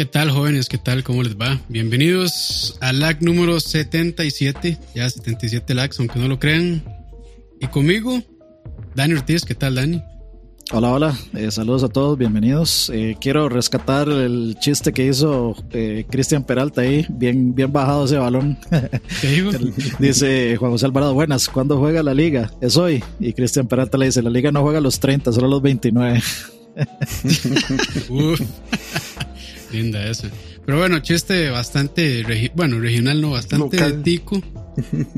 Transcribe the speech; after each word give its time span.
¿Qué 0.00 0.06
tal, 0.06 0.30
jóvenes? 0.30 0.70
¿Qué 0.70 0.78
tal? 0.78 1.04
¿Cómo 1.04 1.22
les 1.22 1.36
va? 1.36 1.60
Bienvenidos 1.68 2.78
al 2.80 3.00
LAC 3.00 3.20
número 3.20 3.60
77. 3.60 4.78
Ya 4.94 5.10
77 5.10 5.74
LACs, 5.74 6.00
aunque 6.00 6.18
no 6.18 6.26
lo 6.26 6.38
crean. 6.38 6.82
Y 7.60 7.66
conmigo, 7.66 8.22
Dani 8.94 9.12
Ortiz. 9.12 9.44
¿Qué 9.44 9.54
tal, 9.54 9.74
Dani? 9.74 10.02
Hola, 10.72 10.92
hola. 10.92 11.18
Eh, 11.34 11.50
saludos 11.50 11.84
a 11.84 11.90
todos, 11.90 12.16
bienvenidos. 12.16 12.90
Eh, 12.94 13.18
quiero 13.20 13.50
rescatar 13.50 14.08
el 14.08 14.56
chiste 14.58 14.94
que 14.94 15.04
hizo 15.04 15.54
eh, 15.72 16.06
Cristian 16.08 16.44
Peralta 16.44 16.80
ahí, 16.80 17.04
bien, 17.10 17.54
bien 17.54 17.70
bajado 17.70 18.06
ese 18.06 18.16
balón. 18.16 18.56
¿Qué 19.20 19.28
digo? 19.28 19.50
dice 19.98 20.56
Juan 20.56 20.72
José 20.72 20.86
Alvarado, 20.86 21.12
buenas, 21.12 21.46
¿cuándo 21.46 21.76
juega 21.76 22.02
la 22.02 22.14
liga? 22.14 22.50
Es 22.62 22.78
hoy. 22.78 23.04
Y 23.18 23.34
Cristian 23.34 23.68
Peralta 23.68 23.98
le 23.98 24.06
dice, 24.06 24.22
la 24.22 24.30
liga 24.30 24.50
no 24.50 24.62
juega 24.62 24.78
a 24.78 24.80
los 24.80 24.98
30, 24.98 25.30
solo 25.30 25.46
a 25.46 25.50
los 25.50 25.60
29. 25.60 26.22
Uf. 28.08 28.40
Linda 29.72 30.06
esa. 30.08 30.30
Pero 30.66 30.78
bueno, 30.78 30.98
chiste 31.00 31.48
bastante, 31.50 32.24
regi- 32.24 32.52
bueno, 32.54 32.78
regional 32.80 33.20
no, 33.20 33.30
bastante 33.30 33.76
Local. 33.78 34.02
tico. 34.02 34.42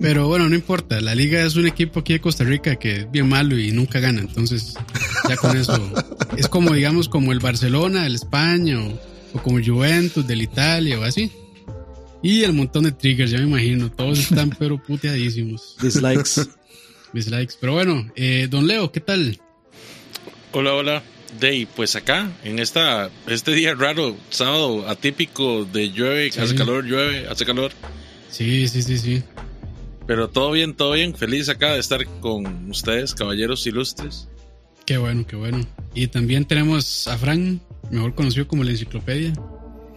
Pero 0.01 0.28
bueno, 0.28 0.48
no 0.48 0.55
importa. 0.55 1.01
La 1.01 1.15
liga 1.15 1.45
es 1.45 1.56
un 1.56 1.66
equipo 1.66 2.01
aquí 2.01 2.15
de 2.15 2.20
Costa 2.20 2.45
Rica 2.45 2.77
que 2.77 2.97
es 3.01 3.11
bien 3.11 3.28
malo 3.28 3.59
y 3.59 3.70
nunca 3.73 4.01
gana. 4.01 4.20
Entonces, 4.20 4.75
ya 5.28 5.37
con 5.37 5.56
eso. 5.56 5.92
Es 6.37 6.48
como, 6.48 6.73
digamos, 6.75 7.09
como 7.09 7.33
el 7.33 7.38
Barcelona, 7.38 8.06
el 8.06 8.15
España 8.15 8.80
o, 8.80 8.98
o 9.34 9.42
como 9.42 9.59
el 9.59 9.69
Juventus 9.69 10.27
del 10.27 10.42
Italia 10.42 10.98
o 10.98 11.03
así. 11.03 11.30
Y 12.23 12.42
el 12.45 12.53
montón 12.53 12.84
de 12.84 12.92
triggers, 12.92 13.30
ya 13.30 13.39
me 13.39 13.45
imagino. 13.45 13.91
Todos 13.91 14.19
están 14.20 14.50
pero 14.59 14.83
puteadísimos. 14.83 15.77
Dislikes. 15.83 16.42
Dislikes. 17.12 17.55
Pero 17.61 17.72
bueno, 17.75 18.11
eh, 18.16 18.47
don 18.50 18.66
Leo, 18.66 18.91
¿qué 18.92 19.00
tal? 19.00 19.39
Hola, 20.53 20.75
hola. 20.75 21.03
Dey, 21.41 21.66
pues 21.66 21.97
acá, 21.97 22.30
en 22.44 22.58
esta, 22.58 23.11
este 23.27 23.52
día 23.52 23.75
raro, 23.75 24.16
sábado 24.30 24.88
atípico 24.88 25.64
de 25.64 25.91
llueve, 25.91 26.30
Sí. 26.30 26.41
hace 26.41 26.55
calor, 26.55 26.84
llueve, 26.84 27.27
hace 27.28 27.47
calor. 27.47 27.72
Sí, 28.30 28.69
sí, 28.69 28.83
sí, 28.83 28.98
sí. 28.98 29.22
Pero 30.06 30.28
todo 30.28 30.50
bien, 30.53 30.75
todo 30.75 30.92
bien. 30.92 31.14
Feliz 31.14 31.48
acá 31.48 31.72
de 31.72 31.80
estar 31.80 32.05
con 32.20 32.70
ustedes, 32.70 33.14
caballeros 33.14 33.66
ilustres. 33.66 34.28
Qué 34.84 34.98
bueno, 34.98 35.27
qué 35.27 35.36
bueno. 35.36 35.60
Y 35.94 36.08
también 36.08 36.44
tenemos 36.44 37.06
a 37.08 37.16
Fran, 37.16 37.60
mejor 37.91 38.14
conocido 38.14 38.47
como 38.48 38.64
la 38.64 38.72
enciclopedia. 38.72 39.33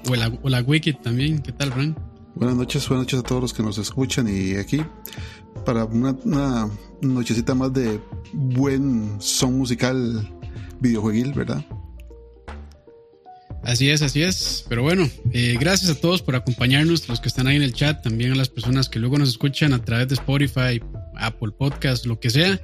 O 0.08 0.16
la, 0.16 0.28
o 0.44 0.50
la 0.50 0.62
wiki 0.62 0.94
también. 0.94 1.40
¿Qué 1.42 1.52
tal, 1.52 1.74
Fran? 1.74 1.98
Buenas 2.36 2.56
noches, 2.56 2.88
buenas 2.88 3.06
noches 3.06 3.20
a 3.20 3.24
todos 3.24 3.42
los 3.42 3.54
que 3.54 3.64
nos 3.64 3.78
escuchan 3.78 4.28
y 4.28 4.56
aquí 4.56 4.82
para 5.66 5.86
una, 5.86 6.12
una 6.26 6.70
nochecita 7.02 7.56
más 7.56 7.74
de 7.74 8.00
buen 8.34 9.16
son 9.20 9.58
musical 9.58 10.35
videojueguil, 10.80 11.34
¿verdad? 11.34 11.64
Así 13.64 13.90
es, 13.90 14.04
así 14.04 14.22
es. 14.22 14.64
Pero 14.70 14.84
bueno, 14.84 15.10
eh, 15.34 15.58
gracias 15.60 15.90
a 15.90 16.00
todos 16.00 16.22
por 16.22 16.36
acompañarnos, 16.36 17.10
los 17.10 17.20
que 17.20 17.28
están 17.28 17.48
ahí 17.48 17.56
en 17.56 17.64
el 17.64 17.74
chat, 17.74 18.04
también 18.04 18.32
a 18.32 18.36
las 18.36 18.50
personas 18.50 18.90
que 18.90 19.00
luego 19.00 19.18
nos 19.18 19.30
escuchan 19.30 19.74
a 19.74 19.84
través 19.84 20.08
de 20.08 20.14
Spotify, 20.14 20.82
Apple 21.16 21.52
Podcast, 21.58 22.06
lo 22.06 22.20
que 22.20 22.30
sea. 22.30 22.60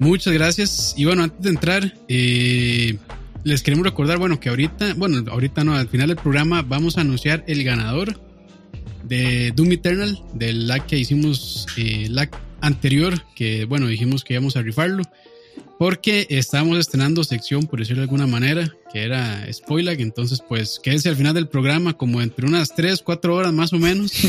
Muchas 0.00 0.32
gracias. 0.34 0.94
Y 0.96 1.04
bueno, 1.04 1.22
antes 1.22 1.40
de 1.42 1.48
entrar, 1.48 1.94
eh, 2.08 2.98
les 3.44 3.62
queremos 3.62 3.86
recordar, 3.86 4.18
bueno, 4.18 4.40
que 4.40 4.48
ahorita, 4.48 4.94
bueno, 4.94 5.22
ahorita 5.30 5.62
no, 5.62 5.74
al 5.76 5.88
final 5.88 6.08
del 6.08 6.16
programa 6.16 6.62
vamos 6.62 6.98
a 6.98 7.02
anunciar 7.02 7.44
el 7.46 7.62
ganador 7.62 8.20
de 9.04 9.52
Doom 9.54 9.72
Eternal, 9.72 10.18
del 10.34 10.66
lag 10.66 10.86
que 10.86 10.98
hicimos, 10.98 11.66
eh, 11.76 12.08
lag 12.10 12.30
anterior, 12.60 13.14
que 13.36 13.64
bueno, 13.64 13.86
dijimos 13.86 14.24
que 14.24 14.34
íbamos 14.34 14.56
a 14.56 14.62
rifarlo. 14.62 15.04
Porque 15.82 16.28
estábamos 16.30 16.78
estrenando 16.78 17.24
sección, 17.24 17.66
por 17.66 17.80
decirlo 17.80 18.02
de 18.02 18.04
alguna 18.04 18.28
manera, 18.28 18.72
que 18.92 19.02
era 19.02 19.52
spoiler. 19.52 20.00
Entonces, 20.00 20.40
pues 20.48 20.78
quédense 20.80 21.08
al 21.08 21.16
final 21.16 21.34
del 21.34 21.48
programa, 21.48 21.94
como 21.94 22.22
entre 22.22 22.46
unas 22.46 22.72
3, 22.76 23.02
4 23.02 23.34
horas 23.34 23.52
más 23.52 23.72
o 23.72 23.78
menos. 23.80 24.12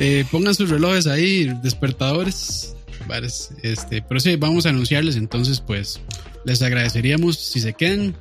Eh, 0.00 0.24
pongan 0.30 0.54
sus 0.54 0.70
relojes 0.70 1.08
ahí, 1.08 1.52
despertadores. 1.60 2.76
Bares, 3.08 3.50
Este, 3.64 4.00
pero 4.00 4.20
sí, 4.20 4.36
vamos 4.36 4.64
a 4.64 4.68
anunciarles. 4.68 5.16
Entonces, 5.16 5.58
pues 5.58 6.00
les 6.44 6.62
agradeceríamos 6.62 7.36
si 7.36 7.58
se 7.58 7.72
quedan. 7.72 8.14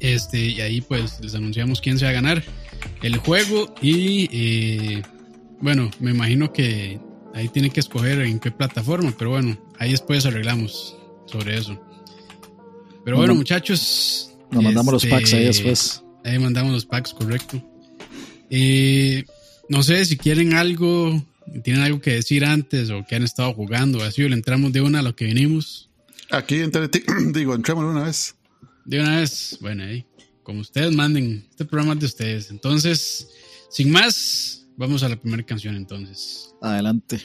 Este, 0.00 0.46
y 0.46 0.60
ahí, 0.60 0.80
pues 0.80 1.20
les 1.20 1.36
anunciamos 1.36 1.80
quién 1.80 2.00
se 2.00 2.06
va 2.06 2.10
a 2.10 2.14
ganar 2.14 2.42
el 3.04 3.16
juego. 3.18 3.72
Y 3.80 4.28
eh, 4.32 5.02
bueno, 5.60 5.88
me 6.00 6.10
imagino 6.10 6.52
que 6.52 6.98
ahí 7.32 7.48
tienen 7.48 7.70
que 7.70 7.78
escoger 7.78 8.20
en 8.22 8.40
qué 8.40 8.50
plataforma, 8.50 9.14
pero 9.16 9.30
bueno, 9.30 9.56
ahí 9.78 9.92
después 9.92 10.26
arreglamos 10.26 10.96
sobre 11.26 11.56
eso. 11.56 11.80
Pero 13.04 13.16
bueno, 13.16 13.34
muchachos. 13.34 14.30
Nos 14.50 14.62
mandamos 14.62 14.92
los 14.92 15.04
este, 15.04 15.14
packs 15.14 15.34
ahí 15.34 15.44
después. 15.44 16.02
Ahí 16.24 16.38
mandamos 16.38 16.72
los 16.72 16.84
packs, 16.84 17.14
correcto. 17.14 17.62
Eh, 18.50 19.24
no 19.68 19.82
sé 19.82 20.04
si 20.04 20.16
quieren 20.16 20.54
algo, 20.54 21.22
tienen 21.62 21.82
algo 21.82 22.00
que 22.00 22.12
decir 22.12 22.44
antes 22.44 22.90
o 22.90 23.04
que 23.06 23.16
han 23.16 23.22
estado 23.22 23.52
jugando, 23.54 24.02
así 24.02 24.22
o 24.22 24.28
le 24.28 24.34
entramos 24.34 24.72
de 24.72 24.80
una 24.80 25.00
a 25.00 25.02
lo 25.02 25.14
que 25.14 25.26
venimos. 25.26 25.90
Aquí 26.30 26.56
entré, 26.56 26.88
digo, 27.32 27.54
entremos 27.54 27.84
una 27.84 28.04
vez. 28.04 28.34
De 28.84 29.00
una 29.00 29.20
vez, 29.20 29.58
bueno, 29.60 29.84
ahí, 29.84 30.06
como 30.42 30.60
ustedes 30.60 30.94
manden, 30.94 31.46
este 31.50 31.64
programa 31.64 31.94
es 31.94 32.00
de 32.00 32.06
ustedes. 32.06 32.50
Entonces, 32.50 33.28
sin 33.70 33.90
más, 33.90 34.66
vamos 34.76 35.02
a 35.02 35.08
la 35.08 35.16
primera 35.20 35.42
canción 35.42 35.76
entonces. 35.76 36.54
Adelante. 36.62 37.20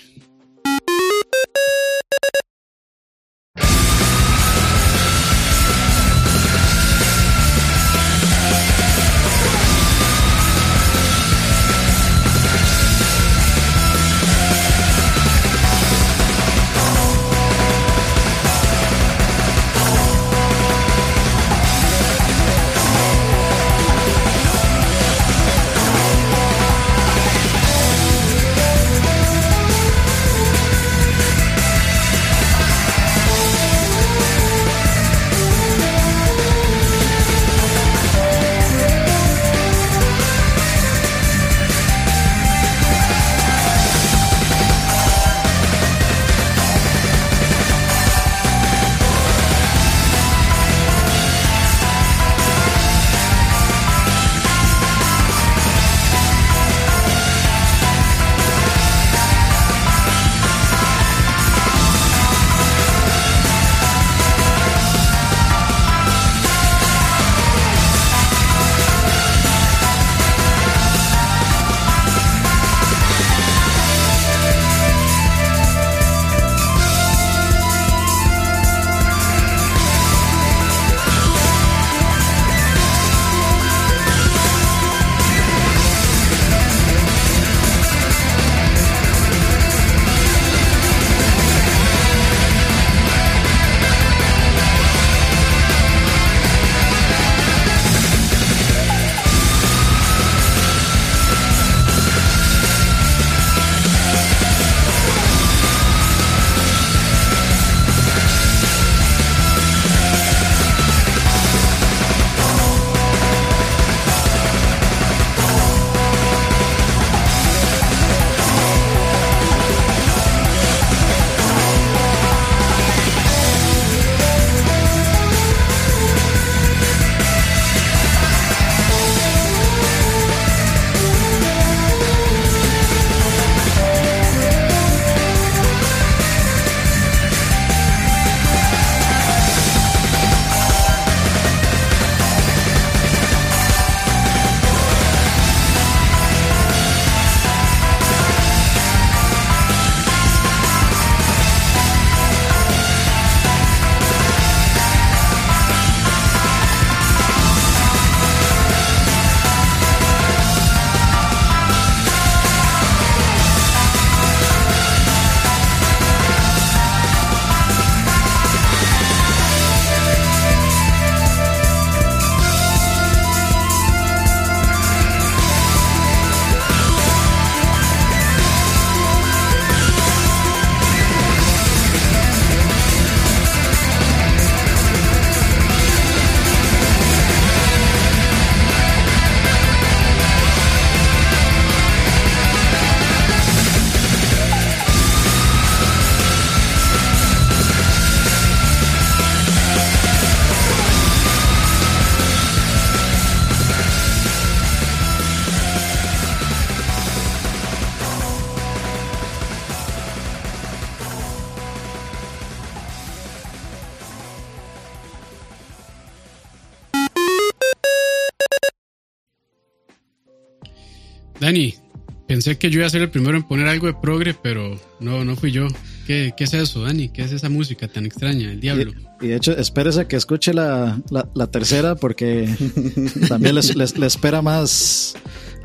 Pensé 222.43 222.57
que 222.57 222.69
yo 222.69 222.79
iba 222.79 222.87
a 222.87 222.89
ser 222.89 223.01
el 223.01 223.09
primero 223.09 223.37
en 223.37 223.43
poner 223.43 223.67
algo 223.67 223.87
de 223.87 223.93
progre, 223.93 224.33
pero 224.33 224.77
no, 224.99 225.23
no 225.23 225.37
fui 225.37 225.51
yo. 225.51 225.67
¿Qué, 226.05 226.33
qué 226.35 226.43
es 226.43 226.53
eso, 226.53 226.81
Dani? 226.81 227.07
¿Qué 227.07 227.21
es 227.21 227.31
esa 227.31 227.47
música 227.47 227.87
tan 227.87 228.05
extraña? 228.05 228.51
El 228.51 228.59
diablo. 228.59 228.91
Y, 229.21 229.25
y 229.25 229.27
de 229.29 229.35
hecho, 229.37 229.57
espérese 229.57 230.07
que 230.07 230.17
escuche 230.17 230.53
la, 230.53 231.01
la, 231.09 231.29
la 231.33 231.47
tercera 231.47 231.95
porque 231.95 232.53
también 233.29 233.55
les 233.55 233.69
espera 233.69 234.41
más. 234.41 235.15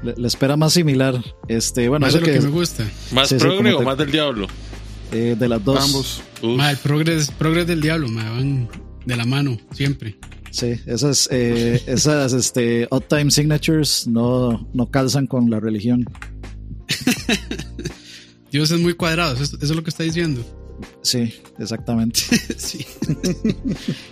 Le, 0.05 0.15
le, 0.17 0.29
espera 0.29 0.57
más 0.57 0.73
similar. 0.75 1.21
Este, 1.49 1.89
bueno, 1.89 2.07
más 2.07 2.15
eso 2.15 2.25
de 2.25 2.33
lo 2.33 2.41
que, 2.41 2.47
me 2.47 2.53
gusta. 2.53 2.89
¿Más 3.11 3.29
sí, 3.29 3.35
progre 3.35 3.71
sí, 3.71 3.75
o 3.75 3.79
te, 3.81 3.85
más 3.85 3.99
del 3.99 4.13
diablo? 4.13 4.47
Eh, 5.11 5.35
de 5.37 5.49
las 5.49 5.65
dos. 5.65 5.85
Ambos. 5.85 6.23
Ma, 6.57 6.71
el 6.71 6.77
progres, 6.77 7.33
progres 7.33 7.67
del 7.67 7.81
diablo, 7.81 8.07
ma, 8.09 8.31
van 8.31 8.69
de 9.05 9.17
la 9.17 9.25
mano, 9.25 9.59
siempre. 9.73 10.17
Sí, 10.53 10.77
esas, 10.87 11.29
eh, 11.33 11.83
esas 11.87 12.33
este, 12.33 12.87
odd 12.91 13.03
time 13.09 13.33
signatures 13.33 14.07
no, 14.07 14.69
no 14.73 14.91
calzan 14.91 15.27
con 15.27 15.51
la 15.51 15.59
religión. 15.59 16.07
Dios 18.53 18.71
es 18.71 18.81
muy 18.81 18.95
cuadrado, 18.95 19.35
eso, 19.35 19.45
eso, 19.45 19.59
es 19.61 19.71
lo 19.71 19.83
que 19.83 19.91
está 19.91 20.05
diciendo. 20.05 20.45
Sí, 21.03 21.35
exactamente. 21.59 22.21
sí. 22.57 22.87
Yo 23.07 23.15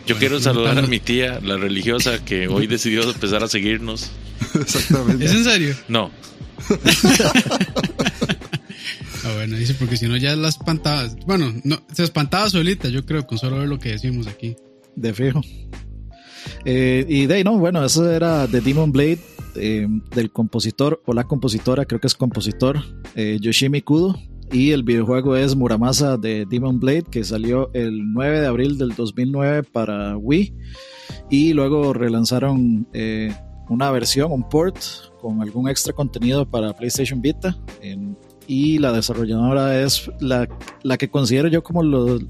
bueno, 0.07 0.19
quiero 0.19 0.41
saludar 0.41 0.79
a 0.79 0.83
mi 0.83 0.99
tía, 0.99 1.41
la 1.41 1.57
religiosa, 1.57 2.25
que 2.25 2.49
hoy 2.53 2.67
decidió 2.67 3.03
empezar 3.11 3.43
a 3.43 3.49
seguirnos. 3.49 4.11
Exactamente. 4.55 5.25
¿Es 5.25 5.33
en 5.33 5.45
serio? 5.45 5.77
No. 5.89 6.11
ah, 9.25 9.33
bueno, 9.35 9.57
dice, 9.57 9.75
porque 9.75 9.97
si 9.97 10.07
no 10.07 10.17
ya 10.17 10.35
la 10.37 10.49
espantaba. 10.49 11.09
Bueno, 11.27 11.55
no, 11.65 11.81
se 11.93 12.03
espantaba 12.05 12.51
solita, 12.51 12.89
yo 12.89 13.07
creo, 13.07 13.27
con 13.27 13.39
solo 13.39 13.59
ver 13.59 13.69
lo 13.69 13.79
que 13.79 13.91
decimos 13.91 14.27
aquí. 14.27 14.57
De 14.97 15.15
fijo. 15.15 15.43
Eh, 16.65 17.05
y 17.09 17.27
de 17.27 17.35
ahí, 17.35 17.45
no, 17.45 17.59
bueno, 17.59 17.85
eso 17.85 18.11
era 18.11 18.47
de 18.47 18.61
Demon 18.61 18.93
Blade, 18.93 19.21
eh, 19.59 19.87
del 20.15 20.31
compositor 20.31 21.03
o 21.07 21.13
la 21.13 21.25
compositora, 21.25 21.85
creo 21.85 22.01
que 22.01 22.07
es 22.07 22.15
compositor, 22.15 22.79
eh, 23.15 23.39
Yoshimi 23.41 23.83
Kudo. 23.83 24.17
Y 24.53 24.71
el 24.71 24.85
videojuego 24.85 25.35
es 25.35 25.57
Muramasa 25.57 26.17
de 26.17 26.47
Demon 26.47 26.79
Blade, 26.79 27.03
que 27.11 27.25
salió 27.25 27.69
el 27.75 28.13
9 28.13 28.41
de 28.41 28.47
abril 28.47 28.79
del 28.79 28.95
2009 28.95 29.65
para 29.65 30.17
Wii. 30.17 30.55
Y 31.31 31.53
luego 31.53 31.93
relanzaron 31.93 32.87
eh, 32.93 33.35
una 33.69 33.91
versión, 33.91 34.31
un 34.31 34.49
port, 34.49 34.77
con 35.21 35.43
algún 35.43 35.69
extra 35.69 35.93
contenido 35.93 36.49
para 36.49 36.73
PlayStation 36.75 37.21
Vita. 37.21 37.59
Y 38.47 38.79
la 38.79 38.93
desarrolladora 38.93 39.83
es 39.83 40.09
la, 40.21 40.49
la 40.85 40.97
que 40.97 41.11
considero 41.11 41.49
yo 41.49 41.65
como 41.65 41.83
lo, 41.83 42.21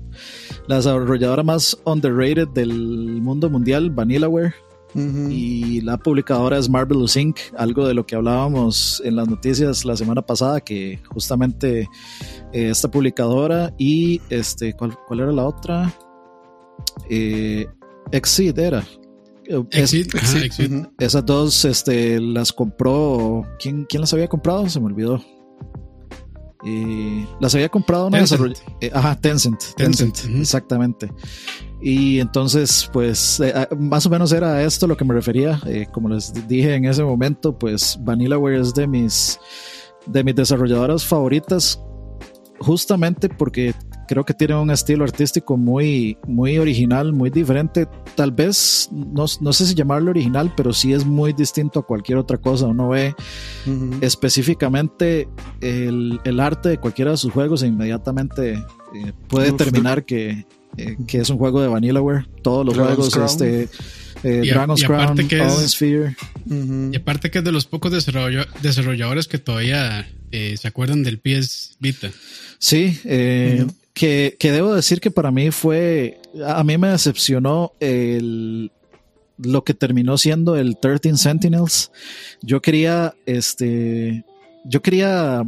la 0.67 0.77
desarrolladora 0.77 1.43
más 1.43 1.79
underrated 1.85 2.49
del 2.49 2.73
mundo 2.73 3.51
mundial, 3.51 3.91
Vanillaware. 3.91 4.55
Uh 4.97 5.01
-huh. 5.01 5.33
Y 5.33 5.81
la 5.83 5.99
publicadora 5.99 6.59
es 6.59 6.69
Marvelous 6.69 7.17
Inc., 7.17 7.39
algo 7.57 7.87
de 7.87 7.95
lo 7.95 8.07
que 8.07 8.17
hablábamos 8.17 9.03
en 9.05 9.15
las 9.15 9.29
noticias 9.29 9.85
la 9.85 9.97
semana 9.97 10.23
pasada, 10.23 10.61
que 10.61 11.01
justamente 11.11 11.89
eh, 12.53 12.71
esta 12.71 12.91
publicadora 12.91 13.73
y 13.79 14.21
este, 14.31 14.73
¿cuál, 14.73 14.97
cuál 15.07 15.21
era 15.21 15.33
la 15.33 15.45
otra? 15.45 15.95
Eh, 17.11 17.67
Exit 18.11 18.59
era. 18.59 18.85
Exit, 19.71 20.15
es, 20.15 20.23
ajá, 20.23 20.45
Exit. 20.45 20.71
Uh 20.71 20.75
-huh. 20.75 20.91
Esas 20.99 21.25
dos 21.27 21.65
este, 21.65 22.21
las 22.21 22.53
compró. 22.53 23.45
¿quién, 23.61 23.85
¿Quién 23.89 24.01
las 24.01 24.13
había 24.13 24.29
comprado? 24.29 24.69
Se 24.69 24.81
me 24.81 24.87
olvidó. 24.87 25.23
Eh, 26.65 27.27
las 27.39 27.55
había 27.55 27.69
comprado 27.69 28.09
una 28.09 28.19
Tencent. 28.19 28.59
Eh, 28.81 28.91
ajá, 28.93 29.15
Tencent. 29.21 29.61
Tencent, 29.77 30.15
Tencent 30.15 30.31
uh 30.31 30.37
-huh. 30.37 30.41
exactamente. 30.41 31.13
Y 31.89 32.19
entonces, 32.19 32.91
pues, 32.93 33.39
eh, 33.39 33.55
más 33.79 34.05
o 34.07 34.11
menos 34.11 34.33
era 34.33 34.55
a 34.55 34.63
esto 34.65 34.89
lo 34.89 34.97
que 34.97 35.05
me 35.05 35.15
refería. 35.15 35.61
Eh, 35.67 35.87
como 35.93 36.09
les 36.09 36.33
dije 36.49 36.75
en 36.75 36.85
ese 36.85 37.05
momento, 37.05 37.57
pues 37.57 37.97
Vanillaware 38.01 38.59
es 38.59 38.75
de 38.75 38.89
mis, 38.89 39.39
de 40.05 40.25
mis 40.25 40.35
desarrolladoras 40.35 41.05
favoritas, 41.05 41.81
justamente 42.59 43.29
porque 43.29 43.73
creo 44.09 44.25
que 44.25 44.35
tiene 44.35 44.57
un 44.57 44.73
estilo 44.73 45.05
artístico 45.05 45.57
muy, 45.57 46.19
muy 46.27 46.59
original, 46.59 47.13
muy 47.13 47.31
diferente. 47.31 47.87
Tal 48.17 48.33
vez, 48.33 48.89
no, 48.91 49.27
no, 49.41 49.53
sé 49.53 49.67
si 49.67 49.77
llamarlo 49.77 50.11
original, 50.11 50.53
pero 50.57 50.73
sí 50.73 50.93
es 50.93 51.07
muy 51.07 51.35
distinto 51.35 51.79
a 51.79 51.87
cualquier 51.87 52.19
otra 52.19 52.39
cosa. 52.39 52.67
Uno 52.67 52.89
ve 52.89 53.15
uh 53.65 53.71
-huh. 53.71 53.99
específicamente 54.01 55.29
el, 55.61 56.19
el, 56.25 56.41
arte 56.41 56.71
de 56.71 56.79
cualquiera 56.79 57.13
de 57.13 57.17
sus 57.17 57.33
juegos 57.33 57.63
e 57.63 57.69
inmediatamente 57.69 58.55
eh, 58.55 59.13
puede 59.29 59.53
Uf, 59.53 59.59
determinar 59.59 60.05
que, 60.05 60.47
eh, 60.77 60.97
que 61.07 61.19
es 61.19 61.31
un 61.31 61.39
juego 61.39 61.61
de 61.61 61.69
Vanillaware. 61.69 62.27
Todos 62.43 62.65
los 62.65 62.75
Dragon's 62.75 62.97
juegos, 62.97 63.15
Crown. 63.15 63.27
este. 63.27 63.69
Eh, 64.23 64.43
y 64.45 64.49
Dragon's 64.51 64.83
y 64.83 64.87
Crown, 64.87 65.29
que 65.29 65.43
es, 65.43 65.71
Sphere. 65.73 66.17
Uh 66.47 66.53
-huh. 66.53 66.95
Y 66.95 66.97
aparte 66.97 67.31
que 67.31 67.39
es 67.39 67.45
de 67.45 67.53
los 67.53 67.67
pocos 67.67 67.93
desarrolladores 67.93 69.29
que 69.29 69.39
todavía 69.39 70.09
eh, 70.33 70.57
se 70.57 70.69
acuerdan 70.69 71.03
del 71.03 71.19
PS 71.19 71.77
Vita. 71.79 72.11
Sí, 72.59 72.99
eh, 73.05 73.61
uh 73.61 73.67
-huh. 73.67 73.75
que, 73.93 74.37
que, 74.39 74.53
debo 74.53 74.75
decir 74.75 75.01
que 75.01 75.11
para 75.11 75.31
mí 75.31 75.51
fue, 75.51 76.21
a 76.45 76.65
mí 76.65 76.79
me 76.79 76.89
decepcionó 76.89 77.73
el, 77.81 78.71
lo 79.39 79.65
que 79.65 79.75
terminó 79.75 80.19
siendo 80.19 80.57
el 80.57 80.77
13 80.79 81.17
Sentinels. 81.17 81.91
Yo 82.43 82.61
quería, 82.61 83.15
este, 83.27 84.25
yo 84.65 84.83
quería 84.83 85.45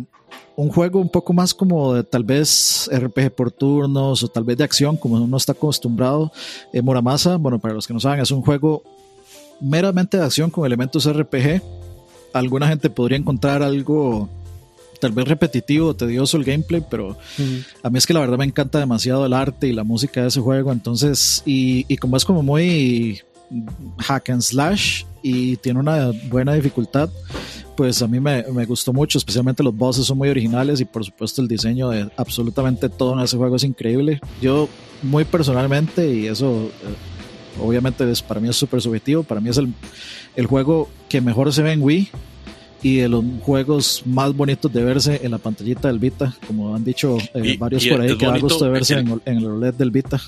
un 0.58 0.70
juego 0.70 0.98
un 0.98 1.08
poco 1.08 1.32
más 1.32 1.54
como 1.54 1.94
de 1.94 2.02
tal 2.02 2.24
vez 2.24 2.90
RPG 2.92 3.30
por 3.30 3.52
turnos 3.52 4.24
o 4.24 4.28
tal 4.28 4.42
vez 4.42 4.58
de 4.58 4.64
acción, 4.64 4.96
como 4.96 5.14
uno 5.14 5.36
está 5.36 5.52
acostumbrado. 5.52 6.32
Eh, 6.72 6.82
Muramasa, 6.82 7.36
bueno, 7.36 7.60
para 7.60 7.74
los 7.74 7.86
que 7.86 7.94
no 7.94 8.00
saben, 8.00 8.18
es 8.18 8.32
un 8.32 8.42
juego 8.42 8.82
meramente 9.60 10.16
de 10.16 10.24
acción 10.24 10.50
con 10.50 10.66
elementos 10.66 11.08
RPG. 11.08 11.62
Alguna 12.32 12.66
gente 12.66 12.90
podría 12.90 13.18
encontrar 13.18 13.62
algo 13.62 14.28
tal 15.00 15.12
vez 15.12 15.28
repetitivo, 15.28 15.94
tedioso 15.94 16.36
el 16.36 16.42
gameplay, 16.42 16.84
pero 16.90 17.16
a 17.84 17.88
mí 17.88 17.96
es 17.96 18.04
que 18.04 18.12
la 18.12 18.18
verdad 18.18 18.36
me 18.36 18.44
encanta 18.44 18.80
demasiado 18.80 19.24
el 19.26 19.34
arte 19.34 19.68
y 19.68 19.72
la 19.72 19.84
música 19.84 20.22
de 20.22 20.26
ese 20.26 20.40
juego. 20.40 20.72
Entonces, 20.72 21.40
y, 21.46 21.86
y 21.86 21.98
como 21.98 22.16
es 22.16 22.24
como 22.24 22.42
muy 22.42 23.20
hack 23.98 24.30
and 24.30 24.42
slash 24.42 25.04
y 25.22 25.56
tiene 25.58 25.78
una 25.78 26.10
buena 26.28 26.54
dificultad, 26.54 27.10
pues 27.78 28.02
a 28.02 28.08
mí 28.08 28.18
me, 28.18 28.42
me, 28.52 28.64
gustó 28.64 28.92
mucho, 28.92 29.18
especialmente 29.18 29.62
los 29.62 29.72
bosses 29.72 30.04
son 30.04 30.18
muy 30.18 30.28
originales 30.28 30.80
y 30.80 30.84
por 30.84 31.04
supuesto 31.04 31.40
el 31.40 31.46
diseño 31.46 31.90
de 31.90 32.10
absolutamente 32.16 32.88
todo 32.88 33.12
en 33.12 33.20
ese 33.20 33.36
juego 33.36 33.54
es 33.54 33.62
increíble. 33.62 34.20
Yo 34.42 34.68
muy 35.00 35.24
personalmente, 35.24 36.12
y 36.12 36.26
eso 36.26 36.72
eh, 36.72 37.62
obviamente 37.62 38.10
es, 38.10 38.20
para 38.20 38.40
mí 38.40 38.48
es 38.48 38.56
súper 38.56 38.82
subjetivo, 38.82 39.22
para 39.22 39.40
mí 39.40 39.48
es 39.48 39.58
el, 39.58 39.72
el 40.34 40.46
juego 40.46 40.90
que 41.08 41.20
mejor 41.20 41.52
se 41.52 41.62
ve 41.62 41.70
en 41.70 41.82
Wii 41.82 42.08
y 42.82 42.96
de 42.96 43.08
los 43.08 43.24
juegos 43.42 44.02
más 44.04 44.34
bonitos 44.34 44.72
de 44.72 44.82
verse 44.82 45.20
en 45.22 45.30
la 45.30 45.38
pantallita 45.38 45.86
del 45.86 46.00
Vita, 46.00 46.34
como 46.48 46.74
han 46.74 46.82
dicho 46.82 47.16
eh, 47.32 47.42
y, 47.44 47.56
varios 47.58 47.86
y 47.86 47.90
por 47.90 48.00
ahí, 48.00 48.18
que 48.18 48.26
da 48.26 48.38
gusto 48.38 48.64
de 48.64 48.70
verse 48.72 48.94
el, 48.94 49.06
en, 49.08 49.22
en 49.24 49.36
el 49.36 49.46
OLED 49.46 49.74
del 49.74 49.92
Vita. 49.92 50.20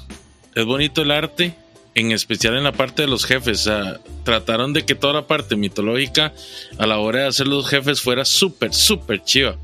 Es 0.54 0.64
bonito 0.64 1.02
el 1.02 1.10
arte, 1.10 1.52
en 1.94 2.12
especial 2.12 2.56
en 2.56 2.64
la 2.64 2.72
parte 2.72 3.02
de 3.02 3.08
los 3.08 3.24
jefes. 3.24 3.60
O 3.60 3.64
sea, 3.64 4.00
trataron 4.24 4.72
de 4.72 4.84
que 4.84 4.94
toda 4.94 5.12
la 5.12 5.26
parte 5.26 5.56
mitológica 5.56 6.32
a 6.78 6.86
la 6.86 6.98
hora 6.98 7.22
de 7.22 7.26
hacer 7.28 7.46
los 7.46 7.68
jefes 7.68 8.00
fuera 8.00 8.24
súper, 8.24 8.74
súper 8.74 9.22
chiva. 9.22 9.56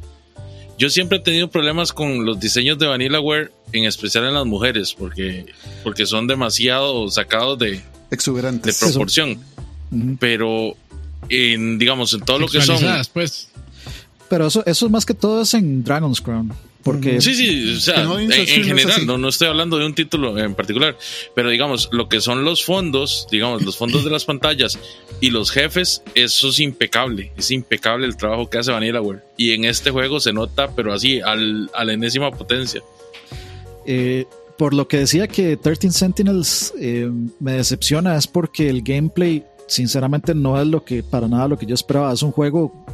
Yo 0.79 0.91
siempre 0.91 1.19
he 1.19 1.21
tenido 1.23 1.49
problemas 1.49 1.93
con 1.93 2.27
los 2.27 2.39
diseños 2.39 2.79
de 2.79 2.87
Vanillaware, 2.87 3.51
en 3.73 3.85
especial 3.85 4.25
en 4.25 4.35
las 4.35 4.45
mujeres, 4.45 4.95
porque, 4.95 5.47
porque 5.83 6.05
son 6.05 6.27
demasiado 6.27 7.09
sacados 7.09 7.59
de, 7.59 7.83
exuberantes 8.11 8.79
de 8.79 8.87
proporción. 8.87 9.39
Uh 9.91 9.97
-huh. 9.97 10.17
Pero 10.21 10.77
en, 11.29 11.79
digamos, 11.79 12.13
en 12.13 12.21
todo 12.21 12.39
lo 12.39 12.49
que 12.49 12.61
son. 12.61 12.79
Pues. 13.13 13.49
Pero 14.29 14.49
eso, 14.49 14.65
eso 14.67 14.89
más 14.91 15.07
que 15.07 15.15
todo 15.15 15.43
es 15.43 15.55
en 15.55 15.85
Dragon's 15.85 16.21
Crown. 16.21 16.53
Porque 16.87 17.21
sí, 17.21 17.35
sí, 17.35 17.75
o 17.75 17.81
sea, 17.81 18.05
en, 18.05 18.31
en, 18.31 18.47
general, 18.47 19.05
no, 19.07 19.19
no 19.19 19.29
estoy 19.29 19.49
hablando 19.49 19.77
de 19.77 19.87
un 19.87 19.93
título 19.93 20.39
en 20.39 20.55
particular, 20.55 20.97
pero 21.35 21.51
digamos, 21.51 21.89
lo 21.91 22.09
que 22.09 22.21
son 22.21 22.45
los 22.45 22.65
fondos, 22.65 23.27
digamos, 23.29 23.63
los 23.63 23.77
fondos 23.77 24.05
de 24.05 24.11
las 24.11 24.25
pantallas 24.31 24.79
y 25.21 25.31
los 25.31 25.51
jefes, 25.51 26.05
eso 26.15 26.51
es 26.51 26.61
impecable, 26.61 27.33
es 27.37 27.51
impecable 27.51 28.07
el 28.07 28.17
trabajo 28.17 28.49
que 28.49 28.59
hace 28.59 28.71
Vanillaware. 28.71 29.25
Y 29.37 29.51
en 29.51 29.65
este 29.65 29.91
juego 29.91 30.21
se 30.21 30.33
nota, 30.33 30.77
pero 30.77 30.93
así, 30.93 31.21
al, 31.21 31.69
a 31.75 31.85
la 31.85 31.93
enésima 31.93 32.31
potencia. 32.31 32.83
Eh, 33.85 34.27
por 34.57 34.73
lo 34.73 34.87
que 34.87 34.99
decía 34.99 35.27
que 35.27 35.57
13 35.57 35.91
Sentinels 35.91 36.73
eh, 36.79 37.11
me 37.41 37.55
decepciona, 37.55 38.17
es 38.17 38.29
porque 38.29 38.69
el 38.69 38.83
gameplay, 38.83 39.45
sinceramente, 39.67 40.37
no 40.37 40.61
es 40.61 40.69
lo 40.69 40.85
que, 40.85 41.03
para 41.03 41.27
nada 41.27 41.49
lo 41.49 41.59
que 41.59 41.67
yo 41.67 41.75
esperaba. 41.75 42.13
Es 42.13 42.23
un 42.23 42.31
juego 42.31 42.87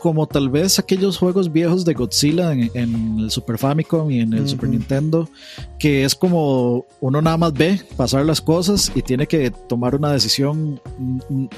como 0.00 0.26
tal 0.26 0.48
vez 0.48 0.78
aquellos 0.78 1.18
juegos 1.18 1.52
viejos 1.52 1.84
de 1.84 1.94
Godzilla 1.94 2.52
en, 2.52 2.70
en 2.74 3.18
el 3.20 3.30
Super 3.30 3.58
Famicom 3.58 4.10
y 4.10 4.20
en 4.20 4.32
el 4.32 4.40
uh 4.40 4.44
-huh. 4.44 4.48
Super 4.48 4.68
Nintendo, 4.68 5.28
que 5.78 6.04
es 6.04 6.14
como 6.14 6.86
uno 7.00 7.22
nada 7.22 7.36
más 7.36 7.52
ve 7.52 7.80
pasar 7.96 8.24
las 8.24 8.40
cosas 8.40 8.90
y 8.94 9.02
tiene 9.02 9.26
que 9.26 9.50
tomar 9.68 9.94
una 9.94 10.12
decisión, 10.12 10.80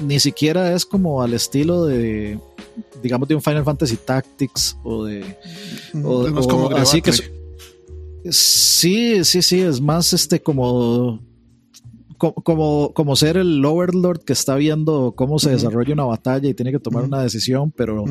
ni 0.01 0.19
siquiera 0.19 0.73
es 0.73 0.85
como 0.85 1.21
al 1.21 1.33
estilo 1.33 1.85
de, 1.85 2.37
digamos, 3.01 3.27
de 3.27 3.35
un 3.35 3.41
Final 3.41 3.63
Fantasy 3.63 3.97
Tactics 3.97 4.77
o 4.83 5.05
de... 5.05 5.23
O, 6.03 6.27
es 6.27 6.47
como 6.47 6.65
o 6.65 6.75
así 6.75 7.01
que... 7.01 7.11
Sí, 8.31 9.23
sí, 9.25 9.41
sí, 9.41 9.61
es 9.61 9.81
más 9.81 10.13
este 10.13 10.41
como 10.41 11.19
como, 12.17 12.93
como 12.93 13.15
ser 13.15 13.37
el 13.37 13.63
Overlord 13.63 14.23
que 14.23 14.33
está 14.33 14.55
viendo 14.55 15.13
cómo 15.15 15.39
se 15.39 15.51
desarrolla 15.51 15.93
una 15.93 16.05
batalla 16.05 16.49
y 16.49 16.53
tiene 16.53 16.71
que 16.71 16.79
tomar 16.79 17.03
una 17.03 17.21
decisión, 17.21 17.71
pero, 17.71 18.05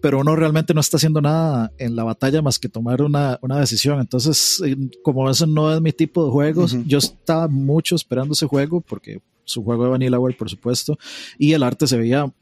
pero 0.00 0.20
uno 0.20 0.36
realmente 0.36 0.74
no 0.74 0.80
está 0.80 0.96
haciendo 0.96 1.20
nada 1.20 1.72
en 1.78 1.96
la 1.96 2.04
batalla 2.04 2.42
más 2.42 2.58
que 2.58 2.68
tomar 2.68 3.02
una, 3.02 3.38
una 3.42 3.58
decisión. 3.58 4.00
Entonces, 4.00 4.62
eh, 4.64 4.76
como 5.02 5.28
eso 5.30 5.46
no 5.46 5.74
es 5.74 5.80
mi 5.80 5.92
tipo 5.92 6.24
de 6.24 6.30
juegos, 6.30 6.76
yo 6.86 6.98
estaba 6.98 7.48
mucho 7.48 7.96
esperando 7.96 8.32
ese 8.34 8.46
juego 8.46 8.80
porque 8.80 9.20
su 9.44 9.62
juego 9.62 9.84
de 9.84 9.90
Vanilla 9.90 10.18
World, 10.18 10.36
por 10.36 10.50
supuesto, 10.50 10.98
y 11.38 11.52
el 11.52 11.62
arte 11.62 11.86
se 11.86 11.98
veía 11.98 12.32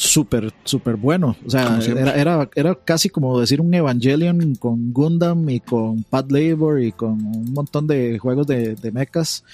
súper, 0.00 0.52
súper 0.64 0.96
bueno. 0.96 1.36
O 1.46 1.50
sea, 1.50 1.78
era, 1.86 2.14
era, 2.14 2.50
era, 2.54 2.74
casi 2.74 3.10
como 3.10 3.38
decir 3.38 3.60
un 3.60 3.72
Evangelion 3.72 4.54
con 4.54 4.92
Gundam 4.92 5.48
y 5.50 5.60
con 5.60 6.02
Pad 6.04 6.30
Labor 6.30 6.82
y 6.82 6.92
con 6.92 7.12
un 7.12 7.52
montón 7.52 7.86
de 7.86 8.18
juegos 8.18 8.46
de, 8.46 8.74
de 8.76 8.92
mechas. 8.92 9.44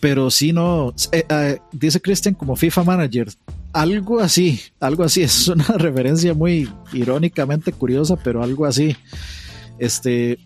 Pero 0.00 0.30
sí, 0.30 0.52
no. 0.52 0.94
Eh, 1.12 1.24
eh, 1.28 1.58
dice 1.72 2.00
Christian 2.00 2.34
como 2.34 2.56
FIFA 2.56 2.84
Manager. 2.84 3.28
Algo 3.72 4.20
así, 4.20 4.60
algo 4.80 5.04
así. 5.04 5.22
Es 5.28 5.48
una 5.48 5.64
referencia 5.64 6.34
muy 6.34 6.68
irónicamente 6.92 7.72
curiosa, 7.72 8.16
pero 8.16 8.42
algo 8.42 8.64
así. 8.66 8.96
Este, 9.78 10.38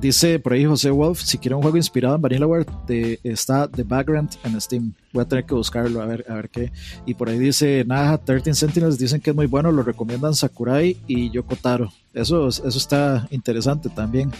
Dice 0.00 0.38
por 0.38 0.52
ahí 0.52 0.64
José 0.64 0.90
Wolf, 0.90 1.22
si 1.22 1.38
quiere 1.38 1.54
un 1.54 1.62
juego 1.62 1.76
inspirado 1.76 2.16
en 2.16 2.20
Vanillaware, 2.20 2.66
de, 2.86 3.18
está 3.22 3.68
The 3.68 3.84
Background 3.84 4.30
en 4.42 4.60
Steam. 4.60 4.92
Voy 5.12 5.22
a 5.22 5.24
tener 5.28 5.46
que 5.46 5.54
buscarlo 5.54 6.02
a 6.02 6.06
ver, 6.06 6.26
a 6.28 6.34
ver 6.34 6.50
qué. 6.50 6.72
Y 7.06 7.14
por 7.14 7.28
ahí 7.28 7.38
dice 7.38 7.84
Naja, 7.86 8.18
13 8.18 8.54
Sentinels, 8.54 8.98
dicen 8.98 9.20
que 9.20 9.30
es 9.30 9.36
muy 9.36 9.46
bueno, 9.46 9.72
lo 9.72 9.82
recomiendan 9.82 10.34
Sakurai 10.34 10.96
y 11.06 11.30
Yokotaro. 11.30 11.92
Eso, 12.12 12.48
eso 12.48 12.66
está 12.68 13.26
interesante 13.30 13.88
también. 13.88 14.30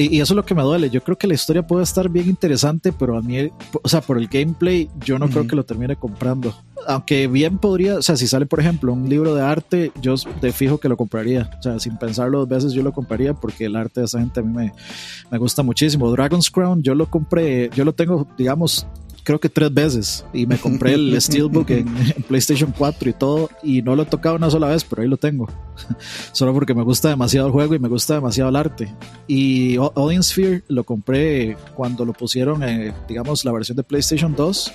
Y, 0.00 0.20
eso 0.20 0.32
es 0.32 0.36
lo 0.36 0.44
que 0.44 0.54
me 0.54 0.62
duele. 0.62 0.90
Yo 0.90 1.02
creo 1.02 1.18
que 1.18 1.26
la 1.26 1.34
historia 1.34 1.66
puede 1.66 1.82
estar 1.82 2.08
bien 2.08 2.28
interesante, 2.28 2.92
pero 2.92 3.18
a 3.18 3.20
mí, 3.20 3.50
o 3.82 3.88
sea, 3.88 4.00
por 4.00 4.16
el 4.16 4.28
gameplay, 4.28 4.88
yo 5.04 5.18
no 5.18 5.28
creo 5.28 5.48
que 5.48 5.56
lo 5.56 5.64
termine 5.64 5.96
comprando. 5.96 6.54
Aunque 6.86 7.26
bien 7.26 7.58
podría, 7.58 7.96
o 7.96 8.02
sea, 8.02 8.16
si 8.16 8.28
sale, 8.28 8.46
por 8.46 8.60
ejemplo, 8.60 8.92
un 8.92 9.08
libro 9.08 9.34
de 9.34 9.42
arte, 9.42 9.90
yo 10.00 10.14
de 10.40 10.52
fijo 10.52 10.78
que 10.78 10.88
lo 10.88 10.96
compraría. 10.96 11.50
O 11.58 11.62
sea, 11.64 11.80
sin 11.80 11.98
pensarlo 11.98 12.38
dos 12.38 12.48
veces, 12.48 12.72
yo 12.74 12.84
lo 12.84 12.92
compraría 12.92 13.34
porque 13.34 13.64
el 13.64 13.74
arte 13.74 13.98
de 13.98 14.06
esa 14.06 14.20
gente 14.20 14.38
a 14.38 14.44
mí 14.44 14.54
me, 14.54 14.72
me 15.32 15.38
gusta 15.38 15.64
muchísimo. 15.64 16.12
Dragon's 16.12 16.48
Crown, 16.48 16.80
yo 16.80 16.94
lo 16.94 17.10
compré, 17.10 17.68
yo 17.74 17.84
lo 17.84 17.92
tengo, 17.92 18.28
digamos, 18.38 18.86
creo 19.28 19.38
que 19.38 19.50
tres 19.50 19.74
veces 19.74 20.24
y 20.32 20.46
me 20.46 20.56
compré 20.56 20.94
el 20.94 21.14
Steelbook 21.20 21.68
en, 21.68 21.86
PlayStation 22.28 22.72
4 22.76 23.10
y 23.10 23.12
todo 23.12 23.50
y 23.62 23.82
no 23.82 23.94
lo 23.94 24.04
he 24.04 24.06
tocado 24.06 24.36
una 24.36 24.48
sola 24.48 24.68
vez, 24.68 24.84
pero 24.84 25.02
ahí 25.02 25.08
lo 25.08 25.18
tengo. 25.18 25.46
Solo 26.32 26.54
porque 26.54 26.72
me 26.72 26.82
gusta 26.82 27.10
demasiado 27.10 27.46
el 27.46 27.52
juego 27.52 27.74
y 27.74 27.78
me 27.78 27.88
gusta 27.88 28.14
demasiado 28.14 28.48
el 28.48 28.56
arte. 28.56 28.90
Y 29.26 29.76
Odin 29.76 30.22
Sphere 30.22 30.62
lo 30.68 30.82
compré 30.82 31.58
cuando 31.74 32.06
lo 32.06 32.14
pusieron, 32.14 32.62
en, 32.62 32.94
digamos, 33.06 33.44
la 33.44 33.52
versión 33.52 33.76
de 33.76 33.82
PlayStation 33.82 34.34
2 34.34 34.72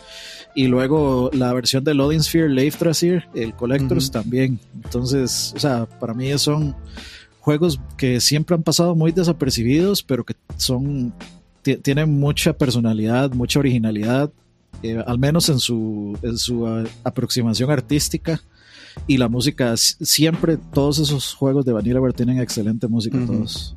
y 0.54 0.68
luego 0.68 1.32
la 1.34 1.52
versión 1.52 1.84
del 1.84 2.00
Odin 2.00 2.22
Sphere 2.22 2.50
Life 2.50 2.78
Tracer, 2.78 3.28
el 3.34 3.56
Collectors 3.56 4.12
también. 4.12 4.60
Entonces, 4.84 5.52
o 5.56 5.60
sea, 5.60 5.88
para 5.88 6.14
mí 6.14 6.30
son 6.38 6.76
juegos 7.40 7.80
que 7.98 8.22
siempre 8.22 8.56
han 8.56 8.62
pasado 8.62 8.94
muy 8.94 9.12
desapercibidos, 9.12 10.04
pero 10.04 10.24
que 10.24 10.36
son 10.58 11.12
tienen 11.64 12.20
mucha 12.20 12.54
personalidad, 12.54 13.32
mucha 13.32 13.58
originalidad 13.58 14.30
eh, 14.84 15.02
al 15.08 15.18
menos 15.18 15.48
en 15.48 15.60
su, 15.60 16.18
en 16.22 16.38
su 16.38 16.68
ah, 16.68 16.84
aproximación 17.04 17.72
artística. 17.72 18.42
Y 19.08 19.18
la 19.18 19.28
música, 19.28 19.76
siempre 19.76 20.58
todos 20.58 21.00
esos 21.00 21.34
juegos 21.34 21.66
de 21.66 21.72
Vanilla 21.72 22.00
Bear 22.00 22.14
tienen 22.14 22.40
excelente 22.40 22.88
música, 22.88 23.18
todos. 23.26 23.76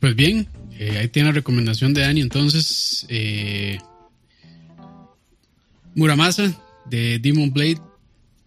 Pues 0.00 0.16
bien, 0.16 0.46
eh, 0.78 0.96
ahí 0.98 1.08
tiene 1.08 1.28
la 1.28 1.34
recomendación 1.34 1.92
de 1.92 2.02
Dani. 2.02 2.22
Entonces, 2.22 3.04
eh, 3.10 3.76
Muramasa 5.94 6.58
de 6.88 7.18
Demon 7.18 7.52
Blade, 7.52 7.80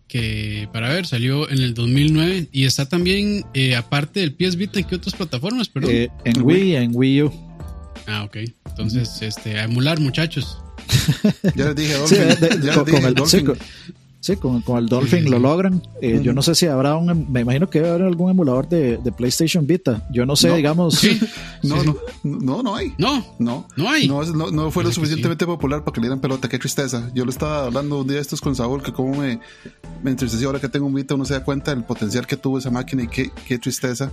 que 0.08 0.68
para 0.74 0.90
ver, 0.90 1.06
salió 1.06 1.48
en 1.48 1.60
el 1.60 1.76
2009 1.76 2.48
y 2.52 2.66
está 2.66 2.90
también, 2.90 3.46
aparte 3.78 4.22
del 4.22 4.34
PS 4.34 4.56
Vita, 4.56 4.80
¿en 4.80 4.88
qué 4.88 4.96
otras 4.96 5.14
plataformas? 5.14 5.70
Perdón? 5.70 5.92
en 6.26 6.42
Wii, 6.42 6.76
en 6.76 6.92
Wii 6.96 7.24
U. 7.24 7.51
Ah, 8.08 8.24
ok. 8.24 8.38
Entonces, 8.66 9.22
este, 9.22 9.60
a 9.60 9.64
emular, 9.64 10.00
muchachos. 10.00 10.62
ya 11.56 11.66
les 11.66 11.76
dije, 11.76 11.94
Dolphin. 11.94 12.84
con, 12.86 13.06
el 13.06 13.14
Dolphin. 13.14 13.54
Sí, 14.22 14.36
con, 14.36 14.64
el 14.78 14.86
Dolphin 14.88 15.32
lo 15.32 15.40
logran. 15.40 15.82
Eh, 16.00 16.20
yo 16.22 16.32
no 16.32 16.44
sé 16.44 16.54
si 16.54 16.68
habrá 16.68 16.96
un. 16.96 17.32
Me 17.32 17.42
imagino 17.42 17.72
que 17.72 17.80
debe 17.80 17.90
haber 17.90 18.04
algún 18.04 18.30
emulador 18.30 18.70
de, 18.70 19.00
PlayStation 19.18 19.66
Vita. 19.66 20.08
Yo 20.12 20.28
no 20.28 20.36
sé, 20.36 20.56
digamos. 20.56 20.96
Sí. 20.96 21.20
No, 21.64 21.84
no, 21.84 21.96
no, 22.24 22.64
no 22.64 22.76
hay. 22.76 22.94
No, 22.98 23.24
no, 23.38 23.68
no 23.76 23.90
hay. 23.90 24.08
No, 24.08 24.24
no, 24.24 24.72
fue 24.72 24.84
lo 24.84 24.92
suficientemente 24.92 25.46
popular 25.46 25.84
para 25.84 25.94
que 25.94 26.02
le 26.02 26.08
dieran 26.08 26.20
pelota. 26.20 26.50
Qué 26.50 26.58
tristeza. 26.58 27.12
Yo 27.14 27.24
lo 27.24 27.30
estaba 27.30 27.66
hablando 27.66 28.02
un 28.02 28.08
día 28.08 28.20
estos 28.20 28.42
con 28.42 28.56
Saúl, 28.56 28.82
que 28.82 28.92
como 28.92 29.16
me, 29.16 29.40
me 30.04 30.10
entristeció 30.10 30.48
ahora 30.48 30.60
que 30.60 30.70
tengo 30.70 30.88
un 30.88 30.94
Vita, 30.96 31.14
uno 31.14 31.26
se 31.26 31.36
da 31.36 31.44
cuenta 31.44 31.74
del 31.74 31.84
potencial 31.84 32.26
que 32.26 32.36
tuvo 32.36 32.58
esa 32.58 32.72
máquina 32.72 33.04
y 33.04 33.08
qué, 33.08 33.30
qué 33.48 33.60
tristeza 33.60 34.12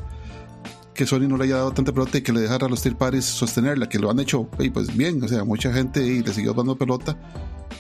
que 0.99 1.07
Sony 1.07 1.29
no 1.29 1.37
le 1.37 1.45
haya 1.45 1.59
dado 1.59 1.71
tanta 1.71 1.93
pelota 1.93 2.19
y 2.19 2.23
que 2.23 2.33
le 2.33 2.41
dejara 2.41 2.67
a 2.67 2.69
los 2.69 2.81
Steel 2.81 2.97
Paris 2.97 3.25
sostenerla, 3.25 3.89
que 3.89 4.01
lo 4.01 4.11
han 4.11 4.19
hecho 4.19 4.49
pues 4.51 4.97
bien, 4.97 5.23
o 5.23 5.29
sea, 5.29 5.45
mucha 5.45 5.73
gente 5.73 6.05
y 6.05 6.25
le 6.25 6.33
siguió 6.33 6.55
dando 6.55 6.77
pelota, 6.77 7.17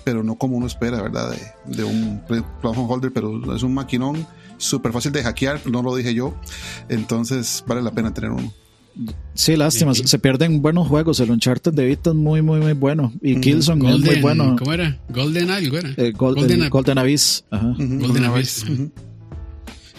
pero 0.04 0.22
no 0.22 0.36
como 0.36 0.56
uno 0.56 0.68
espera, 0.68 1.02
¿verdad? 1.02 1.36
De, 1.66 1.82
un 1.82 2.22
platform 2.28 2.88
holder, 2.88 3.12
pero 3.12 3.56
es 3.56 3.64
un 3.64 3.74
maquinón 3.74 4.24
súper 4.56 4.92
fácil 4.92 5.10
de 5.10 5.24
hackear, 5.24 5.66
no 5.66 5.82
lo 5.82 5.96
dije 5.96 6.14
yo, 6.14 6.32
entonces 6.88 7.64
vale 7.66 7.82
la 7.82 7.90
pena 7.90 8.14
tener 8.14 8.30
uno. 8.30 8.52
Sí, 9.34 9.56
lástima, 9.56 9.94
se 9.94 10.18
pierden 10.20 10.62
buenos 10.62 10.86
juegos. 10.86 11.18
El 11.18 11.32
Uncharted 11.32 11.72
de 11.72 11.86
Vita 11.86 12.10
es 12.10 12.16
muy, 12.16 12.40
muy, 12.40 12.60
muy 12.60 12.72
bueno. 12.72 13.12
Y 13.20 13.40
Killzone 13.40 13.94
es 13.94 14.00
muy 14.00 14.20
bueno. 14.20 14.54
¿Cómo 14.56 14.72
era? 14.72 14.96
Golden 15.08 15.50
algo 15.50 15.76
era. 15.76 15.90
Eh, 15.96 16.12
Golden, 16.12 16.68
Golden, 16.68 16.98
Abyss. 16.98 17.44
Golden 17.50 18.24
Abyss. 18.24 18.64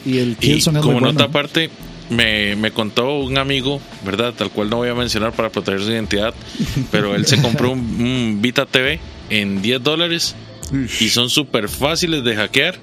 Y 0.05 0.17
el 0.17 0.35
Killzone 0.37 0.79
es 0.79 0.85
muy 0.85 0.93
bueno. 0.93 1.07
Como 1.07 1.13
nota 1.13 1.25
aparte, 1.25 1.69
me, 2.09 2.55
me, 2.55 2.71
contó 2.71 3.19
un 3.19 3.37
amigo, 3.37 3.81
¿verdad? 4.05 4.33
Tal 4.33 4.49
cual 4.49 4.69
no 4.69 4.77
voy 4.77 4.89
a 4.89 4.95
mencionar 4.95 5.33
para 5.33 5.49
proteger 5.49 5.81
su 5.81 5.91
identidad, 5.91 6.33
pero 6.91 7.15
él 7.15 7.25
se 7.25 7.41
compró 7.41 7.71
un, 7.71 8.39
Vita 8.41 8.65
TV 8.65 8.99
en 9.29 9.61
10 9.61 9.83
dólares 9.83 10.35
y 10.99 11.09
son 11.09 11.29
súper 11.29 11.69
fáciles 11.69 12.23
de 12.23 12.35
hackear. 12.35 12.79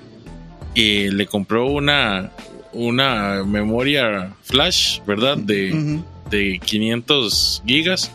Y 0.74 1.08
le 1.08 1.26
compró 1.26 1.66
una, 1.66 2.32
una 2.72 3.42
memoria 3.44 4.34
flash, 4.42 5.00
¿verdad? 5.06 5.38
De, 5.38 6.02
de 6.30 6.60
500 6.62 7.62
gigas 7.66 8.10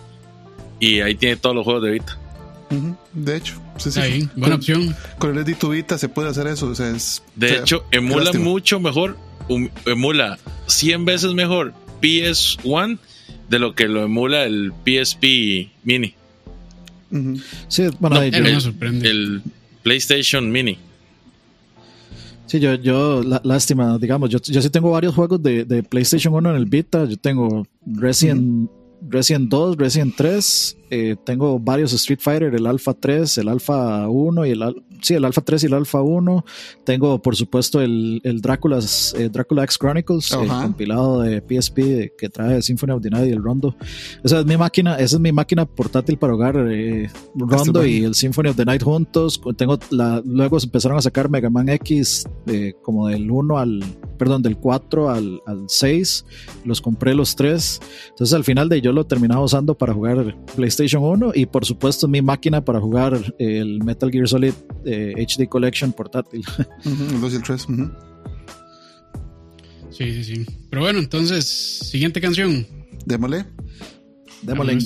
y 0.80 1.00
ahí 1.02 1.16
tiene 1.16 1.38
todos 1.38 1.56
los 1.56 1.64
juegos 1.64 1.84
de 1.84 1.92
Vita. 1.92 2.18
De 3.14 3.38
hecho, 3.38 3.62
Ahí, 3.98 4.30
buena 4.36 4.56
opción. 4.56 4.96
Con 5.18 5.32
el 5.32 5.40
Edit 5.40 5.64
Vita 5.64 5.98
se 5.98 6.10
puede 6.10 6.30
hacer 6.30 6.48
eso. 6.48 6.72
de 7.36 7.56
hecho, 7.56 7.86
emula 7.92 8.32
mucho 8.34 8.80
mejor 8.80 9.18
emula 9.86 10.38
100 10.68 11.06
veces 11.06 11.34
mejor 11.34 11.74
PS1 12.02 12.98
de 13.50 13.60
lo 13.60 13.76
que 13.76 13.88
lo 13.88 14.04
emula 14.04 14.44
el 14.44 14.72
PSP 14.86 15.70
Mini. 15.84 16.16
Sí, 17.68 17.88
bueno, 18.00 18.22
el, 18.22 19.42
PlayStation 19.84 20.52
Mini. 20.52 20.78
Sí, 22.46 22.60
yo, 22.60 22.76
yo 22.76 23.24
lástima, 23.44 23.98
digamos, 23.98 24.30
yo, 24.30 24.40
yo 24.42 24.62
sí 24.62 24.70
tengo 24.70 24.92
varios 24.92 25.16
juegos 25.16 25.42
de, 25.42 25.66
de 25.66 25.84
PlayStation 25.84 26.34
1 26.34 26.50
en 26.52 26.56
el 26.56 26.66
Vita. 26.66 27.06
Yo 27.06 27.18
tengo 27.18 27.66
Resident, 27.86 28.70
Resident 29.10 29.50
2, 29.50 29.78
Resident 29.78 30.16
3, 30.16 30.78
eh, 30.94 31.16
tengo 31.24 31.58
varios 31.58 31.94
Street 31.94 32.20
Fighter, 32.22 32.54
el 32.54 32.68
Alpha 32.68 32.94
3, 32.94 33.38
el 33.38 33.48
Alpha 33.48 34.10
1 34.10 34.46
y 34.46 34.50
el, 34.50 34.84
sí, 35.02 35.14
el 35.14 35.24
Alpha 35.24 35.40
3 35.40 35.64
y 35.64 35.68
el 35.68 35.74
Alpha 35.74 36.02
1. 36.02 36.46
Tengo, 36.84 37.22
por 37.22 37.38
supuesto, 37.38 37.80
el, 37.80 38.20
el 38.26 38.42
Drácula's, 38.42 39.16
eh, 39.18 39.30
Drácula 39.30 39.64
X 39.64 39.78
Chronicles, 39.78 40.34
el 40.34 40.50
compilado 40.50 41.22
de 41.22 41.40
PSP 41.40 42.12
que 42.18 42.28
trae 42.28 42.62
Symphony 42.62 42.92
of 42.92 43.02
the 43.02 43.10
Night 43.10 43.30
y 43.30 43.32
el 43.32 43.42
Rondo. 43.42 43.74
Esa 44.22 44.42
es 44.42 44.46
mi 44.46 44.58
máquina, 44.58 44.96
esa 44.96 45.16
es 45.16 45.22
mi 45.22 45.32
máquina 45.32 45.66
portátil 45.66 46.18
para 46.18 46.34
jugar 46.34 46.58
eh, 46.70 47.10
Rondo 47.36 47.86
y 47.86 48.04
el 48.04 48.14
Symphony 48.14 48.50
of 48.50 48.58
the 48.58 48.66
Night 48.66 48.84
juntos. 48.84 49.40
Tengo 49.56 49.80
la, 49.92 50.22
luego 50.26 50.58
empezaron 50.62 50.98
a 50.98 51.02
sacar 51.02 51.30
Mega 51.30 51.50
Man 51.50 51.70
X 51.70 52.28
como 52.82 53.08
del 53.08 53.32
1 53.32 53.58
al, 53.58 53.82
perdón, 54.18 54.42
del 54.42 54.58
4 54.58 55.10
al, 55.10 55.40
al 55.48 55.64
6. 55.70 56.26
Los 56.66 56.82
compré 56.82 57.16
los 57.16 57.38
tres. 57.38 57.80
Entonces 58.10 58.34
al 58.34 58.44
final 58.44 58.68
de 58.68 58.82
yo 58.82 58.92
lo 58.92 59.06
terminaba 59.06 59.42
usando 59.42 59.78
para 59.78 59.94
jugar 59.94 60.36
PlayStation 60.54 60.81
1 61.00 61.32
y 61.36 61.46
por 61.46 61.66
supuesto 61.66 62.08
mi 62.08 62.22
máquina 62.22 62.64
para 62.64 62.80
jugar 62.80 63.34
el 63.40 63.84
Metal 63.84 64.12
Gear 64.12 64.28
Solid 64.28 64.54
HD 64.84 65.42
eh, 65.42 65.48
Collection 65.48 65.94
portátil. 65.94 66.44
el 66.86 67.34
el 67.34 67.44
3. 67.44 67.68
Sí, 69.92 70.14
sí, 70.14 70.24
sí. 70.24 70.46
Pero 70.70 70.84
bueno, 70.84 71.00
entonces, 71.00 71.46
siguiente 71.46 72.22
canción. 72.22 72.66
Démosle. 73.06 73.46
Démosle. 74.42 74.80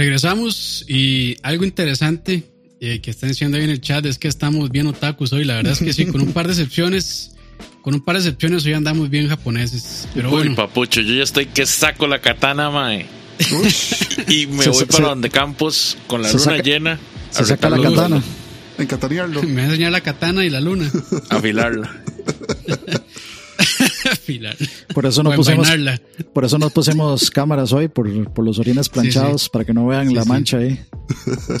Regresamos 0.00 0.84
y 0.88 1.36
algo 1.42 1.64
interesante 1.64 2.44
eh, 2.80 3.00
que 3.00 3.10
están 3.10 3.28
diciendo 3.28 3.56
ahí 3.58 3.64
en 3.64 3.70
el 3.70 3.80
chat 3.80 4.04
es 4.06 4.18
que 4.18 4.28
estamos 4.28 4.70
bien 4.70 4.86
otakus 4.86 5.32
hoy. 5.32 5.44
La 5.44 5.54
verdad 5.56 5.74
es 5.74 5.78
que 5.80 5.92
sí, 5.92 6.06
con 6.06 6.20
un 6.22 6.32
par 6.32 6.46
de 6.46 6.52
excepciones, 6.54 7.32
con 7.82 7.94
un 7.94 8.00
par 8.00 8.14
de 8.16 8.20
excepciones 8.22 8.64
hoy 8.66 8.72
andamos 8.72 9.10
bien 9.10 9.28
japoneses. 9.28 10.08
Pero 10.14 10.28
Uy, 10.30 10.34
bueno, 10.36 10.54
papucho, 10.56 11.00
yo 11.02 11.14
ya 11.14 11.22
estoy 11.22 11.46
que 11.46 11.66
saco 11.66 12.06
la 12.06 12.20
katana, 12.20 12.70
mae. 12.70 13.06
y 14.28 14.46
me 14.46 14.64
Se- 14.64 14.70
voy 14.70 14.78
se- 14.80 14.86
para 14.86 14.96
se- 14.96 15.02
donde 15.02 15.30
Campos 15.30 15.96
con 16.06 16.22
la 16.22 16.28
luna 16.32 16.42
saca- 16.44 16.62
llena. 16.62 16.98
Se 17.30 17.42
a 17.42 17.46
saca 17.46 17.70
la 17.70 17.80
katana. 17.82 18.22
Encatanearlo. 18.78 19.42
me 19.42 19.54
va 19.56 19.60
a 19.62 19.64
enseñar 19.66 19.92
la 19.92 20.00
katana 20.00 20.44
y 20.44 20.50
la 20.50 20.60
luna. 20.60 20.90
a 21.28 21.36
Afilarla. 21.36 22.02
Afilar. 24.12 24.56
Por 24.94 25.06
eso 25.06 25.22
no 25.22 25.30
pusimos, 25.32 25.68
envainarla. 25.68 26.00
por 26.32 26.44
eso 26.44 26.58
no 26.58 26.70
pusimos 26.70 27.30
cámaras 27.30 27.72
hoy, 27.72 27.88
por, 27.88 28.32
por 28.32 28.44
los 28.44 28.58
orines 28.58 28.88
planchados, 28.88 29.48
para 29.48 29.64
que 29.64 29.72
no 29.72 29.86
vean 29.86 30.08
Sí, 30.08 30.14
la 30.14 30.22
sí. 30.24 30.28
mancha 30.28 30.58
ahí. 30.58 30.80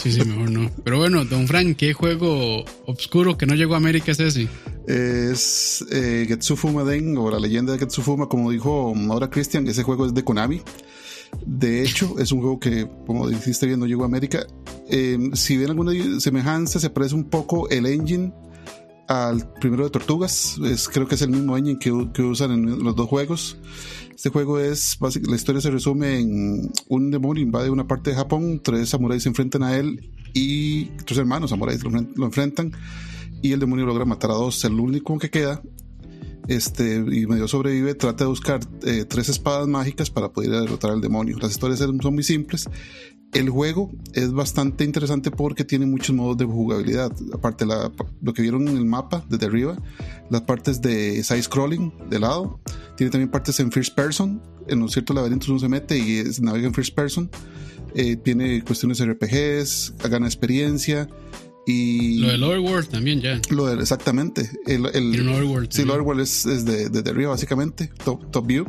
Sí, 0.00 0.12
sí, 0.12 0.24
mejor 0.24 0.50
no. 0.50 0.70
Pero 0.84 0.98
bueno, 0.98 1.24
don 1.24 1.46
Frank, 1.46 1.76
¿qué 1.76 1.92
juego 1.92 2.64
obscuro 2.86 3.36
que 3.38 3.46
no 3.46 3.54
llegó 3.54 3.74
a 3.74 3.76
América 3.78 4.12
es 4.12 4.20
ese? 4.20 4.48
Es 4.86 5.84
eh, 5.90 6.24
Getsufuma 6.28 6.84
Den 6.84 7.16
o 7.16 7.30
la 7.30 7.38
leyenda 7.38 7.72
de 7.72 7.78
Getsufuma, 7.78 8.28
como 8.28 8.50
dijo 8.50 8.92
ahora 9.10 9.30
Christian, 9.30 9.66
ese 9.68 9.82
juego 9.82 10.06
es 10.06 10.14
de 10.14 10.24
Konami. 10.24 10.62
De 11.46 11.84
hecho, 11.84 12.16
es 12.18 12.32
un 12.32 12.40
juego 12.40 12.58
que, 12.58 12.88
como 13.06 13.28
dijiste 13.28 13.66
bien, 13.66 13.78
no 13.78 13.86
llegó 13.86 14.02
a 14.02 14.06
América. 14.06 14.44
Eh, 14.88 15.16
si 15.34 15.56
ven 15.56 15.70
alguna 15.70 15.92
semejanza, 16.20 16.80
se 16.80 16.90
parece 16.90 17.14
un 17.14 17.24
poco 17.30 17.68
el 17.70 17.86
engine 17.86 18.32
al 19.10 19.52
primero 19.54 19.82
de 19.82 19.90
Tortugas. 19.90 20.56
Es, 20.64 20.88
creo 20.88 21.08
que 21.08 21.16
es 21.16 21.22
el 21.22 21.30
mismo 21.30 21.56
engine 21.56 21.80
que, 21.80 21.90
que 22.14 22.22
usan 22.22 22.52
en 22.52 22.84
los 22.84 22.94
dos 22.94 23.08
juegos. 23.08 23.58
Este 24.14 24.28
juego 24.28 24.60
es, 24.60 24.96
la 25.00 25.34
historia 25.34 25.60
se 25.60 25.70
resume 25.70 26.20
en 26.20 26.70
un 26.88 27.10
demonio 27.10 27.42
invade 27.42 27.70
una 27.70 27.88
parte 27.88 28.10
de 28.10 28.16
Japón, 28.16 28.60
tres 28.62 28.90
samuráis 28.90 29.24
se 29.24 29.30
enfrentan 29.30 29.62
a 29.64 29.76
él 29.76 30.12
y 30.32 30.84
tres 31.06 31.18
hermanos 31.18 31.50
samuráis 31.50 31.82
lo, 31.82 31.90
enfren- 31.90 32.12
lo 32.14 32.26
enfrentan 32.26 32.72
y 33.42 33.52
el 33.52 33.58
demonio 33.58 33.84
logra 33.84 34.04
matar 34.04 34.30
a 34.30 34.34
dos. 34.34 34.64
El 34.64 34.74
único 34.78 35.18
que 35.18 35.30
queda, 35.30 35.60
este, 36.46 36.96
y 36.96 37.26
medio 37.26 37.48
sobrevive, 37.48 37.94
trata 37.94 38.24
de 38.24 38.28
buscar 38.28 38.60
eh, 38.84 39.06
tres 39.08 39.28
espadas 39.28 39.66
mágicas 39.66 40.10
para 40.10 40.28
poder 40.30 40.50
derrotar 40.50 40.92
al 40.92 41.00
demonio. 41.00 41.36
Las 41.40 41.50
historias 41.50 41.80
son 41.80 41.98
muy 42.14 42.22
simples. 42.22 42.68
El 43.32 43.48
juego 43.48 43.92
es 44.12 44.32
bastante 44.32 44.82
interesante 44.84 45.30
porque 45.30 45.64
tiene 45.64 45.86
muchos 45.86 46.14
modos 46.16 46.36
de 46.38 46.44
jugabilidad. 46.46 47.12
Aparte, 47.32 47.64
la, 47.64 47.92
lo 48.22 48.34
que 48.34 48.42
vieron 48.42 48.66
en 48.66 48.76
el 48.76 48.84
mapa 48.86 49.24
desde 49.28 49.46
arriba, 49.46 49.76
las 50.30 50.40
partes 50.42 50.80
de 50.82 51.22
side 51.22 51.42
scrolling 51.42 51.92
de 52.10 52.18
lado, 52.18 52.58
tiene 52.96 53.10
también 53.10 53.30
partes 53.30 53.60
en 53.60 53.70
first 53.70 53.94
person. 53.94 54.42
En 54.66 54.80
los 54.80 54.92
ciertos 54.92 55.14
laberintos 55.14 55.48
uno 55.48 55.58
se 55.60 55.68
mete 55.68 55.96
y 55.98 56.24
se 56.32 56.42
navega 56.42 56.66
en 56.66 56.74
first 56.74 56.94
person. 56.94 57.30
Eh, 57.94 58.16
tiene 58.16 58.62
cuestiones 58.62 58.98
de 58.98 59.06
RPGs, 59.06 59.94
gana 60.10 60.26
experiencia 60.26 61.08
y 61.66 62.18
Lo 62.18 62.28
del 62.28 62.42
Overworld 62.42 62.88
también 62.88 63.20
ya. 63.20 63.40
lo 63.50 63.66
de- 63.66 63.80
exactamente. 63.80 64.50
El, 64.66 64.86
el- 64.92 65.20
un 65.20 65.28
Overworld. 65.28 65.70
sí, 65.70 65.82
el. 65.82 65.90
Overworld 65.90 66.20
es, 66.22 66.46
es 66.46 66.64
de, 66.64 66.88
desde 66.88 67.10
arriba, 67.10 67.30
básicamente, 67.30 67.90
top, 68.04 68.28
top 68.32 68.46
view. 68.46 68.66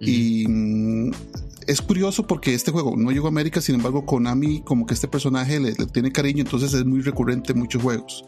Y 0.00 0.46
mm, 0.48 1.10
es 1.66 1.82
curioso 1.82 2.26
porque 2.26 2.54
este 2.54 2.70
juego 2.70 2.94
no 2.96 3.10
llegó 3.10 3.26
a 3.26 3.30
América, 3.30 3.60
sin 3.60 3.74
embargo, 3.74 4.04
Konami, 4.06 4.60
como 4.62 4.86
que 4.86 4.94
este 4.94 5.08
personaje 5.08 5.58
le, 5.60 5.72
le 5.74 5.86
tiene 5.86 6.12
cariño, 6.12 6.42
entonces 6.42 6.72
es 6.74 6.84
muy 6.84 7.00
recurrente 7.02 7.52
en 7.52 7.58
muchos 7.58 7.82
juegos. 7.82 8.24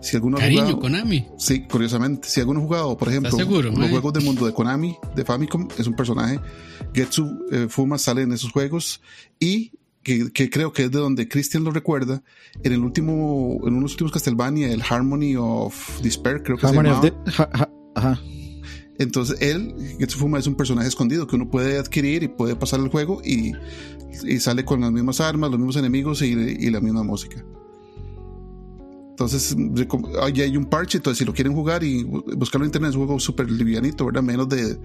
Si 0.00 0.16
alguno 0.16 0.36
ha 0.36 0.40
Cariño, 0.40 0.62
jugado- 0.62 0.80
Konami. 0.80 1.26
Sí, 1.38 1.62
curiosamente. 1.70 2.28
Si 2.28 2.40
alguno 2.40 2.60
ha 2.60 2.62
jugado, 2.64 2.96
por 2.96 3.08
ejemplo, 3.08 3.30
seguro, 3.36 3.70
los 3.70 3.90
juegos 3.90 4.12
del 4.12 4.24
mundo 4.24 4.46
de 4.46 4.52
Konami, 4.52 4.96
de 5.14 5.24
Famicom, 5.24 5.68
es 5.78 5.86
un 5.86 5.94
personaje. 5.94 6.40
Getsu 6.94 7.46
eh, 7.52 7.66
Fuma 7.68 7.98
sale 7.98 8.22
en 8.22 8.32
esos 8.32 8.50
juegos 8.52 9.00
y 9.38 9.72
que, 10.02 10.32
que 10.32 10.48
creo 10.50 10.72
que 10.72 10.84
es 10.84 10.90
de 10.90 10.98
donde 10.98 11.28
Christian 11.28 11.62
lo 11.62 11.70
recuerda. 11.70 12.22
En 12.64 12.72
el 12.72 12.80
último, 12.80 13.60
en 13.66 13.74
unos 13.74 13.92
últimos 13.92 14.12
Castlevania, 14.12 14.72
el 14.72 14.82
Harmony 14.82 15.36
of 15.36 16.00
Despair, 16.02 16.42
creo 16.42 16.56
que 16.56 16.66
Harmony 16.66 16.88
se 16.88 16.92
of 16.92 17.00
the- 17.02 17.42
ajá. 17.94 18.20
Entonces 19.00 19.40
él, 19.40 19.74
Getsu 19.98 20.18
Fuma 20.18 20.38
es 20.38 20.46
un 20.46 20.54
personaje 20.54 20.86
escondido 20.86 21.26
que 21.26 21.34
uno 21.34 21.48
puede 21.50 21.78
adquirir 21.78 22.22
y 22.22 22.28
puede 22.28 22.54
pasar 22.54 22.80
el 22.80 22.88
juego 22.88 23.22
y, 23.24 23.52
y 24.24 24.38
sale 24.40 24.64
con 24.64 24.82
las 24.82 24.92
mismas 24.92 25.20
armas, 25.22 25.50
los 25.50 25.58
mismos 25.58 25.76
enemigos 25.76 26.20
y, 26.20 26.26
y 26.26 26.70
la 26.70 26.80
misma 26.80 27.02
música. 27.02 27.42
Entonces, 29.10 29.56
ahí 30.22 30.40
hay 30.40 30.56
un 30.56 30.64
parche, 30.66 30.98
entonces 30.98 31.18
si 31.18 31.24
lo 31.24 31.32
quieren 31.34 31.54
jugar 31.54 31.82
y 31.82 32.04
bu- 32.04 32.24
buscarlo 32.36 32.64
en 32.64 32.68
internet, 32.68 32.90
es 32.90 32.96
un 32.96 33.04
juego 33.06 33.20
súper 33.20 33.50
livianito, 33.50 34.06
¿verdad? 34.06 34.22
Menos 34.22 34.48
de 34.48 34.78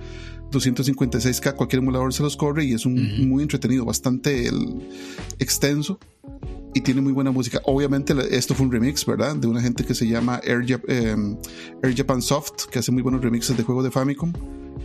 256k, 0.52 1.54
cualquier 1.56 1.82
emulador 1.82 2.14
se 2.14 2.22
los 2.24 2.36
corre 2.36 2.66
y 2.66 2.74
es 2.74 2.86
un, 2.86 3.28
muy 3.30 3.44
entretenido, 3.44 3.86
bastante 3.86 4.48
el- 4.48 4.82
extenso 5.40 6.00
y 6.76 6.82
tiene 6.82 7.02
muy 7.02 7.14
buena 7.14 7.32
música. 7.32 7.62
Obviamente 7.64 8.14
esto 8.32 8.54
fue 8.54 8.66
un 8.66 8.72
remix, 8.72 9.06
¿verdad? 9.06 9.36
De 9.36 9.48
una 9.48 9.62
gente 9.62 9.86
que 9.86 9.96
se 9.96 10.08
llama 10.08 10.42
Air, 10.44 10.82
em, 10.88 11.38
Japan 11.96 12.22
Soft, 12.22 12.66
que 12.70 12.80
hace 12.80 12.92
muy 12.92 13.02
buenos 13.02 13.22
remixes 13.22 13.56
de 13.56 13.64
juegos 13.64 13.86
de 13.86 13.92
Famicom, 13.92 14.34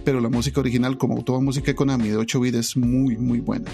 pero 0.05 0.21
la 0.21 0.29
música 0.29 0.61
original, 0.61 0.97
como 0.97 1.23
toda 1.25 1.41
música 1.41 1.67
de 1.67 1.75
Konami 1.75 2.09
de 2.09 2.17
8 2.17 2.41
bits, 2.41 2.57
es 2.57 2.77
muy, 2.77 3.17
muy 3.17 3.41
buena. 3.41 3.71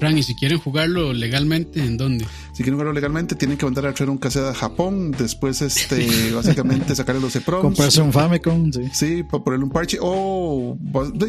Frank, 0.00 0.16
y 0.16 0.22
si 0.22 0.34
quieren 0.34 0.58
jugarlo 0.58 1.12
legalmente, 1.12 1.78
¿en 1.84 1.96
dónde? 1.96 2.24
Si 2.52 2.62
quieren 2.62 2.74
jugarlo 2.74 2.92
legalmente, 2.92 3.34
tienen 3.34 3.58
que 3.58 3.66
mandar 3.66 3.86
a 3.86 3.92
traer 3.92 4.08
un 4.08 4.18
cassette 4.18 4.46
a 4.46 4.54
Japón, 4.54 5.12
después, 5.12 5.60
este, 5.60 6.32
básicamente, 6.34 6.96
sacarle 6.96 7.20
los 7.20 7.36
EPROMs. 7.36 7.62
Comprarse 7.62 8.00
un 8.00 8.12
Famicom, 8.12 8.72
sí. 8.72 8.82
Sí, 8.92 9.22
para 9.22 9.44
ponerle 9.44 9.66
un 9.66 9.70
parche. 9.70 9.98
O 10.00 10.76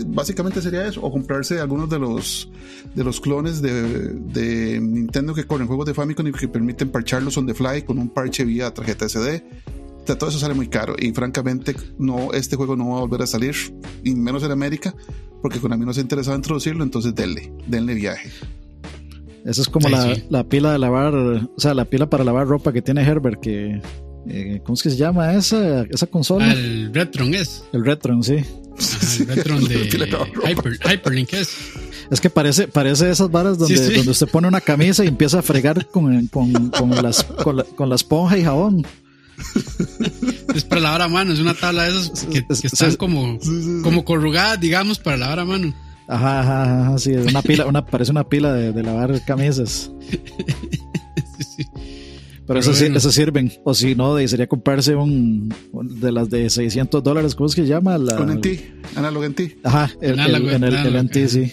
básicamente 0.08 0.62
sería 0.62 0.88
eso. 0.88 1.02
O 1.02 1.12
comprarse 1.12 1.60
algunos 1.60 1.90
de 1.90 2.00
los 2.00 2.50
de 2.96 3.04
los 3.04 3.20
clones 3.20 3.62
de, 3.62 4.14
de 4.14 4.80
Nintendo 4.80 5.34
que 5.34 5.44
corren 5.46 5.68
juegos 5.68 5.86
de 5.86 5.94
Famicom 5.94 6.28
y 6.28 6.32
que 6.32 6.48
permiten 6.48 6.90
parcharlos 6.90 7.38
on 7.38 7.48
the 7.48 7.54
fly 7.54 7.84
con 7.84 8.00
un 8.00 8.10
parche 8.10 8.46
vía 8.46 8.74
tarjeta 8.74 9.08
SD. 9.08 9.44
Todo 10.06 10.30
eso 10.30 10.40
sale 10.40 10.54
muy 10.54 10.68
caro. 10.68 10.96
Y 10.98 11.12
francamente, 11.12 11.76
no, 12.00 12.34
este 12.34 12.56
juego 12.56 12.76
no 12.76 12.90
va 12.90 12.98
a 12.98 13.02
volver 13.02 13.22
a 13.22 13.28
salir, 13.28 13.56
y 14.04 14.16
menos 14.16 14.44
en 14.44 14.52
América, 14.52 14.96
porque 15.42 15.60
con 15.60 15.74
a 15.74 15.78
mí 15.78 15.86
no 15.86 15.94
se 15.94 16.00
ha 16.00 16.04
interesado 16.04 16.36
en 16.36 16.40
introducirlo, 16.40 16.84
entonces 16.84 17.14
denle, 17.16 17.54
denle 17.68 17.94
viaje. 17.94 18.32
Esa 19.46 19.62
es 19.62 19.70
como 19.70 19.88
Sí, 19.88 19.94
la, 19.94 20.16
sí. 20.16 20.24
la 20.30 20.44
pila 20.44 20.72
de 20.74 20.80
lavar, 20.80 21.16
o 21.16 21.50
sea, 21.58 21.74
la 21.74 21.86
pila 21.86 22.10
para 22.10 22.24
lavar 22.24 22.48
ropa 22.48 22.72
que 22.72 22.82
tiene 22.82 23.02
Herbert, 23.02 23.40
que, 23.42 23.82
eh, 24.28 24.62
¿cómo 24.64 24.76
es 24.76 24.84
que 24.84 24.90
se 24.92 24.98
llama 24.98 25.34
esa, 25.34 25.82
esa 25.84 26.08
consola? 26.08 26.52
El 26.54 26.94
Retron 26.94 27.34
es. 27.34 27.64
El 27.74 27.84
Retron, 27.84 28.24
sí. 28.24 28.38
Ajá, 28.38 29.16
el 29.20 29.28
Retron 29.28 29.64
de. 29.68 29.86
Hyper, 29.86 30.80
Hyperlink 30.94 31.34
es. 31.34 31.50
Es 32.12 32.20
que 32.22 32.30
parece, 32.30 32.68
parece 32.68 33.10
esas 33.10 33.32
varas 33.32 33.58
donde, 33.58 33.78
Sí, 33.78 33.84
sí. 33.88 33.94
donde 33.96 34.12
usted 34.12 34.28
pone 34.28 34.48
una 34.48 34.62
camisa 34.62 35.04
y 35.04 35.08
empieza 35.08 35.40
a 35.40 35.42
fregar 35.42 35.88
con, 35.88 36.28
con, 36.28 36.70
con, 36.70 36.90
las, 37.02 37.24
con, 37.24 37.58
la, 37.58 37.64
con 37.64 37.90
la 37.90 37.96
esponja 37.96 38.38
y 38.38 38.44
jabón. 38.44 38.86
Es 40.54 40.64
para 40.66 40.82
lavar 40.82 41.02
a 41.04 41.08
mano, 41.08 41.34
es 41.34 41.40
una 41.40 41.54
tabla 41.54 41.84
de 41.84 41.98
esas 41.98 42.26
que, 42.26 42.46
que 42.46 42.68
están 42.68 42.96
como, 42.96 43.40
como 43.82 44.06
corrugadas, 44.06 44.60
digamos, 44.60 45.00
para 45.00 45.18
lavar 45.18 45.40
a 45.40 45.46
mano. 45.46 45.74
Ajá, 46.14 46.42
ajá, 46.42 46.82
ajá, 46.84 46.98
sí, 46.98 47.12
una 47.14 47.42
pila, 47.42 47.66
una, 47.68 47.86
parece 47.86 48.12
una 48.12 48.28
pila 48.28 48.54
de, 48.54 48.74
de 48.74 48.84
lavar 48.84 49.24
camisas. 49.26 49.92
Sí, 51.38 51.44
sí. 51.44 51.66
Pero, 51.74 52.46
Pero 52.48 52.60
esas, 52.60 52.76
sí- 52.78 52.84
bueno. 52.86 52.98
esas 52.98 53.14
sirven. 53.14 53.52
O 53.64 53.74
si 53.74 53.96
no, 53.96 54.16
de- 54.16 54.28
sería 54.28 54.48
comprarse 54.48 54.96
un, 54.96 55.54
un 55.72 56.00
de 56.00 56.12
las 56.12 56.30
de 56.30 56.50
600 56.50 57.02
dólares, 57.04 57.34
¿cómo 57.36 57.48
es 57.48 57.56
que 57.56 57.62
se 57.62 57.68
llama? 57.68 57.98
La, 57.98 58.16
Con 58.18 58.30
NT, 58.30 58.48
análogo 58.96 59.26
NT. 59.28 59.42
Ajá, 59.64 59.90
el, 60.02 60.20
Análogo, 60.20 60.50
el- 60.50 60.56
en 60.56 60.64
el, 60.66 60.76
el 60.76 60.96
NT, 61.06 61.28
sí. 61.30 61.52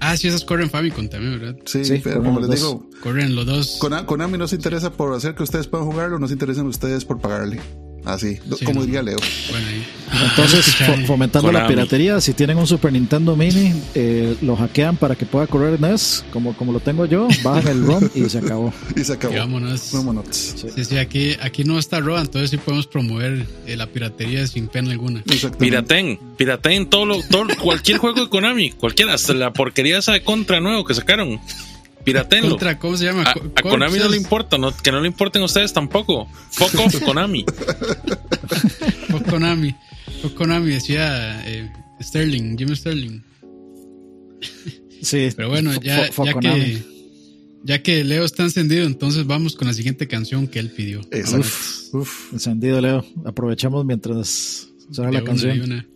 Ah, 0.00 0.16
sí, 0.16 0.28
esas 0.28 0.44
corren 0.44 0.70
Famicom 0.70 1.08
también, 1.08 1.40
¿verdad? 1.40 1.56
Sí, 1.64 1.84
Sí, 1.84 2.00
pero 2.04 2.22
como 2.22 2.38
los 2.40 2.48
les 2.48 2.60
dos. 2.60 2.70
digo, 2.80 2.90
Corren 3.02 3.34
los 3.34 3.46
dos. 3.46 3.76
Kona- 3.80 4.06
Konami 4.06 4.38
no 4.38 4.46
se 4.46 4.54
interesa 4.56 4.92
por 4.92 5.12
hacer 5.14 5.34
que 5.34 5.42
ustedes 5.42 5.66
puedan 5.66 5.86
jugarlo, 5.90 6.18
no 6.20 6.28
se 6.28 6.34
interesan 6.34 6.66
ustedes 6.66 7.04
por 7.04 7.20
pagarle. 7.20 7.58
Así, 8.04 8.38
Sí, 8.58 8.64
como 8.64 8.80
no. 8.80 8.86
diría 8.86 9.02
Leo. 9.02 9.16
Bueno. 9.50 9.66
Entonces, 10.30 10.74
fomentando 11.06 11.52
la 11.52 11.66
piratería, 11.66 12.20
si 12.20 12.32
tienen 12.32 12.56
un 12.56 12.66
Super 12.66 12.90
Nintendo 12.92 13.36
Mini, 13.36 13.74
eh, 13.94 14.34
lo 14.40 14.56
hackean 14.56 14.96
para 14.96 15.14
que 15.14 15.26
pueda 15.26 15.46
correr 15.46 15.78
NES, 15.80 16.24
como, 16.32 16.56
como 16.56 16.72
lo 16.72 16.80
tengo 16.80 17.04
yo, 17.04 17.28
bajan 17.42 17.68
el 17.68 17.84
ROM 17.84 18.08
y 18.14 18.28
se 18.28 18.38
acabó. 18.38 18.72
Y 18.96 19.04
se 19.04 19.12
acabó. 19.12 19.34
Y 19.34 19.38
vámonos. 19.38 19.90
Vámonos. 19.92 20.24
Sí, 20.30 20.84
sí, 20.84 20.96
aquí, 20.96 21.36
aquí 21.42 21.64
no 21.64 21.78
está 21.78 22.00
Roa, 22.00 22.20
entonces 22.22 22.50
sí 22.50 22.56
podemos 22.56 22.86
promover 22.86 23.46
eh, 23.66 23.76
la 23.76 23.86
piratería 23.86 24.46
sin 24.46 24.68
pena 24.68 24.90
alguna. 24.92 25.22
Piraten, 25.58 26.18
piraten 26.38 26.88
todo 26.88 27.04
lo, 27.04 27.22
todo, 27.24 27.46
cualquier 27.62 27.98
juego 27.98 28.22
de 28.22 28.28
Konami, 28.30 28.70
cualquiera, 28.70 29.14
hasta 29.14 29.34
la 29.34 29.52
porquería 29.52 29.98
esa 29.98 30.12
de 30.12 30.22
contra 30.22 30.60
nuevo 30.60 30.84
que 30.84 30.94
sacaron. 30.94 31.38
Piratenlo. 32.08 32.50
Contra, 32.50 32.78
¿cómo 32.78 32.96
se 32.96 33.04
llama? 33.04 33.22
A, 33.22 33.62
Konami 33.62 33.98
no 33.98 34.08
le 34.08 34.16
importa, 34.16 34.58
no- 34.58 34.76
que 34.76 34.90
no 34.92 35.00
le 35.00 35.08
importen 35.08 35.42
ustedes 35.42 35.72
tampoco. 35.72 36.28
Fuck 36.50 36.74
off, 36.80 37.00
Konami. 37.04 37.44
Fue 39.10 39.22
Konami. 39.22 39.74
Fue 40.22 40.34
Konami, 40.34 40.72
decía 40.72 41.42
eh, 41.48 41.70
Sterling, 42.00 42.56
Jim 42.56 42.74
Sterling. 42.74 43.20
Sí, 45.02 45.28
Pero 45.36 45.48
bueno, 45.48 45.72
ya, 45.80 46.08
que 46.40 46.82
ya 47.64 47.82
que 47.82 48.04
Leo 48.04 48.24
está 48.24 48.42
encendido, 48.42 48.86
entonces 48.86 49.26
vamos 49.26 49.54
con 49.54 49.68
la 49.68 49.74
siguiente 49.74 50.08
canción 50.08 50.48
que 50.48 50.58
él 50.58 50.70
pidió. 50.70 51.00
Uf. 51.38 51.94
Uf. 51.94 52.32
Encendido, 52.32 52.80
Leo. 52.80 53.04
Aprovechamos 53.24 53.84
mientras 53.84 54.68
suena 54.90 55.12
la 55.12 55.22
canción. 55.24 55.86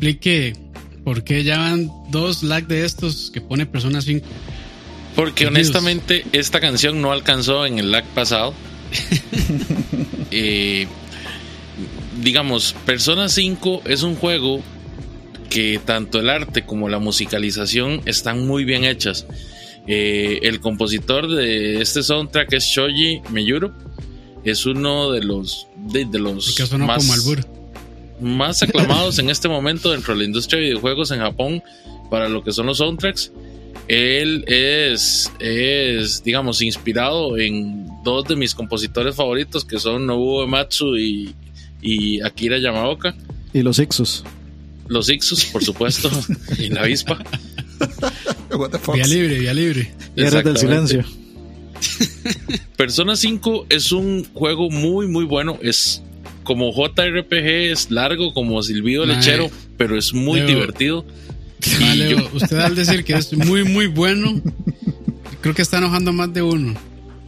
explique 0.00 0.54
por 1.04 1.24
qué 1.24 1.44
ya 1.44 1.58
van 1.58 1.90
dos 2.10 2.42
lag 2.42 2.66
de 2.66 2.86
estos 2.86 3.30
que 3.30 3.42
pone 3.42 3.66
Persona 3.66 4.00
5. 4.00 4.26
Porque 5.14 5.46
honestamente 5.46 6.24
esta 6.32 6.58
canción 6.58 7.02
no 7.02 7.12
alcanzó 7.12 7.66
en 7.66 7.78
el 7.78 7.90
lag 7.90 8.04
pasado. 8.14 8.54
Eh, 10.32 10.86
digamos, 12.22 12.76
Persona 12.86 13.28
5 13.28 13.82
es 13.84 14.04
un 14.04 14.14
juego 14.14 14.62
que 15.48 15.80
tanto 15.84 16.20
el 16.20 16.30
arte 16.30 16.64
como 16.64 16.88
la 16.88 17.00
musicalización 17.00 18.00
están 18.06 18.46
muy 18.46 18.62
bien 18.62 18.84
hechas. 18.84 19.26
Eh, 19.88 20.38
el 20.44 20.60
compositor 20.60 21.28
de 21.28 21.82
este 21.82 22.04
soundtrack 22.04 22.52
es 22.52 22.62
Shoji 22.62 23.22
Meyuro. 23.30 23.74
Es 24.44 24.66
uno 24.66 25.10
de 25.10 25.24
los 25.24 25.66
de, 25.76 26.04
de 26.04 26.20
los 26.20 26.56
más 26.78 26.98
como 26.98 27.12
albur 27.12 27.59
más 28.20 28.62
aclamados 28.62 29.18
en 29.18 29.30
este 29.30 29.48
momento 29.48 29.90
dentro 29.90 30.14
de 30.14 30.20
la 30.20 30.24
industria 30.26 30.60
de 30.60 30.66
videojuegos 30.66 31.10
en 31.10 31.20
Japón 31.20 31.62
para 32.10 32.28
lo 32.28 32.42
que 32.42 32.52
son 32.52 32.66
los 32.66 32.78
soundtracks. 32.78 33.32
Él 33.88 34.44
es, 34.46 35.32
es, 35.40 36.22
digamos, 36.22 36.62
inspirado 36.62 37.36
en 37.38 37.88
dos 38.04 38.24
de 38.24 38.36
mis 38.36 38.54
compositores 38.54 39.16
favoritos 39.16 39.64
que 39.64 39.78
son 39.78 40.06
Nobuo 40.06 40.44
Ematsu 40.44 40.96
y, 40.96 41.34
y 41.82 42.20
Akira 42.20 42.58
Yamaoka. 42.58 43.14
Y 43.52 43.62
los 43.62 43.78
Ixus. 43.78 44.24
Los 44.86 45.08
Ixus, 45.08 45.46
por 45.46 45.64
supuesto, 45.64 46.10
y 46.58 46.68
la 46.68 46.82
avispa. 46.82 47.18
What 48.52 48.70
the 48.70 48.78
fuck? 48.78 48.94
Vía 48.94 49.06
libre, 49.06 49.38
vía 49.38 49.54
libre. 49.54 49.92
Guerras 50.14 50.44
del 50.44 50.56
silencio. 50.56 51.04
Persona 52.76 53.16
5 53.16 53.66
es 53.68 53.92
un 53.92 54.24
juego 54.32 54.70
muy, 54.70 55.06
muy 55.06 55.24
bueno. 55.24 55.58
Es 55.62 56.02
como 56.50 56.72
JRPG, 56.72 57.70
es 57.70 57.92
largo 57.92 58.34
como 58.34 58.60
silbido 58.64 59.06
lechero, 59.06 59.48
pero 59.76 59.96
es 59.96 60.12
muy 60.12 60.40
Leo. 60.40 60.48
divertido. 60.48 61.06
Leo, 61.94 62.18
yo- 62.18 62.30
usted 62.34 62.58
al 62.58 62.74
decir 62.74 63.04
que 63.04 63.12
es 63.12 63.32
muy, 63.34 63.62
muy 63.62 63.86
bueno, 63.86 64.42
creo 65.40 65.54
que 65.54 65.62
está 65.62 65.78
enojando 65.78 66.12
más 66.12 66.34
de 66.34 66.42
uno. 66.42 66.74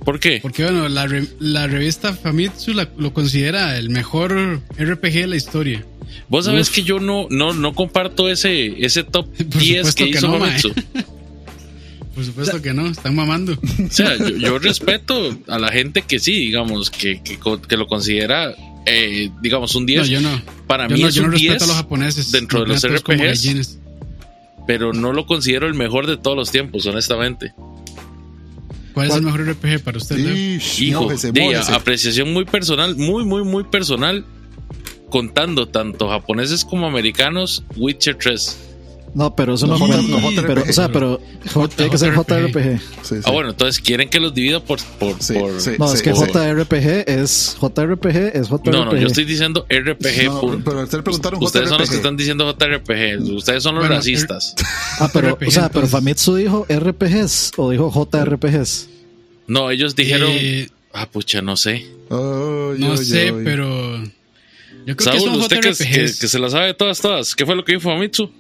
¿Por 0.05 0.19
qué? 0.19 0.41
Porque, 0.43 0.65
bueno, 0.65 0.89
la, 0.89 1.07
re- 1.07 1.29
la 1.39 1.69
revista 1.69 2.13
Famitsu 2.15 2.75
la- 2.75 2.89
lo 2.99 3.13
considera 3.15 3.79
el 3.79 3.91
mejor 3.91 4.61
RPG 4.77 5.13
de 5.13 5.27
la 5.29 5.37
historia. 5.37 5.87
Vos 6.29 6.47
sabés 6.47 6.69
Uf. 6.71 6.75
que 6.75 6.83
yo 6.83 6.99
no, 6.99 7.29
no, 7.31 7.53
no 7.55 7.75
comparto 7.75 8.29
ese, 8.29 8.85
ese 8.85 9.05
top 9.05 9.27
Por 9.37 9.47
10 9.47 9.87
supuesto 9.87 10.05
que 10.05 10.11
que 10.11 10.19
hizo 10.19 10.27
no. 10.29 10.41
Famitsu. 10.41 10.73
Por 12.15 12.25
supuesto 12.27 12.61
que 12.61 12.75
no, 12.75 12.89
están 12.89 13.15
mamando. 13.15 13.53
O 13.53 13.91
sea, 13.91 14.17
yo, 14.19 14.29
yo 14.31 14.59
respeto 14.59 15.39
a 15.47 15.59
la 15.59 15.71
gente 15.73 16.03
que 16.03 16.19
sí, 16.19 16.33
digamos, 16.33 16.91
que, 16.91 17.23
que 17.23 17.77
lo 17.79 17.87
considera, 17.87 18.55
eh, 18.87 19.31
digamos, 19.43 19.75
un 19.75 19.87
10. 19.87 20.01
No, 20.01 20.07
yo 20.07 20.21
no. 20.21 20.43
Para 20.67 20.89
Yo 20.89 20.97
mí 20.97 21.03
no, 21.03 21.09
es 21.09 21.15
yo 21.15 21.23
no 21.23 21.27
un 21.29 21.33
respeto 21.33 21.53
10, 21.55 21.63
a 21.63 21.67
los 21.67 21.77
japoneses. 21.77 22.33
dentro 22.33 22.61
de 22.61 22.67
los 22.67 22.83
RPGs. 22.87 23.79
pero 24.67 24.93
no 24.93 25.13
lo 25.13 25.27
considero 25.27 25.67
el 25.67 25.75
mejor 25.75 26.07
de 26.07 26.17
todos 26.17 26.37
los 26.37 26.51
tiempos, 26.51 26.87
honestamente. 26.87 27.53
¿Cuál 28.95 29.07
es 29.07 29.11
¿Cuál? 29.13 29.21
el 29.21 29.25
mejor 29.25 29.49
RPG 29.53 29.83
para 29.85 29.99
usted, 29.99 30.17
Leo? 30.17 30.35
Ish, 30.57 30.83
Hijo, 30.83 31.03
mójese, 31.05 31.33
mójese. 31.33 31.73
apreciación 31.73 32.33
muy 32.33 32.45
personal, 32.45 32.95
muy, 32.97 33.25
muy, 33.25 33.43
muy 33.43 33.65
personal, 33.65 34.25
contando 35.11 35.67
tanto 35.69 36.09
japoneses 36.09 36.65
como 36.65 36.87
americanos, 36.87 37.65
Witcher 37.77 38.17
3. 38.17 38.59
No, 39.15 39.37
pero 39.37 39.55
eso 39.55 39.67
no, 39.67 39.77
No. 39.77 39.87
J- 39.87 40.03
no, 40.09 40.19
JRPG. 40.21 40.47
pero, 40.47 40.63
o 40.63 40.73
sea, 40.73 40.89
pero 40.91 41.21
J- 41.53 41.69
tiene 41.77 41.91
que 41.91 41.99
ser 41.99 42.15
JRPG. 42.15 42.81
Sí, 43.03 43.15
sí. 43.17 43.21
Ah, 43.25 43.31
bueno, 43.31 43.51
entonces 43.51 43.79
quieren 43.83 44.09
que 44.09 44.19
los 44.21 44.33
divida 44.33 44.61
por. 44.61 44.81
por, 44.99 45.23
Sí, 45.23 45.35
por- 45.35 45.61
sí. 45.61 45.73
No, 45.79 45.93
es 45.93 46.01
que. 46.01 46.13
JRPG 46.15 47.05
es 47.11 47.57
JRPG 47.61 48.35
es 48.37 48.49
JRPG. 48.49 48.71
No, 48.73 48.85
no, 48.87 48.97
yo 48.97 49.07
estoy 49.09 49.25
diciendo 49.25 49.67
RPG. 49.69 50.25
No, 50.27 50.41
punto. 50.41 50.65
pero 50.65 50.81
a 50.81 50.85
usted 50.85 50.99
le 50.99 51.03
preguntaron 51.03 51.43
Ustedes 51.43 51.69
son 51.69 51.79
los 51.79 51.91
que 51.91 51.97
están 51.97 52.17
diciendo 52.17 52.47
JRPG. 52.51 53.21
Ustedes 53.35 53.63
son 53.63 53.75
los 53.75 53.83
Bueno, 53.83 53.97
racistas. 53.97 54.55
Ah, 54.99 55.11
pero, 55.13 55.29
RPG, 55.35 55.49
o 55.49 55.51
sea, 55.51 55.69
pero. 55.69 55.87
Famitsu 55.87 56.37
dijo 56.37 56.67
RPGs 56.71 57.53
o 57.59 57.71
dijo 57.71 57.91
JRPGs. 57.91 58.89
No, 59.47 59.71
ellos 59.71 59.95
dijeron. 59.95 60.31
Eh, 60.33 60.69
ah, 60.95 61.07
pucha, 61.11 61.43
no 61.43 61.57
sé. 61.59 61.85
No 62.09 62.97
sé, 62.97 63.35
pero. 63.45 64.03
Yo 64.85 64.97
creo 64.97 65.13
que 65.13 65.19
Saúl, 65.21 65.31
son 65.33 65.41
usted 65.41 65.61
que, 65.61 65.75
que- 65.75 66.13
que 66.19 66.29
se 66.29 66.39
la 66.39 66.49
sabe 66.51 66.75
todas, 66.75 67.01
todas. 67.01 67.35
¿Qué 67.37 67.45
fue 67.47 67.55
lo 67.55 67.65
que 67.65 67.73
dijo 67.73 67.83
Famitsu? 67.91 68.31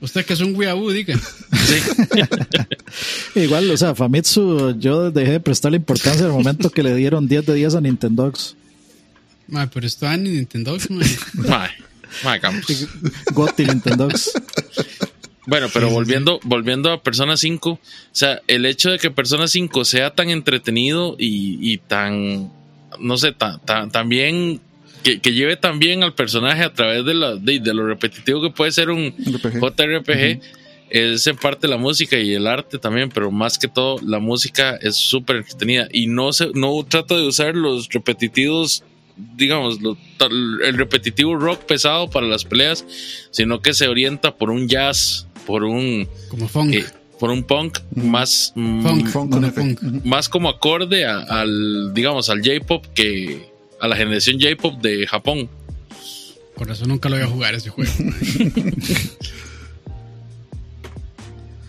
Usted 0.00 0.26
que 0.26 0.34
es 0.34 0.40
un 0.40 0.54
weeaboo, 0.54 0.90
diga. 0.90 1.18
Sí. 1.18 1.76
Igual, 3.40 3.70
o 3.70 3.76
sea, 3.76 3.94
Famitsu, 3.94 4.78
yo 4.78 5.10
dejé 5.10 5.32
de 5.32 5.40
prestarle 5.40 5.78
importancia 5.78 6.20
en 6.20 6.26
el 6.26 6.32
momento 6.32 6.70
que 6.70 6.82
le 6.82 6.94
dieron 6.94 7.26
10 7.26 7.46
de 7.46 7.54
10 7.54 7.74
a 7.76 7.80
Nintendogs. 7.80 8.56
Ma, 9.48 9.68
pero 9.70 9.86
esto 9.86 10.10
en 10.10 10.24
Nintendo, 10.24 10.76
ma. 10.90 11.04
Mae, 11.48 11.70
mae, 12.24 12.40
Campos. 12.40 12.88
Gotti 13.32 13.64
Nintendogs. 13.64 14.32
Bueno, 15.46 15.68
pero 15.72 15.88
volviendo, 15.90 16.40
volviendo 16.42 16.90
a 16.92 17.02
Persona 17.02 17.36
5, 17.36 17.70
o 17.70 17.80
sea, 18.10 18.42
el 18.48 18.66
hecho 18.66 18.90
de 18.90 18.98
que 18.98 19.12
Persona 19.12 19.46
5 19.46 19.84
sea 19.84 20.10
tan 20.10 20.28
entretenido 20.28 21.14
y, 21.18 21.58
y 21.72 21.78
tan, 21.78 22.52
no 22.98 23.16
sé, 23.16 23.30
tan, 23.32 23.60
tan, 23.60 23.90
tan 23.92 24.08
bien, 24.08 24.60
que, 25.06 25.20
que 25.20 25.32
lleve 25.32 25.56
tan 25.56 25.78
bien 25.78 26.02
al 26.02 26.14
personaje 26.14 26.64
a 26.64 26.72
través 26.72 27.04
de, 27.04 27.14
la, 27.14 27.36
de, 27.36 27.60
de 27.60 27.72
lo 27.74 27.86
repetitivo 27.86 28.42
que 28.42 28.50
puede 28.50 28.72
ser 28.72 28.90
un 28.90 29.14
RPG. 29.16 29.60
JRPG, 29.60 30.40
es 30.90 31.26
en 31.28 31.36
parte 31.36 31.68
la 31.68 31.76
música 31.76 32.18
y 32.18 32.34
el 32.34 32.48
arte 32.48 32.78
también, 32.78 33.08
pero 33.14 33.30
más 33.30 33.56
que 33.56 33.68
todo 33.68 34.00
la 34.02 34.18
música 34.18 34.76
es 34.82 34.96
súper 34.96 35.36
entretenida 35.36 35.86
y 35.92 36.08
no, 36.08 36.32
se, 36.32 36.48
no 36.54 36.84
trata 36.88 37.16
de 37.16 37.24
usar 37.24 37.54
los 37.54 37.88
repetitivos 37.88 38.82
digamos, 39.36 39.80
lo- 39.80 39.96
tal- 40.18 40.60
el 40.62 40.76
repetitivo 40.76 41.36
rock 41.36 41.60
pesado 41.66 42.10
para 42.10 42.26
las 42.26 42.44
peleas, 42.44 42.84
sino 43.30 43.62
que 43.62 43.74
se 43.74 43.86
orienta 43.88 44.34
por 44.34 44.50
un 44.50 44.68
jazz, 44.68 45.26
por 45.46 45.62
un, 45.64 46.06
Como 46.28 46.48
funk. 46.48 46.74
eh, 46.74 46.84
por 47.20 47.30
un 47.30 47.44
punk 47.44 47.78
más, 47.94 48.52
mm, 48.56 48.82
funk, 48.82 49.08
funk. 49.08 50.04
más 50.04 50.28
como 50.28 50.48
acorde 50.50 51.06
a- 51.06 51.20
al, 51.20 51.94
digamos, 51.94 52.28
al 52.28 52.42
J-pop 52.42 52.84
que 52.94 53.54
a 53.80 53.88
la 53.88 53.96
generación 53.96 54.38
J-pop 54.40 54.80
de 54.80 55.06
Japón. 55.06 55.48
Por 56.54 56.70
eso 56.70 56.86
nunca 56.86 57.08
lo 57.08 57.16
voy 57.16 57.24
a 57.24 57.28
jugar 57.28 57.54
ese 57.54 57.68
juego. 57.70 57.92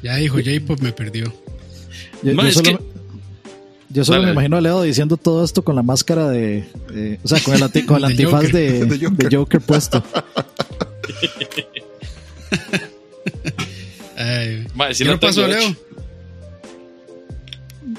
ya 0.04 0.15
dijo 0.15 0.36
J-Pop, 0.38 0.80
me 0.82 0.91
perdió. 0.93 1.34
Yo, 2.24 2.52
solo, 2.52 2.63
que- 2.78 2.80
yo 3.89 4.06
solo 4.06 4.15
Dale, 4.20 4.28
me 4.28 4.32
imagino 4.34 4.58
a 4.58 4.62
Leo 4.62 4.82
diciendo 4.84 5.17
todo 5.17 5.43
esto 5.43 5.63
con 5.63 5.76
la 5.76 5.84
máscara 5.84 6.30
de. 6.30 6.65
de- 6.93 7.20
o 7.24 7.28
sea, 7.28 7.39
con 7.41 7.54
el, 7.56 7.63
anti- 7.63 7.84
con 7.86 7.98
el 7.98 8.04
De 8.08 8.08
antifaz 8.24 8.43
Joker. 8.46 8.54
de, 8.54 8.86
De 8.86 9.06
Joker. 9.06 9.30
de 9.30 9.38
Joker 9.38 9.62
puesto. 9.62 10.04
Ay, 14.17 14.65
Ma, 14.74 14.93
si 14.93 15.04
¿Qué 15.04 15.06
lo 15.10 15.12
le 15.13 15.20
pasó, 15.20 15.41
tengo 15.46 15.58
Leo? 15.60 15.76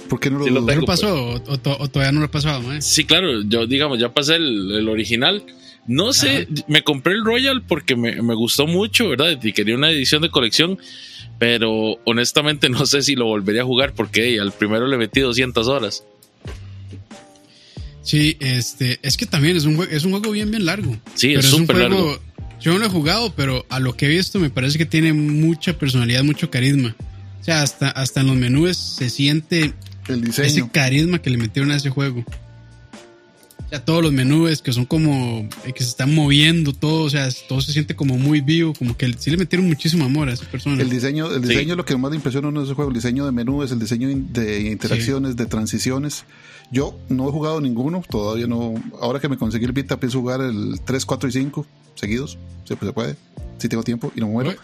¿Por 0.09 0.21
qué 0.21 0.31
no 0.31 0.39
lo 0.39 0.45
Sí 0.45 0.51
lo 0.51 0.61
¿Qué 0.65 0.73
tengo. 0.73 0.81
le 0.83 0.87
pasó? 0.87 1.15
O, 1.15 1.35
o 1.35 1.59
to- 1.59 1.77
o 1.79 1.89
todavía 1.89 2.13
no 2.13 2.21
lo 2.21 2.27
ha 2.27 2.31
pasado, 2.31 2.63
ma? 2.63 2.81
Sí, 2.81 3.05
claro, 3.05 3.43
yo 3.43 3.67
digamos, 3.67 3.99
ya 3.99 4.13
pasé 4.13 4.37
el, 4.37 4.73
el 4.73 4.89
original. 4.89 5.45
No 5.87 6.13
sé, 6.13 6.47
me 6.67 6.83
compré 6.85 7.15
el 7.15 7.25
Royal 7.25 7.63
porque 7.67 7.97
me, 7.97 8.21
me 8.21 8.35
gustó 8.35 8.67
mucho, 8.67 9.09
¿verdad? 9.09 9.39
Y 9.43 9.53
quería 9.55 9.75
una 9.75 9.91
edición 9.91 10.21
de 10.21 10.29
colección, 10.31 10.79
pero 11.39 11.97
honestamente 12.05 12.69
no 12.69 12.85
sé 12.85 13.01
si 13.01 13.15
lo 13.17 13.25
volvería 13.25 13.63
a 13.63 13.65
jugar 13.65 13.95
porque 13.95 14.39
al 14.39 14.53
primero 14.53 14.87
le 14.87 14.99
metí 14.99 15.21
200 15.21 15.67
horas. 15.67 16.05
Sí, 18.03 18.37
este, 18.41 18.99
es 19.03 19.17
que 19.17 19.27
también 19.27 19.57
es 19.57 19.65
un, 19.65 19.87
es 19.91 20.05
un 20.05 20.13
juego 20.13 20.31
bien, 20.31 20.51
bien 20.51 20.65
largo. 20.65 20.97
Sí, 21.15 21.29
Pero 21.29 21.41
es 21.41 21.53
un 21.53 21.61
súper 21.63 21.77
juego- 21.77 21.91
largo. 22.13 22.23
Yo 22.61 22.73
no 22.73 22.79
lo 22.81 22.87
he 22.87 22.91
jugado, 22.91 23.33
pero 23.37 23.65
a 23.69 23.79
lo 23.79 23.97
que 23.97 24.07
he 24.07 24.09
visto 24.09 24.41
me 24.41 24.51
parece 24.51 24.79
que 24.79 24.87
tiene 24.87 25.13
mucha 25.13 25.79
personalidad, 25.79 26.25
mucho 26.25 26.51
carisma. 26.51 26.97
O 27.41 27.45
sea, 27.45 27.63
hasta, 27.63 27.89
hasta 27.91 28.21
en 28.23 28.27
los 28.27 28.37
menús 28.37 28.77
se 28.77 29.11
siente 29.11 29.75
El 30.09 30.29
ese 30.29 30.69
carisma 30.71 31.21
que 31.21 31.31
le 31.31 31.39
metieron 31.39 31.71
a 31.71 31.77
ese 31.77 31.91
juego. 31.91 32.25
O 33.67 33.71
sea, 33.71 33.85
todos 33.85 34.03
los 34.03 34.13
menús 34.15 34.63
que 34.63 34.73
son 34.73 34.87
como 34.87 35.47
eh, 35.67 35.75
que 35.75 35.83
se 35.85 35.91
están 35.91 36.15
moviendo, 36.15 36.73
todo, 36.73 37.03
o 37.03 37.11
sea, 37.11 37.29
todo 37.49 37.61
se 37.61 37.73
siente 37.73 37.95
como 37.95 38.17
muy 38.17 38.41
vivo, 38.41 38.73
como 38.73 38.97
que 38.97 39.13
sí 39.19 39.31
le 39.31 39.37
metieron 39.37 39.69
muchísimo 39.69 40.07
amor 40.07 40.31
a 40.31 40.33
esa 40.33 40.47
persona. 40.47 40.81
El 40.81 40.89
diseño, 40.89 41.27
el 41.31 41.43
Sí. 41.43 41.49
diseño 41.51 41.73
es 41.75 41.77
lo 41.77 41.85
que 41.85 41.95
más 41.99 42.11
le 42.11 42.17
impresiona 42.17 42.47
a 42.47 42.51
uno 42.51 42.61
de 42.61 42.67
ese 42.67 42.75
juego. 42.75 42.91
El 42.91 42.95
diseño 42.95 43.27
de 43.27 43.33
menús, 43.33 43.71
el 43.71 43.79
diseño 43.79 44.09
de 44.09 44.71
interacciones, 44.71 45.37
de 45.37 45.45
transiciones. 45.45 46.25
Yo 46.73 46.99
no 47.11 47.29
he 47.29 47.33
jugado 47.33 47.61
ninguno, 47.61 48.03
todavía 48.09 48.47
no. 48.47 48.73
Ahora 49.03 49.21
que 49.21 49.29
me 49.29 49.37
conseguí 49.37 49.67
el 49.67 49.73
Vita, 49.73 50.01
pienso 50.01 50.21
jugar 50.21 50.41
el 50.41 50.81
3, 50.87 51.05
4 51.05 51.29
y 51.29 51.33
5 51.33 51.67
seguidos. 51.95 52.39
Pues 52.67 52.79
se 52.81 52.93
puede. 52.95 53.17
Si 53.59 53.69
tengo 53.69 53.83
tiempo 53.83 54.13
y 54.17 54.21
no 54.21 54.29
muero. 54.29 54.51
Uy. 54.51 54.57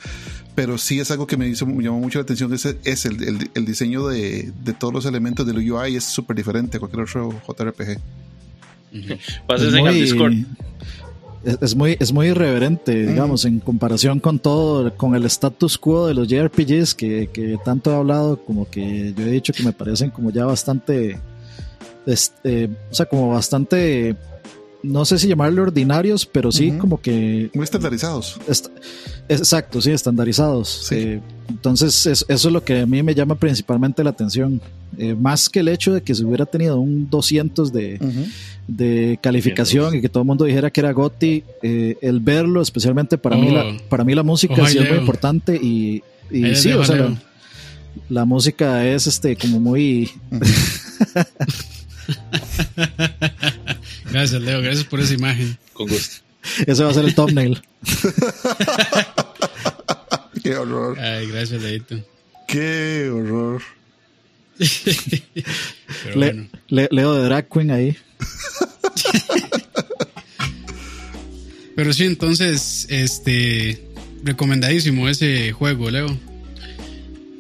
Pero 0.55 0.79
sí 0.79 1.01
es 1.01 1.11
algo 1.11 1.27
que 1.27 1.37
me, 1.37 1.49
hizo, 1.49 1.67
me 1.67 1.83
llamó 1.83 1.99
mucho 1.99 2.19
la 2.19 2.23
atención. 2.23 2.53
Ese, 2.55 2.79
es 2.85 3.05
el, 3.07 3.23
el- 3.25 3.51
el 3.55 3.65
diseño 3.67 4.07
de, 4.07 4.53
de 4.65 4.73
todos 4.73 4.95
los 4.95 5.05
elementos 5.05 5.45
del 5.47 5.59
UI 5.71 5.97
es 5.97 6.05
súper 6.05 6.37
diferente 6.37 6.77
a 6.77 6.81
cualquier 6.81 7.03
otro 7.03 7.31
JRPG. 7.49 7.99
Ujú. 8.95 9.15
Pásense 9.49 9.81
al 9.81 9.95
Discord. 9.95 10.33
es, 11.45 11.59
es 11.61 11.75
muy, 11.75 11.97
es 11.99 12.13
muy 12.13 12.29
irreverente, 12.29 13.05
digamos, 13.07 13.45
en 13.45 13.59
comparación 13.59 14.21
con 14.21 14.39
todo, 14.39 14.97
con 14.97 15.17
el 15.17 15.25
status 15.27 15.77
quo 15.77 16.07
de 16.07 16.15
los 16.15 16.29
JRPGs 16.29 16.95
que, 16.95 17.29
que 17.33 17.59
tanto 17.65 17.91
he 17.91 17.97
hablado, 17.97 18.41
como 18.45 18.71
que 18.71 19.13
yo 19.17 19.25
he 19.27 19.31
dicho 19.33 19.53
que 19.53 19.65
me 19.65 19.73
parecen 19.73 20.11
como 20.11 20.31
ya 20.31 20.45
bastante, 20.47 21.19
este, 22.07 22.71
o 22.91 22.95
sea, 22.95 23.07
como 23.07 23.31
bastante 23.31 24.15
no 24.85 25.05
sé 25.05 25.19
si 25.19 25.29
llamarle 25.29 25.61
ordinarios, 25.63 26.27
pero 26.27 26.53
sí 26.53 26.73
como 26.73 27.01
que 27.01 27.51
Muy 27.55 27.65
estandarizados. 27.65 28.39
Est- 28.47 28.69
exacto, 29.29 29.81
sí, 29.81 29.91
estandarizados. 29.91 30.87
Sí. 30.89 30.95
Eh, 30.97 31.21
entonces, 31.49 32.07
es- 32.07 32.25
eso 32.29 32.49
es 32.49 32.53
lo 32.53 32.63
que 32.65 32.81
a 32.81 32.87
mí 32.87 33.03
me 33.03 33.15
llama 33.15 33.35
principalmente 33.35 34.05
la 34.05 34.11
atención. 34.11 34.61
Eh, 34.99 35.15
más 35.15 35.49
que 35.49 35.61
el 35.61 35.69
hecho 35.69 35.93
de 35.93 36.03
que 36.03 36.15
se 36.15 36.25
hubiera 36.25 36.47
tenido 36.47 36.79
un 36.79 37.09
200 37.11 37.73
de, 37.73 37.99
de 38.69 39.19
calificación 39.23 39.97
y 39.97 40.01
que 40.01 40.09
todo 40.09 40.23
el 40.23 40.27
mundo 40.27 40.45
dijera 40.45 40.71
que 40.71 40.81
era 40.81 40.93
Gotti, 40.93 41.43
eh, 41.63 41.97
el 42.01 42.21
verlo, 42.21 42.61
especialmente 42.63 43.19
para, 43.19 43.37
mí, 43.37 43.49
Oh. 43.51 43.55
la, 43.55 43.77
para 43.89 44.05
mí 44.05 44.15
la 44.15 44.23
música 44.23 44.67
sí 44.69 44.79
es 44.79 44.89
muy 44.89 44.99
importante 44.99 45.57
y, 45.57 46.03
sí, 46.55 46.73
o 46.73 46.85
sea, 46.85 47.13
la 48.09 48.25
música 48.25 48.87
es 48.87 49.07
este 49.07 49.35
como 49.37 49.59
muy... 49.61 50.11
Gracias, 54.11 54.41
Leo. 54.43 54.61
Gracias 54.63 54.85
por 54.85 55.01
esa 55.01 55.15
imagen. 55.15 55.59
Con 55.73 55.89
gusto. 55.89 56.17
Ese 56.67 56.85
va 56.85 56.91
a 56.91 56.95
ser 56.95 57.05
el 57.05 57.15
thumbnail. 57.15 57.63
Qué 60.43 60.57
horror. 60.57 60.99
Ay, 61.01 61.27
gracias, 61.29 61.63
Leito. 61.63 61.97
Qué 62.47 63.09
horror. 63.11 63.63
Pero 64.59 66.21
Le- 66.21 66.33
bueno. 66.33 66.49
le- 66.69 66.89
Leo 66.91 67.15
de 67.15 67.25
Drag 67.25 67.49
Queen 67.49 67.71
ahí. 67.71 67.97
Pero 71.77 71.93
sí, 71.93 72.05
entonces, 72.05 72.87
este. 72.91 73.89
Recomendadísimo 74.23 75.09
ese 75.09 75.53
juego, 75.53 75.91
Leo. 75.91 76.07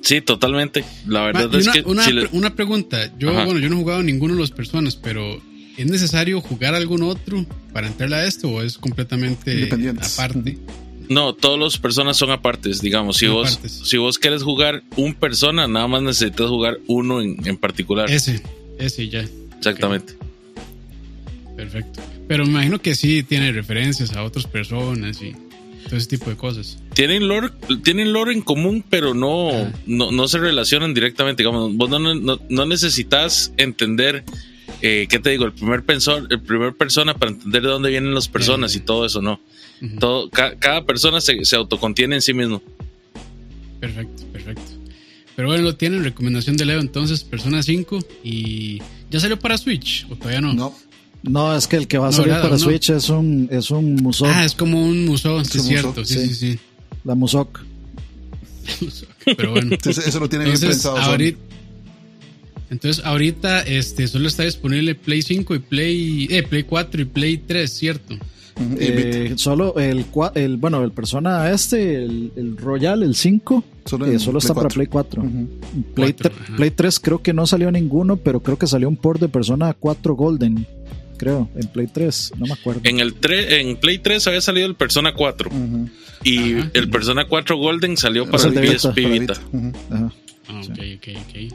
Sí, 0.04 0.20
totalmente. 0.20 0.84
La 1.06 1.22
verdad 1.24 1.52
es 1.54 1.64
una, 1.66 1.72
que 1.72 1.80
una, 1.82 2.04
si 2.04 2.12
una 2.32 2.54
pregunta. 2.54 3.10
Yo, 3.18 3.30
Ajá. 3.30 3.46
bueno, 3.46 3.58
yo 3.58 3.68
no 3.70 3.76
he 3.76 3.78
jugado 3.80 4.02
ninguno 4.02 4.34
de 4.34 4.40
los 4.40 4.50
personas, 4.50 4.96
pero 4.96 5.40
¿es 5.76 5.86
necesario 5.86 6.40
jugar 6.40 6.74
algún 6.74 7.02
otro 7.02 7.44
para 7.72 7.86
entrarle 7.86 8.16
a 8.16 8.26
esto 8.26 8.48
o 8.48 8.62
es 8.62 8.76
completamente 8.78 9.68
aparte? 10.00 10.58
No, 11.08 11.34
todos 11.34 11.58
los 11.58 11.78
personas 11.78 12.16
son 12.16 12.30
apartes, 12.30 12.80
digamos. 12.80 13.16
Si 13.16 13.26
Son 13.26 13.34
vos, 13.34 13.52
apartes. 13.52 13.80
si 13.84 13.96
vos 13.96 14.18
querés 14.18 14.42
jugar 14.42 14.82
un 14.96 15.14
persona, 15.14 15.66
nada 15.66 15.88
más 15.88 16.02
necesitas 16.02 16.48
jugar 16.48 16.78
uno 16.86 17.20
en, 17.20 17.46
en 17.46 17.56
particular. 17.56 18.10
Ese, 18.10 18.42
ese 18.78 19.08
ya. 19.08 19.24
Exactamente. 19.56 20.14
Perfecto. 21.56 22.00
Pero 22.28 22.44
me 22.44 22.52
imagino 22.52 22.80
que 22.80 22.94
sí 22.94 23.22
tiene 23.22 23.52
referencias 23.52 24.12
a 24.12 24.22
otras 24.22 24.46
personas 24.46 25.20
y 25.22 25.32
todo 25.84 25.96
ese 25.96 26.08
tipo 26.08 26.30
de 26.30 26.36
cosas. 26.36 26.78
Tienen 26.94 27.26
lore, 27.28 27.48
tienen 27.82 28.12
lore 28.12 28.32
en 28.32 28.40
común, 28.42 28.84
pero 28.88 29.14
no, 29.14 29.50
no, 29.86 30.10
no 30.12 30.28
se 30.28 30.38
relacionan 30.38 30.94
directamente. 30.94 31.42
Digamos, 31.42 31.74
vos 31.76 31.90
no, 31.90 31.98
no, 31.98 32.38
no 32.48 32.66
necesitas 32.66 33.52
entender, 33.56 34.24
eh, 34.80 35.06
¿qué 35.10 35.18
te 35.18 35.30
digo? 35.30 35.44
El 35.44 35.52
primer, 35.52 35.82
pensor, 35.84 36.26
el 36.30 36.40
primer 36.40 36.74
persona 36.74 37.14
para 37.14 37.32
entender 37.32 37.62
de 37.62 37.68
dónde 37.68 37.90
vienen 37.90 38.14
las 38.14 38.28
personas 38.28 38.74
y 38.76 38.80
todo 38.80 39.04
eso, 39.06 39.20
¿no? 39.20 39.40
Todo, 39.98 40.30
ca- 40.30 40.54
cada 40.56 40.84
persona 40.86 41.20
se, 41.20 41.44
se 41.44 41.56
autocontiene 41.56 42.14
en 42.14 42.22
sí 42.22 42.32
mismo. 42.32 42.62
Perfecto, 43.80 44.22
perfecto. 44.32 44.62
Pero 45.36 45.48
bueno, 45.48 45.64
lo 45.64 45.74
tienen 45.76 46.04
recomendación 46.04 46.56
de 46.56 46.64
Leo 46.64 46.80
entonces, 46.80 47.24
Persona 47.24 47.62
5 47.62 47.98
y 48.22 48.80
ya 49.10 49.18
salió 49.20 49.38
para 49.38 49.58
Switch 49.58 50.06
o 50.10 50.16
todavía 50.16 50.40
no. 50.40 50.54
No. 50.54 50.74
No, 51.24 51.56
es 51.56 51.66
que 51.66 51.76
el 51.76 51.88
que 51.88 51.98
va 51.98 52.06
a 52.08 52.10
No, 52.10 52.16
salir 52.16 52.28
¿verdad? 52.28 52.42
para 52.42 52.54
No. 52.56 52.58
Switch 52.62 52.90
es 52.90 53.08
un, 53.08 53.48
es 53.50 53.70
un 53.70 53.96
museo, 53.96 54.28
Ah, 54.30 54.44
es 54.44 54.54
como 54.54 54.80
un 54.84 55.06
museo, 55.06 55.42
sí, 55.44 55.58
es 55.58 55.64
cierto, 55.64 55.88
museo, 55.88 56.04
sí, 56.04 56.14
sí. 56.14 56.34
sí, 56.34 56.52
sí. 56.52 56.58
La 57.04 57.14
Musok. 57.14 57.60
Pero 59.36 59.52
bueno. 59.52 59.68
Entonces, 59.72 60.06
eso 60.06 60.20
lo 60.20 60.28
tiene 60.28 60.46
bien 60.46 60.58
pensado. 60.58 60.96
Ahorita, 60.96 61.38
entonces, 62.70 63.04
ahorita 63.04 63.60
este, 63.60 64.08
solo 64.08 64.26
está 64.26 64.42
disponible 64.42 64.94
Play 64.94 65.22
5 65.22 65.54
y 65.54 65.58
Play, 65.60 66.28
eh, 66.30 66.42
Play 66.42 66.64
4 66.64 67.02
y 67.02 67.04
Play 67.04 67.36
3, 67.38 67.70
¿cierto? 67.70 68.16
Eh, 68.78 69.34
solo 69.36 69.76
el, 69.78 70.06
el, 70.34 70.56
bueno, 70.56 70.82
el 70.82 70.92
Persona 70.92 71.50
este, 71.50 72.02
el, 72.04 72.32
el 72.36 72.56
Royal, 72.56 73.02
el 73.02 73.14
5, 73.16 73.64
Solo 73.84 74.06
eh, 74.06 74.18
solo 74.18 74.38
Play 74.38 74.46
está 74.46 74.54
para 74.54 74.68
4. 74.68 74.74
Play 74.74 74.86
4. 74.86 75.22
Ujú. 75.22 75.48
Play, 75.94 76.12
Cuatro, 76.14 76.30
tre- 76.30 76.42
ajá. 76.42 76.56
Play 76.56 76.70
3 76.70 77.00
creo 77.00 77.22
que 77.22 77.32
no 77.32 77.46
salió 77.46 77.70
ninguno, 77.70 78.16
pero 78.16 78.40
creo 78.42 78.58
que 78.58 78.66
salió 78.66 78.88
un 78.88 78.96
port 78.96 79.20
de 79.20 79.28
Persona 79.28 79.74
4 79.78 80.14
Golden, 80.14 80.66
creo, 81.24 81.48
en 81.56 81.66
Play 81.68 81.86
3, 81.92 82.32
no 82.38 82.46
me 82.46 82.52
acuerdo. 82.52 82.80
En 82.84 83.00
el 83.00 83.20
tre- 83.20 83.60
en 83.60 83.76
Play 83.76 83.98
3 83.98 84.26
había 84.26 84.40
salido 84.40 84.66
el 84.66 84.74
Persona 84.74 85.14
4 85.14 85.50
Ujú. 85.50 85.88
y 86.22 86.54
Ajá. 86.58 86.70
el 86.74 86.90
Persona 86.90 87.26
4 87.26 87.56
Golden 87.56 87.96
salió 87.96 88.26
para 88.26 88.38
sea, 88.38 88.50
el 88.50 88.68
PSP 88.78 88.98
Vita. 89.06 89.34
Ah, 89.90 90.10
ok, 90.48 90.78
ok, 90.96 91.08
ok. 91.16 91.54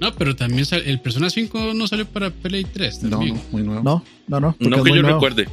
No, 0.00 0.14
pero 0.14 0.34
también 0.34 0.64
sal- 0.64 0.82
el 0.86 0.98
Persona 1.00 1.28
5 1.28 1.74
no 1.74 1.86
salió 1.86 2.06
para 2.06 2.30
Play 2.30 2.64
3 2.64 3.02
No, 3.02 3.10
también. 3.10 3.34
no, 3.36 3.42
muy 3.52 3.62
nuevo. 3.62 3.82
No, 3.82 4.04
no, 4.28 4.40
no. 4.40 4.56
No 4.58 4.82
que 4.82 4.90
yo 4.94 5.02
nuevo. 5.02 5.18
recuerde. 5.18 5.46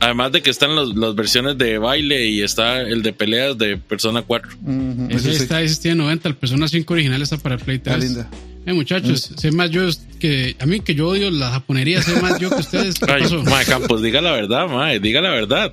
Además 0.00 0.30
de 0.32 0.42
que 0.42 0.50
están 0.50 0.74
los- 0.76 0.94
las 0.96 1.14
versiones 1.16 1.58
de 1.58 1.76
baile 1.78 2.26
y 2.26 2.42
está 2.42 2.80
el 2.82 3.02
de 3.02 3.12
peleas 3.12 3.58
de 3.58 3.76
Persona 3.76 4.22
4. 4.22 4.52
Ujú, 4.62 5.06
Ese 5.10 5.16
ese 5.30 5.34
sí. 5.38 5.42
está, 5.42 5.60
ese 5.60 5.82
tiene 5.82 5.96
90, 5.98 6.28
el 6.28 6.36
Persona 6.36 6.68
5 6.68 6.94
original 6.94 7.20
está 7.20 7.36
para 7.36 7.58
Play 7.58 7.78
3. 7.80 7.94
Ah, 7.94 7.98
linda. 7.98 8.30
Eh, 8.66 8.72
muchachos, 8.72 9.30
sé 9.36 9.50
más 9.50 9.70
yo 9.70 9.88
que 10.18 10.56
a 10.58 10.66
mí 10.66 10.80
que 10.80 10.94
yo 10.94 11.08
odio 11.08 11.30
la 11.30 11.52
japonería, 11.52 12.02
sé 12.02 12.20
más 12.20 12.38
yo 12.38 12.50
que 12.50 12.60
ustedes. 12.60 12.96
¿Qué 12.96 13.10
Ay, 13.10 13.64
Campos, 13.66 14.02
diga 14.02 14.20
la 14.20 14.32
verdad, 14.32 14.68
mae, 14.68 15.00
diga 15.00 15.20
la 15.20 15.30
verdad. 15.30 15.72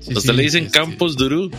Sí, 0.00 0.12
A 0.14 0.18
usted 0.18 0.30
sí, 0.30 0.36
le 0.36 0.42
dicen 0.42 0.66
este, 0.66 0.78
Campos 0.78 1.16
Duru, 1.16 1.50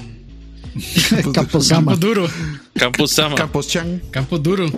Campos 1.33 1.67
Sama. 1.67 1.91
Campos 1.91 1.99
duro, 1.99 2.29
Campos 2.73 3.11
Sama. 3.11 3.35
Campos 3.35 3.67
Chan. 3.67 4.01
Campos 4.11 4.41
duro. 4.41 4.65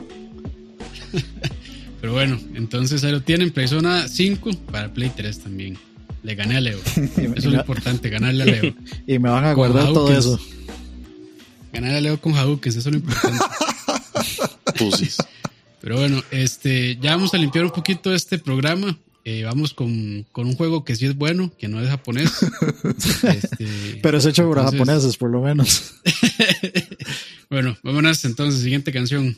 Pero 2.01 2.13
bueno, 2.13 2.39
entonces 2.55 3.03
ahí 3.03 3.11
lo 3.11 3.21
tienen, 3.21 3.51
Persona 3.51 4.07
5 4.07 4.51
para 4.71 4.93
Play 4.93 5.11
3 5.15 5.39
también. 5.39 5.77
Le 6.23 6.35
gané 6.35 6.57
a 6.57 6.61
Leo. 6.61 6.79
Eso 6.95 7.33
es 7.35 7.45
lo 7.45 7.55
importante, 7.55 8.09
ganarle 8.09 8.43
a 8.43 8.45
Leo. 8.45 8.75
Y 9.07 9.19
me 9.19 9.29
van 9.29 9.45
a 9.45 9.53
Con 9.53 9.55
guardar 9.55 9.93
todo 9.93 10.17
eso. 10.17 10.39
Ganar 11.71 11.95
a 11.95 12.01
Leo 12.01 12.19
con 12.19 12.35
Hadouken, 12.35 12.69
eso 12.69 12.79
es 12.79 12.85
lo 12.85 12.97
importante. 12.97 13.43
Pusis. 14.77 15.17
Pero 15.81 15.97
bueno, 15.97 16.23
este, 16.31 16.97
ya 17.01 17.11
vamos 17.11 17.33
a 17.33 17.37
limpiar 17.37 17.65
un 17.65 17.71
poquito 17.71 18.13
este 18.13 18.39
programa. 18.39 18.97
Eh, 19.25 19.43
vamos 19.43 19.73
con, 19.73 20.25
con 20.33 20.47
un 20.47 20.55
juego 20.55 20.83
que 20.83 20.95
sí 20.97 21.05
es 21.05 21.15
bueno, 21.15 21.51
que 21.57 21.67
no 21.69 21.81
es 21.81 21.89
japonés. 21.89 22.31
Este, 23.23 23.99
Pero 24.01 24.17
es 24.17 24.25
hecho 24.25 24.43
por 24.47 24.57
entonces- 24.57 24.79
japoneses, 24.79 25.17
por 25.17 25.29
lo 25.29 25.41
menos. 25.41 25.93
Bueno, 27.49 27.77
vámonos 27.83 28.25
entonces, 28.25 28.61
siguiente 28.63 28.91
canción. 28.91 29.37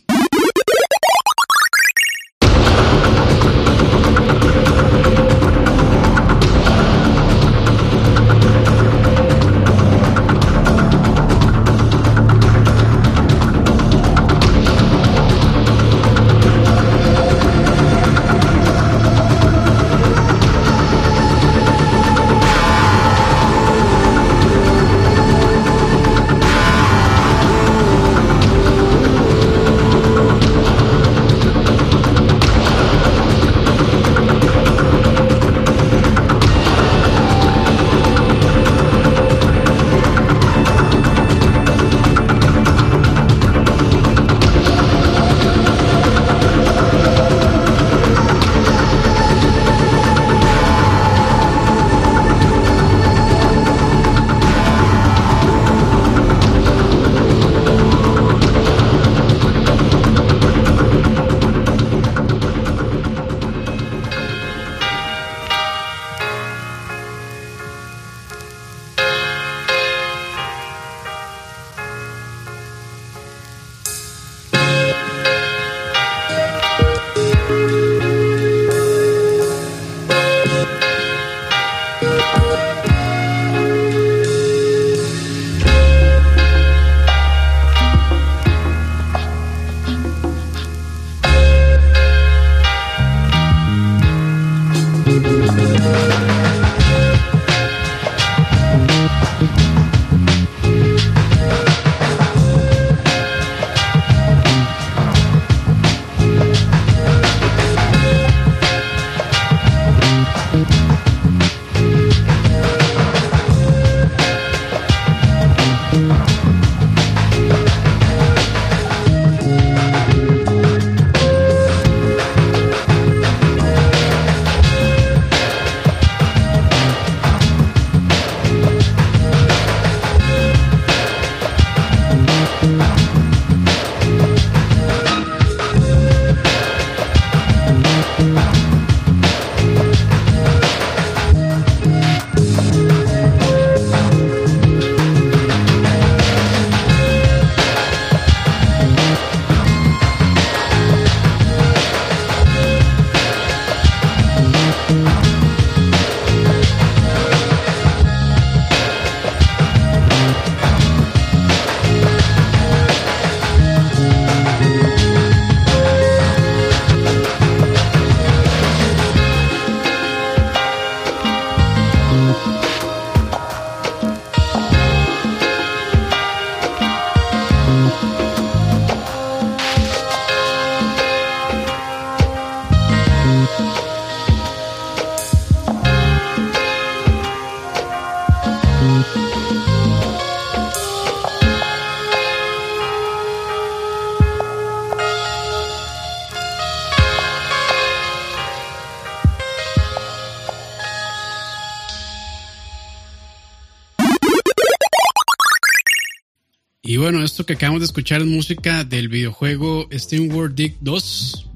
Bueno, 207.05 207.23
esto 207.23 207.45
que 207.45 207.53
acabamos 207.53 207.81
de 207.81 207.85
escuchar 207.85 208.21
es 208.21 208.25
música 208.25 208.83
del 208.83 209.09
videojuego 209.09 209.87
Steam 209.93 210.27
World 210.35 210.55
Dig 210.55 210.75
2. 210.81 211.51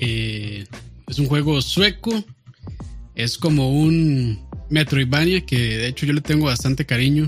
Eh, 0.00 0.64
es 1.06 1.18
un 1.18 1.26
juego 1.26 1.60
sueco. 1.60 2.24
Es 3.14 3.36
como 3.36 3.70
un 3.70 4.40
Metroidvania 4.70 5.44
que 5.44 5.58
de 5.58 5.88
hecho 5.88 6.06
yo 6.06 6.14
le 6.14 6.22
tengo 6.22 6.46
bastante 6.46 6.86
cariño. 6.86 7.26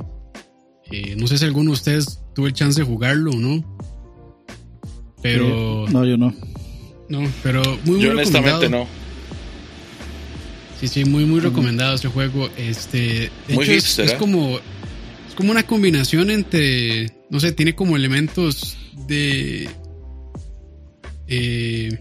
Eh, 0.91 1.17
no 1.19 1.27
sé 1.27 1.37
si 1.37 1.45
alguno 1.45 1.73
de 1.73 1.75
ustedes 1.75 2.19
tuvo 2.35 2.47
el 2.47 2.55
chance 2.55 2.81
de 2.81 2.87
jugarlo 2.87 3.33
o 3.33 3.37
no. 3.37 3.77
Pero. 5.21 5.87
No, 5.91 6.07
yo 6.07 6.17
no. 6.17 6.35
No, 7.11 7.31
pero 7.43 7.63
muy, 7.85 7.97
muy 7.97 8.01
Yo 8.01 8.13
honestamente 8.13 8.71
no. 8.71 8.89
Sí, 10.81 10.89
sí, 10.89 11.05
muy, 11.05 11.27
muy 11.27 11.41
recomendado 11.41 11.95
este 11.95 12.09
juego. 12.09 12.49
Este, 12.57 13.31
de 13.49 13.55
Muy 13.55 13.65
hecho, 13.67 13.73
es, 13.73 13.99
¿eh? 13.99 14.17
como 14.19 14.59
es 15.35 15.35
como 15.35 15.51
una 15.51 15.65
combinación 15.65 16.31
entre, 16.31 17.13
no 17.35 17.41
sé, 17.41 17.51
tiene 17.51 17.75
como 17.75 17.97
elementos 17.97 18.77
de 19.09 19.69
eh, 21.27 21.99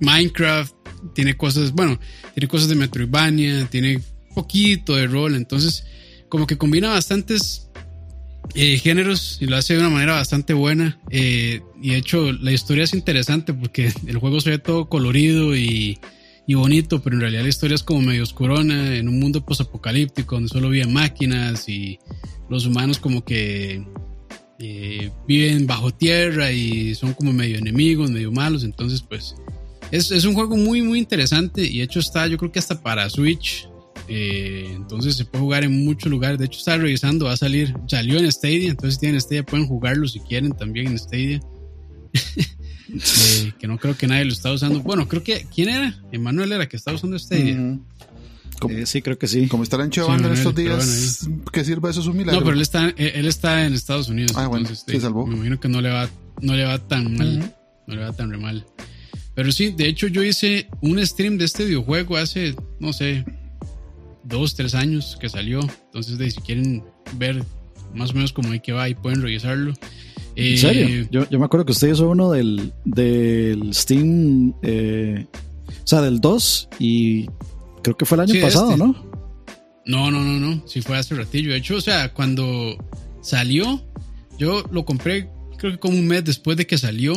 Minecraft, 0.00 0.74
tiene 1.14 1.36
cosas, 1.36 1.72
bueno, 1.72 2.00
tiene 2.32 2.48
cosas 2.48 2.70
de 2.70 2.74
Metroidvania, 2.74 3.66
tiene 3.66 4.00
poquito 4.34 4.96
de 4.96 5.08
rol, 5.08 5.34
entonces 5.34 5.84
como 6.30 6.46
que 6.46 6.56
combina 6.56 6.88
bastantes 6.88 7.68
eh, 8.54 8.78
géneros 8.78 9.36
y 9.42 9.44
lo 9.44 9.58
hace 9.58 9.74
de 9.74 9.80
una 9.80 9.90
manera 9.90 10.14
bastante 10.14 10.54
buena. 10.54 10.98
eh, 11.10 11.60
y 11.82 11.90
de 11.90 11.96
hecho, 11.98 12.32
la 12.32 12.52
historia 12.52 12.84
es 12.84 12.94
interesante 12.94 13.52
porque 13.52 13.92
el 14.06 14.16
juego 14.16 14.40
se 14.40 14.48
ve 14.48 14.58
todo 14.58 14.88
colorido 14.88 15.54
y, 15.54 15.98
y 16.46 16.54
bonito, 16.54 17.02
pero 17.02 17.16
en 17.16 17.20
realidad 17.20 17.42
la 17.42 17.50
historia 17.50 17.74
es 17.74 17.82
como 17.82 18.00
medio 18.00 18.22
oscurona 18.22 18.96
en 18.96 19.06
un 19.06 19.20
mundo 19.20 19.44
posapocalíptico 19.44 20.36
donde 20.36 20.48
solo 20.48 20.70
viven 20.70 20.94
máquinas 20.94 21.68
y 21.68 21.98
los 22.48 22.64
humanos 22.64 22.98
como 22.98 23.22
que 23.22 23.84
eh, 24.62 25.10
viven 25.26 25.66
bajo 25.66 25.90
tierra 25.90 26.52
y 26.52 26.94
son 26.94 27.14
como 27.14 27.32
medio 27.32 27.56
enemigos, 27.56 28.10
medio 28.10 28.30
malos. 28.30 28.62
Entonces, 28.62 29.00
pues 29.00 29.34
es, 29.90 30.10
es 30.10 30.24
un 30.26 30.34
juego 30.34 30.56
muy, 30.56 30.82
muy 30.82 30.98
interesante 30.98 31.64
y 31.64 31.80
hecho 31.80 31.98
está, 31.98 32.26
yo 32.26 32.36
creo 32.36 32.52
que 32.52 32.58
hasta 32.58 32.82
para 32.82 33.08
Switch. 33.08 33.66
eh, 34.06 34.70
entonces 34.74 35.16
se 35.16 35.24
puede 35.24 35.44
jugar 35.44 35.64
en 35.64 35.84
muchos 35.84 36.10
lugares. 36.10 36.38
De 36.38 36.44
hecho, 36.44 36.58
estaba 36.58 36.76
revisando, 36.76 37.24
va 37.24 37.32
a 37.32 37.36
salir, 37.38 37.74
salió 37.86 38.18
en 38.18 38.30
Stadia. 38.30 38.68
Entonces, 38.68 38.94
si 38.94 39.00
tienen 39.00 39.20
Stadia, 39.20 39.44
pueden 39.44 39.66
jugarlo 39.66 40.06
si 40.06 40.20
quieren 40.20 40.52
también 40.52 40.88
en 40.88 40.98
Stadia. 40.98 41.40
Eh, 42.92 43.52
que 43.56 43.68
no 43.68 43.78
creo 43.78 43.96
que 43.96 44.08
nadie 44.08 44.24
lo 44.24 44.32
está 44.32 44.50
usando. 44.52 44.80
Bueno, 44.80 45.06
creo 45.06 45.22
que. 45.22 45.46
¿Quién 45.54 45.68
era? 45.68 46.02
Emanuel 46.10 46.50
era 46.50 46.68
que 46.68 46.76
estaba 46.76 46.96
usando 46.96 47.16
Stadia. 47.20 47.78
Eh, 48.68 48.86
sí, 48.86 49.00
creo 49.02 49.18
que 49.18 49.26
sí. 49.26 49.46
como 49.48 49.64
Sí, 49.64 49.70
banda 50.08 50.28
en 50.28 50.34
Manuel, 50.34 50.38
estos 50.38 50.54
días, 50.54 51.28
que 51.52 51.64
sirva 51.64 51.90
eso 51.90 52.00
es 52.00 52.06
un 52.06 52.16
milagro. 52.16 52.40
No, 52.40 52.44
pero 52.44 52.56
él 52.56 52.62
está, 52.62 52.88
él, 52.88 52.94
él 53.14 53.26
está 53.26 53.64
en 53.66 53.74
Estados 53.74 54.08
Unidos. 54.08 54.32
Ah, 54.36 54.46
bueno, 54.48 54.68
se 54.68 54.76
sí, 54.76 55.00
salvó. 55.00 55.26
Me 55.26 55.34
imagino 55.36 55.58
que 55.60 55.68
no 55.68 55.80
le 55.80 55.90
va, 55.90 56.08
no 56.40 56.54
le 56.54 56.64
va 56.64 56.78
tan 56.78 57.16
mal. 57.16 57.54
No 57.86 57.94
le 57.96 58.02
va 58.02 58.12
tan 58.12 58.30
re 58.30 58.38
mal. 58.38 58.66
Pero 59.34 59.52
sí, 59.52 59.70
de 59.70 59.88
hecho, 59.88 60.06
yo 60.08 60.22
hice 60.22 60.68
un 60.82 61.04
stream 61.06 61.38
de 61.38 61.44
este 61.46 61.64
videojuego 61.64 62.16
hace, 62.16 62.54
no 62.78 62.92
sé, 62.92 63.24
dos, 64.24 64.54
tres 64.54 64.74
años 64.74 65.16
que 65.20 65.28
salió. 65.28 65.60
Entonces, 65.86 66.18
de, 66.18 66.30
si 66.30 66.40
quieren 66.40 66.84
ver 67.16 67.42
más 67.94 68.10
o 68.10 68.14
menos 68.14 68.32
cómo 68.32 68.52
hay 68.52 68.60
que 68.60 68.72
va 68.72 68.88
y 68.88 68.94
pueden 68.94 69.22
revisarlo. 69.22 69.72
¿En 70.36 70.54
Eh, 70.54 70.58
serio? 70.58 71.08
Yo, 71.10 71.28
yo 71.28 71.38
me 71.38 71.44
acuerdo 71.44 71.66
que 71.66 71.72
usted 71.72 71.90
hizo 71.92 72.08
uno 72.08 72.30
del, 72.30 72.72
del 72.84 73.74
Steam, 73.74 74.54
eh, 74.62 75.26
o 75.82 75.86
sea, 75.86 76.00
del 76.02 76.20
2 76.20 76.68
y 76.78 77.28
creo 77.82 77.96
que 77.96 78.04
fue 78.04 78.16
el 78.16 78.20
año 78.22 78.34
Sí, 78.34 78.40
pasado, 78.40 78.70
este. 78.70 78.78
¿no? 78.82 79.10
No, 79.86 80.10
no, 80.10 80.20
no, 80.20 80.38
no. 80.38 80.66
Sí 80.66 80.82
fue 80.82 80.96
hace 80.96 81.14
ratillo. 81.14 81.50
De 81.50 81.58
hecho, 81.58 81.76
o 81.76 81.80
sea, 81.80 82.12
cuando 82.12 82.76
salió, 83.22 83.82
yo 84.38 84.62
lo 84.70 84.84
compré 84.84 85.28
creo 85.60 85.72
que 85.72 85.78
como 85.78 85.98
un 85.98 86.06
mes 86.06 86.24
después 86.24 86.56
de 86.56 86.66
que 86.66 86.78
salió 86.78 87.12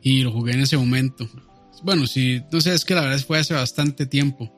y 0.00 0.22
lo 0.22 0.30
jugué 0.30 0.52
en 0.52 0.60
ese 0.60 0.76
momento. 0.76 1.28
Bueno, 1.82 2.06
sí, 2.06 2.40
no 2.52 2.60
sé, 2.60 2.72
es 2.72 2.84
que 2.84 2.94
la 2.94 3.02
verdad 3.02 3.18
fue 3.18 3.38
hace 3.38 3.52
bastante 3.52 4.06
tiempo. 4.06 4.52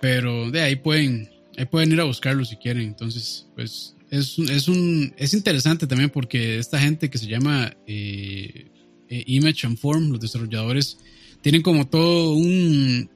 Pero 0.00 0.50
de 0.50 0.62
ahí 0.62 0.76
pueden, 0.76 1.30
ahí 1.56 1.66
pueden 1.66 1.92
ir 1.92 2.00
a 2.00 2.04
buscarlo 2.04 2.44
si 2.44 2.56
quieren. 2.56 2.84
Entonces, 2.84 3.46
pues 3.54 3.94
es, 4.10 4.38
es 4.38 4.68
un 4.68 5.14
es 5.16 5.34
interesante 5.34 5.86
también 5.86 6.10
porque 6.10 6.58
esta 6.58 6.80
gente 6.80 7.10
que 7.10 7.18
se 7.18 7.26
llama 7.26 7.76
eh, 7.86 8.70
eh, 9.08 9.24
Image 9.26 9.66
and 9.66 9.78
Form, 9.78 10.10
los 10.10 10.20
desarrolladores, 10.20 10.98
tienen 11.42 11.62
como 11.62 11.86
todo 11.86 12.32
un 12.32 13.10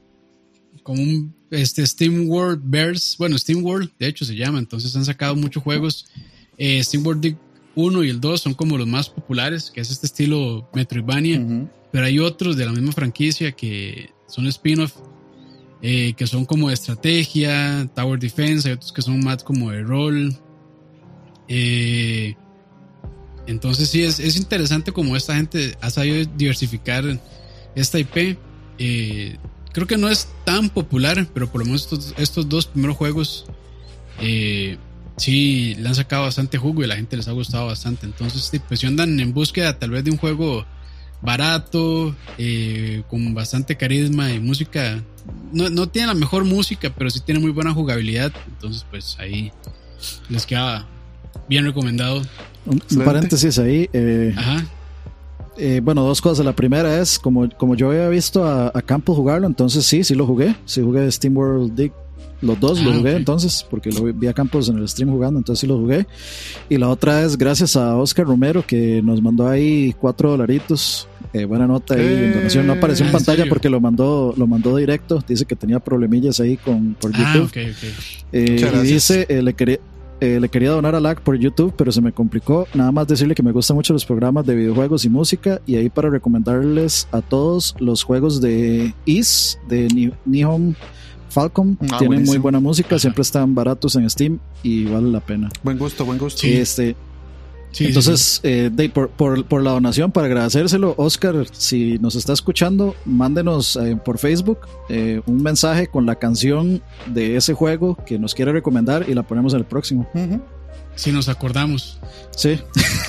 como 0.87 1.03
un 1.03 1.35
este 1.51 1.85
Steam 1.85 2.29
World 2.29 2.63
Bears, 2.65 3.17
bueno, 3.19 3.37
Steam 3.37 3.65
World, 3.65 3.91
de 3.99 4.07
hecho 4.07 4.25
se 4.25 4.37
llama, 4.37 4.61
entonces 4.61 4.95
han 4.95 5.05
sacado 5.05 5.35
muchos 5.35 5.61
juegos. 5.65 6.07
Eh, 6.57 6.83
Steam 6.85 7.05
World 7.05 7.23
Dig 7.23 7.37
1 7.75 8.05
y 8.05 8.11
el 8.11 8.21
2 8.21 8.41
son 8.41 8.55
como 8.55 8.79
los 8.79 8.87
más 8.87 9.09
populares, 9.09 9.73
que 9.73 9.81
es 9.81 9.91
este 9.91 10.07
estilo 10.07 10.71
Metroidvania, 10.73 11.69
pero 11.91 12.07
hay 12.07 12.21
otros 12.21 12.57
de 12.57 12.67
la 12.67 12.73
misma 12.73 12.93
franquicia 12.93 13.51
que 13.51 14.11
son 14.29 14.47
spin-off, 14.47 14.95
eh, 15.83 16.13
que 16.17 16.29
son 16.29 16.45
como 16.45 16.69
de 16.69 16.75
estrategia, 16.75 17.91
Tower 17.93 18.21
Defense, 18.21 18.69
hay 18.69 18.75
otros 18.75 18.93
que 18.93 19.03
son 19.03 19.25
más 19.25 19.43
como 19.43 19.73
de 19.73 19.83
rol. 19.83 20.37
Eh, 21.49 22.37
entonces 23.49 23.89
sí, 23.89 24.05
es, 24.05 24.21
es 24.21 24.37
interesante 24.37 24.93
como 24.93 25.17
esta 25.17 25.35
gente 25.35 25.77
ha 25.81 25.91
sabido 25.91 26.31
diversificar 26.37 27.05
esta 27.75 27.99
IP. 27.99 28.39
Eh, 28.79 29.37
creo 29.77 29.87
que 29.87 29.99
no 29.99 30.09
es 30.09 30.27
tan 30.47 30.71
popular, 30.71 31.27
pero 31.35 31.53
por 31.53 31.61
lo 31.61 31.67
menos 31.67 31.83
estos, 31.83 32.15
estos 32.17 32.49
dos 32.49 32.65
primeros 32.65 32.97
juegos 32.97 33.45
eh, 34.23 34.79
sí 35.19 35.75
le 35.79 35.87
han 35.87 35.95
sacado 35.95 36.23
bastante 36.23 36.57
jugo 36.57 36.81
y 36.81 36.85
a 36.85 36.89
la 36.89 36.97
gente 36.97 37.15
les 37.15 37.29
ha 37.29 37.33
gustado 37.33 37.67
bastante. 37.67 38.07
Entonces, 38.07 38.49
sí, 38.51 38.59
pues 38.59 38.81
si 38.81 38.87
andan 38.87 39.21
en 39.21 39.35
búsqueda 39.35 39.79
tal 39.79 39.91
vez 39.91 40.03
de 40.03 40.13
un 40.13 40.17
juego 40.17 40.65
barato, 41.21 42.17
eh, 42.39 43.03
con 43.11 43.35
bastante 43.35 43.77
carisma 43.77 44.33
y 44.33 44.41
música, 44.41 45.03
no, 45.53 45.69
no 45.69 45.91
tiene 45.91 46.09
la 46.09 46.15
mejor 46.15 46.45
música, 46.45 46.91
pero 46.97 47.11
sí 47.11 47.21
tiene 47.21 47.41
muy 47.41 47.51
buena 47.51 47.75
jugabilidad. 47.75 48.33
Entonces, 48.49 48.87
pues 48.89 49.19
ahí 49.19 49.53
les 50.31 50.47
queda 50.47 50.87
bien 51.51 51.67
recomendado. 51.67 52.23
Un, 52.65 52.81
paréntesis 53.05 53.59
ahí. 53.59 53.91
eh, 53.93 54.33
Ajá. 54.39 54.65
Eh, 55.59 55.81
bueno, 55.83 56.03
dos 56.05 56.21
cosas. 56.21 56.45
La 56.45 56.55
primera 56.55 57.01
es, 57.01 57.19
como, 57.19 57.49
como 57.57 57.75
yo 57.75 57.91
había 57.91 58.09
visto 58.09 58.45
a, 58.45 58.71
a 58.75 58.83
Campbell 58.83 59.15
jugarlo, 59.17 59.47
entonces 59.47 59.85
sí, 59.85 60.05
sí 60.05 60.15
lo 60.15 60.27
jugué. 60.27 60.55
Sí 60.65 60.83
jugué 60.83 61.11
Steam 61.11 61.37
World 61.37 61.75
Dig. 61.75 61.93
Los 62.43 62.61
dos 62.61 62.83
lo 62.83 62.91
Ah, 62.91 62.95
jugué 62.99 63.17
entonces, 63.17 63.65
porque 63.71 63.91
lo 63.91 64.13
vi- 64.13 64.27
a 64.27 64.35
Campos 64.35 64.69
en 64.69 64.77
el 64.77 64.87
stream 64.87 65.11
jugando, 65.11 65.39
entonces 65.39 65.61
sí 65.63 65.67
lo 65.67 65.79
jugué. 65.79 66.07
Y 66.69 66.77
la 66.77 66.91
otra 66.91 67.23
es 67.23 67.39
gracias 67.39 67.77
a 67.77 67.97
Oscar 67.97 68.27
Romero 68.27 68.63
que 68.67 69.01
nos 69.03 69.23
mandó 69.23 69.49
ahí 69.49 69.95
cuatro 69.99 70.31
dolaritos. 70.31 71.09
eh, 71.33 71.45
buena 71.47 71.67
nota 71.67 71.95
ahí 71.95 72.01
en 72.07 72.35
donación. 72.35 72.67
No 72.67 72.75
apareció 72.75 73.05
Ah, 73.05 73.09
en 73.09 73.13
¿en 73.15 73.19
pantalla 73.19 73.37
serio? 73.39 73.51
porque 73.51 73.71
lo 73.71 73.81
mandó, 73.81 74.35
lo 74.37 74.47
mandó 74.47 74.77
directo. 74.77 75.25
Dice 75.27 75.45
que 75.47 75.57
tenía 75.57 75.81
problemillas 75.81 76.39
ahí 76.41 76.57
con, 76.59 76.95
por 77.01 77.11
Ah, 77.15 77.33
YouTube. 77.35 77.47
ok, 77.49 77.57
ok. 77.73 78.05
Eh, 78.33 78.51
Muchas 78.53 78.85
y 78.85 78.93
dice, 78.93 79.27
eh, 79.31 79.43
le 79.43 79.55
quería, 79.55 79.79
eh, 80.21 80.39
le 80.41 80.49
quería 80.49 80.71
donar 80.71 80.95
a 80.95 81.01
LAC 81.01 81.21
por 81.21 81.37
YouTube, 81.39 81.75
pero 81.77 81.93
se 81.93 82.01
me 82.01 82.13
complicó. 82.13 82.67
Nada 82.75 82.93
más 82.93 83.07
decirle 83.07 83.35
que 83.35 83.43
me 83.43 83.53
gustan 83.53 83.77
mucho 83.77 83.93
los 83.93 84.05
programas 84.05 84.47
de 84.47 84.55
videojuegos 84.55 85.05
y 85.05 85.09
música. 85.11 85.61
Y 85.67 85.77
ahí 85.77 85.89
para 85.91 86.09
recomendarles 86.11 87.09
a 87.13 87.21
todos 87.23 87.75
los 87.79 88.03
juegos 88.03 88.41
de 88.41 88.95
Is, 89.05 89.59
de 89.69 89.89
Ni- 89.89 90.13
Nihon 90.25 90.77
Falcon. 91.29 91.77
Ah, 91.93 91.99
Tienen 91.99 92.25
muy 92.25 92.39
buena 92.39 92.61
música, 92.61 92.99
siempre 92.99 93.23
están 93.23 93.55
baratos 93.55 93.95
en 93.97 94.09
Steam 94.09 94.39
y 94.63 94.85
vale 94.85 95.11
la 95.11 95.21
pena. 95.21 95.51
Buen 95.63 95.77
gusto, 95.79 96.05
buen 96.05 96.19
gusto. 96.19 96.47
Este, 96.47 96.97
Sí, 97.77 97.85
sí, 97.85 97.89
entonces, 97.89 98.41
eh, 98.43 98.71
de- 98.73 98.89
por, 98.89 99.11
por- 99.11 99.45
por 99.45 99.63
la 99.63 99.73
donación, 99.73 100.11
para 100.11 100.27
agradecérselo, 100.29 100.95
Oscar, 100.97 101.47
si 101.53 101.99
nos 101.99 102.15
está 102.15 102.33
escuchando, 102.33 102.95
mándenos 103.05 103.77
eh, 103.77 103.97
por 104.03 104.17
Facebook 104.19 104.61
eh, 104.89 105.21
un 105.27 105.43
mensaje 105.43 105.87
con 105.89 106.07
la 106.07 106.15
canción 106.15 106.81
de 107.07 107.37
ese 107.37 107.53
juego 107.53 107.97
que 108.07 108.19
nos 108.19 108.35
quiere 108.35 108.53
recomendar 108.53 109.05
y 109.09 109.13
la 109.15 109.25
ponemos 109.25 109.53
en 109.53 109.59
el 109.61 109.67
próximo. 109.67 110.09
Sí, 110.97 111.13
nos 111.13 111.29
acordamos. 111.29 111.99
Sí, 112.37 112.61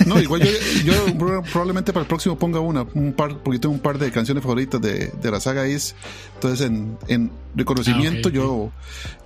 No, 0.05 0.21
igual 0.21 0.41
yo, 0.43 0.51
yo 0.85 1.17
pro- 1.17 1.41
probablemente 1.43 1.91
para 1.91 2.03
el 2.03 2.07
próximo 2.07 2.37
ponga 2.37 2.59
una, 2.61 2.85
un 2.93 3.11
par, 3.13 3.39
porque 3.39 3.59
tengo 3.59 3.73
un 3.73 3.81
par 3.81 3.97
de 3.97 4.11
canciones 4.11 4.41
favoritas 4.43 4.79
de, 4.79 5.07
de 5.21 5.31
la 5.31 5.39
saga 5.39 5.67
Is. 5.67 5.95
Entonces, 6.35 6.65
en, 6.67 6.97
en 7.07 7.31
reconocimiento, 7.55 8.29
Ah, 8.29 8.31
yo, 8.31 8.71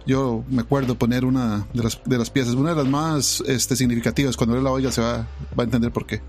yo 0.08 0.44
me 0.50 0.62
acuerdo 0.62 0.96
poner 0.96 1.26
una 1.26 1.68
de 1.74 1.84
las, 1.84 2.00
de 2.06 2.18
las 2.18 2.30
piezas, 2.30 2.54
una 2.56 2.70
de 2.72 2.76
las 2.78 2.88
más 2.88 3.44
este, 3.48 3.76
significativas. 3.76 4.38
Cuando 4.38 4.58
él 4.58 4.64
la 4.64 4.72
oiga, 4.72 4.92
se 4.92 5.02
va, 5.02 5.28
va 5.58 5.62
a 5.62 5.64
entender 5.64 5.92
por 5.92 6.06
qué. 6.08 6.22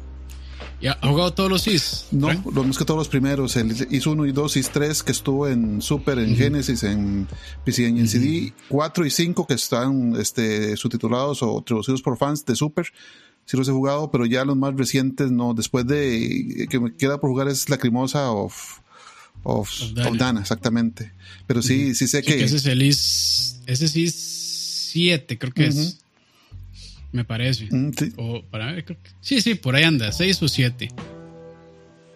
¿Y 0.83 0.89
ha 0.89 0.99
jugado 1.01 1.33
todos 1.33 1.49
los 1.49 1.66
Is? 1.68 2.07
No, 2.11 2.28
lo 2.53 2.64
más 2.64 2.76
que 2.76 2.85
todos 2.85 2.99
los 2.99 3.09
primeros, 3.09 3.55
el 3.57 3.70
Is 3.91 4.05
1 4.07 4.26
y 4.26 4.33
2, 4.33 4.57
Is 4.57 4.70
3, 4.70 5.03
que 5.05 5.12
estuvo 5.12 5.47
en 5.47 5.80
Super, 5.80 6.18
en 6.18 6.35
Genesis, 6.37 6.83
en 6.83 7.28
PC, 7.64 7.87
en 7.87 8.09
CD, 8.09 8.53
4 8.68 9.07
y 9.07 9.11
5, 9.11 9.47
que 9.47 9.55
están 9.55 10.16
este, 10.18 10.76
subtitulados 10.76 11.43
o 11.43 11.62
traducidos 11.62 12.03
por 12.03 12.18
fans 12.18 12.45
de 12.45 12.57
Super. 12.57 12.87
Sí 13.45 13.57
los 13.57 13.68
he 13.68 13.72
jugado, 13.72 14.11
pero 14.11 14.26
ya 14.26 14.45
los 14.45 14.57
más 14.57 14.74
recientes 14.76 15.30
no. 15.30 15.55
Después 15.55 15.87
de 15.87 16.66
que 16.68 16.80
me 16.80 16.95
queda 16.97 17.20
por 17.20 17.30
jugar 17.30 17.49
es 17.49 17.68
Lacrimosa 17.68 18.30
of, 18.33 18.80
of, 19.45 19.70
Of 19.83 20.16
Dana. 20.18 20.41
exactamente. 20.41 21.12
Pero 21.47 21.62
sí, 21.62 21.95
sí 21.95 22.07
sé 22.09 22.22
Sí, 22.22 22.26
que, 22.26 22.39
que 22.39 22.45
ese 22.45 22.57
es 22.57 22.66
el 22.66 22.83
Is. 22.83 23.61
Ese 23.66 23.85
es 23.85 23.97
Is 23.97 24.14
7, 24.93 25.39
creo 25.39 25.53
que 25.53 25.66
es. 25.68 26.02
Me 27.13 27.25
parece. 27.25 27.67
Mm, 27.71 27.93
sí. 27.97 28.13
O 28.17 28.43
para 28.51 28.73
ver, 28.73 28.85
creo 28.85 28.99
que- 29.03 29.11
Sí, 29.21 29.41
sí, 29.41 29.55
por 29.55 29.77
ahí 29.77 29.85
anda, 29.85 30.11
6 30.13 30.43
o 30.43 30.49
7. 30.49 30.89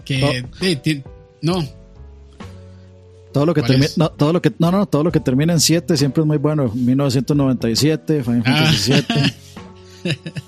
Que. 0.04 0.44
Oh. 0.44 0.80
ti- 0.82 1.02
no, 1.42 1.64
todo 3.32 3.44
lo 3.44 3.52
que 3.54 3.60
¿Cuál 3.60 3.72
termina, 3.72 3.92
no, 3.96 4.08
todo 4.10 4.32
lo 4.32 4.40
que, 4.40 4.50
no, 4.58 4.70
no, 4.70 4.86
todo 4.86 5.04
lo 5.04 5.12
que 5.12 5.20
termina 5.20 5.52
en 5.52 5.60
7 5.60 5.96
siempre 5.98 6.22
es 6.22 6.26
muy 6.26 6.38
bueno. 6.38 6.72
1997, 6.74 8.22
Final 8.24 8.42
Ah. 8.46 8.72
Fantasy 8.72 8.78
7. 8.82 9.34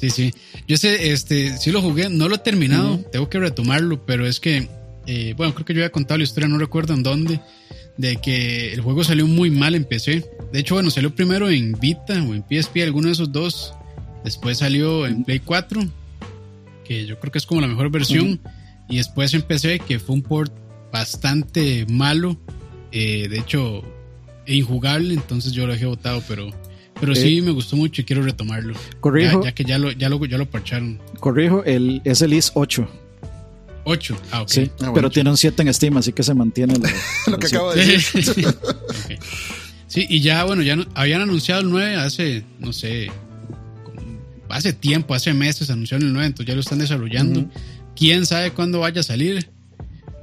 Sí, 0.00 0.08
sí. 0.08 0.32
Yo 0.66 0.78
sé, 0.78 1.12
este, 1.12 1.58
sí 1.58 1.70
lo 1.70 1.82
jugué, 1.82 2.08
no 2.08 2.26
lo 2.28 2.36
he 2.36 2.38
terminado, 2.38 2.98
tengo 3.12 3.28
que 3.28 3.38
retomarlo, 3.38 4.06
pero 4.06 4.26
es 4.26 4.40
que, 4.40 4.66
eh, 5.06 5.34
bueno, 5.36 5.52
creo 5.54 5.66
que 5.66 5.74
yo 5.74 5.80
había 5.80 5.92
contado 5.92 6.16
la 6.16 6.24
historia, 6.24 6.48
no 6.48 6.56
recuerdo 6.56 6.94
en 6.94 7.02
dónde, 7.02 7.38
de 8.00 8.16
que 8.16 8.72
el 8.72 8.80
juego 8.80 9.04
salió 9.04 9.26
muy 9.26 9.50
mal 9.50 9.74
en 9.74 9.84
PC. 9.84 10.24
De 10.52 10.58
hecho, 10.58 10.74
bueno, 10.74 10.90
salió 10.90 11.14
primero 11.14 11.50
en 11.50 11.72
Vita 11.72 12.14
o 12.14 12.34
en 12.34 12.42
PSP, 12.42 12.78
alguno 12.82 13.08
de 13.08 13.12
esos 13.12 13.30
dos. 13.30 13.74
Después 14.24 14.58
salió 14.58 15.06
en 15.06 15.24
Play 15.24 15.40
4, 15.40 15.82
que 16.84 17.06
yo 17.06 17.18
creo 17.20 17.30
que 17.30 17.38
es 17.38 17.46
como 17.46 17.60
la 17.60 17.66
mejor 17.66 17.90
versión. 17.90 18.40
Y 18.88 18.96
después 18.96 19.34
en 19.34 19.42
PC, 19.42 19.80
que 19.80 19.98
fue 19.98 20.16
un 20.16 20.22
port 20.22 20.52
bastante 20.90 21.86
malo, 21.88 22.36
eh, 22.90 23.28
de 23.28 23.38
hecho, 23.38 23.82
e 24.46 24.56
injugable, 24.56 25.14
entonces 25.14 25.52
yo 25.52 25.66
lo 25.66 25.74
dejé 25.74 25.86
botado, 25.86 26.22
pero... 26.26 26.50
Pero 26.98 27.14
sí, 27.14 27.40
me 27.40 27.50
gustó 27.50 27.76
mucho 27.76 28.02
y 28.02 28.04
quiero 28.04 28.22
retomarlo. 28.22 28.74
Corrijo. 29.00 29.40
Ya, 29.40 29.48
ya 29.48 29.54
que 29.54 29.64
ya 29.64 29.78
lo, 29.78 29.90
ya 29.90 30.10
lo, 30.10 30.22
ya 30.26 30.36
lo 30.36 30.50
parcharon. 30.50 31.00
Corrijo, 31.18 31.64
el, 31.64 32.02
es 32.04 32.20
el 32.20 32.34
IS 32.34 32.52
8. 32.52 32.86
8. 33.90 34.16
Ah, 34.30 34.42
ok. 34.42 34.48
Sí, 34.48 34.70
Ah, 34.70 34.74
bueno. 34.78 34.94
pero 34.94 35.10
tiene 35.10 35.30
un 35.30 35.36
7 35.36 35.62
en 35.62 35.74
Steam, 35.74 35.96
así 35.96 36.12
que 36.12 36.22
se 36.22 36.34
mantiene. 36.34 36.74
la- 36.78 36.90
lo 37.30 37.38
que 37.38 37.46
acabo 37.46 37.72
de 37.74 37.84
decir. 37.86 38.46
Sí, 39.86 40.06
y 40.08 40.20
ya, 40.20 40.44
bueno, 40.44 40.62
ya 40.62 40.76
no- 40.76 40.86
habían 40.94 41.20
anunciado 41.20 41.62
el 41.62 41.68
9 41.70 41.96
hace, 41.96 42.44
no 42.60 42.72
sé, 42.72 43.10
hace 44.48 44.72
tiempo, 44.72 45.14
hace 45.14 45.34
meses 45.34 45.68
anunciaron 45.68 46.06
el 46.06 46.12
9, 46.12 46.26
entonces 46.28 46.46
ya 46.46 46.54
lo 46.54 46.60
están 46.60 46.78
desarrollando. 46.78 47.44
Quién 47.96 48.24
sabe 48.24 48.52
cuándo 48.52 48.78
vaya 48.80 49.00
a 49.00 49.02
salir. 49.04 49.50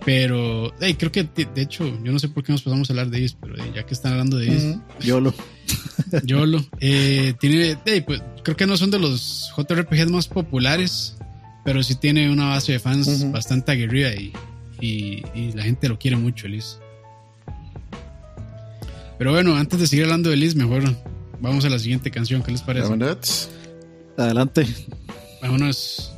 Pero, 0.06 0.74
hey, 0.80 0.94
creo 0.98 1.12
que 1.12 1.24
de 1.24 1.46
de 1.54 1.62
hecho, 1.64 1.84
yo 2.02 2.14
no 2.14 2.20
sé 2.20 2.30
por 2.30 2.42
qué 2.46 2.54
nos 2.54 2.62
pasamos 2.62 2.90
a 2.90 2.94
hablar 2.94 3.10
de 3.10 3.20
IS, 3.20 3.34
pero 3.42 3.56
ya 3.76 3.86
que 3.86 3.94
están 3.94 4.14
hablando 4.14 4.38
de 4.38 4.46
IS, 4.48 4.64
Ujú. 4.64 4.82
YOLO. 5.02 5.34
YOLO. 6.24 6.66
Eh, 6.80 7.34
tiene, 7.42 7.78
hey, 7.86 8.02
pues, 8.08 8.22
creo 8.42 8.56
que 8.56 8.66
no 8.68 8.78
son 8.78 8.90
de 8.90 9.00
los 9.00 9.52
JRPGs 9.58 10.10
más 10.10 10.30
populares, 10.30 11.18
pero 11.68 11.84
sí 11.84 11.96
tiene 11.96 12.32
una 12.32 12.48
base 12.48 12.72
de 12.72 12.80
fans 12.80 13.30
bastante 13.30 13.74
aguerrida 13.74 14.16
y, 14.16 14.32
y, 14.80 15.22
y 15.36 15.52
la 15.52 15.64
gente 15.64 15.90
lo 15.90 16.00
quiere 16.00 16.16
mucho, 16.16 16.48
Liz. 16.48 16.80
Pero 19.18 19.34
bueno, 19.34 19.54
antes 19.58 19.78
de 19.78 19.88
seguir 19.88 20.06
hablando 20.06 20.30
de 20.30 20.38
Liz, 20.38 20.56
mejor 20.56 20.84
vamos 21.42 21.66
a 21.66 21.70
la 21.70 21.78
siguiente 21.78 22.10
canción. 22.10 22.42
¿Qué 22.42 22.54
les 22.54 22.62
parece? 22.62 22.88
Adelante. 24.16 24.66
Vámonos. 25.42 26.14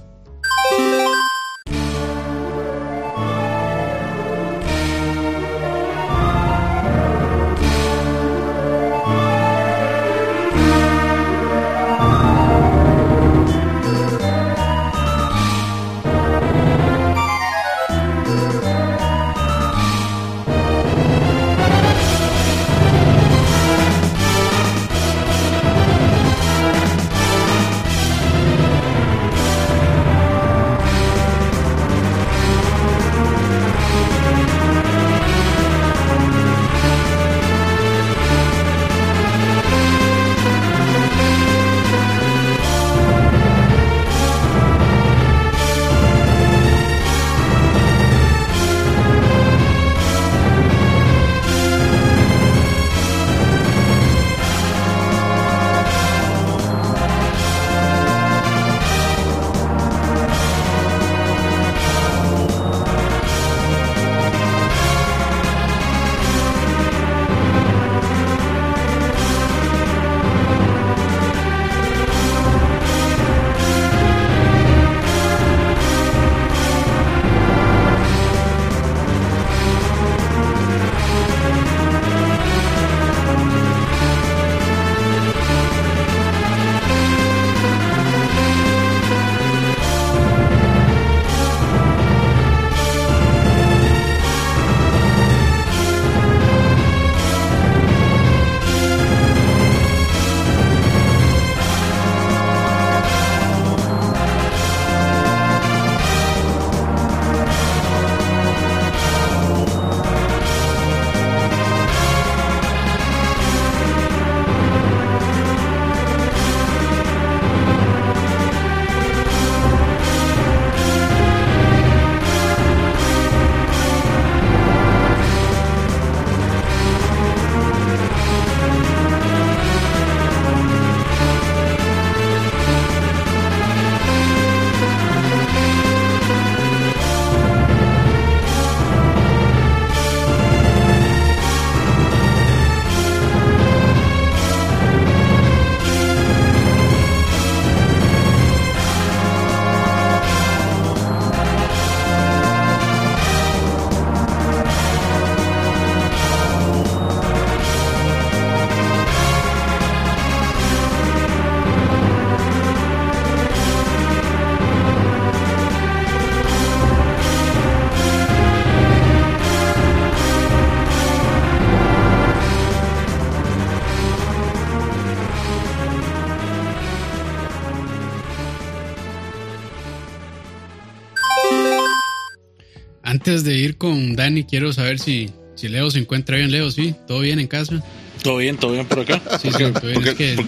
Antes 183.40 183.54
de 183.54 183.58
ir 183.58 183.78
con 183.78 184.16
Dani, 184.16 184.44
quiero 184.44 184.74
saber 184.74 185.00
si, 185.00 185.30
si 185.56 185.68
Leo 185.70 185.90
se 185.92 186.00
encuentra 186.00 186.36
bien. 186.38 186.52
Leo, 186.52 186.70
sí, 186.72 186.94
todo 187.08 187.22
bien 187.22 187.40
en 187.40 187.48
casa. 187.48 187.82
Todo 188.22 188.38
bien, 188.38 188.58
todo 188.58 188.74
bien 188.74 188.86
por 188.86 189.00
acá. 189.00 189.22
Sí, 189.42 189.50
sí, 189.52 189.64
todo 189.72 189.88
bien. 189.88 189.94
¿Por 189.94 190.04
qué, 190.04 190.10
Es 190.10 190.16
que- 190.16 190.36
por- 190.36 190.46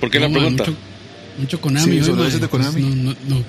por 0.00 0.10
qué 0.10 0.20
la 0.20 0.28
man, 0.28 0.38
pregunta? 0.40 0.64
Mucho, 0.64 0.76
mucho 1.38 1.60
Konami. 1.60 1.84
Sí, 2.02 2.10
hoy, 2.10 2.16
man. 2.16 2.40
de 2.40 2.48
Konami. 2.48 2.82
No, 2.82 3.14
no, 3.28 3.44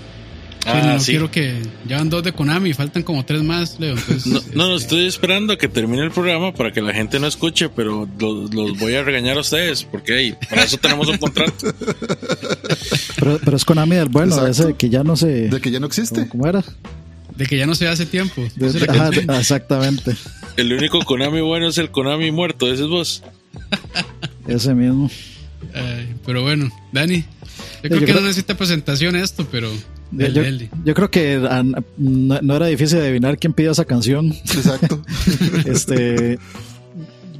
Ah, 0.69 0.81
no 0.95 0.99
sí. 0.99 1.11
quiero 1.11 1.31
que. 1.31 1.53
Ya 1.88 1.97
van 1.97 2.09
dos 2.09 2.21
de 2.23 2.33
Konami, 2.33 2.73
faltan 2.73 3.01
como 3.01 3.23
tres 3.25 3.41
más, 3.41 3.79
Leo. 3.79 3.95
Entonces, 3.95 4.25
No, 4.53 4.67
no, 4.67 4.75
este, 4.75 4.83
estoy 4.83 5.05
esperando 5.07 5.53
a 5.53 5.57
que 5.57 5.69
termine 5.69 6.03
el 6.03 6.11
programa 6.11 6.53
para 6.53 6.71
que 6.73 6.81
la 6.81 6.93
gente 6.93 7.19
no 7.21 7.27
escuche, 7.27 7.69
pero 7.69 8.07
los, 8.19 8.53
los 8.53 8.77
voy 8.77 8.93
a 8.95 9.03
regañar 9.03 9.38
a 9.38 9.39
ustedes, 9.39 9.83
porque 9.85 10.13
hey, 10.17 10.35
para 10.49 10.63
eso 10.63 10.77
tenemos 10.77 11.07
un 11.07 11.17
contrato. 11.17 11.53
Pero, 13.17 13.39
pero 13.43 13.57
es 13.57 13.65
Konami 13.65 13.95
del 13.95 14.09
bueno, 14.09 14.35
Exacto. 14.35 14.67
ese 14.69 14.73
que 14.77 14.89
ya 14.89 15.03
no 15.03 15.15
se. 15.15 15.27
De 15.49 15.59
que 15.61 15.71
ya 15.71 15.79
no 15.79 15.88
existe. 15.88 16.27
¿Cómo 16.27 16.45
era? 16.47 16.63
De 17.38 17.45
que 17.45 17.57
ya 17.57 17.65
no 17.65 17.75
se 17.75 17.88
hace 17.88 18.05
tiempo. 18.05 18.45
De- 18.55 18.85
ajá, 18.89 19.09
exactamente. 19.39 20.15
El 20.55 20.73
único 20.73 20.99
Konami 21.03 21.41
bueno 21.41 21.67
es 21.67 21.77
el 21.77 21.91
Konami 21.91 22.31
muerto, 22.31 22.71
ese 22.71 22.83
es 22.83 22.89
vos. 22.89 23.23
Ese 24.47 24.73
mismo. 24.73 25.09
Ay, 25.73 26.15
pero 26.25 26.41
bueno, 26.41 26.71
Dani. 26.91 27.17
Yo 27.17 27.25
creo 27.81 27.93
yo 27.95 27.99
que 27.99 28.05
creo- 28.05 28.15
no 28.21 28.27
necesita 28.27 28.55
presentación 28.57 29.15
esto, 29.15 29.45
pero. 29.51 29.69
Yo 30.85 30.93
creo 30.93 31.11
que 31.11 31.45
ah, 31.49 31.63
no, 31.97 32.39
no 32.41 32.55
era 32.55 32.67
difícil 32.67 32.99
adivinar 32.99 33.38
quién 33.38 33.51
pidió 33.53 33.71
esa 33.71 33.83
canción. 33.85 34.33
Exacto. 34.33 35.01
Este, 35.65 36.39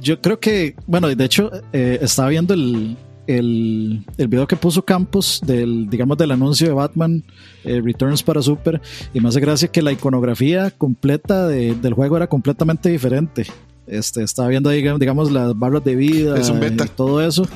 yo 0.02 0.20
creo 0.20 0.38
que, 0.38 0.74
bueno, 0.86 1.08
de 1.08 1.24
hecho, 1.24 1.50
eh, 1.72 1.98
estaba 2.02 2.28
viendo 2.28 2.52
el, 2.54 2.96
el, 3.28 4.02
el 4.16 4.26
video 4.28 4.48
que 4.48 4.56
puso 4.56 4.82
Campos 4.84 5.40
del, 5.46 5.88
digamos, 5.88 6.16
del 6.18 6.32
anuncio 6.32 6.66
de 6.66 6.72
Batman 6.72 7.22
eh, 7.64 7.80
Returns 7.84 8.22
para 8.24 8.42
Super 8.42 8.80
y 9.14 9.20
me 9.20 9.28
hace 9.28 9.38
gracia 9.38 9.68
que 9.68 9.82
la 9.82 9.92
iconografía 9.92 10.70
completa 10.72 11.46
de- 11.46 11.74
del 11.74 11.92
juego 11.94 12.16
era 12.16 12.26
completamente 12.26 12.88
diferente. 12.88 13.46
Este, 13.86 14.22
estaba 14.22 14.48
viendo 14.48 14.68
ahí, 14.70 14.82
digamos, 14.98 15.30
las 15.30 15.56
barras 15.58 15.84
de 15.84 15.94
vida 15.94 16.36
Es 16.38 16.48
un 16.50 16.58
beta. 16.60 16.84
y 16.84 16.88
todo 16.88 17.22
eso. 17.26 17.46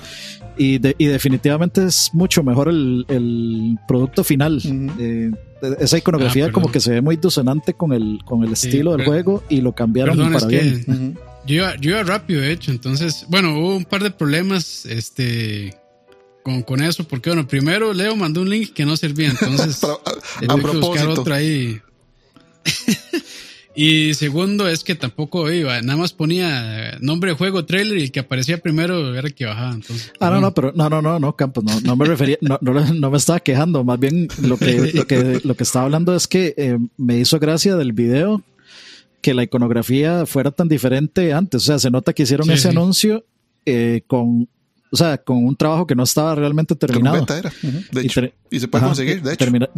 Y, 0.57 0.79
de- 0.79 0.95
y 0.99 1.07
definitivamente 1.07 1.85
es 1.85 2.11
mucho 2.13 2.43
mejor 2.43 2.69
el, 2.69 3.05
el 3.09 3.79
producto 3.89 4.23
final. 4.25 4.61
Eh, 4.99 5.31
esa 5.79 5.97
iconografía 5.97 6.47
Ah, 6.47 6.53
como 6.53 6.71
que 6.71 6.81
se 6.81 6.91
ve 6.91 7.01
muy 7.01 7.17
disonante 7.17 7.73
con 7.75 7.93
el, 7.93 8.19
con 8.25 8.43
el 8.45 8.55
Sí, 8.57 8.69
estilo 8.69 8.95
del 8.97 9.07
juego 9.07 9.43
y 9.49 9.61
lo 9.63 9.73
cambiaron 9.75 10.17
Perdón, 10.17 10.35
es 10.35 10.43
para 10.45 10.51
que 10.51 10.61
bien. 10.61 11.19
Yo 11.47 11.55
iba, 11.57 11.77
yo 11.77 11.91
iba 11.91 12.03
rápido, 12.03 12.41
de 12.41 12.53
hecho. 12.53 12.71
Entonces, 12.71 13.27
bueno, 13.29 13.59
hubo 13.59 13.77
un 13.77 13.85
par 13.85 14.03
de 14.03 14.11
problemas 14.11 14.87
este, 14.87 15.77
con, 16.43 16.63
con 16.63 16.83
eso. 16.83 17.05
Porque, 17.05 17.31
bueno, 17.31 17.47
primero 17.47 17.93
Leo 17.93 18.15
mandó 18.17 18.43
un 18.43 18.51
link 18.51 18.73
que 18.73 18.85
no 18.85 18.97
servía. 18.97 19.31
Entonces, 19.31 19.79
Pero, 19.81 20.01
eh, 20.41 20.47
a, 20.49 20.53
a 20.53 20.57
tuve 20.57 20.73
que 20.73 20.79
buscar 20.79 21.09
otro 21.09 21.35
ahí. 21.35 21.81
y 23.75 24.15
segundo, 24.15 24.69
es 24.69 24.85
que 24.85 24.95
tampoco 24.95 25.51
iba. 25.51 25.81
Nada 25.83 25.99
más 25.99 26.13
ponía 26.13 26.97
nombre 27.01 27.33
de 27.33 27.37
juego, 27.37 27.65
trailer 27.65 27.99
y 27.99 28.03
el 28.03 28.13
que 28.13 28.21
aparecía 28.21 28.59
primero 28.59 29.13
era 29.13 29.27
el 29.27 29.35
que 29.35 29.47
bajaba. 29.47 29.73
Entonces, 29.73 30.13
Ah, 30.21 30.31
no, 30.31 30.41
no, 30.41 30.55
pero 30.55 30.73
no, 30.77 30.89
no, 30.89 31.03
no, 31.03 31.19
no, 31.19 31.35
Campos, 31.35 31.65
no, 31.65 31.81
no 31.81 31.97
me 31.97 32.05
refería, 32.05 32.39
no, 32.41 32.59
no, 32.61 32.73
no 32.73 33.11
me 33.11 33.17
estaba 33.19 33.41
quejando, 33.41 33.83
más 33.83 33.99
bien 33.99 34.29
lo 34.41 34.57
que, 34.59 34.93
lo 34.95 35.07
que, 35.09 35.41
lo 35.43 35.57
que 35.57 35.65
estaba 35.65 35.87
hablando 35.87 36.15
es 36.15 36.29
que 36.29 36.55
eh, 36.57 36.79
me 36.97 37.19
hizo 37.19 37.41
gracia 37.41 37.75
del 37.75 37.93
video 37.93 38.45
que 39.23 39.33
la 39.33 39.45
iconografía 39.45 40.27
fuera 40.27 40.51
tan 40.51 40.69
diferente 40.69 41.33
antes, 41.33 41.63
o 41.63 41.65
sea, 41.65 41.79
se 41.79 41.91
nota 41.91 42.13
que 42.13 42.25
hicieron 42.25 42.47
Sí, 42.49 42.53
ese 42.53 42.63
sí. 42.63 42.77
anuncio 42.77 43.25
eh, 43.65 44.03
con, 44.07 44.49
o 44.91 44.97
sea, 44.97 45.17
con 45.17 45.43
un 45.45 45.57
trabajo 45.57 45.87
que 45.87 45.95
no 45.95 46.03
estaba 46.03 46.35
realmente 46.35 46.75
terminado. 46.77 47.25
De 47.25 48.03
Y 48.03 48.07
hecho. 48.07 48.21
ter- 48.21 48.35
Y 48.51 48.61
se 48.61 48.69
puede 48.69 48.83
Ajá, 48.83 48.91
conseguir, 48.91 49.23
de 49.23 49.31
hecho. 49.33 49.39
termina- 49.45 49.71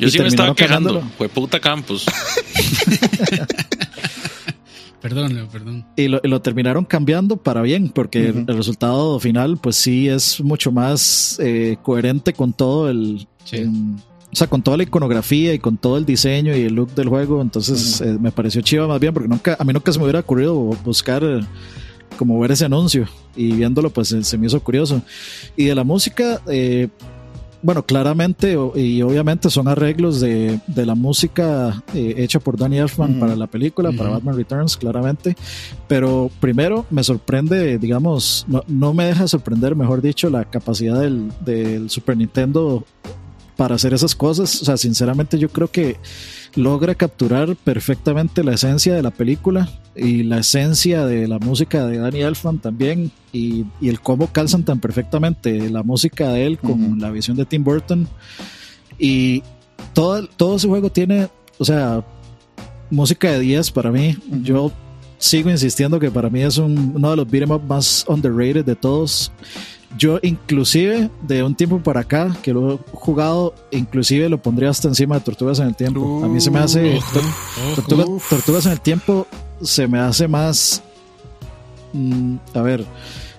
Yo 0.00 0.08
sí 0.08 0.18
me 0.18 0.28
estaba 0.28 0.54
quejando. 0.54 1.02
Fue 1.18 1.28
puta 1.28 1.60
Campos. 1.60 2.06
perdón, 5.00 5.34
Leo, 5.34 5.48
perdón. 5.48 5.84
y 5.96 6.08
lo, 6.08 6.20
y 6.24 6.28
lo 6.28 6.40
terminaron 6.42 6.84
cambiando 6.84 7.36
para 7.36 7.62
bien, 7.62 7.90
porque 7.90 8.28
el, 8.28 8.44
el 8.48 8.56
resultado 8.56 9.20
final, 9.20 9.58
pues 9.58 9.76
sí 9.76 10.08
es 10.08 10.40
mucho 10.40 10.72
más 10.72 11.38
eh, 11.40 11.76
coherente 11.82 12.32
con 12.32 12.52
todo 12.52 12.90
el. 12.90 13.28
Sí. 13.44 13.64
O 14.36 14.38
sea, 14.38 14.48
con 14.48 14.60
toda 14.60 14.76
la 14.76 14.82
iconografía 14.82 15.54
y 15.54 15.58
con 15.58 15.78
todo 15.78 15.96
el 15.96 16.04
diseño 16.04 16.54
y 16.54 16.60
el 16.64 16.74
look 16.74 16.94
del 16.94 17.08
juego. 17.08 17.40
Entonces 17.40 18.02
eh, 18.02 18.18
me 18.20 18.30
pareció 18.30 18.60
chiva 18.60 18.86
más 18.86 19.00
bien, 19.00 19.14
porque 19.14 19.30
nunca, 19.30 19.56
a 19.58 19.64
mí 19.64 19.72
nunca 19.72 19.90
se 19.90 19.98
me 19.98 20.04
hubiera 20.04 20.20
ocurrido 20.20 20.54
buscar 20.54 21.24
eh, 21.24 21.40
como 22.18 22.38
ver 22.38 22.50
ese 22.50 22.66
anuncio. 22.66 23.08
Y 23.34 23.52
viéndolo, 23.52 23.88
pues 23.88 24.12
eh, 24.12 24.22
se 24.22 24.36
me 24.36 24.46
hizo 24.46 24.60
curioso. 24.62 25.00
Y 25.56 25.64
de 25.64 25.74
la 25.74 25.84
música, 25.84 26.42
eh, 26.48 26.88
bueno, 27.62 27.86
claramente 27.86 28.58
y 28.74 29.00
obviamente 29.00 29.48
son 29.48 29.68
arreglos 29.68 30.20
de, 30.20 30.60
de 30.66 30.84
la 30.84 30.94
música 30.94 31.82
eh, 31.94 32.16
hecha 32.18 32.38
por 32.38 32.58
Danny 32.58 32.76
Elfman 32.76 33.12
Ujú. 33.12 33.20
para 33.20 33.36
la 33.36 33.46
película, 33.46 33.90
para 33.92 34.10
Ujú. 34.10 34.18
Batman 34.18 34.36
Returns, 34.36 34.76
claramente. 34.76 35.34
Pero 35.88 36.30
primero 36.40 36.84
me 36.90 37.02
sorprende, 37.02 37.78
digamos, 37.78 38.44
no, 38.48 38.62
no 38.68 38.92
me 38.92 39.06
deja 39.06 39.26
sorprender, 39.28 39.74
mejor 39.74 40.02
dicho, 40.02 40.28
la 40.28 40.44
capacidad 40.44 41.00
del, 41.00 41.32
del 41.42 41.88
Super 41.88 42.18
Nintendo 42.18 42.84
para 43.56 43.74
hacer 43.74 43.94
esas 43.94 44.14
cosas. 44.14 44.62
O 44.62 44.64
sea, 44.64 44.76
sinceramente 44.76 45.38
yo 45.38 45.48
creo 45.48 45.68
que 45.68 45.96
logra 46.54 46.94
capturar 46.94 47.56
perfectamente 47.56 48.44
la 48.44 48.54
esencia 48.54 48.94
de 48.94 49.02
la 49.02 49.10
película 49.10 49.68
y 49.94 50.22
la 50.22 50.38
esencia 50.38 51.06
de 51.06 51.28
la 51.28 51.38
música 51.38 51.86
de 51.86 51.98
Danny 51.98 52.22
Elfman 52.22 52.58
también 52.58 53.10
y, 53.32 53.64
y 53.80 53.88
el 53.88 54.00
cómo 54.00 54.28
calzan 54.28 54.64
tan 54.64 54.80
perfectamente 54.80 55.70
la 55.70 55.82
música 55.82 56.30
de 56.30 56.46
él 56.46 56.58
con 56.58 56.98
la 56.98 57.10
visión 57.10 57.36
de 57.36 57.44
Tim 57.44 57.64
Burton 57.64 58.08
y 58.98 59.42
todo, 59.92 60.26
todo 60.26 60.56
ese 60.56 60.68
juego 60.68 60.90
tiene, 60.90 61.28
o 61.58 61.64
sea, 61.64 62.04
música 62.90 63.30
de 63.32 63.40
10 63.40 63.70
para 63.70 63.90
mí. 63.90 64.16
Yo 64.42 64.72
sigo 65.18 65.50
insistiendo 65.50 65.98
que 66.00 66.10
para 66.10 66.28
mí 66.30 66.42
es 66.42 66.58
un- 66.58 66.92
uno 66.94 67.10
de 67.10 67.16
los 67.16 67.30
beat'em 67.30 67.50
up 67.50 67.62
más 67.66 68.04
underrated 68.08 68.64
de 68.64 68.76
todos. 68.76 69.32
Yo 69.98 70.18
inclusive 70.22 71.08
de 71.26 71.42
un 71.42 71.54
tiempo 71.54 71.78
para 71.80 72.00
acá 72.00 72.36
que 72.42 72.52
lo 72.52 72.74
he 72.74 72.78
jugado, 72.92 73.54
inclusive 73.70 74.28
lo 74.28 74.36
pondría 74.42 74.68
hasta 74.68 74.88
encima 74.88 75.14
de 75.14 75.20
Tortugas 75.22 75.58
en 75.58 75.68
el 75.68 75.74
Tiempo. 75.76 76.22
A 76.22 76.28
mí 76.28 76.38
se 76.40 76.50
me 76.50 76.58
hace. 76.58 76.98
Tortuga- 77.74 78.04
Uf. 78.06 78.28
Tortugas 78.28 78.66
en 78.66 78.72
el 78.72 78.80
Tiempo 78.80 79.26
se 79.62 79.86
me 79.88 79.98
hace 79.98 80.28
más 80.28 80.82
mm, 81.94 82.36
a 82.52 82.60
ver, 82.62 82.84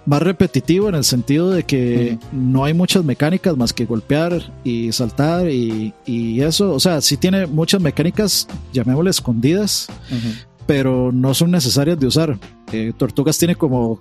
más 0.05 0.21
repetitivo 0.21 0.89
en 0.89 0.95
el 0.95 1.03
sentido 1.03 1.51
de 1.51 1.63
que 1.63 2.17
no 2.31 2.63
hay 2.63 2.73
muchas 2.73 3.03
mecánicas 3.03 3.55
más 3.55 3.71
que 3.73 3.85
golpear 3.85 4.51
y 4.63 4.91
saltar 4.93 5.49
y, 5.51 5.93
y 6.05 6.41
eso, 6.41 6.73
o 6.73 6.79
sea, 6.79 7.01
sí 7.01 7.17
tiene 7.17 7.45
muchas 7.45 7.81
mecánicas, 7.81 8.47
llamémosle 8.73 9.11
escondidas, 9.11 9.87
Ujú. 10.09 10.29
Pero 10.67 11.11
no 11.11 11.33
son 11.33 11.49
necesarias 11.51 11.99
de 11.99 12.05
usar. 12.07 12.37
Eh, 12.71 12.93
Tortugas 12.95 13.37
tiene 13.37 13.55
como 13.55 13.99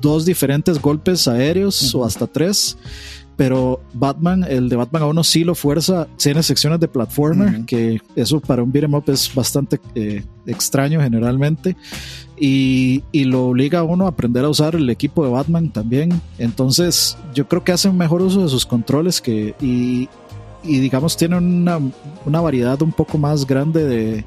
dos 0.00 0.24
diferentes 0.24 0.80
golpes 0.80 1.26
aéreos 1.26 1.94
o 1.94 2.04
hasta 2.04 2.26
tres. 2.26 2.76
Pero 3.36 3.82
Batman, 3.92 4.46
el 4.48 4.70
de 4.70 4.76
Batman 4.76 5.02
a 5.02 5.06
uno 5.08 5.22
sí 5.22 5.44
lo 5.44 5.54
fuerza, 5.54 6.06
tiene 6.16 6.42
secciones 6.42 6.80
de 6.80 6.88
platformer, 6.88 7.54
Ujú. 7.56 7.66
que 7.66 8.00
eso 8.14 8.40
para 8.40 8.62
un 8.62 8.72
beat'em 8.72 8.94
up 8.94 9.04
es 9.08 9.30
bastante 9.34 9.78
eh, 9.94 10.24
extraño 10.46 11.02
generalmente, 11.02 11.76
y, 12.38 13.02
y 13.12 13.24
lo 13.24 13.48
obliga 13.48 13.80
a 13.80 13.82
uno 13.82 14.06
a 14.06 14.08
aprender 14.08 14.42
a 14.42 14.48
usar 14.48 14.74
el 14.74 14.88
equipo 14.88 15.22
de 15.22 15.32
Batman 15.32 15.68
también. 15.70 16.18
Entonces 16.38 17.18
yo 17.34 17.46
creo 17.46 17.62
que 17.62 17.72
hace 17.72 17.90
un 17.90 17.98
mejor 17.98 18.22
uso 18.22 18.42
de 18.42 18.48
sus 18.48 18.64
controles 18.64 19.20
que, 19.20 19.54
y, 19.60 20.08
y 20.64 20.78
digamos 20.78 21.18
tiene 21.18 21.36
una, 21.36 21.78
una 22.24 22.40
variedad 22.40 22.80
un 22.80 22.92
poco 22.92 23.18
más 23.18 23.46
grande 23.46 23.84
de, 23.84 24.24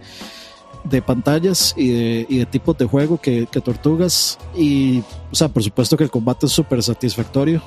de 0.84 1.02
pantallas 1.02 1.74
y 1.78 1.90
de, 1.90 2.26
y 2.30 2.38
de 2.38 2.46
tipos 2.46 2.78
de 2.78 2.86
juego 2.86 3.20
que, 3.20 3.48
que 3.52 3.62
Tortugas. 3.62 4.38
Y, 4.58 5.00
o 5.32 5.36
sea, 5.36 5.48
por 5.50 5.64
supuesto 5.64 5.96
que 5.98 6.04
el 6.06 6.12
combate 6.12 6.46
es 6.46 6.52
súper 6.52 6.82
satisfactorio. 6.84 7.62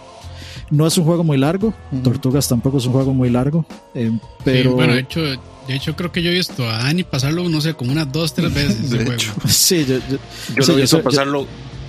No 0.70 0.86
es 0.86 0.96
un 0.98 1.04
juego 1.04 1.22
muy 1.24 1.36
largo, 1.38 1.72
Ujú. 1.92 2.02
Tortugas 2.02 2.48
tampoco 2.48 2.78
es 2.78 2.86
un 2.86 2.92
juego 2.92 3.12
muy 3.12 3.28
largo, 3.30 3.64
eh, 3.94 4.10
Sí, 4.12 4.20
pero 4.44 4.72
bueno, 4.72 4.94
de 4.94 5.00
hecho, 5.00 5.20
de 5.20 5.36
hecho, 5.74 5.94
creo 5.96 6.10
que 6.12 6.22
yo 6.22 6.30
he 6.30 6.34
visto 6.34 6.68
a 6.68 6.78
Dani 6.78 7.04
pasarlo, 7.04 7.46
no 7.48 7.60
sé, 7.60 7.74
como 7.74 7.92
unas 7.92 8.10
dos, 8.10 8.32
tres 8.34 8.52
veces. 8.52 8.90
De 8.90 8.98
el 8.98 9.04
juego. 9.04 9.12
hecho. 9.12 9.32
sí, 9.48 9.84
yo- 9.86 9.98
yo- 9.98 10.18
Yo 10.56 10.62
Sí, 10.62 10.72
lo 10.72 10.78
he 10.78 10.80
visto 10.82 10.96
soy- 10.96 11.00
yo- 11.00 11.04
pasarlo 11.04 11.46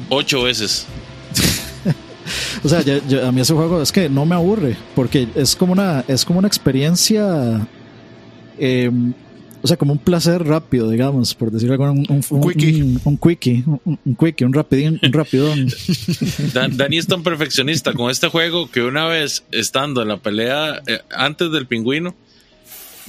ocho 0.10 0.44
veces. 0.44 0.86
o 2.64 2.70
sea, 2.70 2.82
yo- 2.82 3.00
yo- 3.08 3.28
a 3.28 3.32
mí 3.32 3.42
ese 3.42 3.54
juego 3.54 3.82
es 3.82 3.92
que 3.92 4.10
no 4.10 4.26
me 4.26 4.36
aburre, 4.36 4.78
porque 4.96 5.28
es 5.36 5.56
como 5.56 5.74
una, 5.74 6.04
es 6.08 6.24
como 6.26 6.40
una 6.40 6.48
experiencia, 6.48 7.66
eh, 8.58 8.92
o 9.64 9.68
sea, 9.68 9.78
como 9.78 9.94
un 9.94 9.98
placer 10.00 10.44
rápido, 10.44 10.90
digamos, 10.90 11.34
por 11.34 11.50
decirlo 11.50 11.74
algo, 11.74 11.86
un, 11.92 12.06
un, 12.10 12.24
un, 12.30 12.52
Quickie. 12.52 12.82
un- 12.84 13.02
un 13.06 13.18
quickie, 13.18 13.64
un, 13.66 14.00
un 14.06 14.16
quickie, 14.16 14.46
un 14.46 14.54
rapidín, 14.54 15.00
un 15.02 15.14
rapidón. 15.14 15.68
Dan- 16.54 16.78
Dani 16.78 16.98
es 16.98 17.08
tan 17.08 17.24
perfeccionista 17.24 17.94
con 17.94 18.12
este 18.12 18.28
juego 18.28 18.70
que 18.70 18.82
una 18.84 19.06
vez 19.08 19.44
estando 19.52 20.02
en 20.02 20.10
la 20.10 20.18
pelea 20.18 20.82
eh, 20.86 21.00
antes 21.16 21.52
del 21.52 21.66
pingüino, 21.66 22.14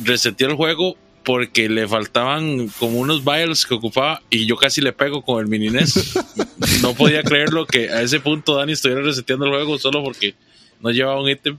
reseteó 0.02 0.48
el 0.48 0.54
juego 0.54 0.96
porque 1.24 1.68
le 1.70 1.88
faltaban 1.88 2.68
como 2.78 2.98
unos 2.98 3.24
vials 3.24 3.64
que 3.64 3.74
ocupaba 3.74 4.20
y 4.28 4.44
yo 4.46 4.56
casi 4.56 4.80
le 4.82 4.92
pego 4.92 5.22
con 5.22 5.40
el 5.40 5.48
mini 5.48 5.70
NES. 5.70 6.14
No 6.82 6.92
podía 6.94 7.22
creerlo 7.22 7.66
que 7.66 7.90
a 7.90 8.02
ese 8.02 8.20
punto 8.20 8.56
Dani 8.56 8.72
estuviera 8.72 9.00
reseteando 9.02 9.46
el 9.46 9.52
juego 9.52 9.78
solo 9.78 10.02
porque 10.04 10.34
no 10.80 10.90
llevaba 10.90 11.20
un 11.20 11.28
ítem. 11.30 11.58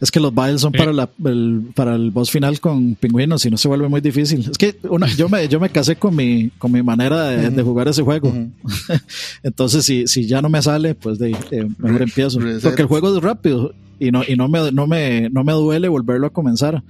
Es 0.00 0.10
que 0.10 0.20
los 0.20 0.34
battles 0.34 0.60
son 0.60 0.72
Sí. 0.72 0.78
para, 0.78 0.92
la, 0.92 1.08
el, 1.24 1.70
para 1.74 1.94
el 1.94 2.10
boss 2.10 2.30
final 2.30 2.60
con 2.60 2.96
pingüinos 2.96 3.46
y 3.46 3.50
no 3.50 3.56
se 3.56 3.66
vuelve 3.68 3.88
muy 3.88 4.00
difícil. 4.02 4.40
Es 4.50 4.58
que 4.58 4.76
una, 4.90 5.06
yo, 5.06 5.28
me, 5.28 5.48
yo 5.48 5.58
me 5.58 5.70
casé 5.70 5.96
con 5.96 6.14
mi, 6.14 6.50
con 6.58 6.70
mi 6.72 6.82
manera 6.82 7.28
de, 7.28 7.48
de 7.50 7.62
jugar 7.62 7.88
ese 7.88 8.02
juego. 8.02 8.30
Entonces, 9.42 9.84
si, 9.84 10.06
si 10.06 10.26
ya 10.26 10.42
no 10.42 10.48
me 10.48 10.60
sale, 10.62 10.94
pues 10.94 11.18
de, 11.18 11.30
eh, 11.50 11.66
mejor 11.78 12.02
empiezo. 12.02 12.40
reset. 12.40 12.62
Porque 12.62 12.82
el 12.82 12.88
juego 12.88 13.16
es 13.16 13.22
rápido 13.22 13.72
y 13.98 14.10
no, 14.10 14.22
y 14.26 14.36
no, 14.36 14.48
me, 14.48 14.70
no, 14.72 14.86
me, 14.86 15.30
no 15.30 15.44
me 15.44 15.52
duele 15.54 15.88
volverlo 15.88 16.26
a 16.26 16.30
comenzar. 16.30 16.82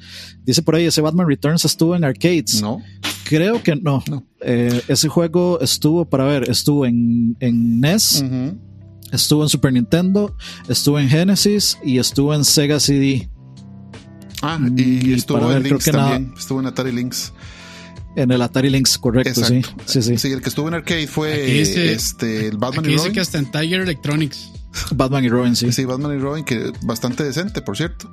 Dice 0.44 0.62
por 0.62 0.74
ahí, 0.74 0.86
ese 0.86 1.00
Batman 1.00 1.28
Returns 1.28 1.64
estuvo 1.64 1.94
en 1.94 2.04
arcades. 2.04 2.60
No. 2.60 2.80
Creo 3.28 3.62
que 3.62 3.76
no. 3.76 4.02
No. 4.10 4.24
Eh, 4.40 4.82
ese 4.88 5.08
juego 5.08 5.60
estuvo, 5.60 6.04
para 6.04 6.24
ver, 6.24 6.50
estuvo 6.50 6.86
en, 6.86 7.36
en 7.40 7.80
NES, 7.80 8.24
Ujú. 8.26 8.58
Estuvo 9.12 9.42
en 9.42 9.48
Super 9.48 9.72
Nintendo, 9.72 10.34
estuvo 10.68 10.98
en 10.98 11.08
Genesis 11.08 11.78
y 11.84 11.98
estuvo 11.98 12.34
en 12.34 12.44
Sega 12.44 12.80
CD. 12.80 13.28
Ah, 14.42 14.58
Mm, 14.58 14.78
y 14.78 14.82
y 15.10 15.12
estuvo 15.14 15.38
para 15.38 15.48
ver, 15.48 15.56
en 15.58 15.62
creo 15.64 15.74
Lynx 15.78 15.92
nada. 15.92 16.10
también. 16.12 16.34
Estuvo 16.38 16.60
en 16.60 16.66
Atari 16.66 16.92
Lynx. 16.92 17.32
En 18.16 18.30
el 18.30 18.40
Atari 18.42 18.70
Lynx, 18.70 18.98
correcto, 18.98 19.44
sí. 19.44 19.62
Sí, 19.84 20.02
sí. 20.02 20.16
Sí, 20.18 20.32
el 20.32 20.40
que 20.40 20.48
estuvo 20.48 20.68
en 20.68 20.74
arcade 20.74 21.06
fue 21.06 21.36
dice- 21.46 21.92
este, 21.92 22.48
el 22.48 22.56
Batman 22.56 22.80
Aquí 22.80 22.88
y 22.88 22.92
dice 22.92 23.02
Robin. 23.04 23.14
que 23.14 23.20
hasta 23.20 23.38
en 23.38 23.50
Tiger 23.50 23.80
Electronics. 23.82 24.50
Batman 24.94 25.24
y 25.24 25.28
Robin, 25.28 25.56
sí. 25.56 25.72
Sí, 25.72 25.84
Batman 25.84 26.16
y 26.16 26.20
Robin, 26.20 26.44
que 26.44 26.72
bastante 26.82 27.24
decente, 27.24 27.62
por 27.62 27.76
cierto. 27.76 28.10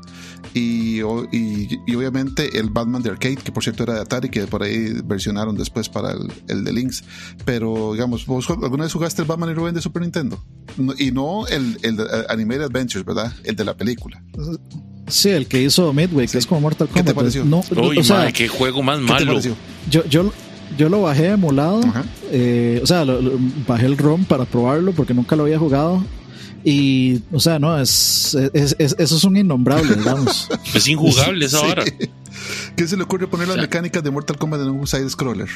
Y, 0.54 1.00
y, 1.32 1.80
y 1.88 1.96
obviamente 1.96 2.60
el 2.60 2.70
Batman 2.70 3.02
de 3.02 3.10
Arcade, 3.10 3.38
que 3.38 3.52
por 3.52 3.64
cierto 3.64 3.84
era 3.84 3.96
de 3.96 4.02
Atari, 4.02 4.30
que 4.30 4.46
por 4.48 4.62
ahí 4.64 4.94
versionaron 5.04 5.56
después 5.58 5.90
para 5.90 6.12
el, 6.12 6.32
el 6.48 6.64
de 6.64 6.74
Lynx. 6.74 7.04
Pero, 7.46 7.94
digamos, 7.94 8.26
¿vos 8.26 8.50
alguna 8.50 8.84
vez 8.84 8.94
jugaste 8.94 9.22
el 9.24 9.28
Batman 9.28 9.50
y 9.52 9.54
Robin 9.54 9.74
de 9.74 9.82
Super 9.82 10.02
Nintendo? 10.04 10.44
No- 10.78 10.94
y 10.98 11.12
no 11.12 11.48
el, 11.48 11.78
el 11.82 11.98
de 11.98 12.06
Animated 12.30 12.64
Adventures, 12.64 13.06
¿verdad? 13.06 13.34
El 13.44 13.56
de 13.56 13.66
la 13.66 13.76
película. 13.76 14.22
Sí, 15.08 15.30
el 15.30 15.48
que 15.48 15.62
hizo 15.64 15.92
Midway, 15.92 16.28
que 16.28 16.34
Sí. 16.34 16.38
es 16.40 16.46
como 16.46 16.62
Mortal 16.62 16.88
¿Qué 16.88 16.94
te 16.96 17.00
Kombat. 17.00 17.16
pareció? 17.16 17.46
No, 17.46 17.62
Uy, 17.82 17.98
o 18.00 18.04
sea, 18.04 18.18
madre, 18.18 18.34
qué 18.34 18.48
juego 18.48 18.82
más 18.84 19.00
¿Qué 19.00 19.06
te 19.06 19.26
malo. 19.26 19.40
yo, 19.90 20.06
yo, 20.08 20.32
yo 20.78 20.90
lo 20.90 21.02
bajé 21.02 21.28
emulado. 21.30 21.82
Ajá. 21.84 22.06
eh, 22.32 22.80
o 22.82 22.86
sea, 22.88 23.04
lo- 23.06 23.22
lo- 23.22 23.38
bajé 23.68 23.86
el 23.88 23.98
ROM 23.98 24.24
para 24.26 24.46
probarlo 24.46 24.92
porque 24.94 25.14
nunca 25.14 25.36
lo 25.36 25.44
había 25.44 25.60
jugado. 25.60 26.04
Y, 26.64 27.22
o 27.32 27.40
sea, 27.40 27.60
no, 27.60 27.78
es, 27.80 28.36
es, 28.54 28.76
es- 28.80 28.96
eso 28.98 29.18
es 29.18 29.24
un 29.24 29.36
innombrable, 29.38 29.96
digamos. 29.96 30.50
Es 30.74 30.88
injugable 30.88 31.46
esa 31.46 31.60
Sí. 31.60 31.66
hora. 31.66 31.84
¿Qué 32.76 32.88
se 32.88 32.98
le 32.98 33.04
ocurre 33.04 33.28
poner 33.28 33.48
las 33.48 33.56
O 33.56 33.60
sea- 33.60 33.64
mecánicas 33.64 34.04
de 34.04 34.12
Mortal 34.12 34.38
Kombat 34.38 34.62
en 34.62 34.70
un 34.70 34.88
side 34.88 35.10
scroller? 35.10 35.50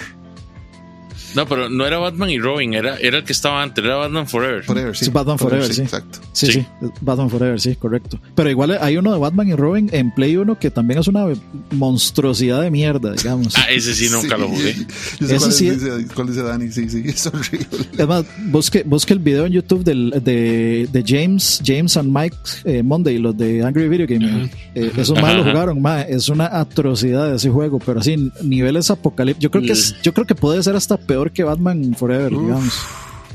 No, 1.35 1.45
pero 1.47 1.69
no 1.69 1.85
era 1.85 1.97
Batman 1.97 2.29
y 2.29 2.39
Robin, 2.39 2.73
era, 2.73 2.97
era 2.97 3.17
el 3.17 3.23
que 3.23 3.33
estaba 3.33 3.61
antes, 3.61 3.83
era 3.83 3.95
Batman 3.97 4.27
Forever. 4.27 4.63
Forever, 4.63 4.95
sí. 4.95 5.05
Sí, 5.05 5.11
Batman 5.11 5.37
Forever, 5.37 5.73
sí. 5.73 5.81
Exacto. 5.81 6.19
Sí, 6.33 6.45
Sí. 6.47 6.51
sí, 6.53 6.65
Batman 7.01 7.29
Forever, 7.29 7.59
sí, 7.59 7.75
correcto. 7.75 8.19
Pero 8.35 8.49
igual 8.49 8.77
hay 8.79 8.97
uno 8.97 9.11
de 9.13 9.19
Batman 9.19 9.47
y 9.49 9.53
Robin 9.55 9.89
en 9.91 10.11
Play 10.13 10.37
1 10.37 10.57
que 10.59 10.71
también 10.71 10.99
es 10.99 11.07
una 11.07 11.25
monstruosidad 11.71 12.61
de 12.61 12.71
mierda, 12.71 13.13
digamos. 13.13 13.55
Ah, 13.57 13.65
ese 13.71 13.93
sí 13.93 14.07
nunca 14.09 14.35
Sí. 14.35 14.41
lo 14.41 14.47
jugué. 14.49 14.73
Yo 15.19 15.27
sé 15.27 15.35
Ese 15.35 15.37
cuál, 15.37 15.51
sí 15.53 15.69
dice, 15.69 15.89
cuál 16.15 16.27
dice 16.27 16.43
Dani, 16.43 16.71
sí, 16.71 16.89
sí, 16.89 17.03
es 17.05 17.25
horrible. 17.27 17.67
Es 17.97 18.07
más, 18.07 18.25
busque, 18.47 18.83
busque 18.85 19.13
el 19.13 19.19
video 19.19 19.45
en 19.45 19.53
YouTube 19.53 19.83
del, 19.83 20.11
de, 20.23 20.87
de 20.91 21.03
James, 21.05 21.61
James 21.65 21.95
and 21.97 22.11
Mike 22.15 22.35
eh, 22.65 22.83
Monday, 22.83 23.17
los 23.17 23.35
de 23.37 23.63
Angry 23.63 23.87
Video 23.89 24.07
Game. 24.07 24.25
Ajá. 24.25 24.49
Eh, 24.75 24.91
esos 24.97 25.19
más 25.21 25.35
lo 25.35 25.43
jugaron, 25.43 25.81
ma, 25.81 26.01
es 26.01 26.29
una 26.29 26.45
atrocidad 26.59 27.33
ese 27.33 27.49
juego, 27.49 27.79
pero 27.79 27.99
así, 27.99 28.31
niveles 28.43 28.89
apocalípticos. 28.91 29.41
Yo 29.43 29.51
creo 29.51 29.63
que 29.63 29.71
es, 29.73 29.95
yo 30.03 30.13
creo 30.13 30.25
que 30.27 30.35
puede 30.35 30.61
ser 30.63 30.75
hasta 30.75 30.97
peor 30.97 31.16
que 31.31 31.43
Batman 31.43 31.95
Forever, 31.95 32.33
Uf. 32.33 32.41
digamos. 32.41 32.73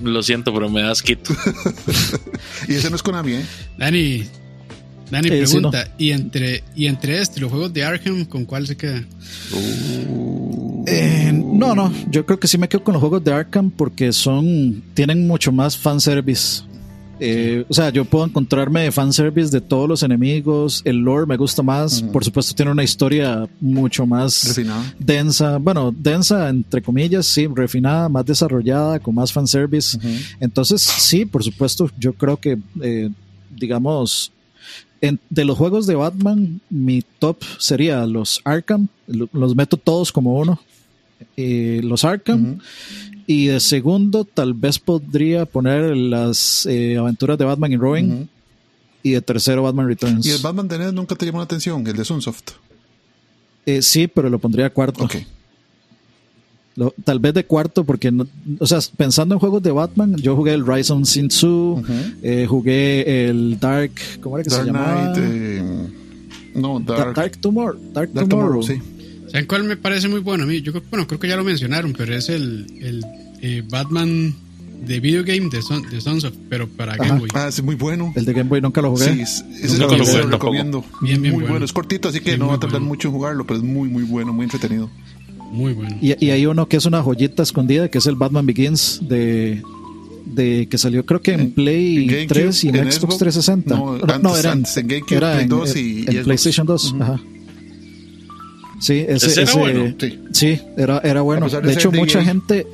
Lo 0.02 0.22
siento, 0.22 0.52
pero 0.52 0.68
me 0.70 0.82
das 0.82 1.02
quito. 1.02 1.34
Y 2.68 2.74
ese 2.74 2.90
no 2.90 2.96
es 2.96 3.02
Konami, 3.02 3.34
¿eh? 3.34 3.44
Dani, 3.78 4.24
Dani 5.10 5.28
Eh, 5.28 5.46
sí, 5.46 5.54
pregunta, 5.54 5.88
¿y, 5.98 6.10
entre, 6.10 6.64
y 6.74 6.86
entre 6.86 7.20
este 7.20 7.38
y 7.38 7.42
los 7.42 7.50
juegos 7.50 7.72
de 7.72 7.84
Arkham, 7.84 8.24
¿con 8.24 8.44
cuál 8.44 8.66
se 8.66 8.76
queda? 8.76 9.04
Eh, 10.86 11.32
no, 11.32 11.74
no, 11.74 11.92
yo 12.10 12.24
creo 12.26 12.40
que 12.40 12.48
sí 12.48 12.58
me 12.58 12.68
quedo 12.68 12.82
con 12.82 12.94
los 12.94 13.00
juegos 13.00 13.22
de 13.22 13.32
Arkham 13.32 13.70
porque 13.70 14.12
son, 14.12 14.82
tienen 14.94 15.26
mucho 15.26 15.52
más 15.52 15.76
fanservice. 15.76 16.62
Eh, 17.24 17.64
o 17.68 17.72
sea, 17.74 17.90
yo 17.90 18.04
puedo 18.04 18.24
encontrarme 18.24 18.90
fanservice 18.90 19.50
de 19.52 19.60
todos 19.60 19.88
los 19.88 20.02
enemigos, 20.02 20.82
el 20.84 20.96
lore 20.96 21.24
me 21.26 21.36
gusta 21.36 21.62
más, 21.62 22.02
por 22.02 22.24
supuesto 22.24 22.52
tiene 22.54 22.72
una 22.72 22.82
historia 22.82 23.48
mucho 23.60 24.06
más 24.06 24.44
Refinado. 24.48 24.82
densa, 24.98 25.58
bueno, 25.58 25.94
densa 25.96 26.48
entre 26.48 26.82
comillas, 26.82 27.24
sí, 27.26 27.46
refinada, 27.46 28.08
más 28.08 28.26
desarrollada, 28.26 28.98
con 28.98 29.14
más 29.14 29.32
fanservice. 29.32 29.96
Entonces, 30.40 30.82
sí, 30.82 31.24
por 31.24 31.44
supuesto, 31.44 31.88
yo 31.98 32.12
creo 32.12 32.36
que, 32.38 32.58
eh, 32.82 33.08
digamos, 33.56 34.32
en- 35.00 35.20
de 35.30 35.44
los 35.44 35.56
juegos 35.56 35.86
de 35.86 35.94
Batman, 35.94 36.60
mi 36.70 37.02
top 37.20 37.36
sería 37.58 38.04
los 38.06 38.40
Arkham, 38.44 38.88
lo- 39.06 39.28
los 39.32 39.54
meto 39.54 39.76
todos 39.76 40.10
como 40.10 40.38
uno. 40.38 40.60
Eh, 41.36 41.80
los 41.84 42.04
Arkham. 42.04 42.58
Y 43.26 43.46
de 43.46 43.60
segundo, 43.60 44.24
tal 44.24 44.54
vez 44.54 44.78
podría 44.78 45.46
poner 45.46 45.96
las 45.96 46.66
eh, 46.66 46.96
aventuras 46.98 47.38
de 47.38 47.44
Batman 47.44 47.72
y 47.72 47.76
Robin. 47.76 48.28
Y 49.04 49.12
de 49.12 49.20
tercero, 49.22 49.62
Batman 49.64 49.86
Returns. 49.88 50.24
¿Y 50.26 50.30
el 50.30 50.40
Batman 50.42 50.68
de 50.68 50.78
NES 50.78 50.92
nunca 50.92 51.14
te 51.16 51.26
llamó 51.26 51.38
la 51.38 51.44
atención? 51.44 51.84
El 51.86 51.96
de 51.96 52.04
Sunsoft. 52.04 52.50
Eh, 53.66 53.82
sí, 53.82 54.06
pero 54.08 54.28
lo 54.30 54.38
pondría 54.38 54.70
cuarto. 54.70 55.04
Ok. 55.04 55.16
Lo- 56.74 56.94
tal 57.04 57.18
vez 57.18 57.34
de 57.34 57.44
cuarto, 57.44 57.84
porque, 57.84 58.10
no- 58.10 58.26
o 58.58 58.66
sea, 58.66 58.78
pensando 58.96 59.34
en 59.34 59.38
juegos 59.40 59.62
de 59.62 59.70
Batman, 59.72 60.16
yo 60.16 60.34
jugué 60.36 60.54
el 60.54 60.66
Rise 60.66 60.92
on 60.92 61.04
Sin 61.04 61.28
Tzu, 61.28 61.82
eh, 62.22 62.46
jugué 62.48 63.26
el 63.28 63.58
Dark, 63.60 63.92
¿cómo 64.22 64.38
era 64.38 64.44
que 64.44 64.50
Dark 64.50 64.62
se 64.64 64.66
llamaba? 64.72 65.14
Eh, 65.18 65.62
no, 66.54 66.80
Da- 66.80 66.96
Dark, 66.96 67.14
Dark, 67.14 67.36
Tomorrow. 67.38 67.78
Dark, 67.92 68.10
Dark 68.12 68.28
Tomorrow. 68.28 68.60
Tomorrow, 68.60 68.62
sí. 68.62 68.80
¿Saben 69.32 69.46
cuál 69.46 69.64
me 69.64 69.76
parece 69.76 70.06
muy 70.08 70.20
bueno 70.20 70.44
a 70.44 70.46
mí? 70.46 70.60
Yo 70.62 70.70
creo, 70.72 70.84
bueno, 70.90 71.06
creo 71.08 71.18
que 71.18 71.26
ya 71.28 71.36
lo 71.36 71.42
mencionaron, 71.44 71.92
pero 71.94 72.14
es 72.14 72.28
el, 72.28 72.66
el 72.80 73.04
eh, 73.40 73.62
Batman 73.68 74.34
de 74.86 75.00
video 75.00 75.24
game 75.24 75.48
de, 75.50 75.62
Son, 75.62 75.88
de 75.88 76.00
Sons 76.00 76.24
of, 76.24 76.34
pero 76.48 76.68
para 76.68 76.96
Game 76.96 77.18
Boy. 77.20 77.28
Ah, 77.34 77.46
es 77.48 77.62
muy 77.62 77.74
bueno. 77.76 78.12
El 78.14 78.24
de 78.24 78.32
Game 78.34 78.48
Boy 78.50 78.60
nunca 78.60 78.82
lo 78.82 78.90
jugué. 78.90 79.12
Sí, 79.14 79.20
es- 79.22 79.44
ese 79.60 79.78
Nunca 79.78 79.92
lo, 79.96 79.98
lo 79.98 80.04
jugué 80.06 80.22
lo 80.24 80.30
recomiendo. 80.30 80.84
Bien, 81.00 81.20
bien 81.22 81.32
muy 81.34 81.40
bueno. 81.42 81.48
bueno. 81.54 81.64
Es 81.64 81.72
cortito, 81.72 82.08
así 82.10 82.20
que 82.20 82.32
Sí, 82.32 82.38
no 82.38 82.48
va 82.48 82.54
a 82.54 82.60
tardar 82.60 82.80
bueno. 82.80 82.86
mucho 82.86 83.08
en 83.08 83.14
jugarlo, 83.14 83.46
pero 83.46 83.58
es 83.58 83.64
muy, 83.64 83.88
muy 83.88 84.02
bueno, 84.02 84.32
muy 84.32 84.44
entretenido. 84.44 84.90
Muy 85.50 85.72
bueno. 85.72 85.96
Y, 86.00 86.24
y 86.24 86.30
hay 86.30 86.46
uno 86.46 86.66
que 86.68 86.76
es 86.78 86.84
una 86.86 87.02
joyita 87.02 87.42
escondida, 87.42 87.88
que 87.88 87.98
es 87.98 88.06
el 88.06 88.16
Batman 88.16 88.44
Begins 88.46 89.00
de, 89.08 89.62
de 90.26 90.66
que 90.68 90.78
salió 90.78 91.06
creo 91.06 91.20
que 91.22 91.32
en, 91.34 91.40
En- 91.40 91.52
Play 91.52 91.98
en 91.98 92.06
GameCube, 92.08 92.26
3 92.26 92.64
y 92.64 92.68
en, 92.70 92.76
en 92.76 92.82
Xbox 92.92 92.96
Xbox, 93.16 93.18
360. 93.18 93.74
no, 93.76 93.92
antes- 94.12 94.38
era 94.40 94.52
antes 94.52 94.76
en 94.78 94.88
GameCube, 94.88 95.16
era 95.16 95.32
Play 95.32 95.42
en, 95.44 95.48
2 95.48 95.76
y- 95.76 96.04
en 96.08 96.16
y. 96.20 96.24
PlayStation 96.24 96.66
2. 96.66 96.92
Ujú. 96.92 97.02
Ajá. 97.02 97.20
Sí, 98.82 99.04
ese, 99.08 99.26
¿Ese 99.28 99.42
era 99.42 99.50
ese- 99.50 99.58
bueno? 99.60 99.94
Sí. 99.98 100.18
Sí, 100.32 100.60
era, 100.76 100.98
era 101.04 101.20
bueno. 101.22 101.48
De 101.48 101.72
hecho, 101.72 101.92
mucha 101.92 102.22
gente, 102.24 102.66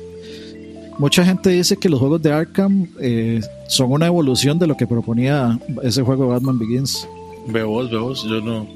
mucha 0.97 1.23
gente 1.23 1.49
dice 1.51 1.77
que 1.77 1.87
los 1.87 1.99
juegos 1.99 2.21
de 2.21 2.31
Arkham 2.33 2.87
eh, 2.99 3.41
son 3.67 3.91
una 3.91 4.07
evolución 4.07 4.57
de 4.57 4.65
lo 4.67 4.75
que 4.75 4.87
proponía 4.87 5.59
ese 5.83 6.01
juego 6.01 6.23
de 6.25 6.29
Batman 6.31 6.57
Begins. 6.57 7.07
Ve 7.47 7.63
vos, 7.63 7.89
ve 7.91 7.97
vos, 7.97 8.23
yo 8.23 8.41
no. 8.41 8.67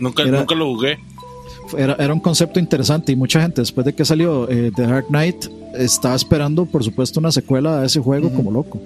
Nunca, 0.00 0.24
Era- 0.24 0.40
nunca 0.40 0.54
lo 0.56 0.66
jugué. 0.74 0.98
Era, 1.78 1.94
era 1.98 2.12
un 2.12 2.20
concepto 2.20 2.58
interesante 2.58 3.12
y 3.12 3.16
mucha 3.16 3.40
gente 3.40 3.60
después 3.62 3.86
de 3.86 3.94
que 3.94 4.04
salió 4.04 4.48
eh, 4.50 4.70
The 4.74 4.82
Dark 4.82 5.06
Knight 5.06 5.46
estaba 5.78 6.14
esperando 6.16 6.66
por 6.66 6.84
supuesto 6.84 7.18
una 7.20 7.32
secuela 7.32 7.80
a 7.80 7.84
ese 7.86 8.00
juego 8.00 8.30
como 8.30 8.50
loco. 8.50 8.78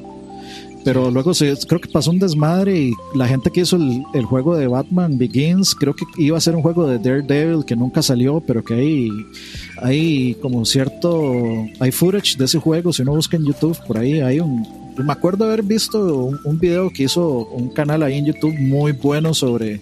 Pero 0.87 1.11
luego 1.11 1.34
se, 1.34 1.53
creo 1.66 1.80
que 1.80 1.89
pasó 1.89 2.12
un 2.12 2.20
desmadre 2.20 2.78
y 2.78 2.93
la 3.12 3.26
gente 3.26 3.51
que 3.51 3.62
hizo 3.62 3.74
el, 3.74 4.05
el 4.14 4.24
juego 4.24 4.55
de 4.55 4.68
Batman 4.68 5.18
Begins 5.18 5.74
creo 5.74 5.97
que 5.97 6.05
iba 6.16 6.39
a 6.39 6.41
ser 6.41 6.55
un 6.55 6.62
juego 6.62 6.87
de 6.87 7.01
Daredevil 7.01 7.64
que 7.64 7.74
nunca 7.74 8.03
salió, 8.03 8.41
pero 8.41 8.62
que 8.62 8.74
hay, 8.74 9.11
hay 9.82 10.34
como 10.34 10.64
cierto, 10.64 11.32
hay 11.80 11.91
footage 11.91 12.37
de 12.39 12.45
ese 12.45 12.61
juego, 12.61 12.93
si 12.93 13.03
uno 13.03 13.16
busca 13.16 13.37
en 13.37 13.47
YouTube, 13.47 13.76
por 13.84 13.99
ahí 13.99 14.20
hay 14.20 14.39
un, 14.39 14.64
me 14.97 15.12
acuerdo 15.12 15.47
haber 15.47 15.64
visto 15.64 16.24
un, 16.24 16.39
un 16.45 16.57
video 16.57 16.89
que 16.91 17.03
hizo 17.03 17.49
un 17.49 17.68
canal 17.70 18.05
ahí 18.05 18.18
en 18.18 18.26
YouTube 18.26 18.55
muy 18.57 18.93
bueno 18.93 19.34
sobre 19.34 19.80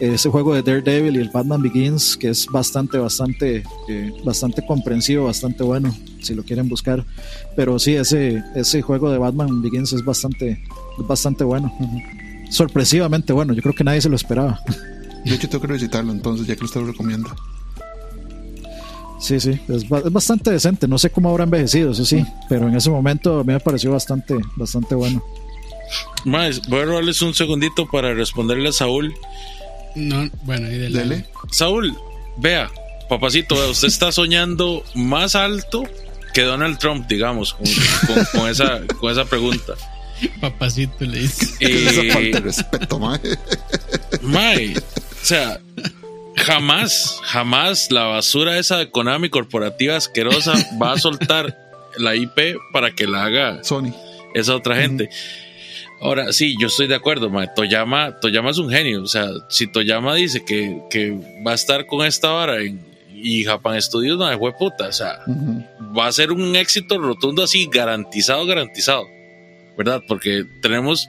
ese 0.00 0.30
juego 0.30 0.54
de 0.54 0.62
Daredevil 0.62 1.16
y 1.16 1.18
el 1.18 1.28
Batman 1.28 1.60
Begins, 1.60 2.16
que 2.16 2.30
es 2.30 2.46
bastante, 2.46 2.96
bastante, 2.96 3.62
eh, 3.90 4.12
bastante 4.24 4.64
comprensivo, 4.64 5.26
bastante 5.26 5.62
bueno, 5.62 5.94
si 6.22 6.34
lo 6.34 6.42
quieren 6.42 6.68
buscar. 6.68 7.04
Pero 7.56 7.78
sí, 7.78 7.94
ese, 7.94 8.42
ese 8.54 8.82
juego 8.82 9.10
de 9.10 9.18
Batman 9.18 9.62
Begins 9.62 9.92
es 9.92 10.04
bastante, 10.04 10.62
es 10.98 11.06
bastante 11.06 11.44
bueno. 11.44 11.72
Sorpresivamente 12.50 13.32
bueno, 13.32 13.52
yo 13.52 13.62
creo 13.62 13.74
que 13.74 13.84
nadie 13.84 14.00
se 14.00 14.08
lo 14.08 14.16
esperaba. 14.16 14.60
De 15.24 15.34
hecho, 15.34 15.48
tengo 15.48 15.60
que 15.62 15.68
revisitarlo 15.68 16.12
entonces, 16.12 16.46
ya 16.46 16.56
que 16.56 16.64
usted 16.64 16.80
lo 16.80 16.86
recomienda. 16.86 17.36
Sí, 19.20 19.38
sí, 19.38 19.60
es, 19.68 19.84
es 19.84 20.12
bastante 20.12 20.50
decente. 20.50 20.88
No 20.88 20.96
sé 20.96 21.10
cómo 21.10 21.28
habrá 21.28 21.44
envejecido, 21.44 21.90
eso 21.90 22.06
sí, 22.06 22.24
pero 22.48 22.68
en 22.68 22.74
ese 22.74 22.88
momento 22.88 23.40
a 23.40 23.44
mí 23.44 23.52
me 23.52 23.60
pareció 23.60 23.92
bastante, 23.92 24.38
bastante 24.56 24.94
bueno. 24.94 25.22
Más, 26.24 26.66
voy 26.68 26.80
a 26.80 26.84
robarles 26.86 27.20
un 27.22 27.34
segundito 27.34 27.86
para 27.86 28.14
responderle 28.14 28.70
a 28.70 28.72
Saúl. 28.72 29.14
No, 29.94 30.28
bueno, 30.44 30.68
ahí 30.68 30.78
dele. 30.78 30.98
Dele. 31.00 31.26
Saúl, 31.50 31.96
vea, 32.38 32.70
papacito, 33.08 33.56
vea, 33.56 33.68
usted 33.68 33.88
está 33.88 34.10
soñando 34.10 34.84
más 34.94 35.34
alto 35.34 35.84
que 36.32 36.42
Donald 36.42 36.78
Trump, 36.78 37.06
digamos, 37.08 37.54
con, 37.54 37.66
con- 38.06 38.24
con 38.40 38.48
esa, 38.50 38.80
con 38.98 39.10
esa 39.12 39.24
pregunta. 39.24 39.74
Papacito 40.40 41.04
le 41.06 41.20
dice. 41.20 41.46
Esa 41.60 42.00
Eh, 42.02 42.10
falta 42.12 42.38
de 42.38 42.40
respeto, 42.40 42.98
mae. 42.98 43.18
Mae, 44.22 44.74
o 44.76 45.24
sea, 45.24 45.58
jamás, 46.36 47.18
jamás 47.24 47.90
la 47.90 48.04
basura 48.04 48.58
esa 48.58 48.76
de 48.78 48.90
Konami 48.90 49.30
corporativa 49.30 49.96
asquerosa 49.96 50.52
va 50.80 50.92
a 50.92 50.98
soltar 50.98 51.56
la 51.96 52.14
IP 52.16 52.56
para 52.72 52.90
que 52.92 53.06
la 53.06 53.24
haga 53.24 53.64
Sony. 53.64 53.92
esa 54.34 54.54
otra 54.56 54.76
gente. 54.76 55.08
Ahora, 56.02 56.32
sí, 56.32 56.54
yo 56.58 56.68
estoy 56.68 56.86
de 56.86 56.94
acuerdo, 56.94 57.28
mae. 57.28 57.48
Toyama, 57.54 58.20
Toyama 58.20 58.50
es 58.50 58.58
un 58.58 58.70
genio. 58.70 59.02
O 59.02 59.06
sea, 59.06 59.28
si 59.48 59.66
Toyama 59.70 60.14
dice 60.14 60.44
que, 60.44 60.80
que 60.90 61.18
va 61.46 61.52
a 61.52 61.54
estar 61.54 61.86
con 61.86 62.06
esta 62.06 62.28
vara 62.30 62.62
en, 62.62 62.80
y 63.22 63.44
Japan 63.44 63.80
Studios, 63.80 64.18
no, 64.18 64.38
fue 64.38 64.52
puta. 64.56 64.88
O 64.88 64.92
sea, 64.92 65.20
va 65.96 66.06
a 66.06 66.12
ser 66.12 66.32
un 66.32 66.56
éxito 66.56 66.98
rotundo 66.98 67.42
así, 67.42 67.68
garantizado, 67.70 68.46
garantizado. 68.46 69.06
¿Verdad? 69.76 70.02
Porque 70.06 70.44
tenemos 70.60 71.06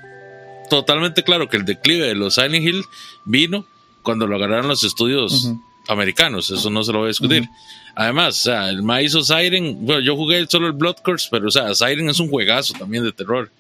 totalmente 0.69 1.23
claro 1.23 1.49
que 1.49 1.57
el 1.57 1.65
declive 1.65 2.07
de 2.07 2.15
los 2.15 2.35
Silent 2.35 2.65
Hill 2.65 2.83
vino 3.25 3.65
cuando 4.03 4.27
lo 4.27 4.35
agarraron 4.35 4.67
los 4.67 4.83
estudios 4.83 5.51
americanos. 5.87 6.49
Eso 6.49 6.69
no 6.69 6.83
se 6.83 6.91
lo 6.93 6.99
voy 6.99 7.07
a 7.07 7.09
discutir. 7.09 7.47
Además, 7.95 8.39
o 8.39 8.41
sea, 8.43 8.69
el 8.69 8.81
ma 8.81 9.01
hizo 9.01 9.23
Siren. 9.23 9.85
Bueno, 9.85 10.01
yo 10.01 10.15
jugué 10.15 10.45
solo 10.47 10.67
el 10.67 10.73
Blood 10.73 10.97
Curse, 11.03 11.27
pero, 11.29 11.47
o 11.47 11.51
sea, 11.51 11.75
Siren 11.75 12.09
es 12.09 12.19
un 12.19 12.29
juegazo 12.29 12.73
también 12.73 13.03
de 13.03 13.11
terror. 13.11 13.51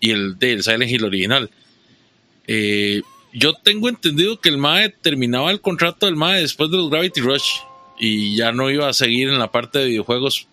Y 0.00 0.10
el 0.10 0.38
del 0.38 0.62
Silent 0.62 0.90
Hill 0.90 1.04
original. 1.04 1.50
Eh, 2.46 3.02
yo 3.32 3.54
tengo 3.54 3.88
entendido 3.88 4.40
que 4.40 4.48
el 4.48 4.58
MAE 4.58 4.88
terminaba 4.88 5.50
el 5.50 5.60
contrato 5.60 6.06
del 6.06 6.16
MAE 6.16 6.40
después 6.40 6.70
de 6.70 6.76
los 6.76 6.90
Gravity 6.90 7.20
Rush 7.20 7.50
y 7.98 8.36
ya 8.36 8.52
no 8.52 8.70
iba 8.70 8.88
a 8.88 8.92
seguir 8.92 9.28
en 9.28 9.38
la 9.38 9.50
parte 9.50 9.78
de 9.78 9.86
videojuegos. 9.86 10.48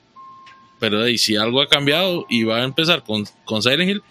Pero 0.80 1.00
de 1.00 1.10
ahí, 1.10 1.18
si 1.18 1.36
algo 1.36 1.62
ha 1.62 1.68
cambiado 1.68 2.26
y 2.30 2.44
va 2.44 2.58
a 2.58 2.64
empezar 2.64 3.04
con, 3.04 3.26
con 3.46 3.62
Silent 3.62 3.90
Hill, 3.90 4.04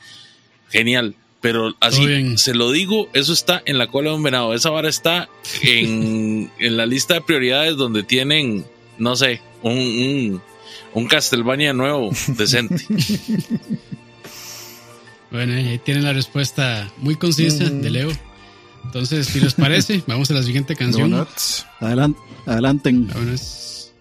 genial. 0.70 1.14
Pero 1.40 1.74
así, 1.80 2.38
se 2.38 2.54
lo 2.54 2.70
digo, 2.70 3.08
eso 3.14 3.32
está 3.32 3.62
en 3.66 3.76
la 3.76 3.88
cola 3.88 4.10
de 4.10 4.16
un 4.16 4.22
venado. 4.22 4.54
Esa 4.54 4.70
vara 4.70 4.88
está 4.88 5.28
en, 5.62 6.50
en 6.58 6.76
la 6.76 6.86
lista 6.86 7.14
de 7.14 7.20
prioridades 7.20 7.76
donde 7.76 8.04
tienen, 8.04 8.64
no 8.98 9.16
sé, 9.16 9.42
un, 9.62 9.72
un, 9.72 10.42
un 10.94 11.06
Castlevania 11.06 11.72
nuevo, 11.72 12.10
decente. 12.28 12.86
Bueno, 15.32 15.54
ahí 15.54 15.78
tienen 15.78 16.04
la 16.04 16.12
respuesta 16.12 16.92
muy 16.98 17.16
concisa 17.16 17.64
de 17.64 17.88
Leo. 17.88 18.12
Entonces, 18.84 19.26
si 19.26 19.40
les 19.40 19.54
parece, 19.54 20.02
vamos 20.06 20.30
a 20.30 20.34
la 20.34 20.42
siguiente 20.42 20.76
canción. 20.76 21.10
Donuts. 21.10 21.66
Adelan- 21.80 22.16
adelanten. 22.46 23.08
Vámonos. 23.08 23.92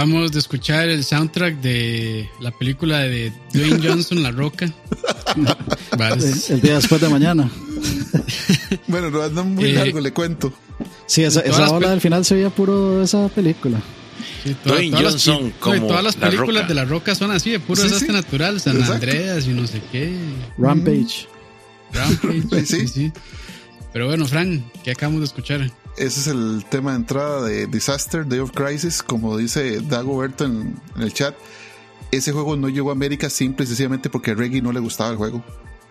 Acabamos 0.00 0.32
de 0.32 0.38
escuchar 0.38 0.88
el 0.88 1.04
soundtrack 1.04 1.56
de 1.60 2.26
la 2.40 2.50
película 2.52 3.00
de 3.00 3.30
Dwayne 3.52 3.80
Johnson, 3.86 4.22
La 4.22 4.30
Roca. 4.30 4.64
El, 6.48 6.60
día 6.62 6.76
después 6.76 7.02
de 7.02 7.08
mañana. 7.10 7.50
Bueno, 8.86 9.10
no 9.10 9.20
anda 9.22 9.42
muy 9.42 9.64
Eh, 9.66 9.72
largo, 9.74 10.00
le 10.00 10.10
cuento. 10.12 10.54
Sí, 11.04 11.22
esa, 11.22 11.40
esa 11.40 11.60
las 11.60 11.70
ola 11.70 11.90
del 11.90 12.00
final 12.00 12.24
se 12.24 12.34
veía 12.34 12.48
puro 12.48 12.98
de 13.00 13.04
esa 13.04 13.28
película. 13.28 13.78
Sí, 14.42 14.56
toda- 14.64 14.76
Dwayne 14.76 14.90
todas 14.96 15.04
las 15.04 15.12
Johnson 15.26 15.46
y 15.48 15.50
como 15.60 15.86
todas 15.86 16.04
las 16.04 16.16
La 16.16 16.26
películas 16.30 16.62
Roca. 16.62 16.68
de 16.68 16.74
La 16.74 16.84
Roca 16.86 17.14
son 17.14 17.30
así, 17.32 17.50
de 17.50 17.60
puro 17.60 17.76
Sí, 17.82 17.88
desastre 17.88 18.08
sí. 18.08 18.12
natural, 18.14 18.58
San 18.58 18.76
Exacto. 18.76 18.94
Andreas 18.94 19.44
y 19.46 19.48
no 19.50 19.66
sé 19.66 19.82
qué. 19.92 20.14
Rampage. 20.56 21.26
Rampage. 21.92 22.64
Sí. 22.66 22.78
sí, 22.80 22.88
sí. 22.88 23.12
Pero 23.92 24.06
bueno, 24.06 24.26
Fran, 24.26 24.64
¿qué 24.82 24.92
acabamos 24.92 25.20
de 25.20 25.26
escuchar? 25.26 25.70
Ese 25.96 26.20
es 26.20 26.26
el 26.28 26.64
tema 26.70 26.92
de 26.92 26.96
entrada 26.98 27.42
de 27.42 27.66
Disaster, 27.66 28.26
Day 28.26 28.38
of 28.38 28.52
Crisis, 28.52 29.02
como 29.02 29.36
dice 29.36 29.80
Dagoberto 29.80 30.44
en, 30.44 30.80
en 30.96 31.02
el 31.02 31.12
chat. 31.12 31.34
Ese 32.10 32.32
juego 32.32 32.56
no 32.56 32.68
llegó 32.68 32.90
a 32.90 32.92
América 32.92 33.28
simple 33.30 33.64
y 33.64 33.68
sencillamente 33.68 34.08
porque 34.10 34.30
a 34.32 34.34
Reggie 34.34 34.62
no 34.62 34.72
le 34.72 34.80
gustaba 34.80 35.10
el 35.10 35.16
juego. 35.16 35.44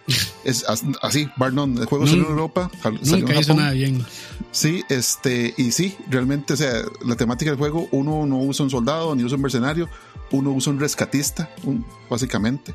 Es 0.44 0.66
así, 1.02 1.30
bar 1.38 1.54
none. 1.54 1.82
El 1.82 1.86
juego 1.86 2.08
salió 2.08 2.24
en 2.24 2.30
Europa, 2.32 2.72
sal- 2.82 3.00
salió 3.04 3.26
Nunca 3.28 3.34
en 3.36 3.42
Japón. 3.42 3.58
nada 3.58 3.72
bien. 3.74 4.04
Sí, 4.52 4.84
este, 4.90 5.54
y 5.58 5.72
sí, 5.72 5.96
realmente, 6.10 6.54
o 6.54 6.58
sea, 6.58 6.82
la 7.06 7.16
temática 7.16 7.52
del 7.52 7.60
juego, 7.60 7.88
uno 7.92 8.26
no 8.26 8.40
usa 8.40 8.64
un 8.64 8.72
soldado 8.72 9.14
ni 9.16 9.24
usa 9.24 9.36
un 9.36 9.44
mercenario, 9.44 9.88
uno 10.32 10.52
usa 10.52 10.74
un 10.74 10.80
rescatista, 10.80 11.52
un- 11.64 11.86
básicamente. 12.10 12.74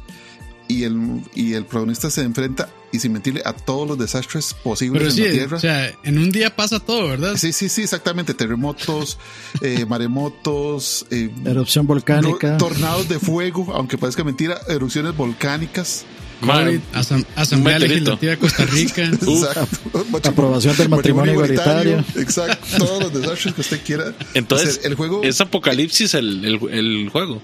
Y 0.67 0.85
el, 0.85 1.21
y 1.35 1.53
el 1.53 1.65
protagonista 1.67 2.09
se 2.11 2.23
enfrenta, 2.23 2.71
y 2.91 2.99
sin 2.99 3.13
mentirle, 3.13 3.43
a 3.45 3.53
todos 3.53 3.87
los 3.87 3.99
desastres 3.99 4.55
posibles 4.65 4.99
Pero 5.03 5.11
en 5.11 5.17
sí, 5.17 5.23
la 5.25 5.31
Tierra. 5.33 5.57
o 5.59 5.61
sea, 5.61 5.93
en 6.05 6.19
un 6.19 6.31
día 6.33 6.57
pasa 6.57 6.81
todo, 6.81 7.09
¿verdad? 7.09 7.37
Sí, 7.37 7.53
sí, 7.53 7.69
sí, 7.69 7.83
exactamente. 7.83 8.33
Terremotos, 8.33 9.19
eh, 9.61 9.85
maremotos, 9.89 11.05
eh, 11.11 11.31
Erupción 11.45 11.87
volcánica. 11.87 12.57
tornados 12.57 13.09
de 13.11 13.19
fuego, 13.19 13.73
aunque 13.75 13.99
parezca 13.99 14.25
mentira, 14.25 14.59
erupciones 14.69 15.15
volcánicas. 15.17 16.05
COVID, 16.41 16.81
asam- 16.95 17.25
Asamblea. 17.37 17.79
Legislativa 17.79 18.33
de 18.33 18.39
Costa 18.39 18.65
Rica. 18.67 19.05
Exacto. 19.23 20.05
Aprobación 20.29 20.77
del 20.77 20.89
matrimonio 20.89 21.33
igualitario. 21.35 22.05
Exacto. 22.17 22.79
Todos 22.85 23.03
los 23.05 23.15
desastres 23.21 23.55
que 23.55 23.61
usted 23.61 23.81
quiera. 23.85 24.15
Entonces, 24.35 24.81
el 24.85 24.95
juego, 24.95 25.23
es 25.23 25.41
apocalipsis 25.41 26.15
el, 26.15 26.45
el, 26.45 26.61
el 26.71 27.09
juego. 27.11 27.41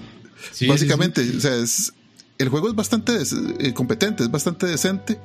Sí, 0.51 0.67
básicamente, 0.67 1.21
o 1.35 1.39
sea, 1.39 1.55
es, 1.55 1.93
el 2.41 2.49
juego 2.49 2.69
es 2.69 2.75
bastante 2.75 3.13
eh, 3.59 3.73
competente, 3.73 4.23
es 4.23 4.31
bastante 4.31 4.65
decente. 4.65 5.19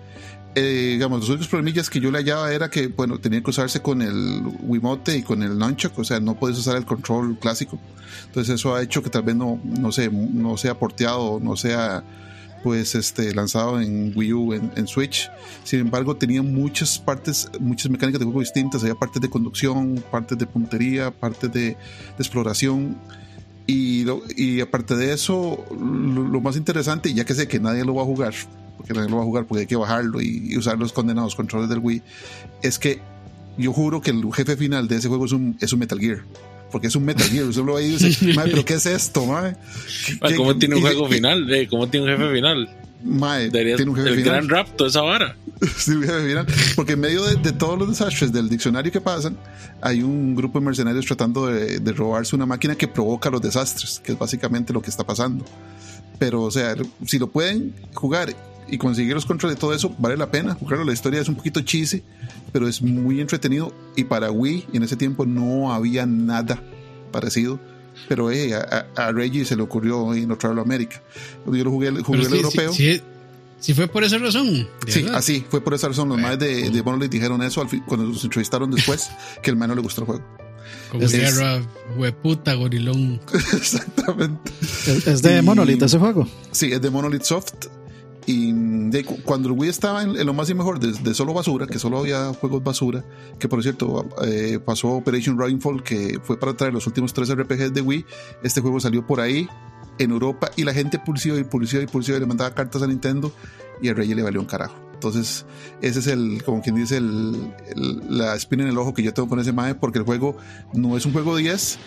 Eh, 0.55 0.93
digamos, 0.93 1.21
los 1.21 1.29
únicos 1.29 1.49
problemillas 1.49 1.91
que 1.91 2.01
yo 2.01 2.11
le 2.11 2.19
hallaba 2.19 2.53
era 2.53 2.71
que, 2.71 2.87
bueno, 2.89 3.19
tenía 3.19 3.43
que 3.43 3.51
usarse 3.51 3.83
con 3.83 4.01
el 4.01 4.43
Wiimote 4.63 5.19
y 5.19 5.23
con 5.23 5.43
el 5.43 5.59
Nunchuck, 5.59 5.99
o 5.99 6.05
sea, 6.05 6.19
no 6.19 6.35
puedes 6.35 6.57
usar 6.59 6.77
el 6.77 6.87
control 6.87 7.39
clásico. 7.39 7.79
Entonces 8.27 8.55
eso 8.55 8.75
ha 8.75 8.83
hecho 8.83 9.03
que 9.03 9.11
tal 9.11 9.23
vez 9.23 9.37
no, 9.37 9.61
no, 9.65 9.93
sé, 9.93 10.11
no 10.11 10.57
sea 10.57 10.79
porteado, 10.79 11.41
no 11.41 11.57
sea 11.57 12.03
pues 12.63 12.95
este 12.95 13.35
lanzado 13.35 13.81
en 13.81 14.13
Wii 14.17 14.33
U, 14.33 14.55
en, 14.55 14.73
en 14.77 14.87
Switch. 14.87 15.31
Sin 15.63 15.81
embargo, 15.81 16.17
tenía 16.17 16.43
muchas 16.43 16.99
partes, 16.99 17.49
muchas 17.61 17.91
mecánicas 17.91 18.19
de 18.19 18.25
juego 18.25 18.41
distintas. 18.41 18.83
Había 18.83 18.95
partes 18.95 19.23
de 19.23 19.29
conducción, 19.29 20.03
partes 20.11 20.39
de 20.39 20.47
puntería, 20.47 21.11
partes 21.11 21.53
de, 21.53 21.61
de 21.61 21.77
exploración. 22.19 22.97
Y, 23.67 24.05
lo- 24.05 24.23
y 24.37 24.61
aparte 24.61 24.95
de 24.97 25.13
eso, 25.13 25.65
lo, 25.71 26.23
lo 26.29 26.41
más 26.41 26.57
interesante, 26.57 27.09
y 27.11 27.15
ya 27.15 27.25
que 27.25 27.35
sé 27.35 27.49
que 27.49 27.59
nadie 27.59 27.85
lo 27.85 27.95
va 27.95 28.03
a 28.03 28.05
jugar, 28.05 28.33
porque 28.77 28.93
nadie 28.95 29.09
lo 29.11 29.17
va 29.17 29.23
a 29.23 29.25
jugar 29.27 29.45
porque 29.47 29.63
hay 29.63 29.67
que 29.67 29.77
bajarlo 29.77 30.21
y, 30.21 30.53
y 30.53 30.57
usar 30.57 30.79
los 30.79 30.93
condenados 30.93 31.35
controles 31.35 31.69
del 31.69 31.81
Wii, 31.81 32.03
es 32.63 32.79
que 32.79 33.01
yo 33.59 33.73
juro 33.73 34.01
que 34.01 34.11
el 34.13 34.23
jefe 34.33 34.57
final 34.57 34.87
de 34.87 34.97
ese 34.97 35.09
juego 35.09 35.25
es 35.27 35.33
un, 35.33 35.57
es 35.61 35.73
un 35.73 35.79
Metal 35.81 35.99
Gear. 35.99 36.19
Porque 36.71 36.89
es 36.89 36.97
un 36.97 37.05
Metal 37.05 37.27
Gear. 37.29 37.45
Usted 37.47 37.63
lo 37.65 37.75
ve 37.75 37.83
ahí 37.85 37.95
y 37.95 37.97
dice, 37.97 38.35
"Mae, 38.35 38.49
pero 38.51 38.65
¿qué 38.65 38.75
es 38.75 38.87
esto, 38.87 39.25
¿Qué- 40.29 40.37
¿Cómo 40.37 40.53
qué- 40.53 40.59
tiene 40.61 40.75
un 40.77 40.81
juego 40.83 41.09
y- 41.09 41.13
final? 41.15 41.53
Eh, 41.55 41.67
¿Cómo 41.69 41.89
tiene 41.89 42.07
un 42.13 42.19
jefe 42.21 42.35
final? 42.35 42.69
Mae, 43.05 43.51
Debería- 43.51 43.77
tiene 43.77 43.91
un 43.91 43.97
jefe 43.97 44.09
el 44.11 44.17
final. 44.17 44.33
gran 44.33 44.49
rapto, 44.49 44.87
esa 44.87 45.03
vara. 45.03 45.37
Sí, 45.77 45.93
un 45.93 46.03
jefe 46.03 46.29
final. 46.29 46.47
Porque 46.75 46.93
en 46.93 47.01
medio 47.01 47.25
de, 47.25 47.37
de 47.37 47.53
todos 47.53 47.79
los 47.79 47.89
desastres 47.89 48.33
del 48.33 48.49
diccionario 48.49 48.93
que 48.93 49.01
pasan, 49.01 49.37
hay 49.81 50.03
un 50.03 50.35
grupo 50.35 50.59
de 50.59 50.67
mercenarios 50.67 51.07
tratando 51.07 51.47
de, 51.47 51.79
de 51.81 51.93
robarse 51.93 52.37
una 52.37 52.47
máquina 52.47 52.75
que 52.75 52.89
provoca 52.89 53.31
los 53.31 53.41
desastres, 53.41 54.01
que 54.05 54.13
es 54.13 54.19
básicamente 54.19 54.73
lo 54.73 54.83
que 54.83 54.91
está 54.91 55.05
pasando. 55.05 55.45
Pero, 56.19 56.43
o 56.43 56.51
sea, 56.51 56.75
si 57.07 57.19
lo 57.19 57.29
pueden 57.29 57.75
jugar 57.95 58.35
y 58.69 58.79
conseguir 58.79 59.15
los 59.15 59.25
controles 59.27 59.57
de 59.57 59.61
todo 59.61 59.75
eso, 59.75 59.95
vale 59.99 60.17
la 60.17 60.31
pena. 60.31 60.57
Claro, 60.67 60.85
la 60.85 60.93
historia 60.93 61.21
es 61.21 61.29
un 61.29 61.37
poquito 61.37 61.61
cheesy, 61.61 62.03
pero 62.53 62.67
es 62.69 62.83
muy 62.83 63.21
entretenido. 63.21 63.73
Y 63.97 64.05
para 64.05 64.31
Wii, 64.31 64.67
en 64.73 64.83
ese 64.83 64.97
tiempo 64.97 65.25
no 65.27 65.73
había 65.73 66.05
nada 66.07 66.63
parecido. 67.13 67.61
Pero 68.09 68.31
eh, 68.31 68.55
a, 68.55 69.13
Reggie 69.13 69.45
se 69.45 69.57
le 69.57 69.63
ocurrió 69.63 70.15
y 70.15 70.27
no 70.27 70.37
traerlo 70.37 70.61
a 70.63 70.65
América. 70.65 71.03
Yo 71.47 71.65
lo 71.65 71.71
jugué, 71.71 71.91
jugué 72.03 72.21
el 72.21 72.27
sí, 72.29 72.37
europeo. 72.37 72.73
sí, 72.73 72.95
sí, 72.97 73.03
sí 73.61 73.75
fue 73.75 73.89
por 73.89 74.05
esa 74.05 74.19
razón. 74.19 74.69
Sí, 74.87 75.03
verdad. 75.03 75.19
así, 75.19 75.45
fue 75.49 75.61
por 75.61 75.75
esa 75.75 75.89
razón. 75.89 76.09
Los 76.09 76.19
más 76.19 76.39
de, 76.39 76.71
de 76.71 76.83
Monolith 76.83 77.11
dijeron 77.11 77.43
eso 77.43 77.61
al 77.61 77.69
fin- 77.69 77.83
cuando 77.87 78.07
los 78.07 78.23
entrevistaron 78.23 78.71
después, 78.71 79.11
que 79.43 79.51
el 79.51 79.57
man 79.57 79.69
no 79.71 79.75
le 79.75 79.81
gustó 79.83 80.03
el 80.03 80.07
juego. 80.07 80.25
Como 80.91 81.03
Es- 81.05 81.41
hueputa, 81.97 82.55
gorilón. 82.55 83.21
Exactamente. 83.53 84.51
Es, 84.87 85.07
es 85.07 85.23
de 85.23 85.39
Y- 85.39 85.43
Monolith 85.43 85.83
ese 85.83 85.99
juego. 85.99 86.29
Sí, 86.53 86.73
es 86.73 86.81
de 86.81 86.91
Monolith 86.91 87.23
Soft. 87.23 87.53
Y 88.27 88.53
de, 88.91 89.05
cuando 89.05 89.49
el 89.49 89.55
Wii 89.59 89.71
estaba 89.71 90.03
en, 90.03 90.17
en 90.17 90.27
lo 90.27 90.35
más 90.35 90.51
y 90.51 90.55
mejor 90.55 90.81
de, 90.81 90.93
de 90.93 91.15
solo 91.15 91.33
basura, 91.33 91.67
que 91.67 91.79
solo 91.79 91.99
había 91.99 92.33
juegos 92.35 92.63
basura, 92.65 93.05
que 93.39 93.49
por 93.49 93.63
cierto 93.63 94.05
eh, 94.25 94.59
pasó 94.65 94.89
Operation 94.95 95.39
Rainfall, 95.39 95.83
que 95.85 96.19
fue 96.25 96.37
para 96.39 96.55
traer 96.55 96.73
los 96.75 96.87
últimos 96.89 97.13
tres 97.15 97.33
RPGs 97.33 97.73
de 97.73 97.81
Wii. 97.83 98.05
Este 98.43 98.61
juego 98.61 98.81
salió 98.81 99.07
por 99.07 99.21
ahí 99.21 99.49
en 99.99 100.11
Europa 100.11 100.51
y 100.57 100.65
la 100.65 100.75
gente 100.75 100.99
pulsió 100.99 101.39
y 101.39 101.45
pulsió 101.45 101.81
y 101.81 101.87
pulsió 101.87 102.17
y 102.17 102.21
le 102.21 102.27
mandaba 102.27 102.53
cartas 102.55 102.83
a 102.83 102.87
Nintendo 102.89 103.33
y 103.81 103.89
a 103.91 103.95
Rey 103.95 104.13
le 104.13 104.23
valió 104.23 104.41
un 104.41 104.47
carajo. 104.47 104.75
Entonces, 104.95 105.45
ese 105.81 105.99
es 106.01 106.07
el, 106.09 106.43
como 106.43 106.63
quien 106.63 106.75
dice, 106.75 106.97
el, 106.97 107.53
el- 107.77 108.19
la 108.19 108.35
espina 108.35 108.65
en 108.65 108.71
el 108.71 108.79
ojo 108.79 108.93
que 108.95 109.03
yo 109.03 109.13
tengo 109.15 109.29
con 109.29 109.39
ese 109.39 109.53
MAE, 109.53 109.75
porque 109.77 109.99
el 109.99 110.05
juego 110.05 110.37
no 110.73 110.97
es 110.97 111.05
un 111.07 111.13
juego 111.13 111.37
10, 111.37 111.79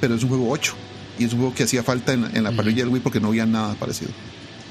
pero 0.00 0.14
es 0.16 0.22
un 0.24 0.28
juego 0.28 0.50
8. 0.50 0.74
Y 1.18 1.24
es 1.24 1.32
un 1.32 1.38
juego 1.38 1.54
que 1.54 1.62
hacía 1.62 1.82
falta 1.82 2.12
en, 2.12 2.24
en 2.36 2.42
la 2.44 2.50
parrilla 2.52 2.84
del 2.84 2.88
Wii 2.92 3.00
porque 3.00 3.20
no 3.20 3.28
había 3.28 3.46
nada 3.46 3.74
parecido. 3.76 4.10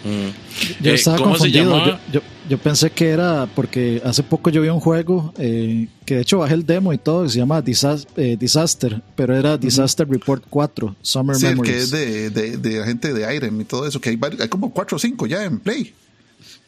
Mm. 0.06 0.84
Yo 0.84 0.91
Eh, 0.91 0.94
estaba 0.94 1.18
¿Cómo 1.18 1.34
se 1.36 1.52
confundido. 1.52 1.86
Yo, 1.86 1.98
yo, 2.14 2.22
yo 2.48 2.57
pensé 2.60 2.91
que 2.91 3.10
era 3.10 3.48
porque 3.56 4.02
hace 4.06 4.22
poco 4.22 4.52
yo 4.52 4.61
vi 4.61 4.69
un 4.69 4.80
juego 4.80 5.34
eh, 5.40 5.88
que 6.06 6.15
de 6.15 6.22
hecho 6.22 6.38
bajé 6.38 6.53
el 6.53 6.65
demo 6.65 6.94
y 6.94 6.99
todo, 6.99 7.23
que 7.23 7.30
se 7.30 7.40
llama 7.40 7.61
Disas- 7.64 8.07
eh, 8.15 8.38
Disaster, 8.40 9.02
pero 9.15 9.36
era 9.36 9.57
Disaster 9.57 10.07
Report 10.07 10.44
4, 10.49 10.95
Summer 11.02 11.36
Sí, 11.36 11.48
el 11.48 11.52
Memories. 11.53 11.73
que 11.76 11.82
es 11.82 11.91
de, 11.91 12.30
de, 12.30 12.57
de 12.57 12.80
la 12.80 12.86
gente 12.86 13.14
de 13.14 13.36
Irem 13.36 13.60
y 13.61 13.65
todo 13.65 13.88
eso, 13.88 13.99
que 13.99 14.10
hay 14.10 14.48
como 14.48 14.72
4 14.72 14.95
o 14.95 14.99
5 14.99 15.26
ya 15.26 15.44
en 15.44 15.60
Play. 15.60 15.91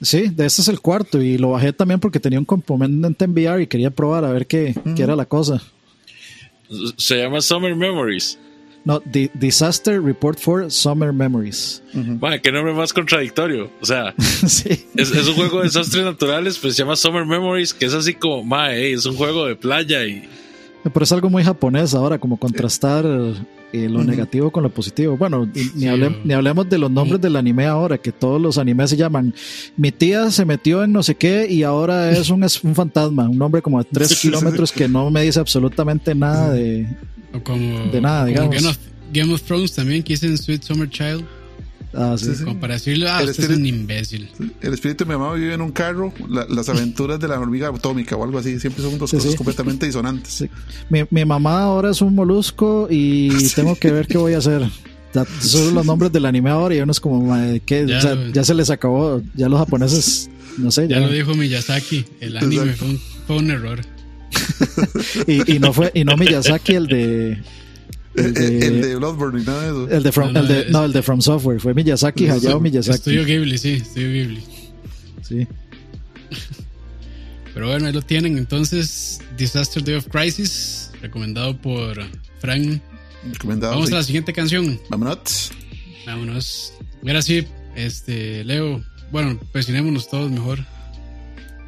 Sí, 0.01 0.29
de 0.29 0.45
este 0.45 0.61
es 0.63 0.67
el 0.67 0.79
cuarto 0.79 1.21
y 1.21 1.37
lo 1.37 1.51
bajé 1.51 1.73
también 1.73 1.99
porque 1.99 2.19
tenía 2.19 2.39
un 2.39 2.45
componente 2.45 3.25
en 3.25 3.31
VR 3.31 3.61
y 3.63 3.67
quería 3.67 3.91
probar 3.91 4.25
a 4.25 4.31
ver 4.31 4.45
qué, 4.47 4.75
qué 4.95 5.03
era 5.03 5.15
la 5.15 5.25
cosa. 5.25 5.61
Se 6.97 7.17
llama 7.17 7.39
Summer 7.41 7.75
Memories. 7.75 8.37
No, 8.87 9.01
Di- 9.03 9.29
Disaster 9.33 10.01
Report 10.01 10.39
4, 10.41 10.69
Summer 10.69 11.11
Memories. 11.11 11.83
Madre, 12.21 12.39
qué 12.41 12.53
nombre 12.53 12.73
más 12.73 12.93
contradictorio. 12.93 13.69
O 13.81 13.85
sea, 13.85 14.13
sí. 14.17 14.85
es, 14.95 15.11
es 15.11 15.27
un 15.27 15.35
juego 15.35 15.57
de 15.57 15.65
desastres 15.65 16.05
naturales, 16.05 16.57
pues 16.57 16.73
se 16.75 16.83
llama 16.83 16.95
Summer 16.95 17.25
Memories, 17.25 17.73
que 17.73 17.85
es 17.85 17.93
así 17.93 18.13
como, 18.13 18.45
mae, 18.45 18.93
es 18.93 19.05
un 19.05 19.17
juego 19.17 19.45
de 19.45 19.57
playa 19.57 20.05
y 20.05 20.23
Pero 20.83 21.03
es 21.03 21.11
algo 21.11 21.29
muy 21.29 21.43
japonés 21.43 21.93
ahora, 21.93 22.17
como 22.17 22.37
contrastar 22.37 23.03
eh, 23.73 23.89
lo 23.89 24.05
negativo 24.05 24.51
con 24.51 24.63
lo 24.63 24.69
positivo. 24.69 25.17
Bueno, 25.17 25.49
ni 25.75 26.33
hablemos 26.33 26.69
de 26.69 26.77
los 26.77 26.89
nombres 26.89 27.19
del 27.19 27.35
anime 27.35 27.65
ahora, 27.65 27.97
que 27.97 28.13
todos 28.13 28.41
los 28.41 28.57
animes 28.57 28.89
se 28.89 28.95
llaman. 28.95 29.33
Mi 29.75 29.91
tía 29.91 30.31
se 30.31 30.45
metió 30.45 30.81
en 30.85 30.93
no 30.93 31.03
sé 31.03 31.15
qué 31.15 31.45
y 31.51 31.63
ahora 31.63 32.09
es 32.11 32.29
un, 32.29 32.41
es 32.45 32.63
un 32.63 32.73
fantasma, 32.73 33.27
un 33.27 33.37
nombre 33.37 33.61
como 33.61 33.79
de 33.79 33.89
tres 33.91 34.15
kilómetros 34.21 34.71
que 34.71 34.87
no 34.87 35.11
me 35.11 35.23
dice 35.23 35.41
absolutamente 35.41 36.15
nada 36.15 36.51
de. 36.53 36.87
O 37.37 37.43
como, 37.43 37.91
De 37.91 38.01
nada, 38.01 38.21
como 38.21 38.27
digamos. 38.49 38.55
Game 38.55 38.67
of, 38.69 38.77
Game 39.13 39.33
of 39.33 39.41
Thrones 39.43 39.73
también, 39.73 40.03
que 40.03 40.13
dicen 40.13 40.37
Sweet 40.37 40.63
Summer 40.63 40.89
Child. 40.89 41.23
Ah, 41.93 42.15
sí. 42.17 42.35
Sí. 42.35 42.43
Como 42.43 42.59
para 42.59 42.75
decirle, 42.75 43.07
ah, 43.09 43.21
El 43.21 43.29
usted 43.29 43.43
es 43.45 43.49
espíritu- 43.49 43.59
un 43.59 43.65
imbécil. 43.65 44.29
El 44.61 44.73
espíritu 44.73 45.03
de 45.05 45.09
mi 45.13 45.17
mamá 45.17 45.33
vive 45.33 45.53
en 45.53 45.61
un 45.61 45.71
carro, 45.71 46.13
la- 46.29 46.45
las 46.49 46.69
aventuras 46.69 47.19
de 47.19 47.27
la 47.27 47.39
hormiga 47.39 47.69
atómica 47.69 48.15
o 48.15 48.23
algo 48.23 48.37
así, 48.37 48.59
siempre 48.59 48.83
son 48.83 48.99
dos 48.99 49.09
Sí, 49.09 49.15
cosas 49.17 49.31
sí. 49.31 49.37
completamente 49.37 49.85
disonantes. 49.85 50.31
Sí. 50.33 50.49
Mi, 50.89 51.03
mi 51.09 51.25
mamá 51.25 51.61
ahora 51.61 51.91
es 51.91 52.01
un 52.01 52.13
molusco 52.13 52.87
y 52.91 53.29
tengo 53.55 53.75
que 53.75 53.91
ver 53.91 54.05
qué 54.07 54.17
voy 54.17 54.33
a 54.33 54.39
hacer. 54.39 54.69
Ya- 55.13 55.21
Esos 55.39 55.61
son 55.61 55.73
los 55.73 55.85
nombres 55.85 56.11
del 56.11 56.25
anime 56.25 56.49
ahora 56.49 56.75
y 56.75 56.81
uno 56.81 56.91
es 56.91 56.99
como, 56.99 57.21
"Madre, 57.23 57.61
¿qué? 57.65 57.85
Ya 57.87 57.97
O 57.97 58.01
sea, 58.01 58.15
lo- 58.15 58.31
ya 58.33 58.43
se 58.43 58.53
les 58.53 58.69
acabó, 58.69 59.21
ya 59.33 59.47
los 59.49 59.57
japoneses, 59.57 60.29
no 60.57 60.69
sé, 60.71 60.87
Ya 60.89 60.99
ya. 60.99 61.07
lo 61.07 61.11
dijo 61.13 61.33
Miyazaki, 61.33 62.05
el 62.19 62.37
anime 62.37 62.55
Exacto. 62.63 62.77
fue 62.79 62.87
un, 62.89 62.99
fue 63.25 63.37
un 63.37 63.49
error. 63.51 63.79
Y, 65.27 65.55
y 65.55 65.59
no 65.59 65.73
fue, 65.73 65.91
y 65.93 66.03
no 66.03 66.17
Miyazaki 66.17 66.73
el 66.73 66.87
de. 66.87 67.31
El 68.15 68.25
El, 68.25 68.33
de, 68.33 68.67
el 68.67 68.81
de 68.81 68.95
Bloodborne 68.95 69.41
y 69.41 69.45
nada 69.45 69.61
de 69.61 69.67
eso. 69.69 69.89
el 69.89 70.03
de 70.03 70.11
From, 70.11 70.33
No, 70.33 70.33
no, 70.33 70.39
el 70.41 70.47
de- 70.47 70.59
es- 70.61 70.71
no, 70.71 70.85
el 70.85 70.93
de 70.93 71.03
From 71.03 71.21
Software, 71.21 71.59
fue 71.59 71.73
Miyazaki, 71.73 72.27
Hayao 72.29 72.59
Miyazaki. 72.59 72.95
Estudio 72.95 73.25
Ghibli, 73.25 73.57
sí, 73.57 73.73
Estudio 73.73 74.11
Ghibli. 74.11 74.43
Sí. 75.21 75.47
Pero 77.53 77.67
bueno, 77.69 77.87
ahí 77.87 77.93
lo 77.93 78.01
tienen. 78.01 78.37
Entonces, 78.37 79.19
Disaster 79.37 79.83
Day 79.83 79.95
of 79.95 80.07
Crisis, 80.07 80.91
recomendado 81.01 81.57
por 81.59 81.97
Frank. 82.39 82.81
Recomendado. 83.33 83.73
Vamos 83.73 83.89
sí. 83.89 83.93
a 83.93 83.97
la 83.97 84.03
siguiente 84.03 84.33
canción. 84.33 84.79
Vámonos. 84.89 85.51
Vámonos. 86.05 86.73
Ahora 87.05 87.21
sí, 87.21 87.45
este, 87.75 88.43
Leo. 88.45 88.83
Bueno, 89.11 89.39
presionémonos 89.51 90.09
todos 90.09 90.29
mejor. 90.31 90.59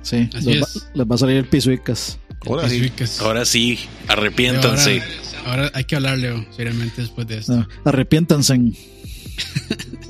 Sí, 0.02 0.30
Así 0.34 0.46
les 0.54 0.62
va, 0.62 0.66
es. 0.68 0.88
les 0.94 1.08
va 1.08 1.16
a 1.16 1.18
salir 1.18 1.38
el 1.38 1.46
pisuicas. 1.46 2.18
Ahora 2.46 2.70
sí. 2.70 2.92
Ahora 3.20 3.46
sí, 3.46 3.80
arrepiéntanse. 4.08 5.02
Ahora, 5.46 5.46
ahora 5.46 5.72
hay 5.74 5.84
que 5.84 5.96
hablar, 5.96 6.18
Leo, 6.18 6.46
seriamente 6.56 7.02
después 7.02 7.28
de 7.28 7.38
esto. 7.40 7.56
No, 7.56 7.68
arrepiéntanse. 7.86 8.60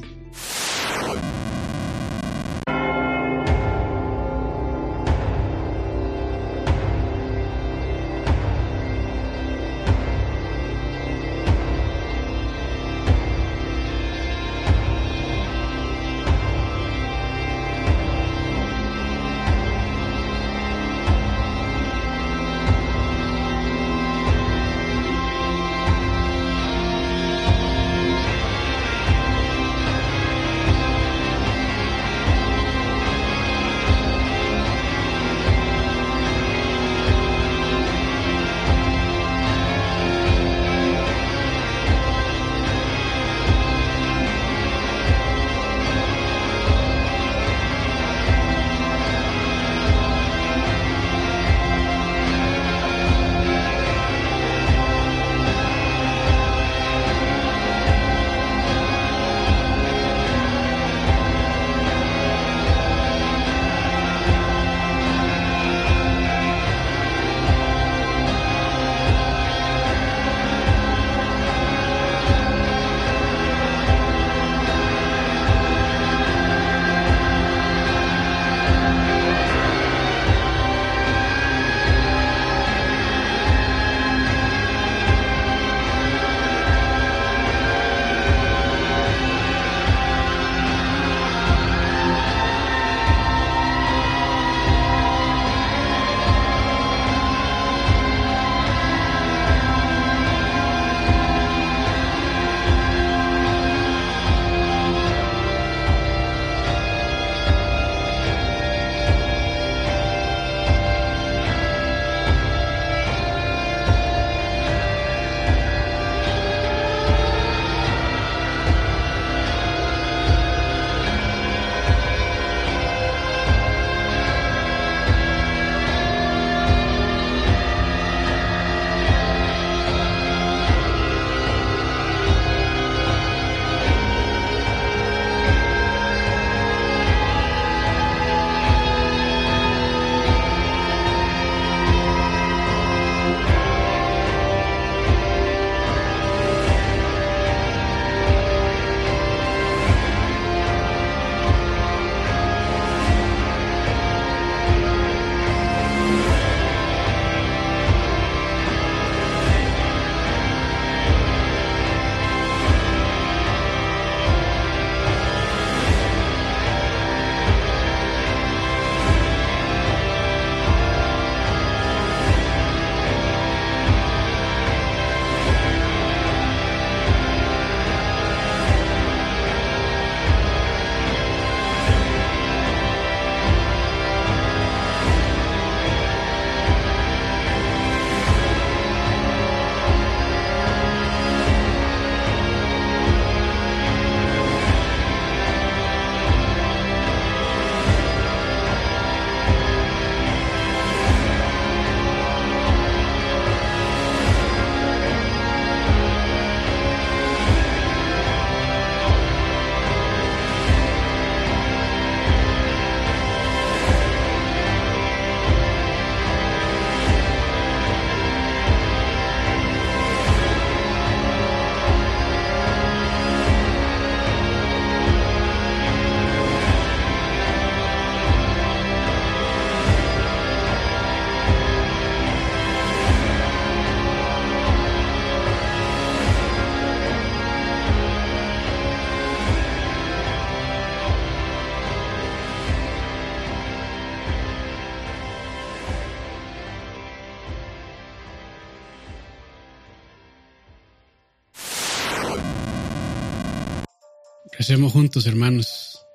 Crecemos 254.69 254.93
juntos, 254.93 255.25
hermanos. 255.25 256.05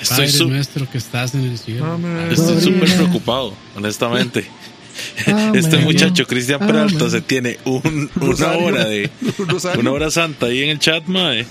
Estoy 0.00 0.16
Padre 0.16 0.32
su- 0.32 0.48
nuestro 0.48 0.90
que 0.90 0.98
estás 0.98 1.32
en 1.36 1.42
el 1.44 1.56
cielo. 1.60 1.96
estoy 2.28 2.44
Gloria. 2.56 2.60
súper 2.60 2.96
preocupado, 2.96 3.54
honestamente. 3.76 4.44
Amén. 5.28 5.54
Este 5.64 5.78
muchacho, 5.78 6.26
Cristian 6.26 6.58
Peralta, 6.58 7.08
se 7.08 7.20
tiene 7.20 7.56
un- 7.64 8.10
una 8.16 8.26
Rosario. 8.26 8.64
hora 8.66 8.84
de 8.86 9.08
Rosario. 9.38 9.80
una 9.80 9.92
hora 9.92 10.10
santa 10.10 10.46
ahí 10.46 10.64
en 10.64 10.70
el 10.70 10.80
chat, 10.80 11.06
mae. 11.06 11.46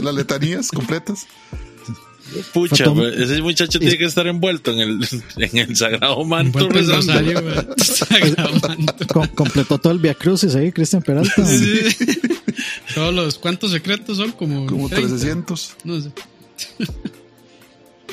Las 0.00 0.14
letanías 0.14 0.68
completas. 0.70 1.26
Pucha, 2.52 2.84
Fatom- 2.86 3.12
ese 3.22 3.40
muchacho 3.42 3.78
tiene 3.80 3.98
que 3.98 4.04
estar 4.04 4.26
envuelto 4.28 4.70
en 4.72 4.78
el, 4.80 5.08
en 5.38 5.58
el 5.58 5.76
sagrado 5.76 6.24
manto 6.24 6.60
Envuelto 6.60 6.78
en 6.78 6.86
rezando. 7.00 7.12
rosario, 7.12 7.42
güey. 7.42 7.56
Sagrado 7.78 8.50
manto. 8.68 9.06
Com- 9.08 9.28
completó 9.28 9.78
todo 9.78 9.92
el 9.92 9.98
Via 9.98 10.14
Crucis 10.14 10.54
ahí, 10.54 10.70
Cristian 10.70 11.02
Peralta. 11.02 11.44
Sí. 11.44 11.80
Todos 12.96 13.12
los 13.14 13.38
cuántos 13.38 13.70
secretos 13.72 14.16
son 14.16 14.32
como 14.32 14.64
Como 14.66 14.88
30? 14.88 15.08
300. 15.16 15.76
No 15.84 16.00
sé. 16.00 16.10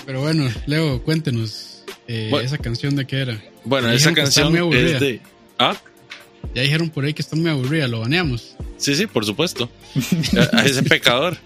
Pero 0.05 0.21
bueno, 0.21 0.49
Leo, 0.65 1.01
cuéntenos 1.03 1.83
eh, 2.07 2.27
Bueno. 2.29 2.45
esa 2.45 2.57
canción 2.57 2.95
de 2.97 3.07
qué 3.07 3.21
era. 3.21 3.41
Bueno, 3.63 3.89
esa 3.91 4.13
canción 4.13 4.49
muy 4.51 4.59
aburrida. 4.59 4.95
es 4.95 4.99
de. 4.99 5.21
Ah, 5.57 5.77
Ya 6.53 6.61
dijeron 6.63 6.89
por 6.89 7.05
ahí 7.05 7.13
que 7.13 7.21
está 7.21 7.37
muy 7.37 7.49
aburrida, 7.49 7.87
lo 7.87 8.01
baneamos. 8.01 8.55
sí, 8.77 8.93
sí, 8.95 9.07
por 9.07 9.25
supuesto. 9.25 9.69
A 10.53 10.59
a 10.59 10.65
ese 10.65 10.83
pecador. 10.83 11.37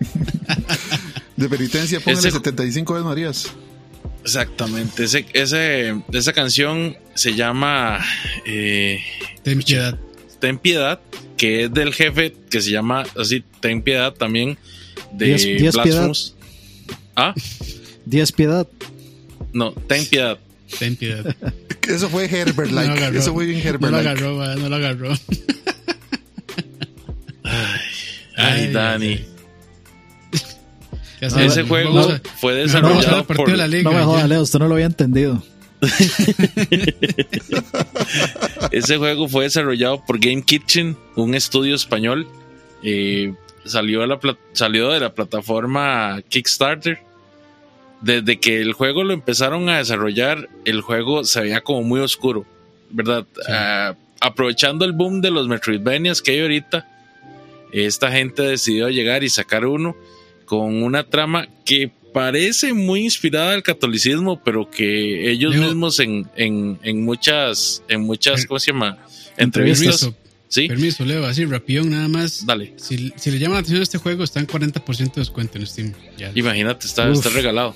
De 1.36 1.48
penitencia, 1.50 2.00
póngale 2.00 2.28
Ese- 2.28 2.30
75 2.38 2.94
veces 2.94 3.04
Marías. 3.04 3.52
Exactamente. 4.24 5.04
Ese, 5.04 5.26
ese, 5.34 6.02
esa 6.12 6.32
canción 6.32 6.96
se 7.14 7.34
llama 7.34 8.00
eh, 8.46 9.00
Ten 9.42 9.60
piedad. 9.62 9.98
Ten 10.40 10.58
Piedad, 10.58 11.00
que 11.36 11.64
es 11.64 11.74
del 11.74 11.92
jefe 11.94 12.34
que 12.50 12.60
se 12.60 12.70
llama 12.70 13.04
así, 13.18 13.42
Ten 13.60 13.82
Piedad 13.82 14.12
también, 14.14 14.56
de 15.12 15.26
Diez- 15.36 15.58
diez 15.58 15.74
Blasphemous. 15.74 16.34
Ah, 17.14 17.34
Diez 18.04 18.30
piedad. 18.32 18.66
no, 19.52 19.72
Ten 19.72 20.04
Piedad. 20.06 20.38
Ten 20.78 20.96
piedad. 20.96 21.34
Eso 21.88 22.08
fue 22.08 22.24
Herbert 22.24 22.70
No 22.70 22.74
lo 22.76 22.82
like. 22.82 22.92
agarró. 22.98 23.18
Eso 23.20 23.32
fue 23.32 23.46
bien 23.46 23.62
No 23.62 23.68
Herbert 23.70 23.92
lo 23.92 24.02
like. 24.02 24.08
agarró, 24.10 24.56
no 24.56 24.68
lo 24.68 24.76
agarró. 24.76 25.12
Ay, 27.44 27.80
Ay, 28.36 28.72
Dani. 28.72 29.20
Ese 31.20 31.62
juego 31.62 32.12
fue 32.40 32.54
desarrollado 32.54 33.24
por. 33.26 33.50
de 33.50 33.56
la 33.56 33.66
liga. 33.66 33.90
No 33.90 33.96
me 33.96 34.02
jodas, 34.04 34.28
Leo, 34.28 34.42
usted 34.42 34.58
no 34.58 34.68
lo 34.68 34.74
había 34.74 34.86
entendido. 34.86 35.42
Ese 38.70 38.96
juego 38.96 39.28
fue 39.28 39.44
desarrollado 39.44 40.04
por 40.04 40.18
Game 40.18 40.42
Kitchen, 40.42 40.96
un 41.14 41.34
estudio 41.34 41.74
español. 41.74 42.26
Eh, 42.82 43.34
salió, 43.64 44.00
de 44.00 44.06
la, 44.06 44.18
pla- 44.18 44.38
salió 44.52 44.90
de 44.90 45.00
la 45.00 45.14
plataforma 45.14 46.20
Kickstarter. 46.28 46.98
Desde 48.00 48.38
que 48.38 48.60
el 48.60 48.72
juego 48.74 49.04
lo 49.04 49.14
empezaron 49.14 49.68
a 49.68 49.78
desarrollar, 49.78 50.48
el 50.64 50.82
juego 50.82 51.24
se 51.24 51.40
veía 51.40 51.62
como 51.62 51.82
muy 51.82 52.00
oscuro, 52.00 52.44
¿verdad? 52.90 53.26
Ah, 53.48 53.94
aprovechando 54.20 54.84
el 54.84 54.92
boom 54.92 55.22
de 55.22 55.30
los 55.30 55.48
Metroidvanias 55.48 56.20
que 56.20 56.32
hay 56.32 56.40
ahorita, 56.40 56.86
esta 57.72 58.12
gente 58.12 58.42
decidió 58.42 58.90
llegar 58.90 59.24
y 59.24 59.30
sacar 59.30 59.64
uno 59.64 59.96
con 60.44 60.82
una 60.82 61.04
trama 61.04 61.48
que 61.64 61.90
parece 62.12 62.72
muy 62.72 63.00
inspirada 63.04 63.52
al 63.52 63.62
catolicismo, 63.62 64.42
pero 64.42 64.70
que 64.70 65.30
ellos 65.30 65.54
mismos 65.56 65.98
en, 66.00 66.28
en, 66.36 66.78
en 66.82 67.04
muchas, 67.04 67.82
en 67.88 68.00
muchas, 68.02 68.40
Per- 68.40 68.46
¿cómo 68.48 68.58
se 68.60 68.72
llama? 68.72 68.98
Entrevistas. 69.36 70.00
Permiso, 70.00 70.16
Sí, 70.48 70.68
permiso, 70.68 71.04
Leo, 71.04 71.26
así 71.26 71.44
rapidón 71.44 71.90
nada 71.90 72.06
más. 72.08 72.46
dale. 72.46 72.72
Si, 72.76 73.12
si 73.16 73.30
le 73.32 73.38
llama 73.40 73.54
la 73.54 73.60
atención 73.60 73.82
este 73.82 73.98
juego, 73.98 74.22
está 74.22 74.38
en 74.38 74.46
40% 74.46 74.96
de 75.14 75.20
descuento 75.20 75.58
en 75.58 75.66
Steam. 75.66 75.92
Ya. 76.16 76.30
Imagínate, 76.36 76.86
está, 76.86 77.10
Uf. 77.10 77.16
está 77.18 77.30
regalado. 77.30 77.74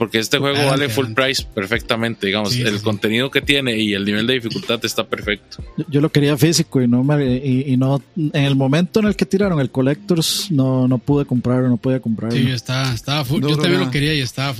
Porque 0.00 0.18
este 0.18 0.38
juego 0.38 0.56
Adelante, 0.56 0.80
vale 0.86 0.94
full 0.94 1.12
price 1.12 1.46
perfectamente, 1.54 2.26
digamos. 2.26 2.54
Sí, 2.54 2.62
el 2.62 2.78
sí, 2.78 2.82
contenido 2.82 3.30
que 3.30 3.42
tiene 3.42 3.76
y 3.76 3.92
el 3.92 4.06
nivel 4.06 4.26
de 4.26 4.32
dificultad 4.32 4.82
está 4.82 5.04
perfecto. 5.06 5.62
Yo, 5.88 6.00
lo 6.00 6.08
quería 6.10 6.38
físico 6.38 6.80
y 6.80 6.88
no 6.88 7.04
me, 7.04 7.36
y, 7.36 7.64
y 7.66 7.76
no 7.76 8.02
en 8.16 8.44
el 8.44 8.56
momento 8.56 9.00
en 9.00 9.08
el 9.08 9.14
que 9.14 9.26
tiraron 9.26 9.60
el 9.60 9.70
Collectors 9.70 10.50
no, 10.50 10.88
no 10.88 10.96
pude 10.96 11.26
comprarlo, 11.26 11.68
no 11.68 11.76
podía 11.76 12.00
comprarlo. 12.00 12.34
Sí, 12.34 12.50
está, 12.50 12.94
estaba 12.94 13.26
full. 13.26 13.42
No, 13.42 13.50
Yo 13.50 13.56
también 13.58 13.80
no. 13.80 13.84
lo 13.84 13.90
quería 13.90 14.14
y 14.14 14.20
estaba 14.20 14.54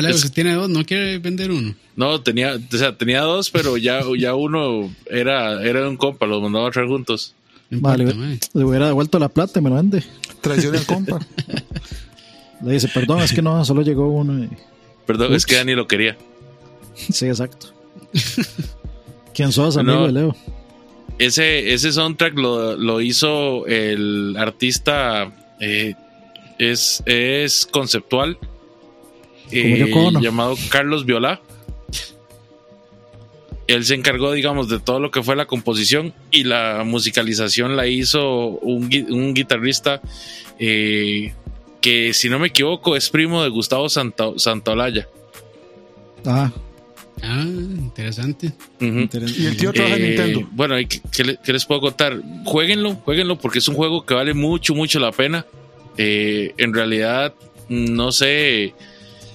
Leo, 0.00 0.10
Es- 0.10 0.20
si 0.20 0.30
tiene 0.30 0.52
dos, 0.52 0.70
no 0.70 0.84
quiere 0.84 1.18
vender 1.18 1.50
uno. 1.50 1.74
No, 1.96 2.20
tenía, 2.20 2.54
o 2.54 2.76
sea, 2.76 2.96
tenía 2.96 3.22
dos, 3.22 3.50
pero 3.50 3.78
ya, 3.78 4.00
ya 4.16 4.36
uno 4.36 4.94
era, 5.10 5.60
era 5.64 5.80
de 5.80 5.88
un 5.88 5.96
compa, 5.96 6.26
los 6.26 6.40
mandaba 6.40 6.68
a 6.68 6.70
traer 6.70 6.86
juntos. 6.86 7.34
Vale, 7.68 8.14
mae. 8.14 8.38
le 8.54 8.64
hubiera 8.64 8.86
devuelto 8.86 9.18
la 9.18 9.28
plata 9.28 9.58
y 9.58 9.62
me 9.62 9.70
lo 9.70 9.76
vende. 9.76 10.04
Traición 10.40 10.76
al 10.76 10.86
compa. 10.86 11.18
Le 12.62 12.72
dice, 12.74 12.88
perdón, 12.88 13.20
es 13.22 13.32
que 13.32 13.42
no, 13.42 13.64
solo 13.64 13.82
llegó 13.82 14.08
uno. 14.08 14.44
y- 14.44 14.48
Perdón, 15.06 15.34
es 15.34 15.46
que 15.46 15.56
Dani 15.56 15.74
lo 15.74 15.86
quería. 15.88 16.16
Sí, 16.94 17.26
exacto. 17.26 17.68
¿Quién 19.34 19.52
sos, 19.52 19.76
amigo 19.76 20.00
No. 20.00 20.06
de 20.06 20.12
Leo? 20.12 20.36
Ese, 21.18 21.72
ese 21.72 21.92
soundtrack 21.92 22.36
lo, 22.38 22.76
lo 22.76 23.00
hizo 23.00 23.66
el 23.66 24.36
artista, 24.38 25.30
eh, 25.60 25.94
es, 26.58 27.02
es 27.06 27.66
conceptual, 27.66 28.38
eh, 29.50 29.90
llamado 30.20 30.56
Carlos 30.70 31.04
Viola. 31.04 31.40
Él 33.66 33.84
se 33.84 33.94
encargó, 33.94 34.32
digamos, 34.32 34.68
de 34.68 34.80
todo 34.80 34.98
lo 34.98 35.10
que 35.10 35.22
fue 35.22 35.36
la 35.36 35.46
composición 35.46 36.12
y 36.30 36.42
la 36.44 36.82
musicalización 36.84 37.76
la 37.76 37.86
hizo 37.86 38.46
un, 38.48 38.90
un 39.10 39.32
guitarrista 39.34 40.00
eh, 40.58 41.32
que, 41.80 42.12
si 42.14 42.28
no 42.28 42.38
me 42.38 42.48
equivoco, 42.48 42.96
es 42.96 43.08
primo 43.10 43.42
de 43.42 43.48
Gustavo 43.48 43.88
Santa, 43.88 44.26
Santaolalla. 44.36 45.08
Ah, 46.26 46.50
Ah, 47.22 47.42
interesante. 47.44 48.50
Ujú. 48.80 49.08
Y 49.36 49.44
el 49.44 49.56
tío 49.58 49.74
trabaja 49.74 49.96
en 49.96 50.04
Eh, 50.04 50.08
Nintendo. 50.08 50.48
Bueno, 50.52 50.80
¿y 50.80 50.86
¿qué, 50.86 51.02
qué 51.12 51.22
le- 51.24 51.38
qué 51.44 51.52
les 51.52 51.66
puedo 51.66 51.82
contar? 51.82 52.18
Jueguenlo, 52.46 52.94
jueguenlo 52.94 53.36
porque 53.38 53.58
es 53.58 53.68
un 53.68 53.74
juego 53.74 54.06
que 54.06 54.14
vale 54.14 54.32
mucho, 54.32 54.74
mucho 54.74 54.98
la 55.00 55.12
pena. 55.12 55.44
Eh, 55.98 56.54
en 56.56 56.72
realidad, 56.72 57.34
no 57.68 58.10
sé 58.10 58.72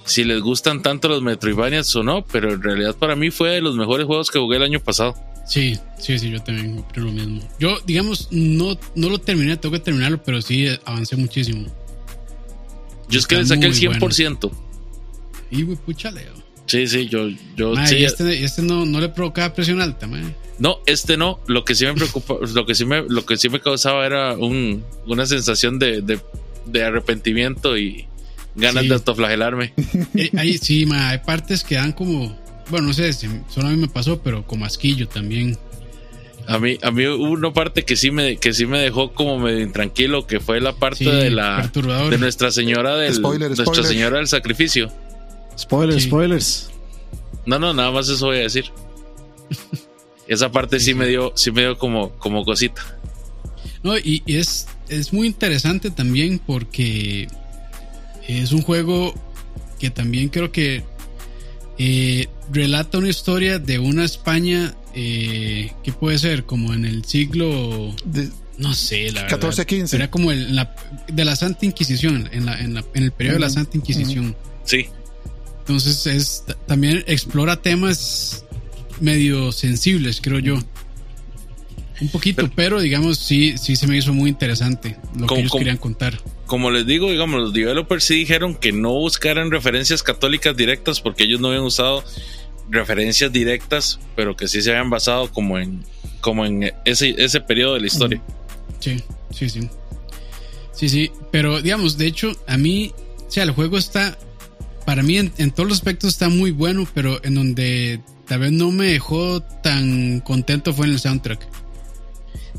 si 0.04 0.24
les 0.24 0.42
gustan 0.42 0.82
tanto 0.82 1.10
los 1.10 1.22
Metroidvanias 1.22 1.96
o 1.96 2.02
no, 2.02 2.26
pero 2.26 2.54
en 2.54 2.64
realidad 2.64 2.96
para 2.96 3.16
mí 3.16 3.30
fue 3.30 3.50
de 3.52 3.62
los 3.62 3.76
mejores 3.76 4.08
juegos 4.08 4.32
que 4.32 4.40
jugué 4.40 4.58
el 4.58 4.64
año 4.64 4.80
pasado. 4.80 5.14
Sí, 5.46 5.78
sí, 6.00 6.18
sí, 6.18 6.32
yo 6.32 6.42
también 6.42 6.84
creo 6.92 7.06
lo 7.06 7.12
mismo. 7.12 7.48
Yo, 7.60 7.78
digamos, 7.86 8.30
no, 8.32 8.76
no 8.96 9.10
lo 9.10 9.20
terminé, 9.20 9.58
tengo 9.58 9.74
que 9.74 9.80
terminarlo, 9.80 10.24
pero 10.24 10.42
sí 10.42 10.66
eh, 10.66 10.80
avancé 10.86 11.18
muchísimo. 11.18 11.68
Yo 13.10 13.19
es 13.19 13.27
que 13.27 13.36
le 13.38 13.45
saqué 13.45 13.65
el 13.68 13.72
muy 13.73 13.88
bueno. 13.88 14.07
100%. 14.07 14.52
Y, 15.52 15.61
güey, 15.64 15.77
pucha, 15.77 16.11
Leo. 16.11 16.34
Sí, 16.65 16.88
sí, 16.88 17.07
yo, 17.07 17.27
yo 17.56 17.73
Mae, 17.73 17.88
sí. 17.88 17.95
y 17.98 18.06
este, 18.06 18.44
este 18.44 18.61
no, 18.64 18.86
no 18.86 18.99
le 18.99 19.10
provocaba 19.10 19.53
presión 19.53 19.82
alta, 19.82 20.07
mae. 20.07 20.23
No, 20.57 20.80
este 20.88 21.15
no. 21.15 21.40
Lo 21.48 21.64
que 21.64 21.76
sí 21.76 21.86
me 21.86 21.94
preocupa, 21.94 22.36
lo 22.53 22.65
que 22.65 22.73
sí 22.73 22.86
me, 22.86 23.03
lo 23.07 23.26
que 23.26 23.38
sí 23.38 23.49
me 23.49 23.60
causaba 23.60 24.06
era 24.06 24.34
un, 24.34 24.84
una 25.06 25.26
sensación 25.27 25.77
de, 25.77 26.02
de, 26.02 26.19
de 26.65 26.84
arrepentimiento 26.84 27.77
y 27.77 28.07
ganas 28.56 28.84
Sí. 28.84 28.90
de 28.90 28.95
autoflagelarme. 28.95 29.73
Eh, 30.15 30.32
ahí 30.38 30.57
sí, 30.57 30.86
mae, 30.88 31.11
hay 31.11 31.18
partes 31.19 31.64
que 31.64 31.76
dan 31.76 31.91
como, 31.91 32.36
bueno, 32.72 32.88
no 32.88 32.94
sé, 32.94 33.14
solo 33.14 33.68
a 33.68 33.69
mí 33.69 33.77
me 33.77 33.88
pasó, 33.88 34.19
pero 34.22 34.45
como 34.48 34.65
asquillo 34.65 35.07
también. 35.07 35.57
A 36.48 36.60
mí, 36.60 36.78
a 36.84 36.92
mí 36.92 37.08
hubo 37.08 37.32
una 37.32 37.52
parte 37.54 37.84
que 37.84 37.96
sí 37.96 38.12
me, 38.12 38.38
que 38.38 38.54
sí 38.54 38.66
me 38.66 38.80
dejó 38.80 39.14
como 39.14 39.40
medio 39.40 39.62
intranquilo, 39.62 40.28
que 40.28 40.40
fue 40.40 40.62
la 40.62 40.74
parte 40.76 41.00
Sí, 41.00 41.06
de 41.06 41.32
la 41.32 41.72
de 42.10 42.18
Nuestra 42.20 42.52
Señora 42.52 42.96
del 42.98 43.14
Spoiler, 43.16 43.50
Nuestra 43.50 43.66
spoiler. 43.66 43.86
Señora 43.86 44.18
del 44.18 44.28
Sacrificio. 44.28 44.92
spoilers, 45.58 46.04
Sí. 46.04 46.10
spoilers. 46.10 46.70
No, 47.46 47.58
no, 47.60 47.74
nada 47.74 47.92
más 47.92 48.10
eso 48.10 48.28
voy 48.28 48.38
a 48.38 48.42
decir. 48.42 48.66
Esa 50.28 50.52
parte 50.52 50.80
sí, 50.80 50.86
Sí, 50.88 50.94
me 50.94 51.08
dio, 51.08 51.34
sí 51.36 51.52
me 51.52 51.62
dio 51.62 51.78
como, 51.78 52.10
como 52.18 52.44
cosita. 52.44 52.82
No, 53.84 53.98
y, 53.98 54.24
y 54.26 54.38
es, 54.38 54.68
es 54.90 55.14
muy 55.14 55.28
interesante 55.28 55.92
también 55.92 56.40
porque 56.40 57.28
es 58.28 58.52
un 58.52 58.62
juego 58.64 59.14
que 59.80 59.92
también 59.92 60.30
creo 60.30 60.52
que 60.52 60.84
eh, 61.78 62.28
relata 62.52 62.98
una 62.98 63.10
historia 63.10 63.60
de 63.60 63.78
una 63.78 64.04
España 64.06 64.74
eh, 64.96 65.72
que 65.84 65.92
puede 65.92 66.18
ser 66.18 66.46
como 66.46 66.74
en 66.74 66.86
el 66.86 67.04
siglo, 67.06 67.94
De- 68.06 68.30
no 68.58 68.74
sé, 68.74 69.12
la 69.12 69.24
verdad. 69.24 69.30
14 69.38 69.66
15. 69.66 69.96
Era 69.98 70.10
como 70.10 70.32
el- 70.32 70.56
la, 70.56 70.76
de 71.08 71.26
la 71.26 71.36
Santa 71.36 71.66
Inquisición, 71.66 72.30
en, 72.32 72.46
la, 72.46 72.60
en, 72.60 72.74
la- 72.74 72.86
en 72.94 73.04
el 73.04 73.12
periodo 73.12 73.36
de 73.36 73.42
la 73.42 73.50
Santa 73.50 73.78
Inquisición. 73.78 74.36
Sí, 74.64 74.86
Entonces 75.60 76.06
es 76.08 76.44
también 76.68 77.04
explora 77.08 77.62
temas 77.62 78.46
medio 79.02 79.52
sensibles, 79.52 80.20
creo 80.22 80.40
yo. 80.40 80.58
Un 82.02 82.10
poquito, 82.10 82.42
Pero- 82.44 82.54
pero, 82.56 82.82
digamos, 82.82 83.18
sí, 83.18 83.58
sí 83.58 83.76
se 83.76 83.88
me 83.88 83.98
hizo 83.98 84.14
muy 84.14 84.30
interesante 84.30 84.98
lo 85.16 85.22
que 85.22 85.28
¿Cómo- 85.28 85.40
ellos 85.42 85.52
querían 85.58 85.78
contar. 85.78 86.20
como 86.46 86.70
les 86.70 86.86
digo, 86.86 87.10
digamos, 87.10 87.40
los 87.42 87.54
developers 87.54 88.04
sí 88.04 88.16
dijeron 88.16 88.54
que 88.56 88.72
no 88.72 88.92
buscaran 88.94 89.50
referencias 89.50 90.04
católicas 90.04 90.56
directas 90.58 91.00
porque 91.02 91.24
ellos 91.24 91.40
no 91.40 91.48
habían 91.50 91.64
usado 91.64 92.04
referencias 92.70 93.32
directas, 93.32 94.00
pero 94.16 94.36
que 94.36 94.48
sí 94.48 94.62
se 94.62 94.72
habían 94.72 94.90
basado 94.90 95.32
como 95.32 95.60
en, 95.60 95.84
como 96.22 96.46
en 96.46 96.72
ese, 96.86 97.16
ese 97.18 97.42
periodo 97.42 97.76
de 97.76 97.82
la 97.82 97.88
historia. 97.88 98.22
Sí, 98.80 99.02
sí, 99.32 99.50
sí. 99.50 99.70
Sí, 100.74 100.90
sí, 100.90 101.12
pero 101.32 101.62
digamos, 101.62 101.98
de 101.98 102.08
hecho, 102.08 102.32
a 102.48 102.58
mí, 102.58 102.94
o 103.28 103.32
sea, 103.32 103.44
el 103.44 103.52
juego 103.52 103.78
está, 103.78 104.18
para 104.86 105.04
mí 105.04 105.18
en, 105.18 105.32
en 105.38 105.52
todos 105.52 105.70
los 105.70 105.78
aspectos 105.78 106.10
está 106.10 106.28
muy 106.30 106.52
bueno, 106.52 106.88
pero 106.94 107.24
en 107.24 107.36
donde 107.36 108.02
tal 108.28 108.40
vez 108.40 108.52
no 108.52 108.72
me 108.72 108.88
dejó 108.88 109.42
tan 109.42 110.20
contento 110.20 110.74
fue 110.74 110.88
en 110.88 110.94
el 110.94 111.00
soundtrack. 111.00 111.48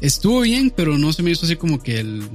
Estuvo 0.01 0.41
bien, 0.41 0.73
pero 0.75 0.99
no 0.99 1.13
se 1.13 1.23
me 1.23 1.31
hizo 1.31 1.47
así 1.47 1.57
como 1.57 1.83
que 1.83 2.01
el 2.01 2.29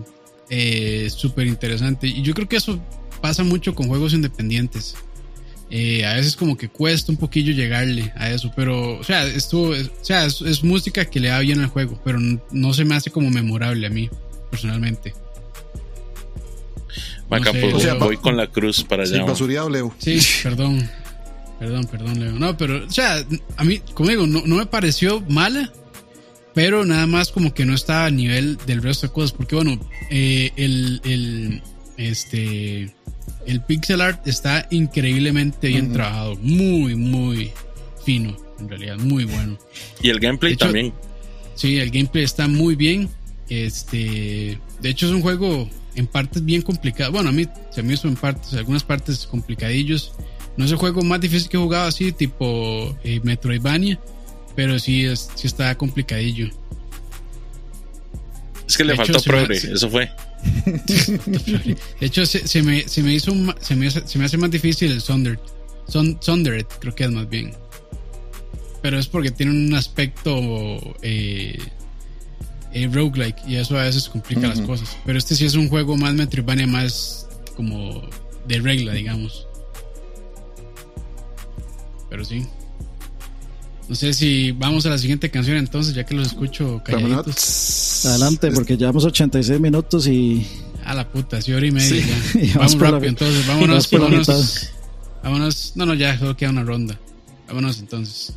eh, 0.50 1.10
súper 1.10 1.48
interesante. 1.48 2.08
Y 2.08 2.22
yo 2.22 2.34
creo 2.34 2.48
que 2.48 2.58
eso 2.58 2.80
pasa 3.22 3.44
mucho 3.44 3.74
con 3.74 3.88
juegos 3.88 4.14
independientes. 4.14 4.96
Eh, 5.74 6.06
a 6.06 6.16
veces 6.16 6.36
como 6.36 6.58
que 6.58 6.68
cuesta 6.68 7.14
un 7.14 7.18
poquillo 7.18 7.54
llegarle 7.54 8.12
a 8.18 8.30
eso, 8.30 8.52
pero, 8.56 9.00
o 9.00 9.04
sea, 9.06 9.26
estuvo, 9.26 9.70
o 9.70 10.04
sea, 10.06 10.26
es, 10.26 10.42
es 10.42 10.64
música 10.66 11.06
que 11.06 11.22
le 11.22 11.30
da 11.30 11.40
bien 11.40 11.62
al 11.62 11.68
juego, 11.68 11.98
pero 12.04 12.20
no, 12.20 12.42
no 12.52 12.74
se 12.74 12.84
me 12.84 12.94
hace 12.96 13.10
como 13.10 13.30
memorable 13.30 13.88
a 13.88 13.90
mí, 13.90 14.10
personalmente. 14.50 15.14
Maca, 17.30 17.52
sé, 17.54 17.62
pues 17.62 17.74
o 17.74 17.80
sea, 17.80 17.94
voy 17.94 18.18
con 18.18 18.36
la 18.36 18.48
cruz 18.48 18.84
para 18.84 19.06
Sí, 19.06 19.14
allá. 19.16 19.24
basureado, 19.24 19.70
Leo. 19.70 19.96
Sí, 19.98 20.20
perdón. 20.44 20.90
Perdón, 21.60 21.86
perdón, 21.90 22.20
Leo. 22.20 22.34
No, 22.34 22.58
pero, 22.58 22.86
o 22.86 22.90
sea, 22.92 23.24
a 23.56 23.64
mí, 23.64 23.80
como 23.94 24.10
digo, 24.10 24.28
no, 24.28 24.44
no 24.46 24.58
me 24.58 24.66
pareció 24.66 25.22
mala, 25.30 25.72
pero 26.54 26.86
nada 26.86 27.08
más 27.08 27.32
como 27.32 27.54
que 27.54 27.66
no 27.66 27.74
estaba 27.74 28.06
a 28.08 28.12
nivel 28.12 28.58
del 28.66 28.82
resto 28.82 29.08
de 29.08 29.14
cosas. 29.14 29.32
Porque, 29.32 29.56
bueno, 29.56 29.80
eh, 30.10 30.52
el, 30.58 31.00
el, 31.06 31.62
este, 31.96 32.94
el 33.46 33.62
pixel 33.62 34.02
art 34.02 34.28
está 34.28 34.68
increíblemente 34.72 35.68
bien 35.70 35.92
trabajado. 35.94 36.36
Muy, 36.38 36.96
muy 36.96 37.52
fino, 38.06 38.36
en 38.60 38.70
realidad, 38.70 38.98
muy 38.98 39.26
bueno. 39.26 39.58
Y 40.02 40.10
el 40.10 40.20
gameplay 40.20 40.54
hecho- 40.54 40.66
también. 40.66 40.94
Sí, 41.56 41.78
el 41.78 41.92
gameplay 41.92 42.24
está 42.24 42.48
muy 42.48 42.76
bien. 42.76 43.10
Este, 43.50 44.58
de 44.80 44.90
hecho 44.90 45.06
es 45.08 45.12
un 45.12 45.22
juego 45.22 45.70
en 45.96 46.08
partes 46.08 46.44
bien 46.46 46.62
complicado. 46.62 47.12
Bueno, 47.12 47.30
a 47.30 47.32
mí 47.34 47.46
se 47.72 47.84
me 47.84 47.94
hizo 47.94 48.08
en 48.08 48.16
partes, 48.16 48.54
algunas 48.54 48.84
partes 48.84 49.28
complicadillos. 49.28 50.14
No 50.58 50.66
es 50.66 50.72
el 50.72 50.78
juego 50.78 51.02
más 51.02 51.20
difícil 51.22 51.50
que 51.50 51.58
he 51.58 51.60
jugado 51.60 51.88
así, 51.88 52.12
tipo 52.14 52.98
eh, 53.04 53.20
Metroidvania, 53.24 54.00
pero 54.56 54.80
sí, 54.80 55.06
es, 55.06 55.30
sí 55.36 55.48
está 55.48 55.76
complicadillo. 55.78 56.50
Es 58.68 58.78
que 58.78 58.86
le 58.86 58.94
hecho, 58.94 59.04
faltó 59.04 59.20
me- 59.20 59.24
progre, 59.24 59.58
eso 59.58 59.90
fue. 59.90 60.10
De 60.66 61.76
hecho, 62.08 62.26
se, 62.26 62.48
se 62.48 62.64
me, 62.64 62.88
se 62.88 63.04
me 63.04 63.14
hizo, 63.14 63.32
se 63.60 63.76
me, 63.76 63.88
hace- 63.88 64.08
se 64.08 64.18
me 64.20 64.26
hace 64.26 64.38
más 64.38 64.52
difícil 64.52 64.92
el 64.92 65.02
Sundered. 65.02 65.40
Sun, 65.88 66.18
Sundered, 66.22 66.66
creo 66.80 66.96
que 66.96 67.04
es 67.06 67.12
más 67.12 67.28
bien. 67.30 67.54
Pero 68.82 68.98
es 68.98 69.08
porque 69.08 69.32
tiene 69.32 69.52
un 69.52 69.74
aspecto 69.76 70.34
eh, 71.04 71.58
eh, 72.74 72.90
roguelike 72.92 73.38
y 73.48 73.56
eso 73.58 73.78
a 73.78 73.84
veces 73.84 74.10
complica 74.10 74.48
las 74.48 74.62
cosas. 74.62 74.98
Pero 75.06 75.18
este 75.20 75.36
sí 75.36 75.46
es 75.46 75.56
un 75.56 75.70
juego 75.70 75.98
más 75.98 76.14
Metroidvania, 76.14 76.66
más 76.68 77.28
como 77.56 78.02
de 78.48 78.60
regla, 78.60 78.94
digamos. 78.94 79.48
Pero 82.10 82.26
sí. 82.26 82.46
No 83.90 83.96
sé 83.96 84.14
si 84.14 84.52
vamos 84.54 84.86
a 84.86 84.90
la 84.90 84.98
siguiente 84.98 85.30
canción 85.30 85.58
entonces, 85.58 85.94
ya 85.94 86.06
que 86.06 86.16
los 86.16 86.28
escucho 86.28 86.82
calladitos. 86.84 88.06
Adelante, 88.06 88.52
porque 88.52 88.78
llevamos 88.78 89.04
86 89.06 89.60
minutos 89.60 90.08
y 90.08 90.46
A 90.86 90.94
la 90.94 91.08
puta, 91.08 91.42
sí, 91.42 91.52
hora 91.52 91.66
y 91.68 91.72
media 91.72 91.88
Sí. 91.90 92.02
ya. 92.02 92.40
Y 92.42 92.48
Vamos 92.54 92.56
vamos 92.56 92.76
por 92.76 92.82
la 92.84 92.92
rápido, 92.92 93.10
entonces, 93.10 93.48
vámonos, 93.48 93.92
vámonos. 93.92 94.70
Vámonos. 95.24 95.72
No, 95.76 95.86
no, 95.86 95.94
ya, 95.94 96.18
solo 96.18 96.36
queda 96.38 96.50
una 96.52 96.64
ronda. 96.64 96.98
Vámonos 97.48 97.80
entonces. 97.80 98.34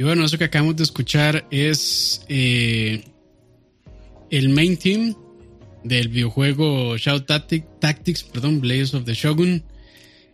Y 0.00 0.02
bueno, 0.02 0.24
eso 0.24 0.38
que 0.38 0.44
acabamos 0.44 0.76
de 0.76 0.84
escuchar 0.84 1.46
es 1.50 2.24
eh, 2.30 3.04
el 4.30 4.48
main 4.48 4.78
team 4.78 5.14
del 5.84 6.08
videojuego 6.08 6.96
Shadow 6.96 7.20
Tactic- 7.20 7.66
Tactics, 7.80 8.22
perdón, 8.22 8.62
Blaze 8.62 8.96
of 8.96 9.04
the 9.04 9.12
Shogun. 9.12 9.62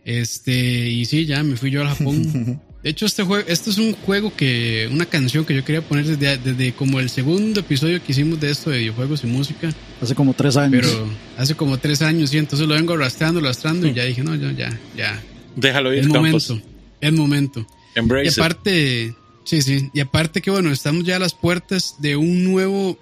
Este, 0.05 0.87
y 0.87 1.03
sí, 1.03 1.25
ya 1.25 1.43
me 1.43 1.57
fui 1.57 1.69
yo 1.69 1.81
al 1.81 1.89
Japón. 1.89 2.61
De 2.81 2.91
hecho, 2.91 3.05
este 3.05 3.23
juego, 3.23 3.43
este 3.45 3.71
es 3.71 3.77
un 3.77 3.91
juego 3.91 4.33
que, 4.33 4.87
una 4.89 5.05
canción 5.05 5.43
que 5.43 5.53
yo 5.53 5.65
quería 5.65 5.81
poner 5.81 6.05
desde, 6.05 6.37
desde 6.37 6.71
como 6.71 7.01
el 7.01 7.09
segundo 7.09 7.59
episodio 7.59 8.01
que 8.01 8.13
hicimos 8.13 8.39
de 8.39 8.51
esto 8.51 8.69
de 8.69 8.77
videojuegos 8.77 9.25
y 9.25 9.27
música, 9.27 9.69
hace 9.99 10.15
como 10.15 10.33
tres 10.33 10.55
años. 10.55 10.85
pero 10.87 11.09
hace 11.37 11.55
como 11.55 11.77
tres 11.77 12.01
años, 12.01 12.33
y 12.33 12.37
entonces 12.37 12.65
lo 12.65 12.75
vengo 12.75 12.93
arrastrando, 12.93 13.41
arrastrando, 13.41 13.85
y 13.85 13.93
ya 13.93 14.05
dije, 14.05 14.23
no, 14.23 14.33
ya, 14.33 14.53
ya, 14.53 14.79
ya, 14.95 15.21
Déjalo 15.57 15.91
ir, 15.91 15.99
es 15.99 16.07
momento, 16.07 16.61
es 17.01 17.11
momento. 17.11 17.67
Y 17.93 17.99
Embrace 17.99 18.39
it. 18.39 19.15
Sí, 19.47 19.61
sí. 19.61 19.89
Y 19.93 19.99
aparte 20.01 20.41
que 20.41 20.51
bueno, 20.51 20.71
estamos 20.71 21.03
ya 21.05 21.15
a 21.15 21.19
las 21.19 21.33
puertas 21.33 21.95
de 21.99 22.15
un 22.15 22.43
nuevo 22.43 22.97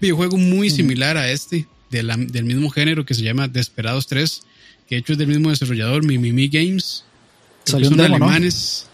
videojuego 0.00 0.36
muy 0.36 0.70
similar 0.70 1.16
a 1.16 1.30
este, 1.30 1.66
de 1.90 2.02
la- 2.02 2.16
del 2.16 2.44
mismo 2.44 2.70
género 2.70 3.04
que 3.04 3.14
se 3.14 3.22
llama 3.22 3.48
Desperados 3.48 4.06
3, 4.06 4.42
que 4.88 4.94
de 4.94 5.00
hecho 5.00 5.12
es 5.12 5.18
del 5.18 5.28
mismo 5.28 5.50
desarrollador, 5.50 6.04
Mimimi 6.04 6.48
Games. 6.48 7.04
Salió 7.64 7.88
un 7.88 7.94
son 7.96 8.02
demo, 8.04 8.18
¿no? 8.18 8.24
alemanes. 8.26 8.86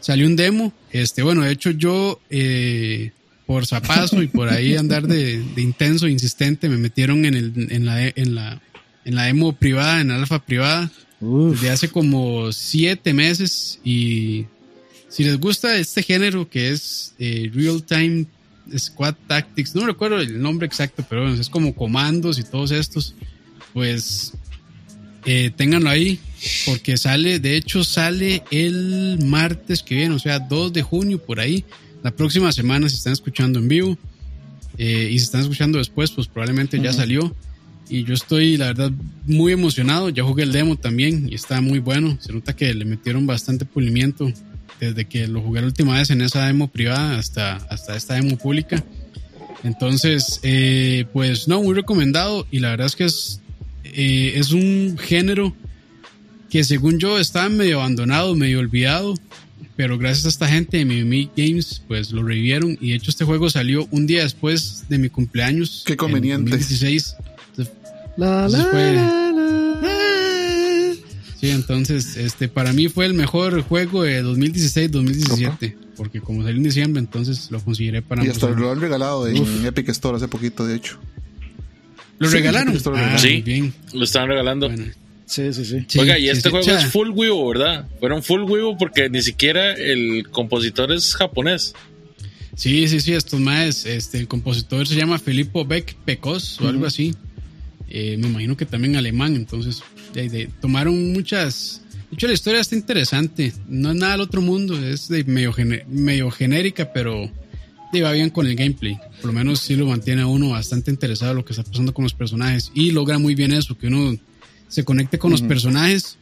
Salió 0.00 0.26
un 0.26 0.36
demo. 0.36 0.72
Este, 0.92 1.22
bueno, 1.22 1.42
de 1.42 1.52
hecho 1.52 1.70
yo, 1.70 2.20
eh, 2.30 3.10
por 3.46 3.66
zapazo 3.66 4.22
y 4.22 4.28
por 4.28 4.48
ahí 4.48 4.76
andar 4.76 5.06
de, 5.06 5.38
de 5.54 5.62
intenso, 5.62 6.08
insistente, 6.08 6.68
me 6.68 6.76
metieron 6.78 7.24
en, 7.24 7.34
el, 7.34 7.52
en, 7.70 7.84
la, 7.86 8.06
en, 8.08 8.34
la, 8.34 8.60
en 9.04 9.14
la 9.14 9.24
demo 9.24 9.52
privada, 9.54 10.00
en 10.00 10.10
alfa 10.10 10.44
privada. 10.44 10.90
Uf. 11.20 11.54
desde 11.54 11.70
hace 11.70 11.88
como 11.88 12.52
siete 12.52 13.12
meses 13.12 13.80
y 13.82 14.46
si 15.08 15.24
les 15.24 15.38
gusta 15.38 15.76
este 15.76 16.02
género 16.02 16.48
que 16.48 16.70
es 16.70 17.14
eh, 17.18 17.50
Real 17.54 17.82
Time 17.82 18.26
Squad 18.76 19.14
Tactics, 19.26 19.74
no 19.74 19.86
recuerdo 19.86 20.20
el 20.20 20.40
nombre 20.40 20.66
exacto, 20.66 21.04
pero 21.08 21.22
bueno, 21.22 21.40
es 21.40 21.48
como 21.48 21.74
comandos 21.74 22.38
y 22.38 22.42
todos 22.42 22.70
estos, 22.70 23.14
pues 23.72 24.34
eh, 25.24 25.50
ténganlo 25.56 25.90
ahí 25.90 26.18
porque 26.66 26.96
sale, 26.96 27.40
de 27.40 27.56
hecho 27.56 27.84
sale 27.84 28.42
el 28.50 29.18
martes 29.24 29.82
que 29.82 29.96
viene, 29.96 30.14
o 30.14 30.18
sea, 30.18 30.38
2 30.38 30.72
de 30.72 30.82
junio 30.82 31.18
por 31.18 31.40
ahí. 31.40 31.64
La 32.02 32.12
próxima 32.12 32.52
semana 32.52 32.88
se 32.88 32.96
están 32.96 33.12
escuchando 33.12 33.58
en 33.58 33.68
vivo 33.68 33.98
eh, 34.76 35.08
y 35.10 35.18
se 35.18 35.24
están 35.24 35.40
escuchando 35.42 35.78
después, 35.78 36.10
pues 36.12 36.28
probablemente 36.28 36.80
ya 36.80 36.92
salió. 36.92 37.34
Y 37.90 38.04
yo 38.04 38.14
estoy, 38.14 38.56
la 38.56 38.66
verdad, 38.66 38.92
muy 39.26 39.52
emocionado. 39.52 40.10
Ya 40.10 40.22
jugué 40.22 40.44
el 40.44 40.52
demo 40.52 40.76
también 40.76 41.28
y 41.28 41.34
está 41.34 41.60
muy 41.60 41.78
bueno. 41.78 42.18
Se 42.20 42.32
nota 42.32 42.54
que 42.54 42.72
le 42.74 42.84
metieron 42.84 43.26
bastante 43.26 43.64
pulimiento 43.64 44.30
desde 44.80 45.06
que 45.06 45.26
lo 45.26 45.40
jugué 45.42 45.60
la 45.60 45.66
última 45.66 45.94
vez 45.98 46.10
en 46.10 46.20
esa 46.22 46.46
demo 46.46 46.68
privada 46.68 47.18
hasta, 47.18 47.56
hasta 47.56 47.96
esta 47.96 48.14
demo 48.14 48.36
pública. 48.36 48.84
Entonces, 49.64 50.40
eh, 50.42 51.04
pues 51.12 51.48
no, 51.48 51.62
muy 51.62 51.74
recomendado. 51.74 52.46
Y 52.50 52.60
la 52.60 52.70
verdad 52.70 52.86
es 52.86 52.96
que 52.96 53.04
es, 53.04 53.40
eh, 53.84 54.32
es 54.36 54.52
un 54.52 54.96
género 54.98 55.54
que 56.50 56.64
según 56.64 56.98
yo 56.98 57.18
estaba 57.18 57.48
medio 57.48 57.80
abandonado, 57.80 58.34
medio 58.34 58.60
olvidado. 58.60 59.14
Pero 59.76 59.96
gracias 59.96 60.26
a 60.26 60.28
esta 60.30 60.48
gente 60.48 60.78
de 60.78 60.84
Mimi 60.84 61.30
Games, 61.36 61.82
pues 61.86 62.10
lo 62.10 62.22
revivieron. 62.24 62.76
Y 62.80 62.90
de 62.90 62.96
hecho 62.96 63.10
este 63.10 63.24
juego 63.24 63.48
salió 63.48 63.86
un 63.92 64.06
día 64.08 64.22
después 64.22 64.84
de 64.88 64.98
mi 64.98 65.08
cumpleaños. 65.08 65.82
Qué 65.86 65.96
conveniente. 65.96 66.50
En 66.52 66.58
2016. 66.58 67.16
La, 68.16 68.48
la, 68.48 68.64
fue- 68.66 68.92
la, 68.94 69.32
la. 69.32 69.67
Sí, 71.40 71.50
entonces, 71.50 72.16
este, 72.16 72.48
para 72.48 72.72
mí 72.72 72.88
fue 72.88 73.06
el 73.06 73.14
mejor 73.14 73.60
juego 73.62 74.02
de 74.02 74.24
2016-2017, 74.24 75.76
porque 75.96 76.20
como 76.20 76.42
salió 76.42 76.56
en 76.56 76.64
diciembre, 76.64 77.00
entonces 77.00 77.50
lo 77.50 77.60
consideré 77.60 78.02
para 78.02 78.24
Y 78.24 78.28
hasta 78.28 78.48
lo 78.50 78.70
han 78.72 78.80
regalado 78.80 79.26
en 79.28 79.64
Epic 79.64 79.88
Store 79.90 80.16
hace 80.16 80.26
poquito, 80.28 80.66
de 80.66 80.76
hecho. 80.76 80.98
¿Lo 82.18 82.28
sí, 82.28 82.34
regalaron? 82.34 82.74
lo 82.74 82.80
Ah, 82.80 82.92
regalaron. 82.92 83.18
Sí. 83.20 83.42
bien. 83.42 83.72
Lo 83.92 84.04
estaban 84.04 84.28
regalando. 84.28 84.68
Bueno, 84.68 84.86
Sí, 85.26 85.52
sí, 85.52 85.64
sí. 85.66 85.84
sí, 85.86 85.98
Oiga, 85.98 86.18
y 86.18 86.22
sí, 86.22 86.28
este 86.30 86.48
sí. 86.48 86.50
juego 86.50 86.70
es 86.70 86.86
full 86.86 87.10
Wiivo, 87.10 87.48
¿verdad? 87.50 87.86
Fueron 88.00 88.22
full 88.22 88.42
Wiivo 88.42 88.78
porque 88.78 89.10
ni 89.10 89.20
siquiera 89.20 89.74
el 89.74 90.26
compositor 90.30 90.90
es 90.90 91.14
japonés. 91.14 91.74
Sí, 92.56 92.88
sí, 92.88 92.98
sí, 93.00 93.12
estos 93.12 93.38
más, 93.38 93.84
este, 93.84 94.18
el 94.18 94.26
compositor 94.26 94.88
se 94.88 94.96
llama 94.96 95.18
Filippo 95.18 95.64
Beck 95.66 95.94
Pecos 96.04 96.58
o 96.62 96.68
algo 96.68 96.86
así. 96.86 97.14
Eh, 97.90 98.16
me 98.18 98.26
imagino 98.28 98.56
que 98.56 98.64
también 98.66 98.96
alemán, 98.96 99.36
entonces 99.36 99.82
de- 100.14 100.28
de- 100.28 100.50
tomaron 100.60 101.12
muchas... 101.12 101.82
De 102.10 102.14
hecho, 102.14 102.26
la 102.26 102.32
historia 102.32 102.60
está 102.60 102.74
interesante. 102.74 103.52
No 103.68 103.90
es 103.90 103.96
nada 103.96 104.12
del 104.12 104.22
otro 104.22 104.40
mundo, 104.40 104.78
es 104.82 105.08
de 105.08 105.24
medio, 105.24 105.52
gene- 105.52 105.84
medio 105.88 106.30
genérica, 106.30 106.90
pero 106.92 107.30
va 108.02 108.12
bien 108.12 108.30
con 108.30 108.46
el 108.46 108.54
gameplay. 108.54 108.96
Por 109.20 109.26
lo 109.26 109.32
menos 109.32 109.60
sí 109.60 109.74
lo 109.76 109.86
mantiene 109.86 110.22
a 110.22 110.26
uno 110.26 110.50
bastante 110.50 110.90
interesado 110.90 111.32
en 111.32 111.36
lo 111.38 111.44
que 111.44 111.52
está 111.52 111.64
pasando 111.64 111.92
con 111.92 112.04
los 112.04 112.14
personajes. 112.14 112.70
Y 112.74 112.92
logra 112.92 113.18
muy 113.18 113.34
bien 113.34 113.52
eso, 113.52 113.76
que 113.76 113.88
uno 113.88 114.16
se 114.68 114.84
conecte 114.84 115.18
con 115.18 115.30
los 115.30 115.42
personajes 115.42 116.16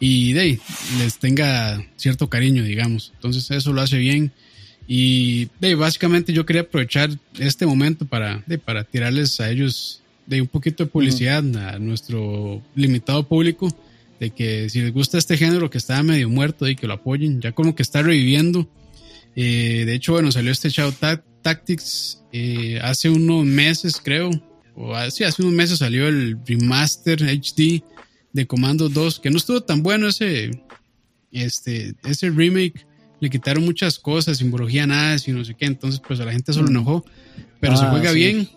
y 0.00 0.32
de 0.34 0.40
ahí, 0.40 0.60
les 0.98 1.18
tenga 1.18 1.84
cierto 1.96 2.28
cariño, 2.28 2.62
digamos. 2.64 3.12
Entonces 3.14 3.50
eso 3.50 3.72
lo 3.72 3.80
hace 3.80 3.98
bien. 3.98 4.32
Y 4.88 5.46
de, 5.60 5.68
ahí, 5.68 5.74
básicamente 5.74 6.32
yo 6.32 6.44
quería 6.46 6.62
aprovechar 6.62 7.10
este 7.38 7.66
momento 7.66 8.04
para, 8.06 8.42
de, 8.46 8.58
para 8.58 8.84
tirarles 8.84 9.40
a 9.40 9.50
ellos 9.50 10.02
de 10.26 10.40
un 10.40 10.48
poquito 10.48 10.84
de 10.84 10.90
publicidad 10.90 11.44
a 11.56 11.78
nuestro 11.78 12.62
limitado 12.74 13.26
público 13.28 13.68
de 14.18 14.30
que 14.30 14.68
si 14.70 14.80
les 14.80 14.92
gusta 14.92 15.18
este 15.18 15.36
género 15.36 15.68
que 15.70 15.78
estaba 15.78 16.02
medio 16.02 16.28
muerto 16.28 16.66
y 16.68 16.74
que 16.76 16.86
lo 16.86 16.94
apoyen, 16.94 17.40
ya 17.40 17.52
como 17.52 17.74
que 17.74 17.82
está 17.82 18.02
reviviendo. 18.02 18.68
Eh, 19.36 19.84
de 19.86 19.94
hecho, 19.94 20.12
bueno, 20.12 20.32
salió 20.32 20.50
este 20.52 20.70
Shadow 20.70 20.92
Ta- 20.92 21.22
Tactics 21.42 22.22
eh, 22.32 22.78
hace 22.82 23.08
unos 23.10 23.44
meses, 23.44 24.00
creo. 24.02 24.30
O 24.74 24.94
así, 24.94 25.22
hace 25.24 25.42
unos 25.42 25.54
meses 25.54 25.78
salió 25.78 26.08
el 26.08 26.38
remaster 26.46 27.22
HD 27.22 27.82
de 28.32 28.46
Commando 28.46 28.88
2, 28.88 29.20
que 29.20 29.30
no 29.30 29.36
estuvo 29.36 29.62
tan 29.62 29.82
bueno 29.82 30.08
ese, 30.08 30.50
este, 31.32 31.94
ese 32.04 32.30
remake. 32.30 32.86
Le 33.20 33.30
quitaron 33.30 33.64
muchas 33.64 33.98
cosas, 33.98 34.38
simbología 34.38 34.86
nada, 34.86 35.16
y 35.26 35.30
no 35.32 35.44
sé 35.44 35.54
qué. 35.54 35.66
Entonces, 35.66 36.00
pues 36.06 36.20
a 36.20 36.24
la 36.24 36.32
gente 36.32 36.52
eso 36.52 36.62
lo 36.62 36.68
enojó. 36.68 37.04
Pero 37.60 37.76
se 37.76 37.84
Ah, 37.84 37.90
juega 37.90 38.10
sí. 38.12 38.18
bien. 38.18 38.48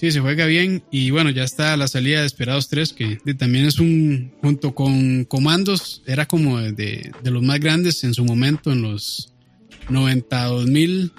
Sí, 0.00 0.10
se 0.12 0.20
juega 0.20 0.46
bien. 0.46 0.82
Y 0.90 1.10
bueno, 1.10 1.28
ya 1.28 1.44
está 1.44 1.76
la 1.76 1.86
salida 1.86 2.20
de 2.20 2.26
Esperados 2.26 2.68
3, 2.68 2.94
que 2.94 3.18
también 3.38 3.66
es 3.66 3.78
un, 3.78 4.32
junto 4.40 4.74
con 4.74 5.26
Comandos, 5.26 6.02
era 6.06 6.26
como 6.26 6.58
de, 6.58 7.12
de 7.22 7.30
los 7.30 7.42
más 7.42 7.60
grandes 7.60 8.02
en 8.02 8.14
su 8.14 8.24
momento, 8.24 8.72
en 8.72 8.80
los 8.80 9.34
92 9.90 10.68
mil 10.68 11.12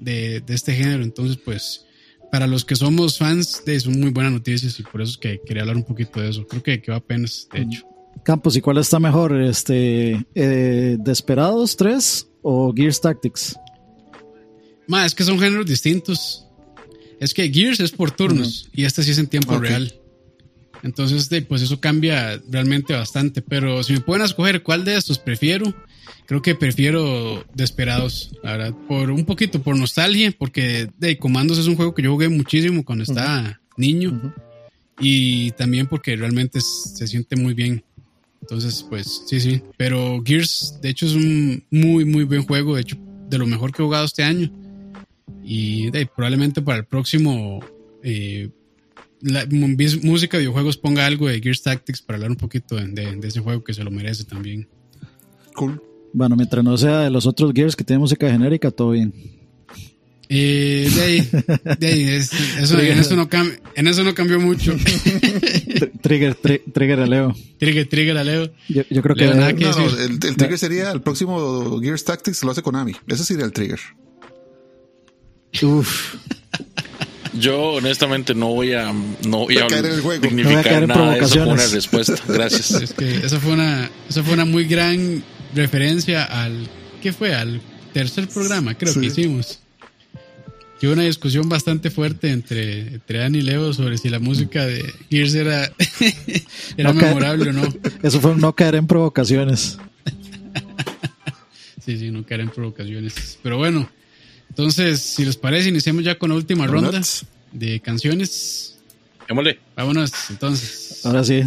de, 0.00 0.40
de 0.40 0.52
este 0.52 0.74
género. 0.74 1.04
Entonces, 1.04 1.36
pues, 1.44 1.86
para 2.32 2.48
los 2.48 2.64
que 2.64 2.74
somos 2.74 3.18
fans, 3.18 3.62
de, 3.64 3.78
son 3.78 4.00
muy 4.00 4.10
buenas 4.10 4.32
noticias 4.32 4.80
y 4.80 4.82
por 4.82 5.00
eso 5.00 5.12
es 5.12 5.18
que 5.18 5.40
quería 5.46 5.62
hablar 5.62 5.76
un 5.76 5.84
poquito 5.84 6.20
de 6.20 6.30
eso. 6.30 6.44
Creo 6.48 6.60
que, 6.60 6.82
que 6.82 6.90
va 6.90 6.96
apenas, 6.96 7.46
de 7.52 7.62
hecho. 7.62 7.86
Campos, 8.24 8.56
¿y 8.56 8.60
cuál 8.60 8.78
está 8.78 8.98
mejor? 8.98 9.40
Este, 9.40 10.26
eh, 10.34 10.96
¿Desperados 10.98 11.76
3 11.76 12.26
o 12.42 12.74
Gears 12.74 13.00
Tactics? 13.00 13.54
Más, 14.88 15.06
es 15.06 15.14
que 15.14 15.22
son 15.22 15.38
géneros 15.38 15.66
distintos. 15.66 16.43
Es 17.24 17.32
que 17.32 17.50
Gears 17.50 17.80
es 17.80 17.90
por 17.90 18.10
turnos 18.10 18.68
y 18.74 18.84
este 18.84 19.02
sí 19.02 19.12
es 19.12 19.18
en 19.18 19.28
tiempo 19.28 19.58
real. 19.58 19.94
Entonces, 20.82 21.30
de, 21.30 21.40
pues 21.40 21.62
eso 21.62 21.80
cambia 21.80 22.38
realmente 22.50 22.92
bastante. 22.92 23.40
Pero 23.40 23.82
si 23.82 23.94
me 23.94 24.00
pueden 24.00 24.26
escoger 24.26 24.62
cuál 24.62 24.84
de 24.84 24.94
estos 24.94 25.18
prefiero, 25.18 25.74
creo 26.26 26.42
que 26.42 26.54
prefiero 26.54 27.42
Desperados, 27.54 28.32
la 28.42 28.58
verdad. 28.58 28.74
Por 28.86 29.10
un 29.10 29.24
poquito, 29.24 29.62
por 29.62 29.74
nostalgia, 29.78 30.34
porque 30.38 30.90
de 30.98 31.16
Comandos 31.16 31.56
es 31.56 31.66
un 31.66 31.76
juego 31.76 31.94
que 31.94 32.02
yo 32.02 32.12
jugué 32.12 32.28
muchísimo 32.28 32.84
cuando 32.84 33.04
estaba 33.04 33.58
niño. 33.78 34.34
Y 35.00 35.52
también 35.52 35.86
porque 35.86 36.16
realmente 36.16 36.60
se 36.60 37.06
siente 37.06 37.36
muy 37.36 37.54
bien. 37.54 37.82
Entonces, 38.42 38.84
pues 38.86 39.22
sí, 39.26 39.40
sí. 39.40 39.62
Pero 39.78 40.22
Gears, 40.22 40.78
de 40.82 40.90
hecho, 40.90 41.06
es 41.06 41.14
un 41.14 41.64
muy, 41.70 42.04
muy 42.04 42.24
buen 42.24 42.42
juego. 42.42 42.74
De 42.74 42.82
hecho, 42.82 42.98
de 43.30 43.38
lo 43.38 43.46
mejor 43.46 43.72
que 43.72 43.80
he 43.80 43.86
jugado 43.86 44.04
este 44.04 44.24
año. 44.24 44.52
Y 45.44 45.90
de, 45.90 46.06
probablemente 46.06 46.62
para 46.62 46.78
el 46.78 46.84
próximo 46.86 47.60
eh, 48.02 48.48
la- 49.20 49.46
música, 50.02 50.38
videojuegos, 50.38 50.76
ponga 50.78 51.04
algo 51.06 51.28
de 51.28 51.40
Gears 51.40 51.62
Tactics 51.62 52.00
para 52.02 52.16
hablar 52.16 52.30
un 52.30 52.36
poquito 52.36 52.76
de, 52.76 52.88
de- 52.88 53.16
de 53.16 53.28
ese 53.28 53.40
juego 53.40 53.62
que 53.62 53.74
se 53.74 53.84
lo 53.84 53.90
merece 53.90 54.24
también. 54.24 54.66
Cool. 55.54 55.82
Bueno, 56.12 56.36
mientras 56.36 56.64
no 56.64 56.76
sea 56.78 57.00
de 57.00 57.10
los 57.10 57.26
otros 57.26 57.52
Gears 57.54 57.76
que 57.76 57.84
tienen 57.84 58.00
música 58.00 58.30
genérica, 58.30 58.70
todo 58.70 58.90
bien. 58.90 59.12
Eh, 60.30 60.88
de 60.94 61.02
ahí, 61.02 61.28
de 61.78 61.86
ahí, 61.86 62.02
es- 62.04 62.32
eso, 62.58 62.80
en, 62.80 62.98
eso 62.98 63.14
no 63.14 63.28
cam- 63.28 63.60
en 63.74 63.86
eso 63.86 64.02
no 64.04 64.14
cambió 64.14 64.40
mucho. 64.40 64.74
Tr- 64.74 65.90
Trigger, 66.00 66.34
tri- 66.40 66.62
trigger 66.72 67.00
a 67.00 67.06
Leo. 67.06 67.34
trigger, 67.58 67.86
trigger, 67.88 68.16
a 68.16 68.24
Leo. 68.24 68.50
Yo, 68.68 68.82
yo 68.90 69.02
creo 69.02 69.14
que 69.14 69.26
Leo, 69.26 69.34
nada 69.34 69.52
que 69.52 69.64
No, 69.64 69.72
no, 69.72 69.84
decir. 69.90 70.00
el, 70.22 70.28
el 70.28 70.36
trigger 70.36 70.58
sería 70.58 70.90
el 70.92 71.02
próximo 71.02 71.78
Gears 71.80 72.04
Tactics, 72.04 72.42
lo 72.42 72.52
hace 72.52 72.62
Konami. 72.62 72.92
Ese 73.06 73.24
sería 73.24 73.44
el 73.44 73.52
trigger. 73.52 73.80
Uf, 75.62 76.16
Yo 77.38 77.72
honestamente 77.74 78.34
no 78.34 78.48
voy 78.48 78.72
a 78.74 78.92
no 79.26 79.38
voy 79.38 79.58
a 79.58 79.64
a 79.64 79.66
caer 79.68 79.86
en 79.86 79.92
el 79.92 80.00
juego. 80.00 80.28
Voy 80.30 80.54
a 80.54 80.62
caer 80.62 80.82
en 80.84 80.88
nada 80.88 81.12
de 81.14 81.18
eso 81.20 81.34
con 81.34 81.42
una 81.48 81.54
provocaciones. 81.54 81.72
respuesta. 81.72 82.14
Gracias. 82.28 82.70
Es 82.82 82.92
que 82.92 83.16
esa 83.16 83.40
fue 83.40 83.52
una, 83.52 83.90
esa 84.08 84.22
fue 84.22 84.34
una 84.34 84.44
muy 84.44 84.64
gran 84.66 85.22
referencia 85.54 86.24
al, 86.24 86.68
¿qué 87.02 87.12
fue? 87.12 87.34
Al 87.34 87.60
tercer 87.92 88.28
programa, 88.28 88.74
creo 88.74 88.92
Sí. 88.92 89.00
que 89.00 89.06
hicimos. 89.06 89.60
Que 90.80 90.86
hubo 90.88 90.94
una 90.94 91.04
discusión 91.04 91.48
bastante 91.48 91.90
fuerte 91.90 92.30
entre, 92.30 92.80
entre 92.94 93.18
Dan 93.20 93.34
y 93.36 93.42
Leo 93.42 93.72
sobre 93.72 93.96
si 93.96 94.08
la 94.10 94.18
música 94.18 94.66
de 94.66 94.84
Gears 95.08 95.34
era, 95.34 95.72
era 96.76 96.92
No 96.92 97.00
memorable 97.00 97.50
o 97.50 97.52
no. 97.52 97.62
eso 98.02 98.20
fue 98.20 98.32
un 98.32 98.40
no 98.40 98.54
caer 98.54 98.74
en 98.76 98.86
provocaciones. 98.86 99.78
Sí, 101.84 101.98
sí, 101.98 102.10
no 102.10 102.24
caer 102.24 102.40
en 102.40 102.48
provocaciones. 102.48 103.38
Pero 103.42 103.58
bueno, 103.58 103.86
entonces, 104.48 105.00
si 105.00 105.24
les 105.24 105.36
parece, 105.36 105.68
iniciamos 105.68 106.04
ya 106.04 106.18
con 106.18 106.30
la 106.30 106.36
última 106.36 106.66
ronda 106.66 107.00
de 107.52 107.80
canciones. 107.80 108.78
Démosle. 109.28 109.58
Vámonos, 109.76 110.12
entonces. 110.30 111.04
Ahora 111.04 111.24
sí, 111.24 111.42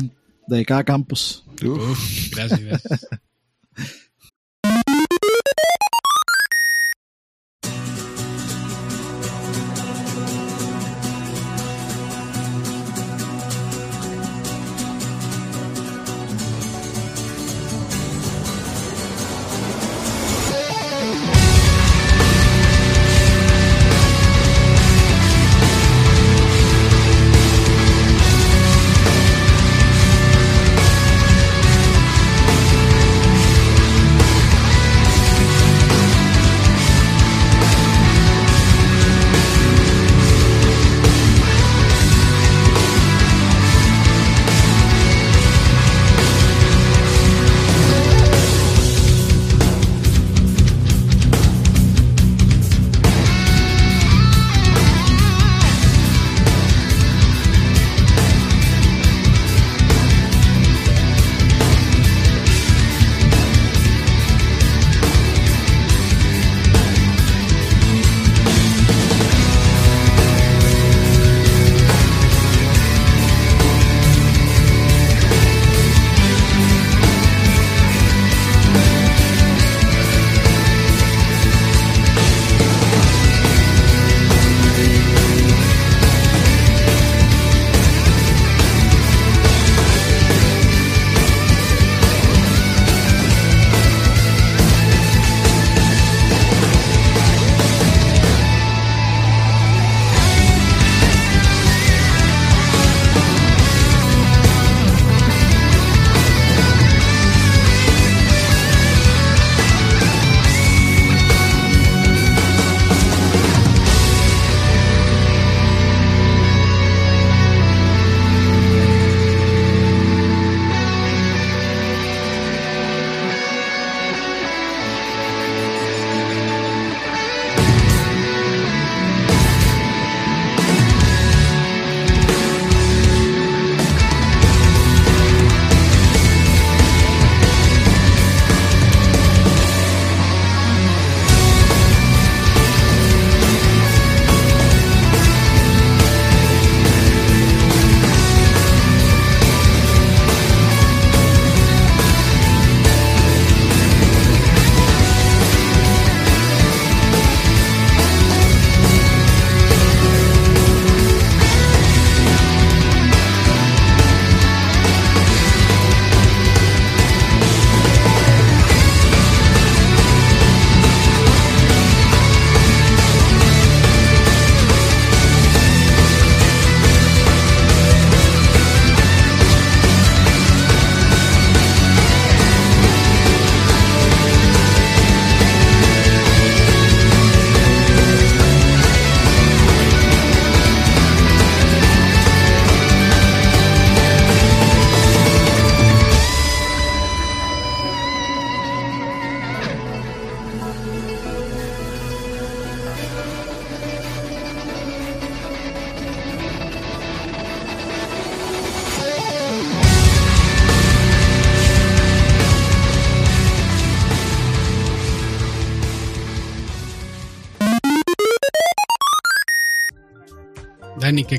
dedicada 0.48 0.82
a 0.82 0.84
Campos. 0.84 1.44
Uf. 1.64 1.92
Uf, 1.92 2.30
gracias, 2.32 2.60
gracias. 2.62 3.08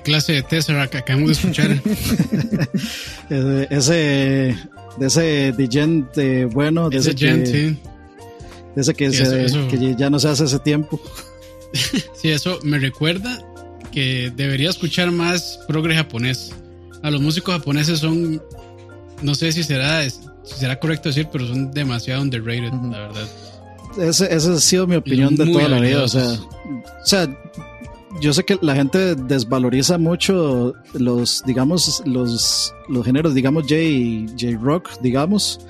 clase 0.09 0.32
de 0.32 0.43
Tesseract 0.43 0.94
acabamos 0.94 1.28
de 1.28 1.32
escuchar? 1.35 1.70
Ese, 3.30 3.66
ese, 3.70 4.56
de 4.98 5.06
ese 5.06 5.52
Digent 5.56 6.16
eh, 6.16 6.47
bueno, 6.47 6.89
de 6.90 6.97
ese, 6.98 7.10
Ese 7.10 7.18
Gent, 7.18 7.44
que, 7.44 7.51
sí. 7.51 7.78
de 8.74 8.80
ese 8.80 8.94
que, 8.94 9.10
Sí, 9.10 9.16
se- 9.18 9.22
eso- 9.44 9.60
eso. 9.60 9.68
que 9.68 9.94
ya 9.97 10.09
no 10.10 10.18
se 10.18 10.28
hace 10.28 10.44
hace 10.44 10.59
tiempo. 10.60 11.01
Sí, 12.14 12.30
eso 12.30 12.59
me 12.62 12.78
recuerda 12.78 13.39
que 13.93 14.32
debería 14.35 14.70
escuchar 14.70 15.10
más 15.10 15.60
progre 15.68 15.94
japonés. 15.94 16.52
A 17.02 17.10
los 17.10 17.20
músicos 17.20 17.55
japoneses 17.55 17.98
son, 17.98 18.43
no 19.22 19.35
sé 19.35 19.52
si 19.52 19.62
será, 19.62 20.02
si 20.09 20.18
será 20.44 20.80
correcto 20.80 21.10
decir, 21.10 21.28
pero 21.30 21.47
son 21.47 21.70
demasiado 21.70 22.22
underrated, 22.22 22.72
la 22.90 22.98
verdad. 23.09 23.28
Ese, 24.01 24.35
esa 24.35 24.55
ha 24.55 24.60
sido 24.60 24.86
mi 24.86 24.97
opinión 24.97 25.36
de 25.36 25.47
toda 25.52 25.68
la 25.68 25.78
vida. 25.80 26.02
O 26.05 26.09
sea, 26.09 26.22
habilidosos. 26.22 26.48
o 27.02 27.06
sea, 27.06 27.39
yo 28.20 28.32
sé 28.32 28.44
que 28.44 28.58
la 28.60 28.74
gente 28.74 29.14
desvaloriza 29.14 29.98
mucho 29.98 30.74
los, 30.94 31.42
digamos, 31.46 32.02
los, 32.06 32.74
los 32.88 33.04
géneros, 33.04 33.34
digamos, 33.34 33.64
J, 33.64 33.74
J-Rock, 34.38 35.00
digamos, 35.00 35.60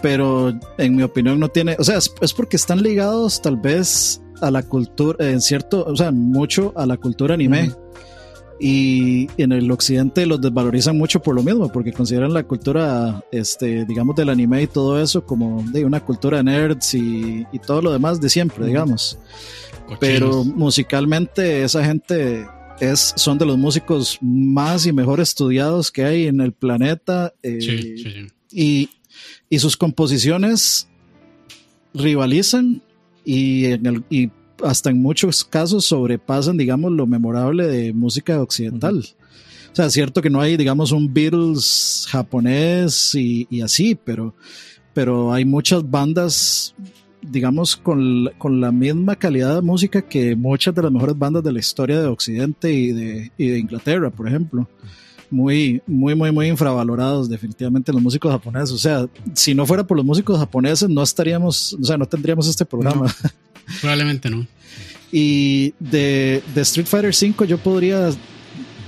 pero 0.00 0.52
en 0.78 0.96
mi 0.96 1.02
opinión 1.02 1.38
no 1.38 1.48
tiene, 1.48 1.76
o 1.78 1.84
sea, 1.84 1.98
es, 1.98 2.12
es 2.20 2.32
porque 2.32 2.56
están 2.56 2.82
ligados 2.82 3.40
tal 3.40 3.56
vez 3.56 4.20
a 4.40 4.50
la 4.50 4.62
cultura, 4.62 5.30
en 5.30 5.40
cierto, 5.40 5.84
o 5.84 5.96
sea, 5.96 6.10
mucho 6.10 6.72
a 6.76 6.84
la 6.84 6.96
cultura 6.96 7.34
anime. 7.34 7.72
Y 8.64 9.28
en 9.38 9.50
el 9.50 9.68
occidente 9.72 10.24
los 10.24 10.40
desvalorizan 10.40 10.96
mucho 10.96 11.20
por 11.20 11.34
lo 11.34 11.42
mismo, 11.42 11.72
porque 11.72 11.92
consideran 11.92 12.32
la 12.32 12.44
cultura, 12.44 13.24
este, 13.32 13.84
digamos, 13.84 14.14
del 14.14 14.28
anime 14.28 14.62
y 14.62 14.66
todo 14.68 15.00
eso 15.00 15.26
como 15.26 15.64
de 15.72 15.84
una 15.84 15.98
cultura 15.98 16.44
nerds 16.44 16.94
y, 16.94 17.44
y 17.50 17.58
todo 17.58 17.82
lo 17.82 17.90
demás 17.90 18.20
de 18.20 18.28
siempre, 18.28 18.64
digamos. 18.64 19.18
Pero 20.00 20.44
musicalmente 20.44 21.62
esa 21.64 21.84
gente 21.84 22.46
es, 22.80 23.12
son 23.16 23.38
de 23.38 23.46
los 23.46 23.58
músicos 23.58 24.18
más 24.20 24.86
y 24.86 24.92
mejor 24.92 25.20
estudiados 25.20 25.90
que 25.90 26.04
hay 26.04 26.26
en 26.26 26.40
el 26.40 26.52
planeta. 26.52 27.32
eh, 27.42 27.58
Sí, 27.60 27.78
sí, 27.98 28.04
sí. 28.04 28.26
y, 28.50 28.90
y 29.50 29.58
sus 29.58 29.76
composiciones 29.76 30.88
rivalizan 31.94 32.82
y, 33.24 33.66
en 33.66 33.86
el- 33.86 34.04
y 34.10 34.30
hasta 34.64 34.90
en 34.90 35.02
muchos 35.02 35.44
casos 35.44 35.84
sobrepasan, 35.84 36.56
digamos, 36.56 36.92
lo 36.92 37.06
memorable 37.06 37.66
de 37.66 37.92
música 37.92 38.40
occidental. 38.40 39.04
O 39.72 39.74
sea, 39.74 39.86
es 39.86 39.92
cierto 39.92 40.20
que 40.22 40.30
no 40.30 40.40
hay, 40.40 40.56
digamos, 40.56 40.92
un 40.92 41.12
Beatles 41.12 42.06
japonés 42.08 43.14
y, 43.14 43.46
y 43.50 43.60
así, 43.62 43.94
pero, 43.94 44.34
pero 44.94 45.32
hay 45.32 45.44
muchas 45.44 45.88
bandas, 45.90 46.74
digamos, 47.22 47.76
con, 47.76 48.24
la- 48.24 48.30
con 48.32 48.60
la 48.60 48.72
misma 48.72 49.16
calidad 49.16 49.54
de 49.56 49.62
música 49.62 50.02
que 50.02 50.34
muchas 50.36 50.74
de 50.74 50.82
las 50.82 50.92
mejores 50.92 51.16
bandas 51.18 51.42
de 51.44 51.52
la 51.52 51.58
historia 51.60 52.00
de 52.00 52.06
Occidente 52.08 52.72
y 52.72 52.92
de, 52.92 53.32
y 53.38 53.46
de 53.48 53.58
Inglaterra, 53.58 54.10
por 54.10 54.28
ejemplo 54.28 54.68
muy, 55.30 55.80
muy, 55.86 56.14
muy, 56.14 56.30
muy 56.30 56.46
infravalorados 56.48 57.26
definitivamente 57.26 57.90
los 57.90 58.02
músicos 58.02 58.30
japoneses. 58.30 58.70
O 58.72 58.76
sea, 58.76 59.06
si 59.32 59.54
no 59.54 59.64
fuera 59.64 59.82
por 59.86 59.96
los 59.96 60.04
músicos 60.04 60.38
japoneses, 60.38 60.90
no 60.90 61.02
estaríamos, 61.02 61.72
o 61.80 61.82
sea, 61.84 61.96
no 61.96 62.04
tendríamos 62.04 62.46
este 62.48 62.66
programa. 62.66 63.06
Probablemente 63.80 64.28
no. 64.28 64.46
Y 65.10 65.72
de, 65.78 66.42
de 66.54 66.60
Street 66.62 66.86
Fighter 66.86 67.14
V 67.14 67.46
yo 67.46 67.56
podría 67.58 68.10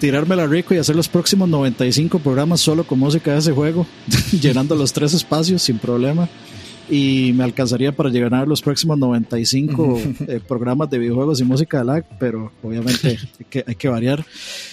tirármela 0.01 0.47
rico 0.47 0.74
y 0.74 0.78
hacer 0.78 0.97
los 0.97 1.09
próximos 1.09 1.48
95 1.48 2.19
programas 2.19 2.61
solo 2.61 2.85
con 2.86 2.98
música 2.98 3.32
de 3.32 3.39
ese 3.39 3.52
juego, 3.52 3.86
llenando 4.43 4.74
los 4.74 4.93
tres 4.93 5.15
espacios 5.15 5.62
sin 5.62 5.78
problema. 5.78 6.28
Y 6.89 7.32
me 7.35 7.44
alcanzaría 7.44 7.93
para 7.93 8.11
llegar 8.11 8.35
a 8.35 8.44
los 8.44 8.61
próximos 8.61 8.98
95 8.98 10.01
eh, 10.28 10.40
programas 10.47 10.90
de 10.90 10.98
videojuegos 10.98 11.40
y 11.40 11.44
música 11.44 11.78
de 11.78 11.85
lag, 11.85 12.05
pero 12.19 12.52
obviamente 12.62 13.19
hay 13.39 13.47
que, 13.48 13.65
hay 13.66 13.74
que 13.74 13.89
variar. 13.89 14.24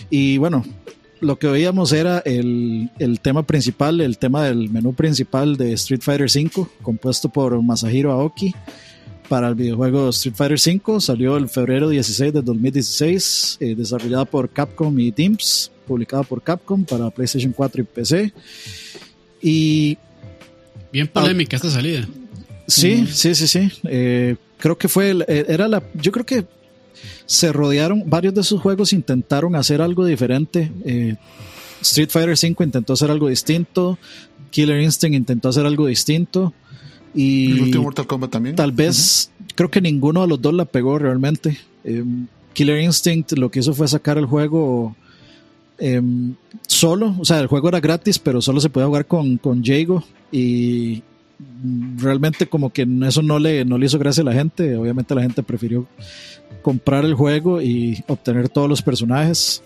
Y 0.09 0.37
bueno, 0.37 0.65
lo 1.21 1.37
que 1.37 1.47
oíamos 1.47 1.93
era 1.93 2.19
el, 2.19 2.89
el 2.99 3.19
tema 3.21 3.43
principal, 3.43 4.01
el 4.01 4.17
tema 4.17 4.43
del 4.43 4.69
menú 4.69 4.93
principal 4.93 5.55
de 5.55 5.73
Street 5.73 6.01
Fighter 6.01 6.27
V, 6.27 6.67
compuesto 6.81 7.29
por 7.29 7.61
Masahiro 7.61 8.11
Aoki 8.11 8.53
para 9.31 9.47
el 9.47 9.55
videojuego 9.55 10.09
Street 10.09 10.35
Fighter 10.35 10.59
V. 10.59 10.99
Salió 10.99 11.37
el 11.37 11.47
febrero 11.47 11.87
16 11.87 12.33
de 12.33 12.41
2016, 12.41 13.57
eh, 13.61 13.75
desarrollada 13.75 14.25
por 14.25 14.49
Capcom 14.49 14.99
y 14.99 15.11
Dimps, 15.11 15.71
publicada 15.87 16.23
por 16.23 16.41
Capcom 16.41 16.83
para 16.83 17.09
PlayStation 17.11 17.53
4 17.53 17.81
y 17.81 17.85
PC. 17.85 18.33
Y 19.41 19.97
Bien 20.91 21.07
polémica 21.07 21.55
esta 21.55 21.69
salida. 21.69 22.07
Sí, 22.67 23.07
sí, 23.11 23.35
sí, 23.35 23.47
sí. 23.47 23.71
Eh, 23.85 24.35
creo 24.57 24.77
que 24.77 24.87
fue, 24.87 25.09
el- 25.11 25.25
eh, 25.27 25.45
era 25.49 25.67
la, 25.67 25.83
yo 25.95 26.11
creo 26.11 26.25
que 26.25 26.45
se 27.25 27.51
rodearon, 27.51 28.03
varios 28.09 28.33
de 28.33 28.43
sus 28.43 28.61
juegos 28.61 28.93
intentaron 28.93 29.55
hacer 29.55 29.81
algo 29.81 30.05
diferente. 30.05 30.71
Eh, 30.85 31.15
Street 31.81 32.09
Fighter 32.09 32.31
V 32.35 32.63
intentó 32.63 32.93
hacer 32.93 33.09
algo 33.09 33.27
distinto, 33.27 33.97
Killer 34.51 34.81
Instinct 34.81 35.15
intentó 35.15 35.49
hacer 35.49 35.65
algo 35.65 35.87
distinto 35.87 36.53
y 37.15 37.51
El 37.53 37.61
último 37.61 37.83
Mortal 37.83 38.05
Kombat 38.07 38.29
también. 38.31 38.55
tal 38.55 38.71
vez 38.71 39.31
creo 39.55 39.71
que 39.71 39.81
ninguno 39.81 40.21
de 40.21 40.27
los 40.27 40.41
dos 40.41 40.53
la 40.53 40.65
pegó 40.65 40.99
realmente. 40.99 41.57
Eh, 41.83 42.03
Killer 42.53 42.79
Instinct 42.81 43.31
lo 43.37 43.49
que 43.49 43.59
hizo 43.59 43.73
fue 43.73 43.87
sacar 43.87 44.17
el 44.17 44.25
juego 44.25 44.95
eh, 45.79 46.01
solo, 46.67 47.15
o 47.17 47.25
sea, 47.25 47.39
el 47.39 47.47
juego 47.47 47.69
era 47.69 47.79
gratis, 47.79 48.19
pero 48.19 48.41
solo 48.41 48.59
se 48.61 48.69
podía 48.69 48.85
jugar 48.87 49.05
con, 49.07 49.37
con 49.37 49.63
Jago 49.63 50.03
y 50.31 51.03
realmente 51.97 52.47
como 52.47 52.71
que 52.71 52.87
eso 53.07 53.21
no 53.21 53.39
le, 53.39 53.65
no 53.65 53.77
le 53.77 53.87
hizo 53.87 53.99
gracia 53.99 54.21
a 54.21 54.25
la 54.25 54.33
gente, 54.33 54.75
obviamente 54.75 55.15
la 55.15 55.21
gente 55.21 55.43
prefirió 55.43 55.87
comprar 56.61 57.05
el 57.05 57.15
juego 57.15 57.61
y 57.61 58.03
obtener 58.07 58.49
todos 58.49 58.69
los 58.69 58.81
personajes. 58.81 59.63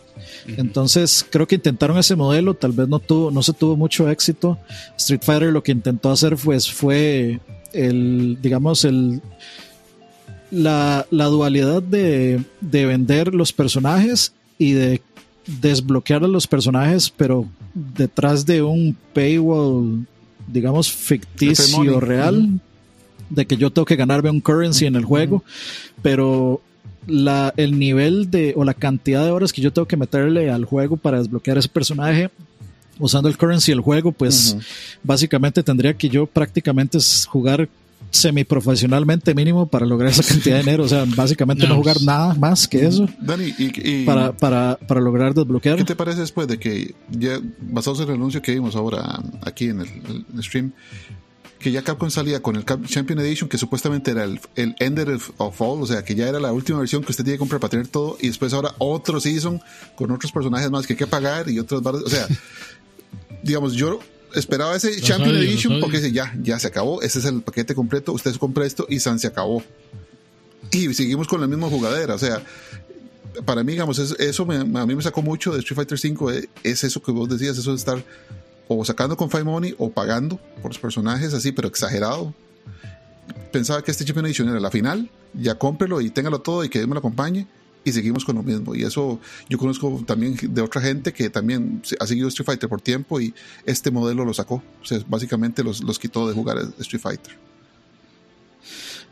Entonces 0.47 1.25
creo 1.29 1.47
que 1.47 1.55
intentaron 1.55 1.97
ese 1.97 2.15
modelo, 2.15 2.53
tal 2.53 2.71
vez 2.71 2.87
no 2.87 2.99
tuvo, 2.99 3.31
no 3.31 3.43
se 3.43 3.53
tuvo 3.53 3.75
mucho 3.75 4.09
éxito. 4.09 4.57
Street 4.97 5.21
Fighter 5.23 5.51
lo 5.51 5.63
que 5.63 5.73
intentó 5.73 6.11
hacer 6.11 6.37
pues, 6.37 6.71
fue 6.71 7.39
el, 7.73 8.37
digamos, 8.41 8.85
el 8.85 9.21
la, 10.51 11.05
la 11.11 11.25
dualidad 11.25 11.83
de, 11.83 12.41
de 12.61 12.85
vender 12.85 13.33
los 13.33 13.51
personajes 13.51 14.33
y 14.57 14.71
de 14.71 15.01
desbloquear 15.61 16.23
a 16.23 16.27
los 16.27 16.47
personajes, 16.47 17.09
pero 17.09 17.45
detrás 17.73 18.45
de 18.45 18.61
un 18.61 18.95
paywall, 19.13 20.07
digamos, 20.47 20.91
ficticio 20.91 21.99
real, 21.99 22.59
de 23.30 23.45
que 23.45 23.57
yo 23.57 23.72
tengo 23.72 23.85
que 23.85 23.95
ganarme 23.95 24.30
un 24.30 24.41
currency 24.41 24.85
en 24.85 24.95
el 24.95 25.05
juego, 25.05 25.43
pero 26.01 26.61
la, 27.07 27.53
el 27.57 27.77
nivel 27.77 28.31
de 28.31 28.53
o 28.55 28.63
la 28.63 28.73
cantidad 28.73 29.23
de 29.23 29.31
horas 29.31 29.53
que 29.53 29.61
yo 29.61 29.72
tengo 29.72 29.88
que 29.88 29.97
meterle 29.97 30.49
al 30.49 30.65
juego 30.65 30.97
para 30.97 31.19
desbloquear 31.19 31.57
ese 31.57 31.69
personaje 31.69 32.30
usando 32.99 33.30
el 33.30 33.38
currency 33.38 33.72
del 33.72 33.81
juego, 33.81 34.11
pues 34.11 34.57
básicamente 35.03 35.63
tendría 35.63 35.93
que 35.93 36.09
yo 36.09 36.26
prácticamente 36.26 36.97
jugar 37.27 37.67
semiprofesionalmente 38.11 39.34
mínimo 39.36 39.68
para 39.68 39.86
lograr 39.86 40.11
esa 40.11 40.23
cantidad 40.23 40.56
de 40.57 40.64
dinero. 40.64 40.84
O 40.84 40.88
sea, 40.88 41.06
básicamente 41.15 41.64
no, 41.68 41.76
No, 41.76 41.82
jugar 41.82 42.02
nada 42.02 42.34
más 42.36 42.68
que 42.68 42.86
eso 42.86 43.07
Dani, 43.19 43.53
y, 43.57 44.02
y- 44.02 44.06
para, 44.06 44.32
para, 44.36 44.77
para 44.88 45.02
lograr 45.02 45.34
desbloquear. 45.34 45.77
¿qué 45.77 45.84
te 45.84 45.95
parece 45.95 46.22
después 46.22 46.48
de 46.48 46.57
que, 46.60 46.95
ya 47.11 47.40
basados 47.60 47.99
en 48.02 48.10
el 48.10 48.15
anuncio 48.15 48.41
que 48.41 48.53
vimos 48.53 48.76
ahora 48.76 49.19
aquí 49.44 49.65
en 49.69 49.82
el, 49.82 50.26
el 50.36 50.44
stream, 50.44 50.72
que 51.60 51.72
ya 51.72 51.82
Capcom 51.82 52.10
salía 52.11 52.41
con 52.41 52.56
el 52.56 52.64
Champion 52.64 53.19
Edition, 53.19 53.49
que 53.49 53.57
supuestamente 53.57 54.11
era 54.11 54.23
el, 54.23 54.40
el 54.56 54.76
Ender 54.80 55.10
of, 55.38 55.61
All, 55.61 55.82
o 55.82 55.88
sea, 55.88 56.03
que 56.03 56.14
ya 56.14 56.27
era 56.30 56.40
la 56.40 56.53
última 56.53 56.77
versión 56.80 57.03
que 57.03 57.11
usted 57.11 57.23
tiene 57.23 57.36
que 57.36 57.40
comprar 57.40 57.60
para 57.60 57.72
tener 57.72 57.88
todo, 57.88 58.18
y 58.22 58.27
después 58.27 58.53
ahora 58.53 58.76
otro 58.77 59.19
season 59.19 59.60
con 59.95 60.11
otros 60.11 60.32
personajes 60.32 60.69
más 60.69 60.86
que 60.86 60.94
hay 60.94 60.98
que 60.98 61.07
pagar 61.07 61.49
y 61.49 61.57
otros 61.57 61.82
barras, 61.82 62.03
o 62.03 62.10
sea, 62.10 62.27
digamos, 63.44 63.73
yo 63.73 63.99
esperaba 64.35 64.75
ese 64.75 64.99
Champion 65.01 65.31
odio, 65.31 65.39
los 65.41 65.49
Edition 65.51 65.79
porque 65.79 65.97
dice, 65.97 66.11
ya, 66.11 66.33
ya 66.41 66.59
se 66.59 66.67
acabó, 66.67 67.01
ese 67.01 67.19
es 67.19 67.25
el 67.25 67.41
paquete 67.41 67.73
completo, 67.75 68.13
usted 68.13 68.35
compra 68.35 68.65
esto 68.65 68.85
y 68.89 68.99
San 68.99 69.19
se 69.19 69.27
acabó. 69.27 69.63
Y 70.71 70.93
seguimos 70.93 71.27
con 71.27 71.41
la 71.41 71.47
misma 71.47 71.69
jugadera, 71.69 72.15
o 72.15 72.17
sea, 72.17 72.41
para 73.45 73.63
mí, 73.63 73.73
digamos, 73.73 73.99
es- 73.99 74.15
eso 74.19 74.45
me- 74.45 74.57
a 74.79 74.85
mí 74.85 74.95
me 74.95 75.01
sacó 75.03 75.21
mucho 75.21 75.51
de 75.53 75.59
Street 75.59 75.75
Fighter 75.87 75.99
V, 76.13 76.37
eh, 76.39 76.49
es 76.63 76.83
eso 76.83 77.01
que 77.01 77.11
vos 77.11 77.27
decías, 77.29 77.57
eso 77.57 77.71
de 77.71 77.77
estar 77.77 78.03
o 78.67 78.83
sacando 78.83 79.15
con 79.15 79.29
Five 79.29 79.43
Money 79.43 79.75
o 79.77 79.91
pagando 79.91 80.37
por 80.61 80.71
los 80.71 80.79
personajes 80.79 81.33
así, 81.33 81.51
pero 81.51 81.67
exagerado. 81.67 82.33
Pensaba 83.51 83.83
que 83.83 83.91
este 83.91 84.05
Champion 84.05 84.25
Edition 84.25 84.49
era 84.49 84.59
la 84.59 84.71
final, 84.71 85.09
ya 85.33 85.55
cómprelo 85.55 86.01
y 86.01 86.09
téngalo 86.09 86.39
todo 86.39 86.63
y 86.63 86.69
que 86.69 86.79
Dios 86.79 86.87
me 86.87 86.93
lo 86.95 86.99
acompañe 86.99 87.47
y 87.85 87.91
seguimos 87.91 88.25
con 88.25 88.35
lo 88.35 88.43
mismo. 88.43 88.75
Y 88.75 88.83
eso 88.83 89.19
yo 89.47 89.57
conozco 89.57 90.03
también 90.05 90.35
de 90.41 90.61
otra 90.61 90.81
gente 90.81 91.13
que 91.13 91.29
también 91.29 91.81
ha 91.99 92.07
seguido 92.07 92.27
Street 92.27 92.45
Fighter 92.45 92.67
por 92.67 92.81
tiempo 92.81 93.21
y 93.21 93.33
este 93.65 93.91
modelo 93.91 94.25
lo 94.25 94.33
sacó. 94.33 94.55
O 94.81 94.85
sea, 94.85 94.99
básicamente 95.07 95.63
los, 95.63 95.81
los 95.83 95.99
quitó 95.99 96.27
de 96.27 96.33
jugar 96.33 96.57
Street 96.79 97.01
Fighter. 97.01 97.37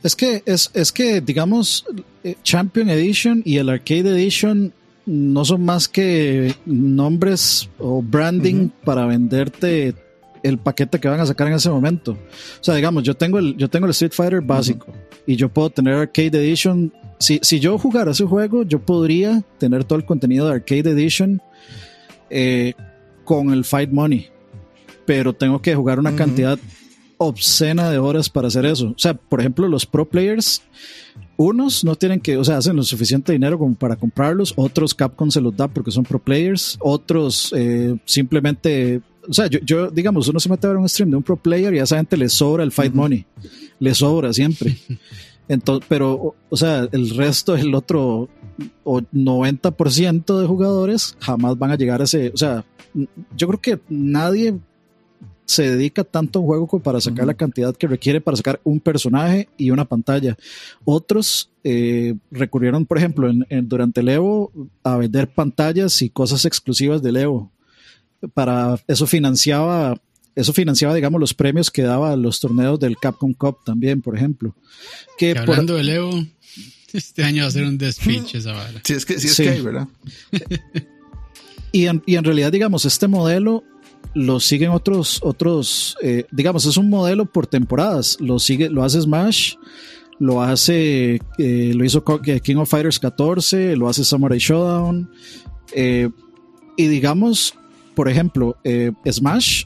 Es 0.02 0.16
que, 0.16 0.44
es, 0.46 0.70
es 0.74 0.92
que, 0.92 1.22
digamos, 1.22 1.86
eh, 2.24 2.36
Champion 2.44 2.90
Edition 2.90 3.42
y 3.46 3.58
el 3.58 3.70
Arcade 3.70 4.10
Edition 4.10 4.74
no 5.06 5.46
son 5.46 5.64
más 5.64 5.88
que 5.88 6.56
nombres 6.66 7.70
o 7.78 8.02
branding 8.02 8.70
para 8.84 9.06
venderte 9.06 9.96
el 10.42 10.58
paquete 10.58 11.00
que 11.00 11.08
van 11.08 11.20
a 11.20 11.26
sacar 11.26 11.48
en 11.48 11.54
ese 11.54 11.70
momento. 11.70 12.14
O 12.14 12.64
sea, 12.64 12.76
digamos, 12.76 13.04
yo 13.04 13.16
tengo 13.16 13.40
el, 13.40 13.56
yo 13.56 13.70
tengo 13.70 13.86
el 13.86 13.92
Street 13.92 14.12
Fighter 14.14 14.42
básico 14.42 14.88
y 15.26 15.36
yo 15.36 15.48
puedo 15.48 15.70
tener 15.70 15.94
Arcade 15.94 16.38
Edition 16.38 16.92
si, 17.24 17.40
si 17.42 17.62
yo 17.62 17.78
jugara 17.78 18.12
ese 18.12 18.26
juego, 18.26 18.64
yo 18.64 18.80
podría 18.80 19.44
tener 19.58 19.86
todo 19.86 19.98
el 19.98 20.06
contenido 20.06 20.46
de 20.48 20.56
Arcade 20.56 20.90
Edition 20.90 21.42
eh, 22.30 22.74
con 23.24 23.54
el 23.54 23.64
Fight 23.64 23.92
Money, 23.92 24.28
pero 25.06 25.32
tengo 25.32 25.62
que 25.62 25.74
jugar 25.74 26.00
una 26.00 26.18
cantidad 26.18 26.60
obscena 27.18 27.90
de 27.90 27.98
horas 27.98 28.30
para 28.30 28.50
hacer 28.50 28.66
eso. 28.66 28.90
O 28.90 29.00
sea, 29.00 29.14
por 29.14 29.40
ejemplo, 29.40 29.70
los 29.70 29.86
pro 29.86 30.04
players, 30.04 30.64
unos 31.38 31.86
no 31.86 31.96
tienen 31.96 32.20
que, 32.20 32.36
o 32.36 32.44
sea, 32.44 32.58
hacen 32.58 32.76
lo 32.76 32.84
suficiente 32.84 33.32
dinero 33.32 33.58
como 33.58 33.74
para 33.74 33.96
comprarlos, 33.96 34.54
otros 34.58 34.94
Capcom 34.94 35.32
se 35.32 35.40
los 35.40 35.56
da 35.56 35.70
porque 35.70 35.92
son 35.92 36.04
pro 36.04 36.20
players, 36.20 36.78
otros 36.82 37.54
eh, 37.56 37.96
simplemente, 38.04 39.02
o 39.30 39.32
sea, 39.32 39.48
yo, 39.48 39.60
yo, 39.64 39.90
digamos, 39.90 40.28
uno 40.28 40.42
se 40.42 40.50
mete 40.50 40.68
a 40.68 40.72
ver 40.72 40.78
un 40.78 40.90
stream 40.90 41.12
de 41.12 41.16
un 41.16 41.24
pro 41.24 41.38
player 41.38 41.74
y 41.74 41.80
a 41.80 41.84
esa 41.84 41.96
gente 41.96 42.18
le 42.18 42.28
sobra 42.28 42.66
el 42.66 42.74
fight 42.74 42.94
money, 42.94 43.26
le 43.80 43.96
sobra 43.96 44.34
siempre. 44.34 44.76
Entonces, 45.48 45.86
pero, 45.90 46.14
o- 46.14 46.36
o 46.50 46.58
sea, 46.58 46.88
el 46.92 47.10
resto, 47.16 47.56
el 47.56 47.74
otro 47.76 48.30
o 48.84 49.02
90% 49.12 50.40
de 50.40 50.48
jugadores 50.48 51.18
jamás 51.20 51.58
van 51.58 51.72
a 51.72 51.76
llegar 51.78 52.02
a 52.02 52.06
ese, 52.06 52.30
o 52.34 52.38
sea, 52.38 52.64
yo 53.36 53.48
creo 53.48 53.60
que 53.62 53.80
nadie 53.90 54.56
se 55.46 55.70
dedica 55.76 56.04
tanto 56.04 56.40
a 56.40 56.42
un 56.42 56.48
juego 56.48 56.68
como 56.68 56.84
para 56.84 57.02
sacar 57.02 57.26
la 57.28 57.34
cantidad 57.34 57.76
que 57.76 57.88
requiere 57.88 58.22
para 58.22 58.38
sacar 58.38 58.62
un 58.64 58.80
personaje 58.80 59.50
y 59.58 59.72
una 59.72 59.86
pantalla. 59.86 60.38
Otros 60.86 61.50
eh, 61.66 62.16
recurrieron, 62.32 62.86
por 62.86 62.98
ejemplo, 62.98 63.30
en- 63.30 63.46
en- 63.50 63.68
durante 63.68 64.02
el 64.02 64.10
Evo 64.10 64.52
a 64.84 64.98
vender 64.98 65.28
pantallas 65.34 66.02
y 66.02 66.10
cosas 66.10 66.46
exclusivas 66.46 67.02
del 67.02 67.18
Evo. 67.18 67.52
Para 68.34 68.78
eso 68.88 69.06
financiaba, 69.08 69.96
eso 70.36 70.54
financiaba, 70.54 70.94
digamos, 70.96 71.20
los 71.20 71.34
premios 71.34 71.70
que 71.72 71.82
daba 71.84 72.16
los 72.16 72.40
torneos 72.40 72.80
del 72.80 72.98
Capcom 72.98 73.34
Cup 73.34 73.58
también, 73.66 74.02
por 74.02 74.16
ejemplo. 74.16 74.56
Que 75.18 75.34
Que 75.34 75.42
por- 75.42 75.52
hablando 75.52 75.76
de 75.76 75.84
Leo, 75.84 76.10
este 76.94 77.24
año 77.24 77.44
va 77.44 77.48
a 77.50 77.52
ser 77.52 77.66
un 77.66 77.78
despiche 77.78 78.38
esa 78.40 78.54
vara. 78.54 78.82
Si 78.84 78.94
es 78.94 79.06
que, 79.06 79.20
si 79.20 79.28
es 79.28 79.36
Sí. 79.36 79.44
que 79.44 79.50
hay, 79.50 79.62
¿verdad? 79.62 79.88
Y 81.72 81.88
en, 81.88 82.04
y 82.06 82.16
en 82.18 82.24
realidad, 82.24 82.52
digamos, 82.52 82.86
este 82.86 83.08
modelo 83.08 83.64
lo 84.14 84.40
siguen 84.40 84.70
otros, 84.70 85.20
otros, 85.24 85.98
eh, 86.04 86.26
digamos, 86.32 86.66
es 86.66 86.78
un 86.78 86.88
modelo 86.90 87.26
por 87.26 87.48
temporadas. 87.48 88.18
Lo 88.20 88.38
sigue, 88.38 88.70
lo 88.70 88.84
hace 88.84 89.02
Smash, 89.02 89.56
lo 90.20 90.44
hace, 90.44 91.20
eh, 91.40 91.72
lo 91.76 91.84
hizo 91.84 92.04
eh, 92.28 92.40
King 92.42 92.58
of 92.58 92.70
Fighters 92.70 93.00
14, 93.00 93.76
lo 93.76 93.90
hace 93.90 94.04
Samurai 94.06 94.38
Showdown. 94.38 95.10
eh, 95.76 96.10
y 96.78 96.88
digamos, 96.88 97.56
por 97.96 98.08
ejemplo, 98.10 98.56
eh, 98.64 98.92
Smash 99.12 99.66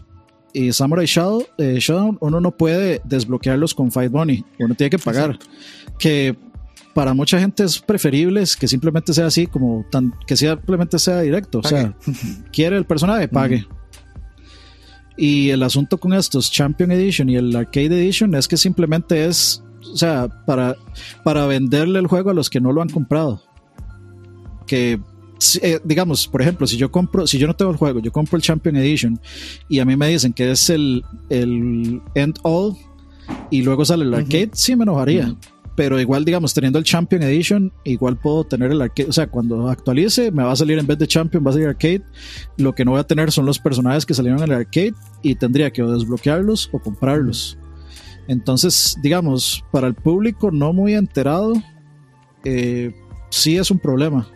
y 0.58 0.74
Samurai 0.74 1.06
Shadow, 1.06 1.46
eh, 1.60 1.78
Showdown, 1.80 2.18
uno 2.20 2.42
no 2.42 2.50
puede 2.50 3.00
desbloquearlos 3.04 3.76
con 3.76 3.92
Fight 3.92 4.12
Money, 4.12 4.44
uno 4.58 4.74
tiene 4.74 4.90
que 4.90 4.98
pagar. 4.98 5.38
Que 6.00 6.36
para 6.96 7.14
mucha 7.14 7.40
gente 7.40 7.64
es 7.64 7.78
preferible 7.78 8.44
que 8.60 8.68
simplemente 8.68 9.14
sea 9.14 9.28
así, 9.28 9.46
como 9.46 9.86
tan, 9.92 10.16
que 10.26 10.36
simplemente 10.36 10.98
sea 10.98 11.22
directo. 11.22 11.60
O 11.60 11.64
sea, 11.64 11.96
quiere 12.52 12.76
el 12.76 12.86
personaje, 12.86 13.28
pague. 13.28 13.68
Y 15.16 15.52
el 15.52 15.62
asunto 15.62 16.00
con 16.00 16.14
estos 16.14 16.52
Champion 16.52 16.92
Edition 16.92 17.30
y 17.30 17.36
el 17.36 17.56
Arcade 17.56 18.02
Edition 18.02 18.34
es 18.34 18.48
que 18.48 18.58
simplemente 18.58 19.28
es, 19.28 19.64
o 19.94 19.96
sea, 19.96 20.28
para, 20.48 20.76
para 21.24 21.46
venderle 21.46 22.00
el 22.00 22.08
juego 22.08 22.32
a 22.32 22.34
los 22.34 22.50
que 22.50 22.60
no 22.60 22.72
lo 22.72 22.82
han 22.82 22.90
comprado. 22.90 23.44
Que, 24.66 25.00
eh, 25.62 25.80
digamos, 25.84 26.28
por 26.28 26.42
ejemplo, 26.42 26.66
si 26.68 26.78
yo 26.78 26.92
compro, 26.92 27.28
si 27.28 27.38
yo 27.38 27.48
no 27.48 27.56
tengo 27.56 27.72
el 27.72 27.78
juego, 27.78 28.00
yo 28.00 28.12
compro 28.12 28.38
el 28.38 28.44
Champion 28.44 28.76
Edition 28.76 29.20
y 29.70 29.80
a 29.80 29.86
mí 29.86 29.96
me 29.96 30.08
dicen 30.08 30.34
que 30.34 30.52
es 30.52 30.70
el, 30.70 31.04
el 31.30 32.02
End 32.16 32.40
All 32.44 32.76
y 33.52 33.62
luego 33.62 33.86
sale 33.86 34.04
el 34.04 34.14
Arcade, 34.14 34.52
sí 34.54 34.76
me 34.76 34.84
enojaría. 34.84 35.36
Pero 35.76 36.00
igual, 36.00 36.26
digamos, 36.26 36.56
teniendo 36.56 36.80
el 36.80 36.86
Champion 36.86 37.22
Edition, 37.22 37.72
igual 37.84 38.18
puedo 38.18 38.44
tener 38.44 38.72
el 38.72 38.82
arcade. 38.82 39.10
O 39.10 39.14
sea, 39.14 39.28
cuando 39.28 39.70
actualice, 39.70 40.32
me 40.32 40.42
va 40.42 40.54
a 40.54 40.56
salir 40.56 40.80
en 40.80 40.88
vez 40.88 40.98
de 40.98 41.06
Champion, 41.06 41.46
va 41.46 41.52
a 41.52 41.54
salir 41.54 41.68
arcade. 41.68 42.02
Lo 42.58 42.74
que 42.74 42.84
no 42.84 42.92
voy 42.92 43.00
a 43.00 43.04
tener 43.04 43.32
son 43.32 43.46
los 43.46 43.60
personajes 43.60 44.04
que 44.04 44.16
salieron 44.16 44.42
en 44.42 44.50
el 44.50 44.58
arcade 44.58 44.96
y 45.22 45.36
tendría 45.36 45.70
que 45.70 45.84
o 45.84 45.92
desbloquearlos 45.92 46.72
o 46.72 46.80
comprarlos. 46.80 47.60
Entonces, 48.28 48.98
digamos, 49.04 49.64
para 49.72 49.86
el 49.86 49.94
público 49.94 50.50
no 50.50 50.74
muy 50.74 50.96
enterado, 50.96 51.54
eh, 52.44 52.96
sí 53.30 53.58
es 53.58 53.70
un 53.70 53.78
problema. 53.78 54.28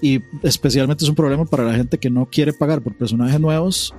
Y 0.00 0.20
especialmente 0.42 1.04
es 1.04 1.10
un 1.10 1.16
problema 1.16 1.44
para 1.44 1.64
la 1.64 1.74
gente 1.74 1.98
que 1.98 2.10
no 2.10 2.26
quiere 2.26 2.52
pagar 2.52 2.82
por 2.82 2.96
personajes 2.96 3.40
nuevos 3.40 3.94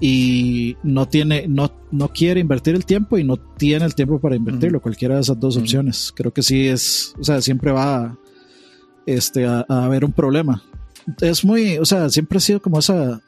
y 0.00 0.76
no 0.82 1.08
tiene, 1.08 1.46
no, 1.48 1.72
no 1.90 2.08
quiere 2.08 2.40
invertir 2.40 2.74
el 2.74 2.84
tiempo 2.84 3.18
y 3.18 3.24
no 3.24 3.36
tiene 3.36 3.84
el 3.84 3.94
tiempo 3.94 4.20
para 4.20 4.36
invertirlo, 4.36 4.80
cualquiera 4.80 5.16
de 5.16 5.22
esas 5.22 5.40
dos 5.40 5.56
opciones. 5.56 6.12
Creo 6.14 6.32
que 6.32 6.42
sí 6.42 6.68
es, 6.68 7.14
o 7.18 7.24
sea, 7.24 7.40
siempre 7.40 7.72
va 7.72 7.96
a, 7.96 8.18
este, 9.06 9.46
a, 9.46 9.64
a 9.68 9.84
haber 9.84 10.04
un 10.04 10.12
problema. 10.12 10.62
Es 11.20 11.44
muy, 11.44 11.78
o 11.78 11.84
sea, 11.84 12.10
siempre 12.10 12.38
ha 12.38 12.40
sido 12.40 12.60
como 12.60 12.78
esa. 12.78 13.20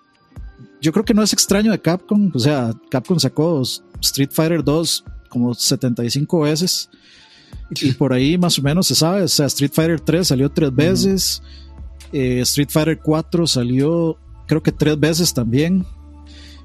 Yo 0.81 0.93
creo 0.93 1.05
que 1.05 1.15
no 1.15 1.23
es 1.23 1.33
extraño 1.33 1.73
de 1.73 1.81
Capcom, 1.81 2.31
o 2.35 2.39
sea, 2.39 2.73
Capcom 2.91 3.19
sacó 3.19 3.63
Street 4.01 4.31
Fighter 4.33 4.63
2 4.63 5.05
como 5.29 5.55
75 5.55 6.41
veces 6.41 6.91
y 7.71 7.93
por 7.93 8.13
ahí 8.13 8.37
más 8.37 8.59
o 8.59 8.63
menos 8.63 8.87
se 8.87 8.95
sabe, 8.95 9.23
o 9.23 9.29
sea, 9.29 9.47
Street 9.47 9.73
Fighter 9.73 10.01
3 10.01 10.27
salió 10.27 10.51
tres 10.51 10.75
veces, 10.75 11.43
eh, 12.13 12.41
Street 12.41 12.71
Fighter 12.71 12.99
4 12.99 13.47
salió 13.47 14.19
creo 14.47 14.63
que 14.63 14.73
tres 14.73 14.99
veces 14.99 15.33
también. 15.33 15.87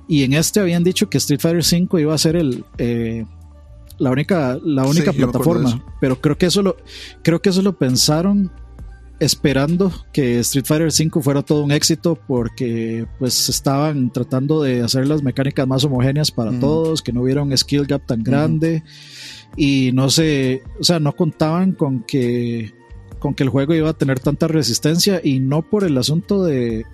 Y 0.08 0.24
en 0.24 0.34
este 0.34 0.60
habían 0.60 0.84
dicho 0.84 1.10
que 1.10 1.18
Street 1.18 1.40
Fighter 1.40 1.64
5 1.64 2.00
iba 2.00 2.14
a 2.14 2.18
ser 2.18 2.36
el 2.36 2.64
eh, 2.78 3.26
la 3.98 4.12
única 4.12 4.60
la 4.64 4.86
única 4.86 5.12
Sí, 5.12 5.18
plataforma, 5.18 5.84
pero 6.02 6.20
creo 6.20 6.38
que 6.38 6.48
eso 6.48 6.62
lo 6.62 6.78
creo 7.24 7.42
que 7.42 7.50
eso 7.50 7.62
lo 7.62 7.78
pensaron 7.78 8.52
esperando 9.20 9.92
que 10.12 10.40
Street 10.40 10.66
Fighter 10.66 10.92
5 10.92 11.22
fuera 11.22 11.42
todo 11.42 11.64
un 11.64 11.72
éxito 11.72 12.20
porque 12.28 13.08
pues 13.20 13.50
estaban 13.50 14.12
tratando 14.12 14.62
de 14.62 14.82
hacer 14.82 15.08
las 15.08 15.24
mecánicas 15.24 15.68
más 15.68 15.84
homogéneas 15.86 16.32
para 16.32 16.60
todos, 16.60 17.02
que 17.02 17.14
no 17.14 17.22
hubiera 17.22 17.42
un 17.42 17.56
skill 17.58 17.86
gap 17.86 18.06
tan 18.06 18.24
grande. 18.24 18.84
Y 19.58 19.92
no 19.94 20.10
se, 20.10 20.64
o 20.80 20.84
sea, 20.84 21.00
no 21.00 21.14
contaban 21.14 21.72
con 21.72 22.04
que 22.04 22.74
con 23.26 23.34
que 23.34 23.42
el 23.42 23.50
juego 23.50 23.74
iba 23.74 23.90
a 23.90 23.94
tener 23.94 24.20
tanta 24.20 24.48
resistencia 24.48 25.20
y 25.24 25.40
no 25.40 25.64
por 25.64 25.84
el 25.84 25.98
asunto 25.98 26.44
de, 26.44 26.86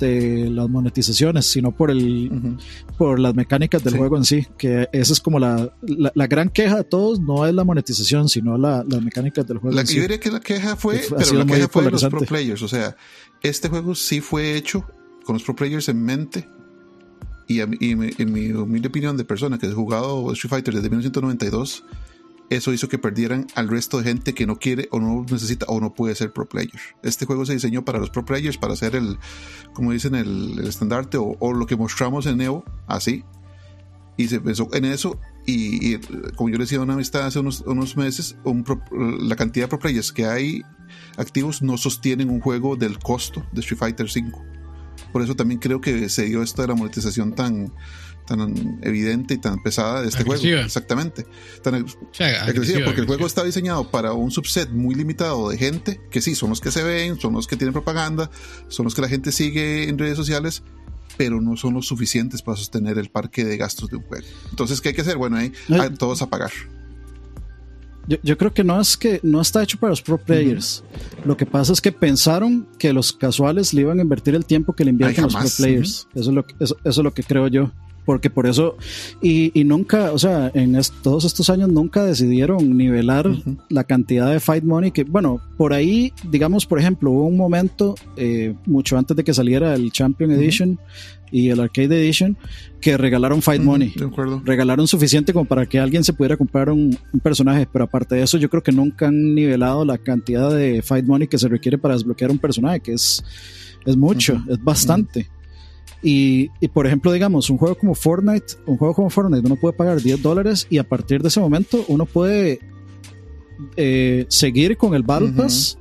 de 0.00 0.50
las 0.50 0.68
monetizaciones, 0.68 1.46
sino 1.46 1.76
por 1.76 1.92
el 1.92 2.28
Ujú. 2.32 2.56
por 2.98 3.20
las 3.20 3.36
mecánicas 3.36 3.84
del 3.84 3.92
Sí. 3.92 3.98
juego 4.00 4.16
en 4.16 4.24
sí, 4.24 4.44
que 4.58 4.88
esa 4.92 5.12
es 5.12 5.20
como 5.20 5.38
la, 5.38 5.72
la, 5.82 6.10
la 6.12 6.26
gran 6.26 6.48
queja 6.48 6.78
de 6.78 6.82
todos, 6.84 7.20
no 7.20 7.46
es 7.46 7.54
la 7.54 7.62
monetización, 7.62 8.28
sino 8.28 8.58
la, 8.58 8.84
las 8.88 9.00
mecánicas 9.00 9.46
del 9.46 9.58
juego. 9.58 9.76
La, 9.76 9.82
en 9.82 9.86
sí. 9.86 9.94
yo 9.94 10.02
diría 10.02 10.18
que 10.18 10.32
la 10.32 10.40
queja 10.40 10.74
fue, 10.74 11.00
Que 11.02 11.06
pero 11.16 11.34
la 11.34 11.46
queja 11.46 11.68
fue 11.68 11.84
de 11.84 11.90
los 11.92 12.04
pro 12.04 12.20
players. 12.22 12.62
O 12.62 12.68
sea, 12.68 12.96
este 13.44 13.68
juego 13.68 13.94
sí 13.94 14.20
fue 14.20 14.56
hecho 14.56 14.84
con 15.24 15.34
los 15.34 15.44
pro 15.44 15.54
players 15.54 15.88
en 15.88 16.02
mente. 16.02 16.48
Y, 17.46 17.60
a 17.60 17.68
y 17.78 17.92
en 17.92 18.32
mi 18.32 18.50
humilde 18.50 18.88
opinión 18.88 19.16
de 19.16 19.24
persona 19.24 19.56
que 19.56 19.68
ha 19.68 19.72
jugado 19.72 20.32
Street 20.32 20.50
Fighter 20.50 20.74
desde 20.74 20.88
1992, 20.88 21.84
eso 22.50 22.72
hizo 22.72 22.88
que 22.88 22.98
perdieran 22.98 23.46
al 23.54 23.68
resto 23.68 23.98
de 23.98 24.04
gente 24.04 24.34
que 24.34 24.46
no 24.46 24.56
quiere 24.56 24.88
o 24.90 25.00
no 25.00 25.24
necesita 25.30 25.66
o 25.68 25.80
no 25.80 25.94
puede 25.94 26.14
ser 26.14 26.32
pro 26.32 26.48
player. 26.48 26.80
Este 27.02 27.26
juego 27.26 27.44
se 27.46 27.54
diseñó 27.54 27.84
para 27.84 27.98
los 27.98 28.10
pro 28.10 28.24
players, 28.24 28.58
para 28.58 28.74
hacer 28.74 28.94
el, 28.94 29.18
como 29.72 29.92
dicen, 29.92 30.14
el, 30.14 30.58
el 30.58 30.66
estandarte 30.66 31.18
o, 31.18 31.52
lo 31.52 31.66
que 31.66 31.76
mostramos 31.76 32.26
en 32.26 32.38
Neo, 32.38 32.64
así. 32.86 33.24
Y 34.16 34.28
se 34.28 34.40
pensó 34.40 34.68
en 34.72 34.84
eso. 34.86 35.20
Y, 35.44 35.98
como 36.36 36.48
yo 36.48 36.56
le 36.56 36.64
decía 36.64 36.78
a 36.78 36.82
una 36.82 36.94
amistad 36.94 37.26
hace 37.26 37.38
unos, 37.38 37.60
unos 37.62 37.96
meses, 37.96 38.36
la 39.20 39.36
cantidad 39.36 39.64
de 39.64 39.68
pro 39.68 39.78
players 39.78 40.12
que 40.12 40.26
hay 40.26 40.62
activos 41.16 41.62
no 41.62 41.76
sostienen 41.76 42.30
un 42.30 42.40
juego 42.40 42.76
del 42.76 42.98
costo 42.98 43.44
de 43.52 43.60
Street 43.60 43.78
Fighter 43.78 44.06
V. 44.06 44.32
Por 45.12 45.22
eso 45.22 45.36
también 45.36 45.60
creo 45.60 45.80
que 45.80 46.08
se 46.08 46.24
dio 46.24 46.42
esto 46.42 46.62
de 46.62 46.68
la 46.68 46.74
monetización 46.74 47.34
tan, 47.34 47.72
tan 48.26 48.78
evidente 48.82 49.34
y 49.34 49.38
tan 49.38 49.62
pesada 49.62 50.02
de 50.02 50.08
este 50.08 50.22
Agresiva. 50.22 50.52
juego. 50.56 50.66
Exactamente. 50.66 51.26
Tan, 51.62 51.74
O 51.82 51.86
sea, 52.12 52.26
agresiva, 52.26 52.50
agresiva, 52.50 52.84
porque 52.84 53.00
el 53.00 53.06
juego 53.06 53.26
está 53.26 53.44
diseñado 53.44 53.90
para 53.90 54.12
un 54.12 54.30
subset 54.30 54.70
muy 54.70 54.94
limitado 54.94 55.48
de 55.48 55.56
gente, 55.56 56.00
que 56.10 56.20
sí, 56.20 56.34
son 56.34 56.50
los 56.50 56.60
que 56.60 56.70
se 56.70 56.82
ven, 56.82 57.18
son 57.18 57.32
los 57.32 57.46
que 57.46 57.56
tienen 57.56 57.72
propaganda, 57.72 58.30
son 58.68 58.84
los 58.84 58.94
que 58.94 59.00
la 59.00 59.08
gente 59.08 59.32
sigue 59.32 59.88
en 59.88 59.98
redes 59.98 60.16
sociales, 60.16 60.62
pero 61.16 61.40
no 61.40 61.56
son 61.56 61.74
los 61.74 61.86
suficientes 61.86 62.42
para 62.42 62.56
sostener 62.56 62.98
el 62.98 63.08
parque 63.08 63.44
de 63.44 63.56
gastos 63.56 63.88
de 63.88 63.96
un 63.96 64.02
juego. 64.02 64.26
Entonces, 64.50 64.80
¿qué 64.80 64.90
hay 64.90 64.94
que 64.94 65.00
hacer? 65.00 65.16
Bueno, 65.16 65.36
ahí 65.36 65.52
a 65.70 65.88
todos 65.90 66.20
a 66.22 66.28
pagar. 66.28 66.50
Yo, 68.08 68.18
yo 68.22 68.38
creo 68.38 68.54
que 68.54 68.62
no 68.62 68.80
es 68.80 68.96
que 68.96 69.18
no 69.24 69.40
está 69.40 69.62
hecho 69.62 69.78
para 69.78 69.90
los 69.90 70.00
pro 70.00 70.16
players. 70.18 70.84
Lo 71.24 71.36
que 71.36 71.44
pasa 71.44 71.72
es 71.72 71.80
que 71.80 71.90
pensaron 71.90 72.68
que 72.78 72.92
los 72.92 73.12
casuales 73.12 73.74
le 73.74 73.80
iban 73.80 73.98
a 73.98 74.02
invertir 74.02 74.36
el 74.36 74.44
tiempo 74.44 74.74
que 74.74 74.84
le 74.84 74.90
invierten 74.90 75.24
Ay, 75.24 75.30
los 75.32 75.34
pro 75.34 75.50
players. 75.56 76.08
Eso, 76.14 76.30
es 76.30 76.34
lo 76.34 76.46
que, 76.46 76.54
eso, 76.60 76.76
eso 76.84 77.00
es 77.00 77.04
lo 77.04 77.12
que 77.12 77.24
creo 77.24 77.48
yo. 77.48 77.72
Porque 78.06 78.30
por 78.30 78.46
eso, 78.46 78.76
y, 79.20 79.50
y 79.58 79.64
nunca, 79.64 80.12
o 80.12 80.18
sea, 80.18 80.50
en 80.54 80.76
est- 80.76 80.94
todos 81.02 81.24
estos 81.26 81.50
años 81.50 81.68
nunca 81.68 82.04
decidieron 82.04 82.76
nivelar 82.76 83.28
la 83.68 83.84
cantidad 83.84 84.30
de 84.32 84.40
Fight 84.40 84.64
Money 84.64 84.92
que, 84.92 85.04
bueno, 85.04 85.40
por 85.58 85.72
ahí, 85.74 86.12
digamos, 86.30 86.64
por 86.64 86.78
ejemplo, 86.78 87.10
hubo 87.10 87.26
un 87.26 87.36
momento, 87.36 87.96
eh, 88.16 88.54
mucho 88.64 88.96
antes 88.96 89.14
de 89.16 89.24
que 89.24 89.34
saliera 89.34 89.74
el 89.74 89.90
Champion 89.92 90.30
Edition 90.30 90.78
y 91.32 91.48
el 91.50 91.58
Arcade 91.58 92.00
Edition, 92.00 92.36
que 92.80 92.96
regalaron 92.96 93.42
Fight 93.42 93.60
Money. 93.60 93.92
De 93.96 94.04
acuerdo. 94.04 94.40
Regalaron 94.44 94.86
suficiente 94.86 95.32
como 95.32 95.44
para 95.44 95.66
que 95.66 95.80
alguien 95.80 96.04
se 96.04 96.12
pudiera 96.12 96.36
comprar 96.36 96.70
un, 96.70 96.96
un 97.12 97.20
personaje, 97.20 97.66
pero 97.72 97.86
aparte 97.86 98.14
de 98.14 98.22
eso, 98.22 98.38
yo 98.38 98.48
creo 98.48 98.62
que 98.62 98.70
nunca 98.70 99.08
han 99.08 99.34
nivelado 99.34 99.84
la 99.84 99.98
cantidad 99.98 100.54
de 100.54 100.80
Fight 100.82 101.04
Money 101.04 101.26
que 101.26 101.38
se 101.38 101.48
requiere 101.48 101.76
para 101.78 101.94
desbloquear 101.94 102.30
un 102.30 102.38
personaje, 102.38 102.78
que 102.78 102.92
es, 102.92 103.24
es 103.84 103.96
mucho, 103.96 104.40
es 104.48 104.62
bastante. 104.62 105.26
Y, 106.02 106.50
y, 106.60 106.68
por 106.68 106.86
ejemplo, 106.86 107.10
digamos, 107.12 107.50
un 107.50 107.58
juego 107.58 107.74
como 107.76 107.94
Fortnite, 107.94 108.54
un 108.66 108.76
juego 108.76 108.94
como 108.94 109.10
Fortnite, 109.10 109.46
uno 109.46 109.56
puede 109.56 109.74
pagar 109.76 110.00
10 110.00 110.22
dólares 110.22 110.66
y 110.70 110.78
a 110.78 110.84
partir 110.88 111.22
de 111.22 111.28
ese 111.28 111.40
momento 111.40 111.84
uno 111.88 112.06
puede 112.06 112.60
eh, 113.76 114.26
seguir 114.28 114.76
con 114.76 114.94
el 114.94 115.02
Battle. 115.02 115.32
Pass 115.32 115.78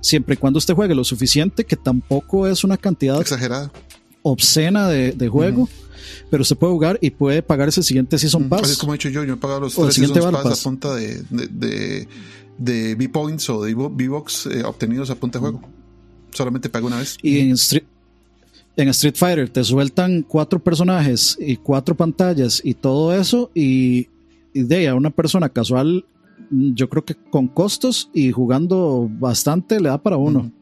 siempre 0.00 0.34
y 0.34 0.36
cuando 0.36 0.58
usted 0.58 0.74
juegue 0.74 0.94
lo 0.94 1.02
suficiente, 1.04 1.64
que 1.64 1.74
tampoco 1.76 2.46
es 2.46 2.62
una 2.62 2.76
cantidad 2.76 3.20
Exagerada. 3.20 3.72
obscena 4.22 4.88
de, 4.88 5.10
de 5.12 5.28
juego, 5.28 5.68
pero 6.30 6.42
usted 6.42 6.56
puede 6.56 6.72
jugar 6.72 6.98
y 7.02 7.10
puede 7.10 7.42
pagar 7.42 7.68
ese 7.68 7.82
siguiente 7.82 8.16
Season 8.18 8.42
Así 8.42 8.48
Pass. 8.50 8.70
es 8.70 8.78
como 8.78 8.94
he 8.94 8.98
dicho 8.98 9.08
yo, 9.08 9.24
yo 9.24 9.34
he 9.34 9.36
pagado 9.36 9.60
los 9.60 9.74
tres 9.74 9.98
Battle 10.00 10.30
Pass 10.30 10.42
Pass. 10.44 10.60
a 10.60 10.64
punta 10.64 10.94
de, 10.94 11.22
de, 11.30 11.48
de, 11.48 12.08
de 12.58 12.94
V-Points 12.94 13.50
o 13.50 13.64
de 13.64 13.74
V-Box 13.74 14.46
eh, 14.46 14.62
obtenidos 14.64 15.10
a 15.10 15.16
punta 15.16 15.38
de 15.38 15.40
juego. 15.40 15.60
Solamente 16.32 16.68
pago 16.68 16.86
una 16.86 16.98
vez. 16.98 17.16
Y 17.22 17.40
en 17.40 17.52
Street, 17.52 17.84
en 18.76 18.88
Street 18.88 19.16
Fighter 19.16 19.48
te 19.48 19.64
sueltan 19.64 20.22
cuatro 20.22 20.62
personajes 20.62 21.36
y 21.40 21.56
cuatro 21.56 21.96
pantallas 21.96 22.60
y 22.62 22.74
todo 22.74 23.14
eso 23.14 23.50
y, 23.54 24.08
y 24.52 24.62
de 24.62 24.76
ahí 24.76 24.86
a 24.86 24.94
una 24.94 25.10
persona 25.10 25.48
casual 25.48 26.04
yo 26.50 26.88
creo 26.88 27.04
que 27.04 27.14
con 27.14 27.48
costos 27.48 28.10
y 28.12 28.30
jugando 28.30 29.08
bastante 29.10 29.80
le 29.80 29.88
da 29.88 29.98
para 29.98 30.16
uno. 30.16 30.52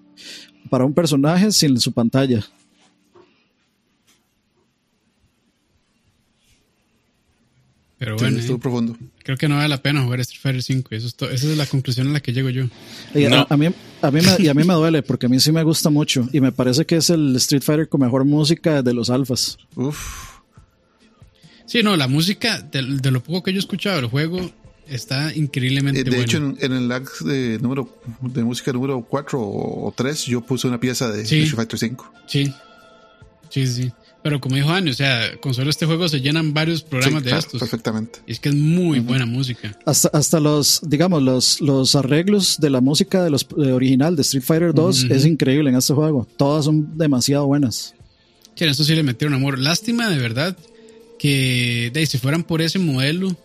Para 0.71 0.85
un 0.85 0.95
personaje 0.95 1.51
sin 1.53 1.79
su 1.79 1.93
pantalla. 1.93 2.45
Pero 8.05 8.19
Sí, 8.19 8.25
bueno, 8.25 8.39
estuvo 8.39 8.57
eh, 8.57 8.61
profundo. 8.61 8.97
creo 9.23 9.37
que 9.37 9.49
no 9.49 9.57
vale 9.57 9.69
la 9.69 9.83
pena 9.83 10.03
jugar 10.03 10.21
Street 10.21 10.41
Fighter 10.43 10.63
5. 10.63 10.89
Eso 10.95 11.07
es 11.09 11.15
esa 11.33 11.51
es 11.51 11.57
la 11.57 11.67
conclusión 11.67 12.09
a 12.09 12.13
la 12.13 12.21
que 12.21 12.33
llego 12.33 12.51
yo. 12.51 12.67
Y 13.15 13.25
a- 13.25 13.31
No. 13.31 13.47
a, 13.49 13.57
mí, 13.57 13.67
a, 14.03 14.11
mí 14.11 14.21
me, 14.21 14.45
y 14.45 14.49
a 14.49 14.55
mí 14.55 14.65
me 14.65 14.75
duele 14.75 15.03
porque 15.03 15.27
a 15.27 15.29
mí 15.29 15.41
sí 15.41 15.51
me 15.53 15.63
gusta 15.63 15.91
mucho 15.91 16.29
y 16.33 16.41
me 16.41 16.53
parece 16.53 16.85
que 16.85 16.97
es 16.97 17.11
el 17.11 17.35
Street 17.37 17.63
Fighter 17.63 17.89
con 17.89 18.01
mejor 18.03 18.25
música 18.25 18.83
de 18.83 18.93
los 18.95 19.11
alfas. 19.11 19.57
Uf. 19.77 20.33
Sí, 21.67 21.83
no, 21.83 21.97
la 21.97 22.09
música, 22.09 22.61
de, 22.61 22.83
de 23.01 23.11
lo 23.11 23.23
poco 23.23 23.43
que 23.43 23.53
yo 23.53 23.57
he 23.57 23.61
escuchado 23.61 23.97
del 23.97 24.07
juego, 24.07 24.51
está 24.87 25.35
increíblemente 25.35 26.01
Eh, 26.01 26.05
de 26.05 26.11
buena. 26.11 26.25
hecho, 26.25 26.37
en, 26.37 26.57
en 26.61 26.73
el 26.73 26.89
lag 26.89 27.05
de, 27.21 27.59
número, 27.61 28.01
de 28.21 28.45
música 28.45 28.71
número 28.73 29.01
4 29.09 29.41
o 29.41 29.93
3, 29.97 30.27
yo 30.27 30.43
puse 30.43 30.67
una 30.69 30.79
pieza 30.79 31.11
de, 31.11 31.25
Sí. 31.25 31.37
de 31.37 31.43
Street 31.45 31.57
Fighter 31.57 31.79
5. 31.79 32.13
Sí, 32.27 32.53
sí, 33.49 33.67
sí. 33.67 33.93
Pero 34.25 34.41
como 34.41 34.57
dijo 34.57 34.71
Ani, 34.71 34.91
o 34.91 34.95
sea, 34.95 35.37
con 35.39 35.53
solo 35.55 35.69
este 35.69 35.85
juego 35.85 36.09
se 36.09 36.21
llenan 36.23 36.55
varios 36.55 36.83
programas 36.83 37.21
Sí, 37.21 37.25
de 37.27 37.31
claro, 37.31 37.39
estos. 37.41 37.61
Perfectamente. 37.61 38.21
Y 38.27 38.33
es 38.33 38.41
que 38.41 38.49
es 38.49 38.55
muy 38.55 38.99
buena 39.01 39.27
música. 39.27 39.79
Hasta, 39.85 40.09
hasta 40.09 40.41
los, 40.41 40.81
digamos, 40.83 41.23
los, 41.23 41.61
los 41.61 41.95
arreglos 41.95 42.57
de 42.59 42.71
la 42.71 42.81
música 42.81 43.23
de 43.23 43.29
los 43.29 43.47
de 43.55 43.73
original 43.73 44.17
de 44.17 44.23
Street 44.23 44.43
Fighter 44.43 44.73
2 44.75 45.05
Ujú. 45.05 45.13
es 45.15 45.27
increíble 45.27 45.69
en 45.69 45.77
este 45.77 45.93
juego. 45.93 46.27
Todas 46.39 46.65
son 46.65 46.97
demasiado 46.97 47.47
buenas. 47.47 47.95
Sí, 48.57 48.65
en 48.65 48.71
esto 48.71 48.83
sí 48.83 48.95
le 48.95 49.03
metieron 49.03 49.35
amor. 49.35 49.59
Lástima, 49.59 50.09
de 50.09 50.19
verdad, 50.19 50.57
que 51.19 51.91
de, 51.93 52.07
si 52.07 52.17
fueran 52.17 52.45
por 52.45 52.63
ese 52.63 52.79
modelo 52.79 53.37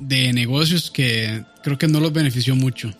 de 0.00 0.32
negocios 0.32 0.90
que 0.90 1.44
creo 1.62 1.78
que 1.78 1.88
no 1.88 2.00
los 2.00 2.12
benefició 2.12 2.56
mucho. 2.56 2.92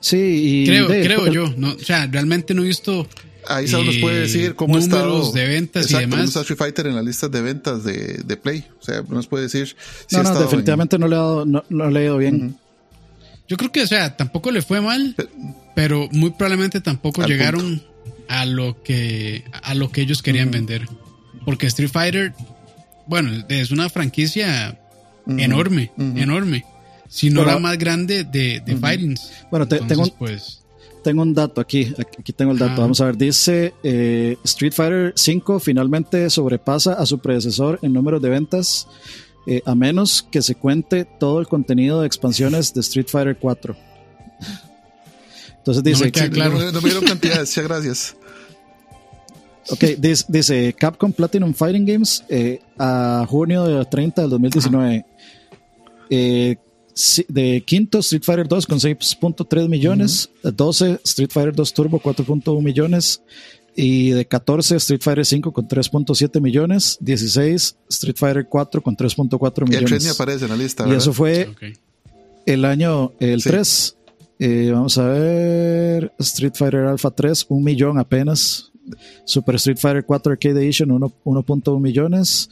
Sí, 0.00 0.16
y 0.62 0.66
Creo, 0.66 0.86
de- 0.86 1.02
creo 1.02 1.26
el- 1.26 1.32
yo. 1.32 1.52
No, 1.56 1.72
o 1.72 1.78
sea, 1.80 2.06
realmente 2.06 2.54
no 2.54 2.62
he 2.62 2.66
visto 2.66 3.08
Ahí 3.46 3.66
Saúl 3.68 3.86
nos 3.86 3.96
puede 3.98 4.18
Eh, 4.18 4.20
decir 4.22 4.54
cómo 4.54 4.76
ha 4.76 4.78
estado. 4.78 5.32
de 5.32 5.46
ventas 5.48 5.84
y 5.84 5.94
Exacto, 5.94 6.10
demás. 6.16 6.28
está 6.28 6.40
Street 6.40 6.58
Fighter 6.58 6.86
en 6.88 6.96
las 6.96 7.04
listas 7.04 7.30
de 7.30 7.40
ventas 7.40 7.84
de, 7.84 8.20
de 8.24 8.36
Play. 8.36 8.64
O 8.80 8.82
sea, 8.84 9.02
nos 9.08 9.26
puede 9.26 9.44
decir 9.44 9.68
si 10.06 10.16
No, 10.16 10.20
ha 10.20 10.22
no, 10.24 10.28
estado 10.28 10.40
en- 10.44 10.50
definitivamente 10.50 10.98
no 10.98 11.08
le 11.08 11.16
ha 11.16 11.18
dado, 11.20 11.44
no, 11.46 11.64
no 11.68 11.90
le 11.90 12.00
ha 12.00 12.04
ido 12.04 12.18
bien. 12.18 12.56
Yo 13.48 13.56
creo 13.56 13.72
que, 13.72 13.82
o 13.82 13.86
sea, 13.86 14.16
tampoco 14.16 14.50
le 14.50 14.60
fue 14.60 14.80
mal, 14.80 15.14
pero 15.74 16.08
muy 16.12 16.30
probablemente 16.30 16.80
tampoco 16.82 17.22
Al 17.22 17.28
llegaron 17.30 17.82
a 18.28 18.44
lo 18.44 18.82
que 18.82 19.44
a 19.62 19.74
lo 19.74 19.90
que 19.90 20.02
ellos 20.02 20.20
querían 20.22 20.50
vender. 20.50 20.86
Porque 21.46 21.66
Street 21.68 21.90
Fighter, 21.90 22.34
bueno, 23.06 23.30
es 23.48 23.70
una 23.70 23.88
franquicia 23.88 24.78
enorme, 25.26 25.90
enorme. 25.96 26.64
Si 27.08 27.30
no 27.30 27.40
Pero- 27.40 27.52
la 27.54 27.58
más 27.58 27.78
grande 27.78 28.24
de, 28.24 28.60
de 28.66 28.76
Fightings. 28.76 29.30
Bueno, 29.50 29.66
te- 29.66 29.76
Entonces, 29.76 29.88
tengo 29.88 30.02
un- 30.02 30.18
pues, 30.18 30.57
Tengo 31.08 31.22
un 31.22 31.32
dato 31.32 31.62
aquí, 31.62 31.94
aquí 32.18 32.34
tengo 32.34 32.52
el 32.52 32.58
dato. 32.58 32.74
Ah. 32.76 32.80
Vamos 32.80 33.00
a 33.00 33.06
ver, 33.06 33.16
dice 33.16 33.72
eh, 33.82 34.36
Street 34.44 34.74
Fighter 34.74 35.14
5 35.16 35.58
finalmente 35.58 36.28
sobrepasa 36.28 36.92
a 36.92 37.06
su 37.06 37.18
predecesor 37.18 37.78
en 37.80 37.94
números 37.94 38.20
de 38.20 38.28
ventas, 38.28 38.86
eh, 39.46 39.62
a 39.64 39.74
menos 39.74 40.22
que 40.30 40.42
se 40.42 40.54
cuente 40.54 41.06
todo 41.06 41.40
el 41.40 41.48
contenido 41.48 42.02
de 42.02 42.06
expansiones 42.06 42.74
de 42.74 42.82
Street 42.82 43.06
Fighter 43.08 43.38
4. 43.38 43.74
Entonces 45.56 45.82
No 45.82 45.88
dice, 45.88 46.04
me 46.04 46.12
queda 46.12 46.28
claro. 46.28 46.58
No, 46.58 46.72
no 46.72 46.80
me 46.82 46.90
dieron 46.90 47.06
cantidades, 47.06 47.48
sí, 47.48 47.62
gracias. 47.62 48.14
ok, 49.70 49.84
dice, 49.96 50.26
dice 50.28 50.74
Capcom 50.78 51.10
Platinum 51.10 51.54
Fighting 51.54 51.86
Games 51.86 52.22
eh, 52.28 52.60
a 52.78 53.24
junio 53.26 53.64
de 53.64 53.82
30 53.82 54.20
del 54.20 54.30
2019. 54.30 55.06
Eh, 56.10 56.56
de 57.28 57.62
quinto 57.66 57.98
Street 58.00 58.22
Fighter 58.24 58.48
2 58.48 58.66
con 58.66 58.78
6.3 58.78 59.68
millones, 59.68 60.30
12 60.42 61.00
Street 61.04 61.30
Fighter 61.32 61.54
2 61.54 61.72
Turbo 61.74 62.00
4.1 62.00 62.62
millones 62.62 63.22
y 63.76 64.10
de 64.10 64.26
14 64.26 64.76
Street 64.76 65.00
Fighter 65.00 65.24
5 65.24 65.52
con 65.52 65.68
3.7 65.68 66.40
millones, 66.40 66.98
16 67.00 67.76
Street 67.88 68.16
Fighter 68.16 68.46
4 68.48 68.82
con 68.82 68.96
3.4 68.96 69.70
Y 69.70 69.76
el 69.76 69.84
tren 69.84 69.84
ni 69.84 69.84
millones. 69.84 70.10
aparece 70.10 70.44
en 70.46 70.50
la 70.50 70.56
lista. 70.56 70.82
Y 70.82 70.86
¿verdad? 70.86 70.98
eso 71.02 71.12
fue 71.12 71.48
el 72.46 72.64
año, 72.64 73.12
el 73.20 73.40
Sí. 73.42 73.48
3. 73.50 73.94
Eh, 74.40 74.70
vamos 74.72 74.96
a 74.98 75.04
ver, 75.08 76.12
Street 76.18 76.52
Fighter 76.54 76.80
Alpha 76.86 77.10
3, 77.10 77.46
un 77.48 77.62
millón 77.64 77.98
apenas. 77.98 78.70
Super 79.24 79.54
Street 79.56 79.78
Fighter 79.78 80.04
4 80.04 80.32
Arcade 80.32 80.60
Edition, 80.62 80.90
uno- 80.90 81.12
1.1 81.24 81.80
millones. 81.80 82.48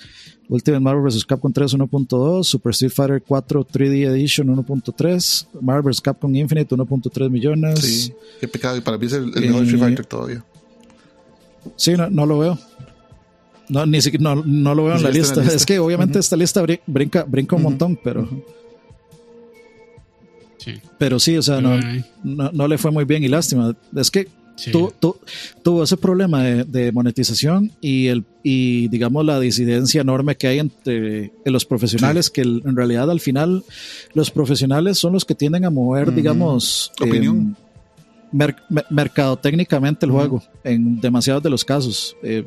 Ultimate 0.49 0.81
Marvel 0.81 1.03
vs. 1.05 1.25
Capcom 1.25 1.53
3, 1.53 1.75
1.2. 1.75 2.45
Super 2.47 2.71
Street 2.73 2.93
Fighter 2.93 3.21
4 3.27 3.65
3D 3.67 4.05
Edition, 4.07 4.49
1.3. 4.49 5.49
Marvel 5.61 5.83
vs. 5.91 6.01
Capcom 6.01 6.35
Infinite, 6.37 6.73
1.3 6.75 7.29
millones. 7.31 7.81
Sí, 7.81 8.01
Sí, 8.03 8.15
qué 8.41 8.47
pecado. 8.49 8.77
Y 8.77 8.81
para 8.81 8.97
mí 8.97 9.07
es 9.07 9.13
el, 9.15 9.25
el 9.35 9.41
mejor 9.47 9.63
Eh, 9.63 9.65
Street 9.65 9.81
Fighter 9.83 10.07
todavía. 10.07 10.45
no, 11.97 12.11
no 12.11 12.27
lo 12.27 12.39
veo. 12.39 12.59
No, 13.69 13.85
ni 13.85 14.01
siquiera, 14.01 14.23
no, 14.37 14.43
no 14.47 14.75
lo 14.77 14.85
veo 14.85 14.93
Ni 14.95 14.99
en 15.01 15.03
la 15.05 15.11
lista. 15.11 15.33
en 15.35 15.39
la 15.39 15.43
lista. 15.47 15.57
Es 15.57 15.67
que 15.67 15.81
obviamente 15.81 16.21
esta 16.21 16.37
lista 16.37 16.63
brin- 16.63 16.81
brinca, 16.87 17.25
brinca 17.25 17.57
un 17.57 17.63
montón, 17.63 17.99
pero, 18.03 18.29
Sí. 20.59 20.75
pero 20.99 21.19
sí, 21.19 21.37
o 21.37 21.43
sea, 21.43 21.61
no, 21.61 21.79
no 22.53 22.69
le 22.69 22.79
fue 22.79 22.91
muy 22.91 23.05
bien 23.05 23.23
y 23.25 23.29
lástima. 23.29 23.77
Es 23.97 24.11
que 24.11 24.29
Sí. 24.57 24.73
tu- 24.73 24.93
tu- 24.99 25.17
tuvo 25.63 25.83
ese 25.85 25.97
problema 25.99 26.43
de, 26.43 26.65
de 26.65 26.91
monetización 26.91 27.73
y 27.81 28.07
el 28.07 28.25
y 28.43 28.89
digamos 28.89 29.25
la 29.27 29.39
disidencia 29.39 30.01
enorme 30.01 30.37
que 30.37 30.47
hay 30.47 30.59
entre 30.61 31.31
los 31.45 31.65
profesionales 31.67 32.31
que 32.31 32.41
el- 32.41 32.63
en 32.65 32.75
realidad 32.75 33.11
al 33.11 33.21
final 33.21 33.65
los 34.15 34.31
profesionales 34.31 34.97
son 34.99 35.13
los 35.13 35.25
que 35.27 35.35
tienden 35.35 35.65
a 35.67 35.71
mover 35.71 36.15
digamos 36.15 36.91
Opinión. 37.03 37.37
em, 37.37 37.55
mer- 38.33 38.57
mer- 38.71 38.87
mercadotécnicamente 38.91 40.07
el 40.07 40.13
juego 40.13 40.43
en 40.65 41.01
demasiados 41.01 41.43
de 41.43 41.51
los 41.51 41.65
casos 41.65 42.17
Eh, 42.23 42.45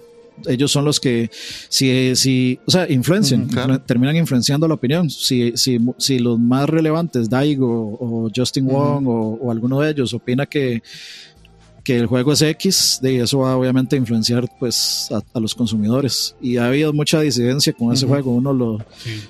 ellos 0.48 0.72
son 0.72 0.86
los 0.86 1.02
que 1.02 1.30
si, 1.68 2.16
si 2.16 2.58
o 2.66 2.72
sea 2.72 2.90
influencian 2.90 3.48
claro. 3.48 3.78
terminan 3.82 4.16
influenciando 4.16 4.70
la 4.70 4.76
opinión 4.76 5.10
si, 5.10 5.52
si, 5.58 5.78
si 5.98 6.18
los 6.18 6.40
más 6.40 6.70
relevantes 6.70 7.30
Daigo 7.30 7.98
o 8.00 8.30
Justin. 8.34 8.66
Wong 8.68 9.06
o, 9.06 9.38
o 9.42 9.52
alguno 9.52 9.82
de 9.82 9.92
ellos 9.92 10.14
opina 10.14 10.46
que 10.46 10.82
que 11.90 11.98
el 11.98 12.06
juego 12.06 12.34
es 12.34 12.42
X, 12.44 13.00
de 13.02 13.22
eso 13.22 13.40
va 13.40 13.58
obviamente 13.58 13.96
a 13.96 14.00
influenciar 14.00 14.48
pues 14.60 15.10
a, 15.12 15.24
a 15.36 15.40
los 15.40 15.56
consumidores. 15.56 16.36
Y 16.40 16.58
ha 16.58 16.68
habido 16.68 16.94
mucha 16.94 17.20
disidencia 17.20 17.74
con 17.74 17.92
ese 17.92 18.06
juego. 18.06 18.32
Uno 18.32 18.54
lo 18.54 18.78
Sí. 19.04 19.24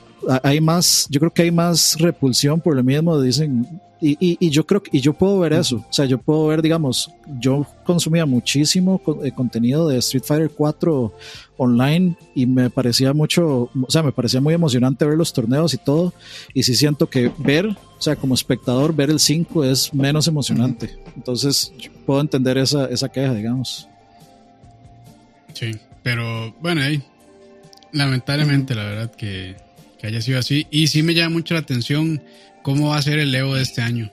hay 0.44 0.60
más, 0.60 1.08
yo 1.10 1.22
creo 1.22 1.32
que 1.32 1.44
hay 1.44 1.52
más 1.52 1.96
repulsión 2.00 2.60
por 2.60 2.76
lo 2.76 2.84
mismo, 2.84 3.22
dicen, 3.22 3.66
y, 4.02 4.12
y, 4.20 4.38
y 4.40 4.50
yo 4.50 4.66
creo 4.66 4.82
que 4.82 4.96
y 4.96 5.02
yo 5.02 5.14
puedo 5.14 5.40
ver 5.40 5.54
eso. 5.54 5.86
O 5.90 5.94
sea, 5.94 6.06
yo 6.06 6.18
puedo 6.18 6.48
ver, 6.48 6.62
digamos, 6.62 7.12
yo 7.40 7.66
consumía 7.84 8.26
muchísimo 8.26 9.02
eh, 9.24 9.32
contenido 9.32 9.88
de 9.90 9.98
Street 9.98 10.24
Fighter 10.24 10.52
4 10.52 11.14
online 11.58 12.16
y 12.34 12.46
me 12.46 12.70
parecía 12.70 13.14
mucho, 13.14 13.70
o 13.82 13.90
sea, 13.90 14.02
me 14.02 14.14
parecía 14.14 14.40
muy 14.40 14.54
emocionante 14.54 15.06
ver 15.06 15.18
los 15.18 15.34
torneos 15.34 15.74
y 15.74 15.78
todo. 15.78 16.14
Y 16.54 16.64
sí 16.64 16.76
siento 16.76 17.10
que 17.10 17.32
ver, 17.38 17.68
o 17.68 18.02
sea, 18.02 18.16
como 18.16 18.36
espectador, 18.36 18.96
ver 18.96 19.10
el 19.10 19.20
5 19.20 19.66
es 19.66 19.94
menos 19.94 20.28
emocionante. 20.28 20.98
Entonces, 21.16 21.74
yo 21.78 21.92
puedo 22.06 22.22
entender 22.22 22.58
esa, 22.58 22.86
esa 22.86 23.10
queja, 23.10 23.34
digamos. 23.34 23.90
Sí, 25.54 25.72
pero 26.04 26.54
bueno, 26.62 26.82
ahí. 26.82 27.04
lamentablemente, 27.92 28.76
la 28.76 28.84
verdad, 28.84 29.12
que, 29.12 29.58
que 30.00 30.08
haya 30.08 30.22
sido 30.22 30.40
así. 30.40 30.68
Y 30.72 30.88
sí 30.88 31.04
me 31.04 31.14
llama 31.14 31.32
mucho 31.32 31.54
la 31.54 31.60
atención 31.60 32.22
cómo 32.64 32.90
va 32.90 32.98
a 32.98 33.02
ser 33.02 33.20
el 33.20 33.34
Evo 33.34 33.56
de 33.56 33.64
este 33.64 33.82
año. 33.82 34.12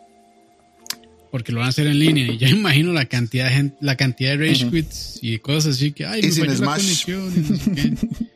Porque 1.31 1.53
lo 1.53 1.59
van 1.59 1.67
a 1.67 1.71
hacer 1.71 1.87
en 1.87 1.99
línea 1.99 2.27
y 2.33 2.39
ya 2.39 2.49
imagino 2.51 2.93
la 2.93 3.05
cantidad 3.07 3.47
de 3.47 3.51
gente, 3.55 3.77
la 3.81 3.97
cantidad 3.97 4.37
de 4.39 4.49
rage 4.49 4.71
quits 4.71 5.19
y 5.23 5.39
cosas 5.39 5.75
así 5.77 5.93
que 5.93 6.07
ay, 6.07 6.23
me 6.23 6.31
sin 6.33 6.47
la 6.47 6.57
Smash. 6.57 6.81
conexión 6.81 7.33
y 7.37 7.41
no 7.51 7.57
sé 7.57 7.73
qué. 7.73 7.95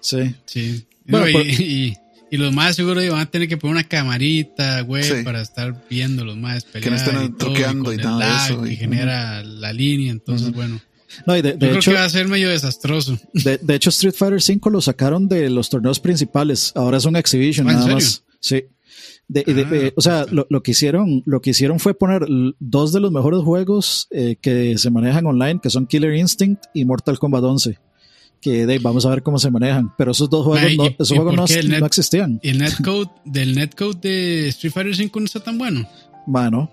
Sí. 0.00 0.34
Sí. 0.46 0.84
Bueno, 1.06 1.26
No, 1.26 1.30
y, 1.30 1.32
por- 1.32 1.46
y- 1.46 1.96
y 2.32 2.36
los 2.38 2.52
más 2.52 2.74
seguro 2.74 3.00
van 3.12 3.20
a 3.20 3.26
tener 3.30 3.46
que 3.46 3.56
poner 3.58 3.74
una 3.76 3.84
camarita, 3.84 4.80
güey, 4.80 5.04
Sí. 5.04 5.12
para 5.22 5.42
estar 5.42 5.84
viendo 5.88 6.24
los 6.24 6.36
más 6.36 6.64
pelear. 6.64 6.82
Que 6.84 6.90
no 6.90 6.96
estén 6.96 7.22
y 7.24 7.28
todo, 7.28 7.52
truqueando 7.52 7.92
y 7.92 7.96
el 7.96 8.02
nada 8.02 8.46
de 8.48 8.52
eso, 8.54 8.66
y- 8.66 8.74
genera 8.76 9.44
la 9.44 9.72
línea, 9.72 10.10
entonces, 10.10 10.50
bueno. 10.52 10.80
No, 11.26 11.36
y 11.36 11.42
de, 11.42 11.52
Yo 11.52 11.58
creo 11.58 11.76
hecho, 11.76 11.90
que 11.92 11.98
va 11.98 12.04
a 12.04 12.08
ser 12.08 12.26
medio 12.26 12.48
desastroso. 12.48 13.16
de, 13.34 13.58
de 13.58 13.74
hecho, 13.74 13.90
Street 13.90 14.14
Fighter 14.16 14.38
V 14.38 14.70
lo 14.72 14.80
sacaron 14.80 15.28
de 15.28 15.50
los 15.50 15.68
torneos 15.68 16.00
principales. 16.00 16.72
Ahora 16.74 16.96
es 16.98 17.04
un 17.04 17.14
exhibition, 17.16 17.68
Ah, 17.68 17.72
¿en 17.72 17.76
nada 17.76 17.82
serio? 17.88 17.96
más. 17.96 18.22
Sí. 18.40 18.64
De- 19.28 19.44
de- 19.44 19.86
Ah, 19.88 19.92
o 19.96 20.00
sea, 20.02 20.26
lo, 20.30 20.46
lo 20.50 20.62
que 20.62 20.72
hicieron, 20.72 21.22
lo 21.24 21.40
que 21.40 21.50
hicieron 21.50 21.78
fue 21.78 21.94
poner 21.94 22.26
dos 22.60 22.92
de 22.92 23.00
los 23.00 23.10
mejores 23.12 23.40
juegos 23.42 24.08
eh, 24.10 24.36
que 24.40 24.76
se 24.76 24.90
manejan 24.90 25.24
online, 25.26 25.58
que 25.62 25.70
son 25.70 25.86
Killer 25.86 26.14
Instinct 26.14 26.64
y 26.74 26.84
Mortal 26.84 27.18
Kombat 27.18 27.42
11. 27.44 27.78
Que 28.42 28.66
de, 28.66 28.78
vamos 28.80 29.06
a 29.06 29.10
ver 29.10 29.22
cómo 29.22 29.38
se 29.38 29.50
manejan. 29.50 29.92
Pero 29.96 30.10
esos 30.10 30.28
dos 30.28 30.44
juegos, 30.44 30.62
Ma, 30.62 30.70
¿y- 30.70 30.76
no, 30.76 30.84
y 30.86 30.96
esos 30.98 31.10
juegos 31.16 31.34
no, 31.36 31.46
net- 31.46 31.78
no 31.78 31.86
existían. 31.86 32.40
Y 32.42 32.48
el 32.50 32.58
netcode 32.58 33.08
del 33.24 33.54
netcode 33.54 33.98
de 34.02 34.48
Street 34.48 34.72
Fighter 34.72 34.96
5 34.96 35.20
no 35.20 35.24
está 35.26 35.40
tan 35.40 35.56
bueno. 35.56 35.88
Bueno, 36.26 36.70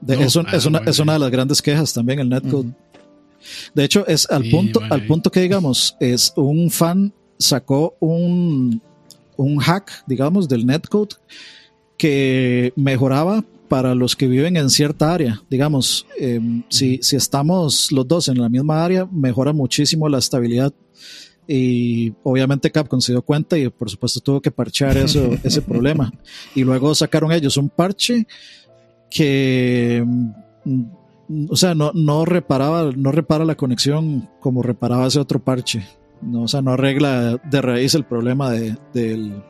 de- 0.00 0.16
No, 0.16 0.22
es, 0.22 0.34
un- 0.36 0.46
ah, 0.48 0.56
es 0.56 0.66
una, 0.66 0.78
bueno. 0.80 0.90
es 0.90 0.98
una 0.98 1.12
de 1.12 1.18
las 1.20 1.30
grandes 1.30 1.62
quejas 1.62 1.92
también 1.92 2.18
el 2.18 2.28
netcode. 2.30 2.70
De 3.74 3.84
hecho, 3.84 4.06
es 4.06 4.28
al 4.30 4.42
Sí, 4.44 4.50
punto, 4.50 4.80
bueno, 4.80 4.94
al 4.94 5.06
punto 5.06 5.30
que 5.30 5.40
digamos, 5.40 5.96
es 6.00 6.32
un 6.36 6.70
fan 6.70 7.12
sacó 7.38 7.94
un, 8.00 8.80
un 9.36 9.58
hack, 9.58 10.04
digamos, 10.06 10.48
del 10.48 10.64
netcode 10.64 11.10
que 12.02 12.72
mejoraba 12.74 13.44
para 13.68 13.94
los 13.94 14.16
que 14.16 14.26
viven 14.26 14.56
en 14.56 14.70
cierta 14.70 15.14
área. 15.14 15.40
Digamos, 15.48 16.04
eh, 16.18 16.40
si, 16.68 16.98
si 17.00 17.14
estamos 17.14 17.92
los 17.92 18.08
dos 18.08 18.26
en 18.26 18.40
la 18.40 18.48
misma 18.48 18.84
área, 18.84 19.06
mejora 19.06 19.52
muchísimo 19.52 20.08
la 20.08 20.18
estabilidad. 20.18 20.72
Y 21.46 22.12
obviamente 22.24 22.72
Capcom 22.72 23.00
se 23.00 23.12
dio 23.12 23.22
cuenta 23.22 23.56
y 23.56 23.68
por 23.68 23.88
supuesto 23.88 24.18
tuvo 24.18 24.40
que 24.40 24.50
parchear 24.50 24.96
eso, 24.96 25.30
ese 25.44 25.62
problema. 25.62 26.12
Y 26.56 26.64
luego 26.64 26.92
sacaron 26.96 27.30
ellos 27.30 27.56
un 27.56 27.68
parche 27.68 28.26
que 29.08 30.04
mm, 30.64 30.84
o 31.50 31.54
sea, 31.54 31.76
no, 31.76 31.92
no 31.94 32.24
reparaba, 32.24 32.90
no 32.96 33.12
repara 33.12 33.44
la 33.44 33.54
conexión 33.54 34.28
como 34.40 34.60
reparaba 34.64 35.06
ese 35.06 35.20
otro 35.20 35.38
parche. 35.38 35.86
No, 36.20 36.42
o 36.42 36.48
sea, 36.48 36.62
no 36.62 36.72
arregla 36.72 37.36
de 37.48 37.62
raíz 37.62 37.94
el 37.94 38.04
problema 38.04 38.50
de- 38.50 38.76
del, 38.92 39.40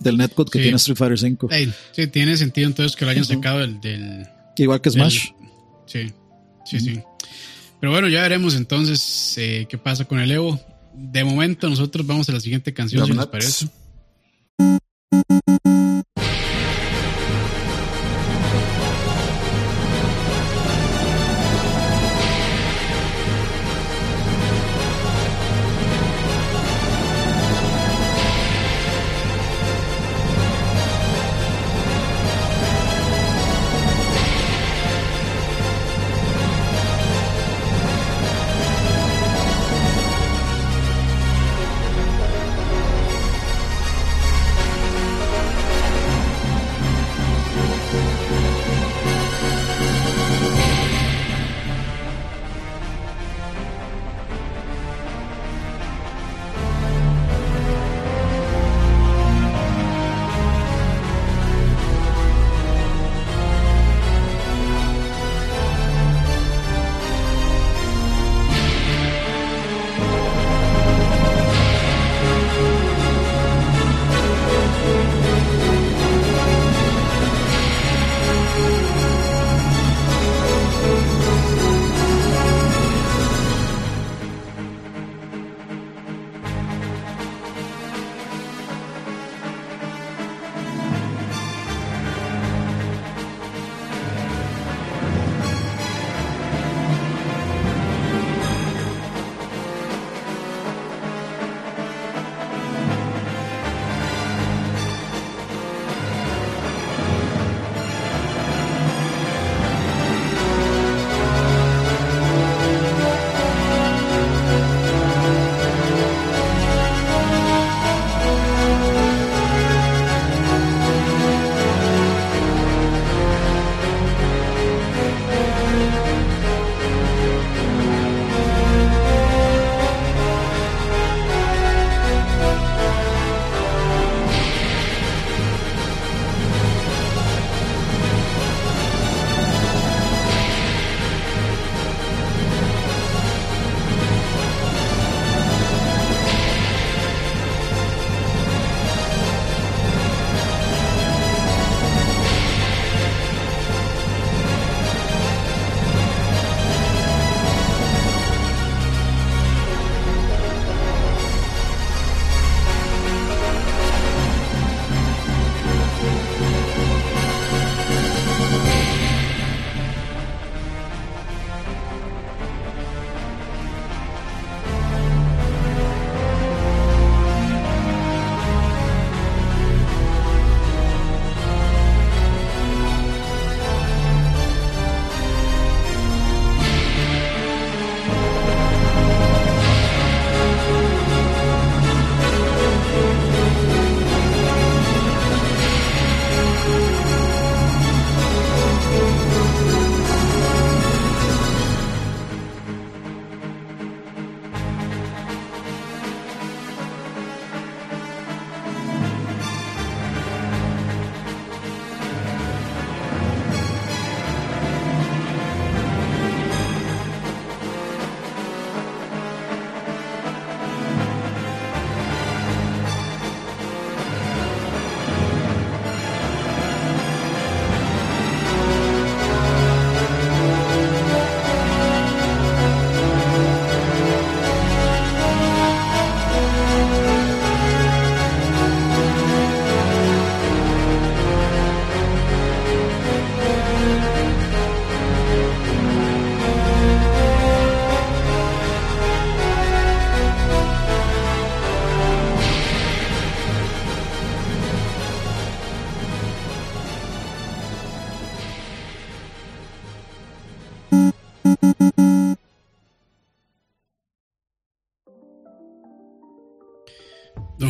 del 0.00 0.16
netcode 0.16 0.50
que 0.50 0.58
Sí. 0.58 0.62
tiene 0.64 0.76
Street 0.76 0.96
Fighter 0.96 1.32
V. 1.32 1.72
Sí, 1.92 2.06
tiene 2.08 2.36
sentido 2.36 2.66
entonces 2.68 2.96
que 2.96 3.04
lo 3.04 3.10
hayan 3.10 3.24
sacado 3.24 3.60
del, 3.60 3.80
del, 3.80 4.26
Igual 4.56 4.80
que 4.80 4.90
Smash. 4.90 5.28
Sí, 5.86 6.12
sí, 6.64 6.80
sí. 6.80 7.00
Pero 7.80 7.92
bueno, 7.92 8.08
ya 8.08 8.22
veremos 8.22 8.54
entonces 8.54 9.34
eh, 9.38 9.66
qué 9.68 9.78
pasa 9.78 10.04
con 10.04 10.18
el 10.18 10.30
Evo. 10.30 10.60
De 10.94 11.22
momento 11.22 11.68
nosotros 11.70 12.04
vamos 12.06 12.28
a 12.28 12.32
la 12.32 12.40
siguiente 12.40 12.74
canción, 12.74 13.06
si 13.06 13.12
les 13.12 13.26
parece. 13.26 13.68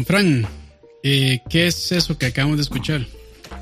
Fran, 0.09 0.47
eh, 1.03 1.41
¿qué 1.51 1.67
es 1.67 1.93
eso 1.93 2.17
que 2.17 2.25
acabamos 2.25 2.57
de 2.57 2.63
escuchar? 2.63 3.07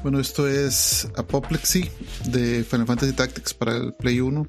Bueno, 0.05 0.20
esto 0.20 0.47
es 0.47 1.09
Apoplexy 1.16 1.90
de 2.27 2.62
Final 2.62 2.86
Fantasy 2.86 3.14
Tactics 3.14 3.52
para 3.52 3.74
el 3.74 3.93
Play 3.94 4.20
1. 4.20 4.47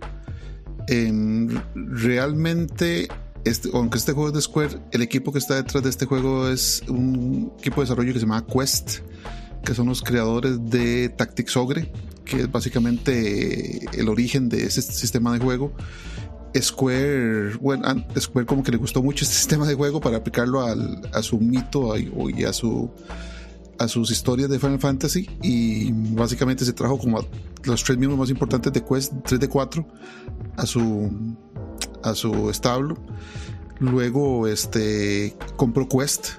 Em, 0.89 1.59
realmente, 1.73 3.07
este, 3.45 3.69
aunque 3.73 3.97
este 3.97 4.11
juego 4.11 4.27
es 4.27 4.35
de 4.35 4.41
Square, 4.43 4.79
el 4.91 5.01
equipo 5.01 5.31
que 5.31 5.39
está 5.39 5.55
detrás 5.55 5.83
de 5.83 5.89
este 5.89 6.05
juego 6.05 6.47
es 6.47 6.83
un 6.87 7.51
equipo 7.57 7.81
de 7.81 7.85
desarrollo 7.85 8.13
que 8.13 8.19
se 8.19 8.25
llama 8.27 8.45
Quest, 8.45 8.99
que 9.65 9.73
son 9.73 9.87
los 9.87 10.03
creadores 10.03 10.69
de 10.69 11.09
Tactics 11.09 11.57
Ogre, 11.57 11.91
que 12.25 12.41
es 12.41 12.51
básicamente 12.51 13.87
el 13.99 14.07
origen 14.07 14.49
de 14.49 14.65
ese 14.65 14.83
sistema 14.83 15.33
de 15.33 15.39
juego. 15.39 15.73
Square, 16.61 17.57
bueno, 17.57 17.83
Square 18.19 18.45
como 18.45 18.63
que 18.63 18.71
le 18.71 18.77
gustó 18.77 19.01
mucho 19.01 19.23
este 19.23 19.35
sistema 19.41 19.67
de 19.67 19.75
juego 19.75 19.99
para 19.99 20.17
aplicarlo 20.17 20.61
al, 20.61 21.01
a 21.13 21.21
su 21.21 21.39
mito 21.39 21.95
y 21.97 22.43
a 22.43 22.53
su 22.53 22.91
a 23.79 23.87
sus 23.87 24.09
historias 24.11 24.49
de 24.49 24.59
Final 24.59 24.79
Fantasy. 24.79 25.29
Y 25.41 25.91
básicamente 25.91 26.65
se 26.65 26.73
trajo 26.73 26.97
como 26.97 27.19
a 27.19 27.25
los 27.63 27.83
tres 27.83 27.97
miembros 27.97 28.19
más 28.19 28.29
importantes 28.29 28.73
de 28.73 28.83
Quest 28.83 29.13
3 29.25 29.39
de 29.39 29.49
4 29.49 29.87
a 30.55 30.65
su 30.65 31.11
a 32.03 32.15
su 32.15 32.49
establo. 32.49 32.97
Luego 33.79 34.47
este 34.47 35.35
compró 35.55 35.87
Quest. 35.87 36.29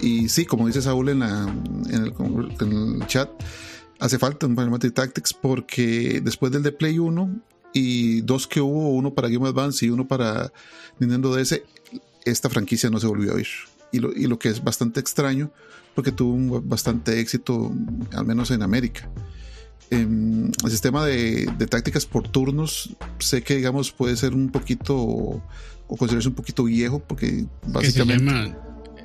Y 0.00 0.28
sí 0.28 0.44
como 0.44 0.66
dice 0.66 0.82
Saúl 0.82 1.08
en, 1.08 1.20
la, 1.20 1.48
en 1.90 2.72
el 2.72 3.06
chat 3.06 3.30
hace 3.98 4.18
falta 4.18 4.46
un 4.46 4.54
Final 4.54 4.70
Fantasy 4.70 4.92
Tactics 4.92 5.32
porque 5.32 6.20
después 6.22 6.52
del 6.52 6.62
de 6.62 6.72
Play 6.72 6.98
1 6.98 7.40
y 7.76 8.20
dos 8.22 8.46
que 8.46 8.60
hubo 8.60 8.90
uno 8.90 9.14
para 9.14 9.28
Game 9.28 9.46
Advance 9.46 9.84
y 9.84 9.90
uno 9.90 10.06
para 10.06 10.52
Nintendo 10.98 11.34
DS 11.34 11.60
esta 12.24 12.50
franquicia 12.50 12.90
no 12.90 12.98
se 12.98 13.06
volvió 13.06 13.36
a 13.36 13.40
ir 13.40 13.46
y 13.92 13.98
lo, 13.98 14.12
y 14.12 14.26
lo 14.26 14.38
que 14.38 14.48
es 14.48 14.64
bastante 14.64 15.00
extraño 15.00 15.50
porque 15.96 16.12
tuvo 16.12 16.34
un 16.34 16.68
bastante 16.68 17.20
éxito, 17.20 17.72
al 18.12 18.26
menos 18.26 18.50
en 18.50 18.62
América. 18.62 19.08
Em, 19.90 20.52
el 20.62 20.70
sistema 20.70 21.06
de, 21.06 21.46
tácticas 21.70 22.04
por 22.04 22.28
turnos, 22.28 22.94
sé 23.18 23.42
que 23.42 23.56
digamos 23.56 23.92
puede 23.92 24.14
ser 24.16 24.34
un 24.34 24.50
poquito 24.50 24.94
o 24.94 25.42
considerarse 25.88 26.28
un 26.28 26.34
poquito 26.34 26.64
viejo, 26.64 26.98
porque 26.98 27.46
básicamente. 27.66 28.54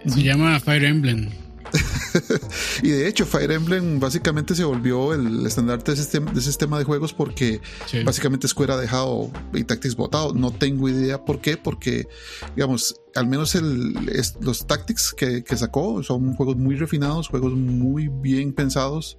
se 0.05 0.21
llama 0.21 0.59
Fire 0.59 0.83
Emblem. 0.83 1.29
y 2.83 2.89
de 2.89 3.07
hecho, 3.07 3.25
Fire 3.25 3.51
Emblem 3.51 3.99
básicamente 3.99 4.55
se 4.55 4.63
volvió 4.63 5.13
el 5.13 5.45
estandarte 5.45 5.93
de 5.93 6.01
ese, 6.01 6.41
sistema 6.41 6.77
de 6.77 6.83
juegos 6.83 7.13
porque 7.13 7.61
básicamente 8.05 8.47
Square 8.47 8.73
ha 8.73 8.77
dejado 8.77 9.31
y 9.53 9.63
Tactics 9.63 9.95
botado. 9.95 10.33
No 10.33 10.51
tengo 10.51 10.89
idea 10.89 11.23
por 11.23 11.41
qué, 11.41 11.57
porque, 11.57 12.07
digamos, 12.55 13.01
al 13.15 13.27
menos 13.27 13.55
el, 13.55 13.93
los 14.41 14.67
Tactics 14.67 15.13
que, 15.13 15.43
sacó 15.55 16.01
son 16.03 16.33
juegos 16.35 16.57
muy 16.57 16.75
refinados, 16.75 17.27
juegos 17.27 17.53
muy 17.53 18.07
bien 18.07 18.53
pensados 18.53 19.17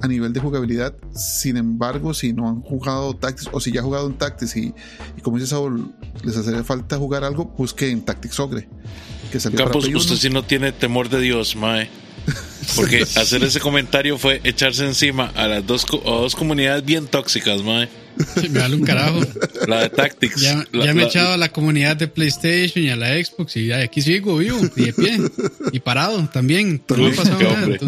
a 0.00 0.08
nivel 0.08 0.32
de 0.32 0.40
jugabilidad. 0.40 0.94
Sin 1.14 1.56
embargo, 1.56 2.14
si 2.14 2.32
no 2.32 2.48
han 2.48 2.60
jugado 2.60 3.14
Tactics 3.14 3.48
o 3.52 3.60
si 3.60 3.72
ya 3.72 3.80
han 3.80 3.86
jugado 3.86 4.06
en 4.08 4.18
Tactics 4.18 4.56
y, 4.56 4.74
como 5.22 5.38
dice 5.38 5.50
Saul, 5.50 5.94
les 6.24 6.36
hace 6.36 6.62
falta 6.64 6.96
jugar 6.98 7.24
algo, 7.24 7.46
busquen 7.56 8.04
Tactics 8.04 8.38
Ogre. 8.40 8.68
Que 9.30 9.40
salió 9.40 9.58
Campos, 9.58 9.88
usted 9.88 10.16
si 10.16 10.30
no 10.30 10.42
tiene 10.44 10.72
temor 10.72 11.08
de 11.08 11.20
Dios, 11.20 11.56
Mae. 11.56 11.88
Porque 12.76 13.02
hacer 13.16 13.42
ese 13.44 13.60
comentario 13.60 14.18
fue 14.18 14.40
echarse 14.44 14.84
encima 14.84 15.32
a 15.34 15.46
las 15.48 15.66
dos, 15.66 15.86
dos 15.86 16.34
comunidades 16.36 16.84
bien 16.84 17.06
tóxicas, 17.06 17.62
mae. 17.62 17.88
Me 18.42 18.58
vale 18.58 18.76
un 18.76 18.84
carajo. 18.84 19.20
La 19.66 19.82
de 19.82 19.90
Tactics. 19.90 20.40
Ya, 20.40 20.66
me 20.72 21.02
he 21.02 21.06
echado 21.06 21.34
a 21.34 21.36
la 21.36 21.50
comunidad 21.50 21.96
de 21.96 22.08
PlayStation 22.08 22.84
y 22.84 22.90
a 22.90 22.96
la 22.96 23.10
Xbox 23.10 23.56
y 23.56 23.72
aquí 23.72 24.02
sigo 24.02 24.38
vivo 24.38 24.58
y 24.76 24.86
de 24.86 24.92
pie 24.92 25.18
y 25.72 25.80
parado 25.80 26.28
también. 26.28 26.82
No 26.88 26.96
me 26.96 27.08
ha 27.08 27.14
pasado 27.14 27.38
nada. 27.40 27.78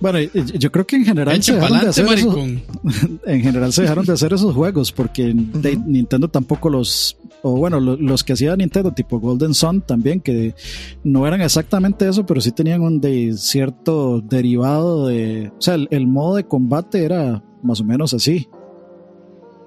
Bueno, 0.00 0.20
yo 0.20 0.70
creo 0.70 0.86
que 0.86 0.96
en 0.96 1.04
general 1.04 1.42
se 1.42 1.54
dejaron 1.54 1.80
de 1.80 1.88
hacer 1.88 2.06
esos, 2.12 2.36
en 3.26 3.42
general 3.42 3.72
se 3.72 3.82
dejaron 3.82 4.04
de 4.04 4.12
hacer 4.12 4.32
esos 4.32 4.54
juegos 4.54 4.92
porque 4.92 5.34
Nintendo 5.34 6.28
tampoco 6.28 6.70
los 6.70 7.16
o 7.42 7.56
bueno, 7.56 7.80
los 7.80 8.24
que 8.24 8.32
hacía 8.32 8.56
Nintendo 8.56 8.92
tipo 8.92 9.20
Golden 9.20 9.54
Sun 9.54 9.80
también 9.82 10.20
que 10.20 10.54
no 11.04 11.26
eran 11.26 11.40
exactamente 11.40 12.08
eso, 12.08 12.26
pero 12.26 12.40
sí 12.40 12.52
tenían 12.52 12.82
un 12.82 13.00
de 13.00 13.34
cierto 13.36 14.20
derivado 14.20 15.06
de, 15.06 15.52
o 15.56 15.60
sea, 15.60 15.74
el, 15.74 16.06
modo 16.06 16.36
de 16.36 16.44
combate 16.44 17.04
era 17.04 17.42
más 17.62 17.80
o 17.80 17.84
menos 17.84 18.14
así, 18.14 18.48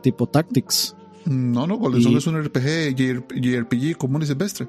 tipo 0.04 0.28
Tactics. 0.28 0.96
No, 1.26 1.68
no, 1.68 1.78
Golden 1.78 2.02
Sun 2.02 2.18
es 2.18 2.28
un 2.28 2.42
RPG 2.42 2.96
JRPG 2.96 3.98
común 3.98 4.24
y 4.24 4.26
silvestre. 4.26 4.68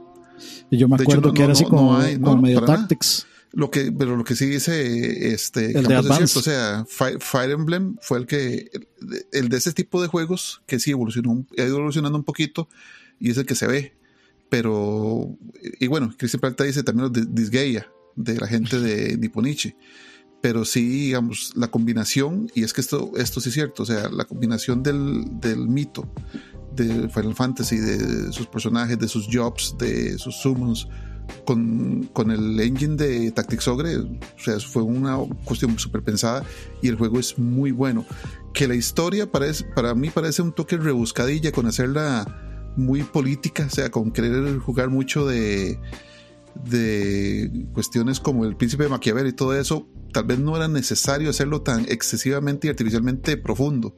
Y 0.70 0.76
yo 0.76 0.88
me 0.88 0.96
acuerdo 0.96 1.32
que 1.32 1.42
era 1.42 1.52
así 1.52 1.64
como, 1.64 1.98
medio 2.40 2.62
Tactics. 2.62 3.26
Lo 3.52 3.70
que, 3.70 3.92
pero 3.92 4.16
lo 4.16 4.24
que 4.24 4.34
sí 4.34 4.46
dice 4.46 5.34
este 5.34 5.78
el 5.78 5.86
de 5.86 5.96
o 5.98 6.26
sea, 6.26 6.86
Fire, 6.88 7.50
Emblem 7.50 7.96
fue 8.00 8.18
el 8.18 8.26
que 8.26 8.70
el, 9.30 9.48
de 9.50 9.56
ese 9.56 9.72
tipo 9.72 10.00
de 10.00 10.08
juegos 10.08 10.62
que 10.66 10.80
sí 10.80 10.90
evolucionó, 10.90 11.44
ha 11.58 11.62
ido 11.62 11.76
evolucionando 11.76 12.16
un 12.16 12.24
poquito 12.24 12.68
y 13.20 13.30
es 13.30 13.36
el 13.36 13.44
que 13.44 13.54
se 13.54 13.66
ve. 13.66 13.94
Pero, 14.48 15.36
y 15.80 15.86
bueno, 15.86 16.14
Cristian 16.16 16.40
Plata 16.40 16.64
dice 16.64 16.82
también 16.82 17.04
los 17.04 17.12
de 17.12 17.26
Disgaea, 17.26 17.90
de 18.16 18.36
la 18.36 18.46
gente 18.46 18.80
de 18.80 19.16
Nipponichi. 19.18 19.74
Pero 20.40 20.64
sí, 20.64 21.06
digamos, 21.06 21.52
la 21.54 21.68
combinación, 21.68 22.50
y 22.54 22.64
es 22.64 22.72
que 22.72 22.80
esto, 22.80 23.12
esto 23.16 23.40
sí 23.40 23.50
es 23.50 23.54
cierto, 23.54 23.84
o 23.84 23.86
sea, 23.86 24.08
la 24.08 24.24
combinación 24.24 24.82
del, 24.82 25.24
del 25.40 25.68
mito 25.68 26.12
de 26.74 27.08
Final 27.08 27.34
Fantasy, 27.34 27.76
de 27.76 28.32
sus 28.32 28.46
personajes, 28.46 28.98
de 28.98 29.08
sus 29.08 29.28
jobs, 29.30 29.76
de 29.78 30.18
sus 30.18 30.36
summons, 30.36 30.88
con, 31.44 32.08
con, 32.12 32.30
el 32.30 32.58
engine 32.60 32.96
de 32.96 33.30
Tactics 33.32 33.68
Ogre, 33.68 33.96
o 33.96 34.08
sea, 34.38 34.58
fue 34.60 34.82
una 34.82 35.18
cuestión 35.44 35.78
súper 35.78 36.02
pensada 36.02 36.44
y 36.80 36.88
el 36.88 36.96
juego 36.96 37.18
es 37.18 37.38
muy 37.38 37.72
bueno. 37.72 38.04
Que 38.52 38.68
la 38.68 38.74
historia 38.74 39.30
parece, 39.30 39.64
para 39.74 39.94
mí 39.94 40.10
parece 40.10 40.42
un 40.42 40.52
toque 40.52 40.76
rebuscadilla 40.76 41.52
con 41.52 41.66
hacerla 41.66 42.72
muy 42.76 43.02
política, 43.02 43.66
o 43.66 43.70
sea, 43.70 43.90
con 43.90 44.12
querer 44.12 44.58
jugar 44.58 44.88
mucho 44.90 45.26
de, 45.26 45.78
de 46.64 47.66
cuestiones 47.72 48.20
como 48.20 48.44
el 48.44 48.56
príncipe 48.56 48.84
de 48.84 48.90
Maquiavel 48.90 49.26
y 49.26 49.32
todo 49.32 49.54
eso, 49.54 49.88
tal 50.12 50.24
vez 50.24 50.38
no 50.38 50.56
era 50.56 50.68
necesario 50.68 51.30
hacerlo 51.30 51.62
tan 51.62 51.86
excesivamente 51.88 52.66
y 52.66 52.70
artificialmente 52.70 53.36
profundo 53.36 53.94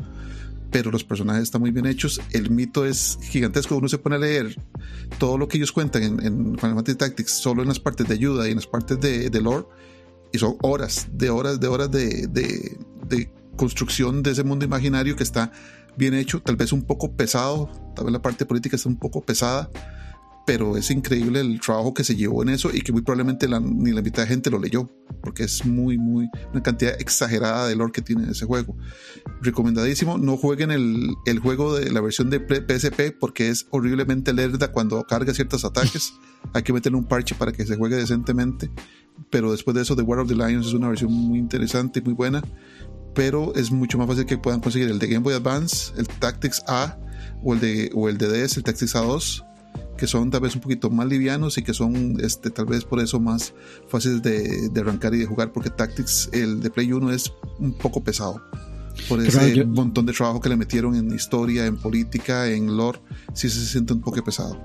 pero 0.74 0.90
los 0.90 1.04
personajes 1.04 1.44
están 1.44 1.60
muy 1.60 1.70
bien 1.70 1.86
hechos. 1.86 2.20
El 2.32 2.50
mito 2.50 2.84
es 2.84 3.16
gigantesco. 3.22 3.76
Uno 3.76 3.88
se 3.88 3.98
pone 3.98 4.16
a 4.16 4.18
leer 4.18 4.56
todo 5.20 5.38
lo 5.38 5.46
que 5.46 5.56
ellos 5.56 5.70
cuentan 5.70 6.02
en, 6.02 6.58
Final 6.58 6.74
Fantasy 6.74 6.98
Tactics, 6.98 7.30
solo 7.30 7.62
en 7.62 7.68
las 7.68 7.78
partes 7.78 8.08
de 8.08 8.14
ayuda 8.14 8.48
y 8.48 8.50
en 8.50 8.56
las 8.56 8.66
partes 8.66 8.98
de, 8.98 9.30
de 9.30 9.40
lore, 9.40 9.66
y 10.32 10.38
son 10.38 10.56
horas, 10.62 11.06
de 11.12 11.30
horas, 11.30 11.60
de 11.60 11.68
horas 11.68 11.92
de, 11.92 12.26
de, 12.26 12.76
de 13.06 13.30
construcción 13.54 14.24
de 14.24 14.32
ese 14.32 14.42
mundo 14.42 14.64
imaginario 14.64 15.14
que 15.14 15.22
está 15.22 15.52
bien 15.96 16.12
hecho, 16.12 16.42
tal 16.42 16.56
vez 16.56 16.72
un 16.72 16.82
poco 16.82 17.12
pesado, 17.12 17.70
tal 17.94 18.06
vez 18.06 18.12
la 18.12 18.20
parte 18.20 18.44
política 18.44 18.74
está 18.74 18.88
un 18.88 18.96
poco 18.96 19.22
pesada, 19.22 19.70
pero 20.46 20.76
es 20.76 20.90
increíble 20.90 21.40
el 21.40 21.60
trabajo 21.60 21.94
que 21.94 22.04
se 22.04 22.16
llevó 22.16 22.42
en 22.42 22.50
eso 22.50 22.70
y 22.72 22.82
que 22.82 22.92
muy 22.92 23.02
probablemente 23.02 23.48
ni 23.48 23.92
la 23.92 24.02
mitad 24.02 24.22
de 24.22 24.28
gente 24.28 24.50
lo 24.50 24.58
leyó, 24.58 24.90
porque 25.22 25.44
es 25.44 25.64
muy, 25.64 25.96
muy, 25.96 26.28
una 26.52 26.62
cantidad 26.62 27.00
exagerada 27.00 27.66
de 27.66 27.76
lore 27.76 27.92
que 27.92 28.02
tiene 28.02 28.30
ese 28.30 28.44
juego. 28.44 28.76
Recomendadísimo, 29.40 30.18
no 30.18 30.36
jueguen 30.36 30.70
el, 30.70 31.14
el 31.24 31.38
juego 31.38 31.74
de 31.74 31.90
la 31.90 32.00
versión 32.02 32.28
de 32.28 32.40
PSP 32.40 33.16
porque 33.18 33.48
es 33.48 33.66
horriblemente 33.70 34.34
lerda 34.34 34.70
cuando 34.70 35.02
carga 35.04 35.32
ciertos 35.32 35.64
ataques. 35.64 36.12
Hay 36.52 36.62
que 36.62 36.74
meterle 36.74 36.98
un 36.98 37.06
parche 37.06 37.34
para 37.34 37.52
que 37.52 37.64
se 37.64 37.76
juegue 37.76 37.96
decentemente, 37.96 38.70
pero 39.30 39.50
después 39.50 39.74
de 39.74 39.82
eso, 39.82 39.96
The 39.96 40.02
War 40.02 40.18
of 40.18 40.28
the 40.28 40.34
Lions 40.34 40.66
es 40.66 40.74
una 40.74 40.88
versión 40.88 41.10
muy 41.10 41.38
interesante 41.38 42.00
y 42.00 42.02
muy 42.02 42.12
buena, 42.12 42.42
pero 43.14 43.54
es 43.54 43.70
mucho 43.70 43.96
más 43.96 44.06
fácil 44.06 44.26
que 44.26 44.36
puedan 44.36 44.60
conseguir 44.60 44.90
el 44.90 44.98
de 44.98 45.06
Game 45.06 45.22
Boy 45.22 45.34
Advance, 45.34 45.94
el 45.96 46.06
Tactics 46.06 46.62
A 46.66 46.98
o 47.42 47.54
el 47.54 47.60
de, 47.60 47.90
o 47.94 48.10
el 48.10 48.18
de 48.18 48.28
DS, 48.28 48.58
el 48.58 48.64
Tactics 48.64 48.94
A2 48.94 49.53
que 50.04 50.08
son 50.08 50.30
tal 50.30 50.42
vez 50.42 50.54
un 50.54 50.60
poquito 50.60 50.90
más 50.90 51.06
livianos 51.08 51.56
y 51.56 51.62
que 51.62 51.72
son 51.72 52.18
este, 52.20 52.50
tal 52.50 52.66
vez 52.66 52.84
por 52.84 53.00
eso 53.00 53.20
más 53.20 53.54
fáciles 53.88 54.22
de, 54.22 54.70
arrancar 54.78 55.14
y 55.14 55.18
de 55.18 55.24
jugar, 55.24 55.50
porque 55.50 55.70
Tactics, 55.70 56.28
el 56.34 56.60
de 56.60 56.68
Play 56.68 56.92
1 56.92 57.10
es 57.10 57.32
un 57.58 57.72
poco 57.72 58.04
pesado. 58.04 58.42
Por 59.08 59.22
ese 59.22 59.64
montón 59.64 60.04
de 60.04 60.12
trabajo 60.12 60.42
que 60.42 60.50
le 60.50 60.56
metieron 60.56 60.94
en 60.94 61.10
historia, 61.14 61.64
en 61.64 61.78
política, 61.78 62.50
en 62.50 62.76
lore, 62.76 63.00
sí 63.32 63.48
se 63.48 63.64
siente 63.64 63.94
un 63.94 64.02
poco 64.02 64.22
pesado. 64.22 64.60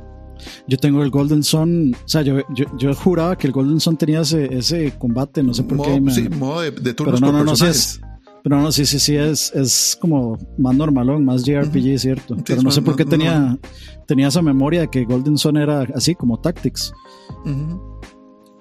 Yo 0.67 0.77
tengo 0.77 1.03
el 1.03 1.09
Golden 1.09 1.41
Sun, 1.41 1.95
o 1.95 2.07
sea, 2.09 2.21
yo, 2.21 2.41
yo, 2.53 2.93
juraba 2.93 3.37
que 3.37 3.47
el 3.47 3.53
Golden 3.53 3.79
Sun 3.79 3.95
tenía 3.95 4.19
ese, 4.19 4.53
ese 4.53 4.91
combate, 4.97 5.41
no 5.41 5.53
sé 5.53 5.63
por 5.63 5.81
qué. 5.81 6.01
Sí, 6.11 6.27
modo 6.27 6.59
de, 6.59 6.71
de 6.71 6.93
turnos 6.93 7.21
no, 7.21 7.27
por 7.27 7.35
no, 7.39 7.45
personajes. 7.45 8.01
Pero 8.43 8.61
no, 8.61 8.71
sí, 8.71 8.85
sí, 8.85 8.99
sí, 8.99 9.15
es, 9.15 9.51
es 9.53 9.97
como 9.99 10.37
más 10.57 10.75
normalón, 10.75 11.25
más 11.25 11.43
JRPG, 11.43 11.99
cierto. 11.99 12.37
Pero 12.45 12.61
no 12.61 12.71
sé 12.71 12.81
por 12.81 12.95
qué 12.95 13.05
tenía, 13.05 13.57
tenía 14.07 14.27
esa 14.27 14.41
memoria 14.41 14.81
de 14.81 14.89
que 14.89 15.03
Golden 15.03 15.37
Sun 15.37 15.57
era 15.57 15.81
así 15.93 16.15
como 16.15 16.39
Tactics. 16.39 16.93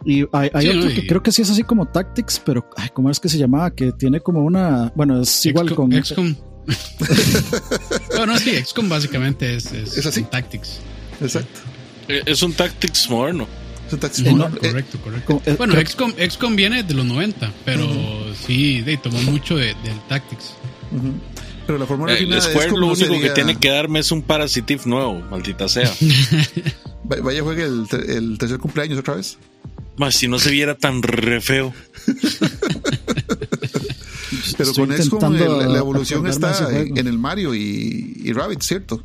Y 0.05 0.25
hay, 0.33 0.69
otro 0.69 0.91
que 0.91 1.07
creo 1.07 1.23
que 1.23 1.33
sí 1.33 1.43
es 1.43 1.51
así 1.51 1.63
como 1.63 1.87
Tactics, 1.87 2.41
pero 2.45 2.69
ay, 2.77 2.89
¿cómo 2.93 3.11
es 3.11 3.21
que 3.21 3.29
se 3.29 3.39
llamaba? 3.39 3.71
Que 3.75 3.93
tiene 3.93 4.21
como 4.21 4.45
una. 4.45 4.93
Bueno, 4.95 5.21
es 5.21 5.47
igual 5.47 5.75
con. 5.75 5.93
XCOM. 5.93 6.35
no, 8.27 8.39
sí, 8.39 8.51
XCOM 8.65 8.89
básicamente 8.89 9.57
es, 9.57 9.73
es, 9.73 10.07
así. 10.07 10.23
Tactics. 10.23 10.81
Exacto. 11.21 11.61
Es 12.09 12.43
un 12.43 12.53
Tactics 12.53 13.09
moderno. 13.11 13.47
Eh, 13.91 14.33
no, 14.35 14.47
Eh, 14.47 14.51
Correcto, 14.61 14.99
correcto. 15.03 15.27
Como- 15.27 15.43
eh, 15.47 15.55
bueno, 15.57 15.75
XCOM, 15.75 16.13
XCOM 16.19 16.57
viene 16.57 16.83
de 16.83 16.95
los 16.95 17.05
90, 17.07 17.53
pero 17.65 17.87
sí, 18.47 18.81
de, 18.83 18.97
tomó 18.99 19.21
mucho 19.23 19.57
de, 19.57 19.75
del 19.85 19.99
Tactics. 20.09 20.55
Pero 21.67 21.79
la 21.79 21.87
fórmula 21.87 22.15
Eh, 22.15 22.27
es 22.31 22.45
Square 22.45 22.71
lo 22.71 22.87
único 22.89 22.97
sería- 22.97 23.21
que 23.21 23.31
tiene 23.31 23.59
que 23.59 23.69
darme 23.69 23.99
es 24.01 24.11
un 24.13 24.23
Parasitive 24.23 24.83
nuevo, 24.87 25.21
maldita 25.31 25.69
sea. 25.69 25.93
Va- 27.11 27.17
Vaya, 27.23 27.43
juegue 27.43 27.65
el, 27.65 27.87
el 28.09 28.39
tercer 28.39 28.59
cumpleaños 28.59 28.99
otra 28.99 29.15
vez. 29.15 29.37
Más 29.97 30.15
si 30.15 30.29
no 30.29 30.39
se 30.39 30.51
viera 30.51 30.77
tan 30.77 31.03
re 31.03 31.41
feo. 31.41 31.75
Pero 34.57 34.71
Estoy 34.71 34.87
con 34.87 34.97
XCOM 34.97 35.35
el- 35.37 35.73
la 35.73 35.79
evolución 35.79 36.27
está 36.27 36.69
en 36.73 37.07
el 37.07 37.19
Mario 37.19 37.55
y, 37.55 38.21
y 38.25 38.33
Rabbit, 38.33 38.63
¿cierto? 38.63 39.03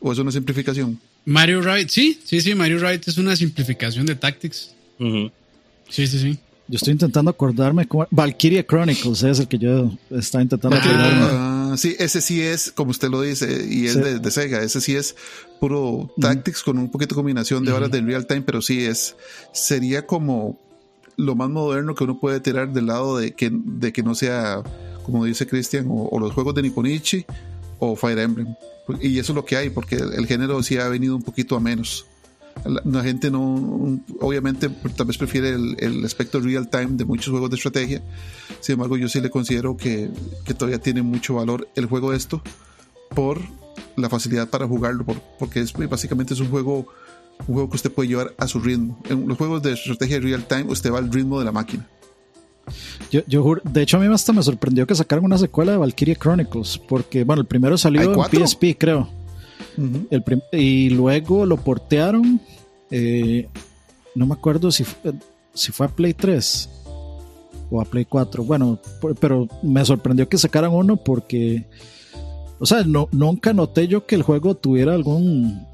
¿O 0.00 0.12
es 0.12 0.18
una 0.18 0.30
simplificación? 0.30 1.00
Mario 1.26 1.60
Wright, 1.60 1.88
sí, 1.88 2.20
sí, 2.24 2.40
sí, 2.40 2.54
Mario 2.54 2.78
Wright 2.78 3.06
es 3.08 3.18
una 3.18 3.34
simplificación 3.36 4.06
de 4.06 4.14
Tactics. 4.14 4.74
Sí, 4.98 6.06
sí, 6.06 6.18
sí. 6.18 6.38
Yo 6.68 6.76
estoy 6.76 6.92
intentando 6.92 7.30
acordarme 7.30 7.86
cómo. 7.86 8.06
Valkyria 8.10 8.64
Chronicles 8.66 9.22
es 9.22 9.38
el 9.40 9.46
que 9.48 9.58
yo 9.58 9.92
estaba 10.10 10.42
intentando 10.42 10.76
acordarme. 10.76 11.26
Ah, 11.30 11.74
sí, 11.76 11.94
ese 11.98 12.20
sí 12.20 12.40
es, 12.42 12.72
como 12.72 12.90
usted 12.92 13.08
lo 13.08 13.22
dice, 13.22 13.66
y 13.68 13.86
es 13.86 13.92
Sí. 13.94 14.00
de, 14.00 14.18
de 14.18 14.30
Sega, 14.30 14.62
ese 14.62 14.80
sí 14.80 14.94
es 14.96 15.14
puro 15.60 16.12
Tactics 16.20 16.62
con 16.62 16.78
un 16.78 16.90
poquito 16.90 17.14
de 17.14 17.16
combinación 17.16 17.64
de 17.64 17.72
horas 17.72 17.90
de 17.90 18.00
real 18.00 18.26
time, 18.26 18.42
pero 18.42 18.62
sí 18.62 18.84
es, 18.84 19.16
sería 19.52 20.06
como 20.06 20.58
lo 21.16 21.34
más 21.34 21.48
moderno 21.50 21.94
que 21.94 22.04
uno 22.04 22.18
puede 22.20 22.40
tirar 22.40 22.72
del 22.72 22.86
lado 22.86 23.16
de 23.18 23.32
que, 23.32 23.50
de 23.52 23.92
que 23.92 24.02
no 24.02 24.14
sea, 24.14 24.62
como 25.04 25.24
dice 25.24 25.46
Christian, 25.46 25.86
o, 25.88 26.08
o 26.10 26.20
los 26.20 26.32
juegos 26.32 26.54
de 26.54 26.62
Nipponichi 26.62 27.24
o 27.78 27.96
Fire 27.96 28.18
Emblem. 28.18 28.54
Y 29.00 29.18
eso 29.18 29.32
es 29.32 29.36
lo 29.36 29.44
que 29.44 29.56
hay, 29.56 29.70
porque 29.70 29.96
el, 29.96 30.26
género 30.26 30.62
sí 30.62 30.76
ha 30.78 30.88
venido 30.88 31.16
un 31.16 31.22
poquito 31.22 31.56
a 31.56 31.60
menos. 31.60 32.06
La, 32.84 33.02
gente 33.02 33.30
no, 33.30 34.00
obviamente, 34.20 34.68
tal 34.96 35.06
vez 35.06 35.18
prefiere 35.18 35.50
el, 35.50 36.04
aspecto 36.04 36.40
real 36.40 36.68
time 36.70 36.90
de 36.92 37.04
muchos 37.04 37.30
juegos 37.30 37.50
de 37.50 37.56
estrategia. 37.56 38.02
Sin 38.60 38.74
embargo, 38.74 38.96
yo 38.96 39.08
sí 39.08 39.20
le 39.20 39.28
considero 39.28 39.76
que, 39.76 40.10
que 40.44 40.54
todavía 40.54 40.78
tiene 40.80 41.02
mucho 41.02 41.34
valor 41.34 41.68
el 41.74 41.86
juego 41.86 42.12
esto 42.12 42.42
por 43.14 43.40
la 43.96 44.08
facilidad 44.08 44.48
para 44.48 44.66
jugarlo, 44.66 45.04
por- 45.04 45.20
porque 45.38 45.60
es 45.60 45.72
básicamente 45.72 46.34
es 46.34 46.40
un 46.40 46.48
juego, 46.48 46.86
un 47.46 47.54
juego 47.54 47.68
que 47.70 47.76
usted 47.76 47.92
puede 47.92 48.08
llevar 48.08 48.34
a 48.38 48.46
su 48.48 48.60
ritmo. 48.60 49.00
En 49.10 49.28
los 49.28 49.36
juegos 49.36 49.62
de 49.62 49.72
estrategia 49.72 50.20
real 50.20 50.46
time, 50.46 50.64
usted 50.68 50.92
va 50.92 50.98
al 50.98 51.12
ritmo 51.12 51.38
de 51.38 51.44
la 51.44 51.52
máquina. 51.52 51.86
Yo, 53.10 53.20
yo 53.26 53.42
juro- 53.42 53.62
de 53.64 53.82
hecho, 53.82 53.96
a 53.96 54.00
mí 54.00 54.12
hasta 54.12 54.32
me 54.32 54.42
sorprendió 54.42 54.86
que 54.86 54.94
sacaran 54.94 55.24
una 55.24 55.38
secuela 55.38 55.72
de 55.72 55.78
Valkyria 55.78 56.16
Chronicles, 56.16 56.78
porque, 56.78 57.24
bueno, 57.24 57.42
el 57.42 57.46
primero 57.46 57.74
¿Hay 57.74 57.78
salió 57.78 58.02
en? 58.02 58.14
PSP, 58.46 58.76
creo. 58.78 59.08
El 60.10 60.22
prim- 60.22 60.40
y 60.52 60.90
luego 60.90 61.44
lo 61.46 61.56
portearon. 61.58 62.40
eh, 62.90 63.48
no 64.14 64.26
me 64.26 64.34
acuerdo 64.34 64.70
si, 64.70 64.84
fu- 64.84 64.96
si 65.52 65.72
fue 65.72 65.86
a 65.86 65.88
Play 65.90 66.14
3 66.14 66.68
o 67.70 67.80
a 67.80 67.84
Play 67.84 68.04
4. 68.06 68.44
Bueno, 68.44 68.78
por- 69.00 69.14
pero 69.16 69.48
me 69.62 69.84
sorprendió 69.84 70.28
que 70.28 70.38
sacaran 70.38 70.72
uno 70.72 70.96
porque, 70.96 71.66
o 72.58 72.64
sea, 72.66 72.82
no, 72.84 73.08
nunca 73.12 73.52
noté 73.52 73.86
yo 73.88 74.06
que 74.06 74.14
el 74.14 74.22
juego 74.22 74.54
tuviera 74.54 74.94
algún. 74.94 75.66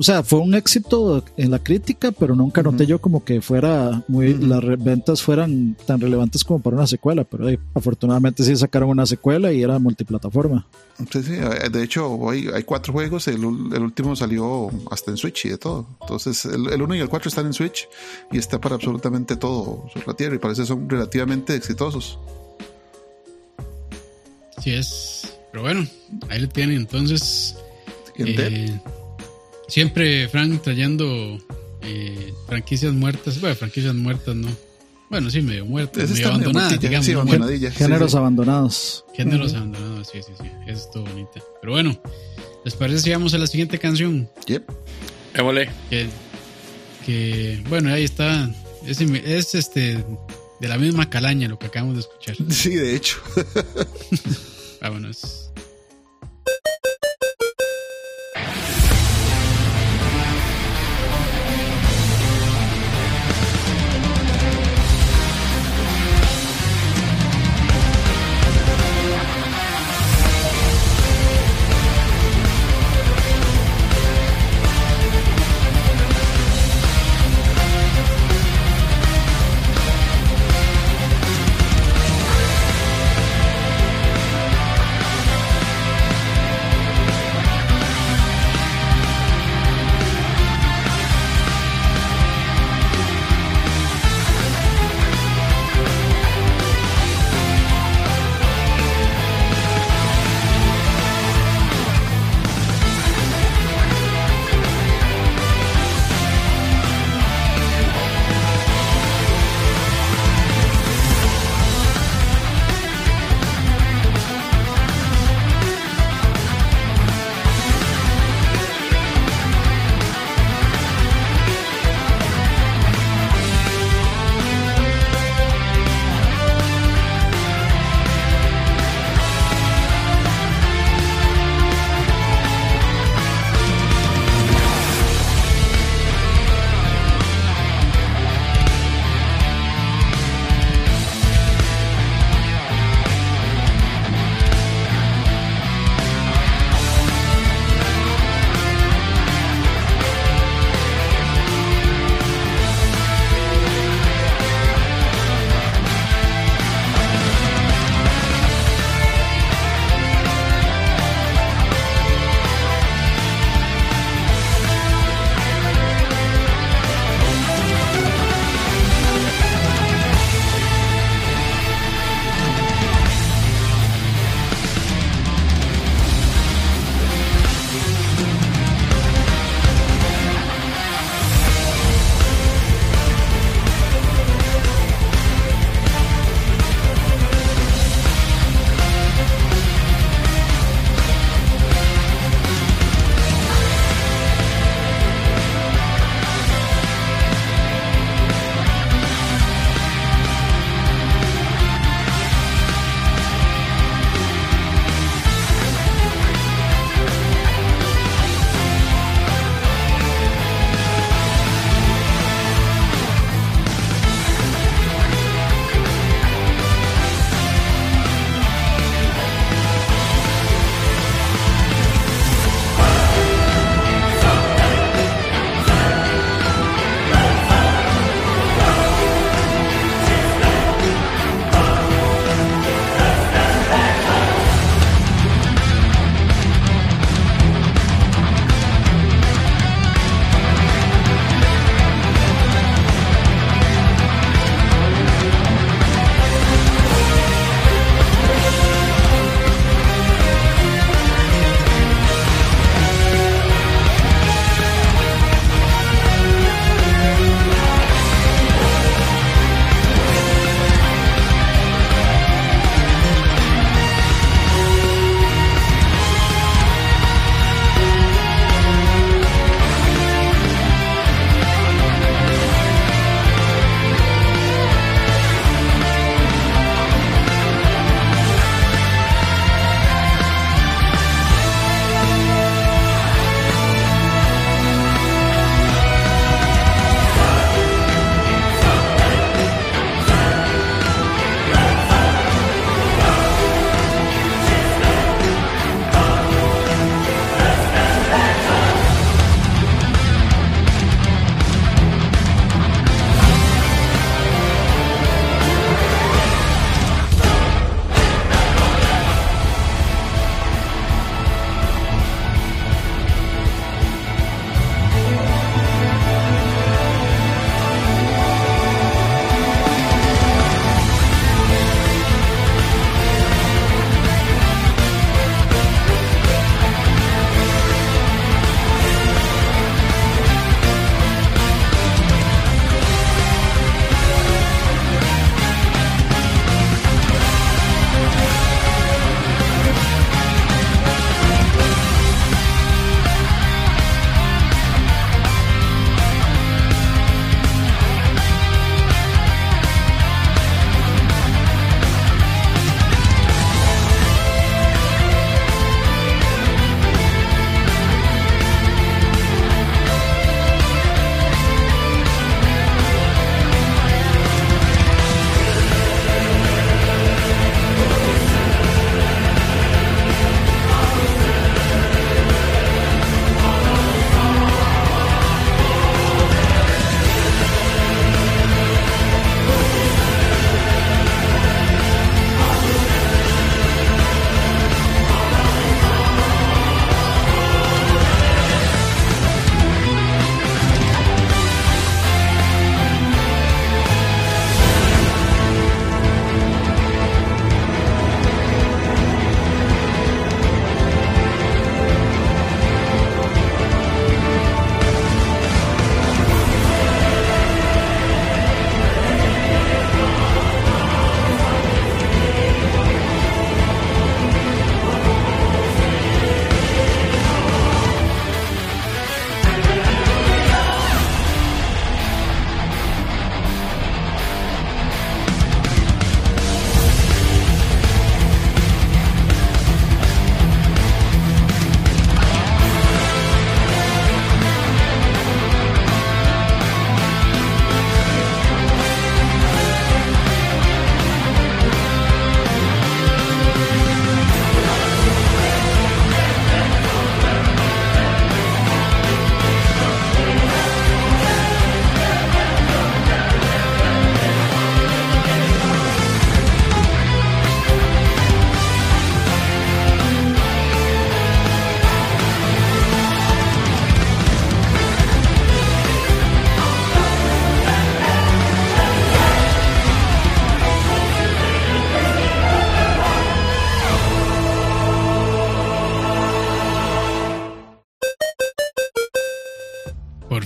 O 0.00 0.02
sea, 0.02 0.22
fue 0.22 0.38
un 0.38 0.54
éxito 0.54 1.22
en 1.36 1.50
la 1.50 1.58
crítica, 1.58 2.10
pero 2.10 2.34
nunca 2.34 2.62
noté 2.62 2.86
yo 2.86 3.02
como 3.02 3.22
que 3.22 3.42
fuera 3.42 4.02
muy. 4.08 4.32
Las 4.32 4.62
ventas 4.82 5.20
fueran 5.20 5.76
tan 5.84 6.00
relevantes 6.00 6.42
como 6.42 6.58
para 6.58 6.76
una 6.76 6.86
secuela. 6.86 7.22
Pero 7.24 7.50
eh, 7.50 7.60
afortunadamente 7.74 8.42
sí 8.42 8.56
sacaron 8.56 8.88
una 8.88 9.04
secuela 9.04 9.52
y 9.52 9.62
era 9.62 9.78
multiplataforma. 9.78 10.66
Sí, 11.12 11.22
sí, 11.22 11.34
eh, 11.34 11.68
de 11.70 11.82
hecho, 11.82 12.30
hay, 12.30 12.48
hay 12.48 12.62
cuatro 12.62 12.94
juegos. 12.94 13.28
El, 13.28 13.40
el 13.40 13.82
último 13.82 14.16
salió 14.16 14.70
hasta 14.90 15.10
en 15.10 15.18
Switch 15.18 15.44
y 15.44 15.50
de 15.50 15.58
todo. 15.58 15.86
Entonces, 16.00 16.46
el, 16.46 16.72
el 16.72 16.80
1 16.80 16.94
y 16.94 17.00
el 17.00 17.10
4 17.10 17.28
están 17.28 17.44
en 17.44 17.52
Switch 17.52 17.86
y 18.32 18.38
está 18.38 18.58
para 18.58 18.76
absolutamente 18.76 19.36
todo 19.36 19.84
sobre 19.92 20.06
la 20.06 20.14
tierra 20.14 20.34
y 20.34 20.38
parece 20.38 20.62
que 20.62 20.68
son 20.68 20.88
relativamente 20.88 21.54
exitosos. 21.54 22.18
Sí 24.62 24.72
es. 24.72 25.36
Pero 25.52 25.62
bueno, 25.62 25.86
ahí 26.30 26.40
lo 26.40 26.48
tienen. 26.48 26.78
Entonces, 26.78 27.54
eh, 28.16 28.80
siempre 29.70 30.28
Frank 30.28 30.62
trayendo 30.62 31.38
eh, 31.82 32.34
franquicias 32.46 32.92
muertas. 32.92 33.40
Bueno, 33.40 33.56
franquicias 33.56 33.94
muertas 33.94 34.34
no. 34.36 34.48
Bueno, 35.08 35.28
sí, 35.28 35.42
medio 35.42 35.66
muertas, 35.66 36.04
Ese 36.04 36.14
medio 36.14 36.28
abandonadas, 36.28 36.80
digamos. 36.80 37.06
sí, 37.06 37.12
¿no? 37.12 37.20
abandonadilla. 37.22 37.70
Sí, 37.70 37.78
Géneros 37.78 38.10
sí. 38.12 38.16
abandonados. 38.16 39.04
Géneros 39.14 39.54
abandonados, 39.54 40.08
sí, 40.12 40.20
sí, 40.22 40.32
sí. 40.40 40.48
Eso 40.66 40.78
es 40.78 40.90
todo 40.90 41.04
bonita. 41.04 41.40
Pero 41.60 41.72
bueno, 41.72 42.00
¿les 42.64 42.74
parece 42.74 43.00
si 43.00 43.10
vamos 43.10 43.34
a 43.34 43.38
la 43.38 43.46
siguiente 43.46 43.78
canción? 43.78 44.28
Yep. 44.46 44.70
Émole. 45.34 45.70
Que, 45.88 46.06
que 47.04 47.64
bueno, 47.68 47.92
ahí 47.92 48.04
está. 48.04 48.50
Es, 48.86 49.00
es 49.00 49.54
este 49.54 50.04
de 50.60 50.68
la 50.68 50.78
misma 50.78 51.10
calaña 51.10 51.48
lo 51.48 51.58
que 51.58 51.66
acabamos 51.66 51.96
de 51.96 52.00
escuchar. 52.02 52.36
Sí, 52.50 52.76
de 52.76 52.94
hecho. 52.94 53.16
Vámonos. 54.80 55.50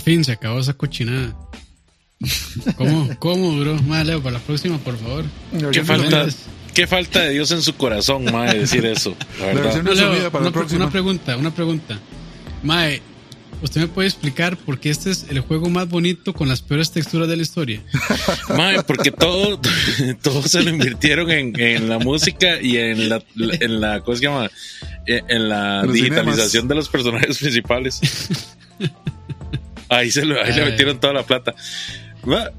Fin 0.05 0.23
se 0.23 0.31
acabó 0.31 0.59
esa 0.59 0.73
cochinada. 0.73 1.35
¿Cómo, 2.77 3.09
cómo, 3.19 3.59
bro? 3.59 3.75
Más 3.83 4.05
Leo, 4.05 4.21
para 4.21 4.37
la 4.37 4.43
próxima, 4.43 4.77
por 4.77 4.97
favor. 4.97 5.25
Qué 5.71 5.83
falta, 5.83 6.27
qué 6.73 6.87
falta 6.87 7.21
de 7.21 7.31
Dios 7.31 7.51
en 7.51 7.61
su 7.61 7.75
corazón, 7.75 8.25
mae, 8.25 8.59
decir 8.59 8.85
eso. 8.85 9.15
La 9.39 9.47
verdad. 9.47 9.83
No, 9.83 9.93
Leo, 9.93 10.31
para 10.31 10.47
una, 10.47 10.61
la 10.61 10.75
una 10.75 10.89
pregunta, 10.91 11.35
una 11.35 11.53
pregunta. 11.53 11.99
Mae, 12.63 13.01
¿usted 13.61 13.81
me 13.81 13.87
puede 13.87 14.07
explicar 14.07 14.55
por 14.57 14.79
qué 14.79 14.91
este 14.91 15.11
es 15.11 15.25
el 15.29 15.39
juego 15.41 15.69
más 15.69 15.89
bonito 15.89 16.33
con 16.33 16.47
las 16.47 16.61
peores 16.61 16.91
texturas 16.91 17.27
de 17.27 17.35
la 17.35 17.41
historia? 17.43 17.83
Mae, 18.55 18.81
porque 18.83 19.11
todo, 19.11 19.59
todo 20.21 20.41
se 20.43 20.63
lo 20.63 20.69
invirtieron 20.69 21.29
en, 21.31 21.59
en 21.59 21.89
la 21.89 21.99
música 21.99 22.61
y 22.61 22.77
en 22.77 23.09
la, 23.09 23.23
en 23.35 23.81
la 23.81 23.99
¿cómo 24.01 24.15
se 24.15 24.23
llama? 24.23 24.49
Eh, 25.05 25.21
En 25.27 25.49
la 25.49 25.83
Los 25.83 25.93
digitalización 25.93 26.49
cinemas. 26.49 26.69
de 26.69 26.75
los 26.75 26.89
personajes 26.89 27.37
principales. 27.39 27.99
Ahí, 29.89 30.11
se 30.11 30.25
lo, 30.25 30.41
ahí 30.41 30.53
le 30.53 30.63
Ay. 30.63 30.71
metieron 30.71 30.99
toda 30.99 31.13
la 31.13 31.23
plata. 31.23 31.53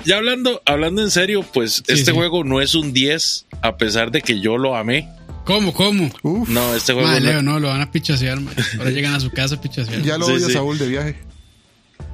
Ya 0.04 0.16
hablando, 0.18 0.62
hablando 0.64 1.02
en 1.02 1.10
serio, 1.10 1.44
pues 1.52 1.76
Sí, 1.86 1.92
este 1.94 2.12
sí. 2.12 2.12
juego 2.12 2.44
no 2.44 2.60
es 2.60 2.74
un 2.76 2.92
10, 2.92 3.46
a 3.62 3.76
pesar 3.76 4.12
de 4.12 4.22
que 4.22 4.38
yo 4.40 4.58
lo 4.58 4.76
amé. 4.76 5.08
¿Cómo, 5.44 5.72
cómo? 5.72 6.10
Uf, 6.22 6.48
No, 6.48 6.74
este 6.74 6.92
juego 6.92 7.08
Mae, 7.08 7.20
no- 7.20 7.26
Leo, 7.26 7.42
no, 7.42 7.58
lo 7.60 7.68
van 7.68 7.80
a 7.80 7.90
pichasear, 7.90 8.38
mae. 8.40 8.54
Ahora 8.78 8.90
llegan 8.90 9.14
a 9.14 9.20
su 9.20 9.30
casa 9.30 9.56
a 9.56 9.60
pichasear. 9.60 10.02
ya 10.02 10.18
lo 10.18 10.26
Sí, 10.26 10.32
odia 10.32 10.46
sí. 10.46 10.52
Saúl 10.52 10.78
de 10.78 10.88
viaje. 10.88 11.16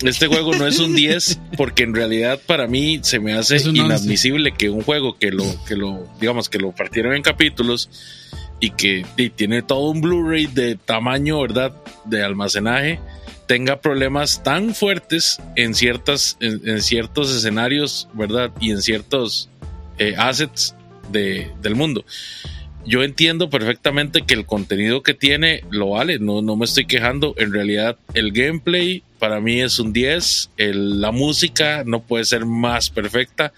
Este 0.03 0.27
juego 0.29 0.55
no 0.55 0.67
es 0.67 0.79
un 0.79 0.95
10 0.95 1.39
porque 1.57 1.83
en 1.83 1.95
realidad 1.95 2.41
para 2.47 2.67
mí 2.67 3.01
se 3.03 3.21
me 3.21 3.35
hace 3.35 3.57
once. 3.57 3.69
inadmisible 3.71 4.53
que 4.53 4.71
un 4.71 4.83
juego 4.83 5.19
que 5.19 5.31
lo 5.31 5.45
que 5.67 5.77
lo 5.77 6.09
digamos 6.21 6.49
que 6.49 6.59
lo 6.59 6.73
partieron 6.73 7.15
en 7.15 7.23
capítulos 7.23 7.89
y 8.61 8.71
que 8.71 9.05
y 9.17 9.31
tiene 9.31 9.63
todo 9.63 9.91
un 9.91 10.01
Blu-ray 10.01 10.47
de 10.47 10.77
tamaño, 10.77 11.41
¿verdad? 11.41 11.73
de 12.05 12.23
almacenaje 12.25 12.99
tenga 13.53 13.83
problemas 13.83 14.43
tan 14.43 14.75
fuertes 14.75 15.39
en 15.57 15.75
ciertas 15.75 16.39
en, 16.41 16.81
ciertos 16.81 17.31
escenarios, 17.37 18.09
¿verdad? 18.15 18.51
y 18.59 18.71
en 18.71 18.81
ciertos 18.81 19.51
eh, 19.99 20.15
assets 20.17 20.75
de, 21.11 21.51
del 21.61 21.75
mundo. 21.75 22.03
Yo 22.87 23.03
entiendo 23.03 23.51
perfectamente 23.51 24.23
que 24.23 24.33
el 24.33 24.47
contenido 24.47 25.03
que 25.03 25.13
tiene 25.13 25.65
lo 25.69 25.91
vale, 25.91 26.19
no, 26.19 26.41
no 26.41 26.57
me 26.57 26.65
estoy 26.65 26.87
quejando. 26.87 27.35
En 27.37 27.53
realidad, 27.53 27.99
el 28.15 28.33
gameplay 28.33 29.03
para 29.19 29.39
mí 29.39 29.61
es 29.61 29.79
un 29.79 29.93
10. 29.93 30.49
el- 30.57 31.03
la 31.03 31.13
música 31.13 31.83
no 31.85 32.01
puede 32.01 32.25
ser 32.25 32.47
más 32.47 32.89
perfecta. 32.89 33.53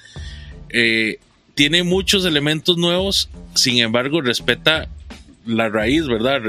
Eh, 0.71 1.21
tiene 1.55 1.85
muchos 1.85 2.25
elementos 2.25 2.77
nuevos, 2.79 3.29
sin 3.55 3.79
embargo, 3.79 4.21
respeta 4.23 4.89
la 5.47 5.69
raíz, 5.69 6.07
¿verdad? 6.07 6.41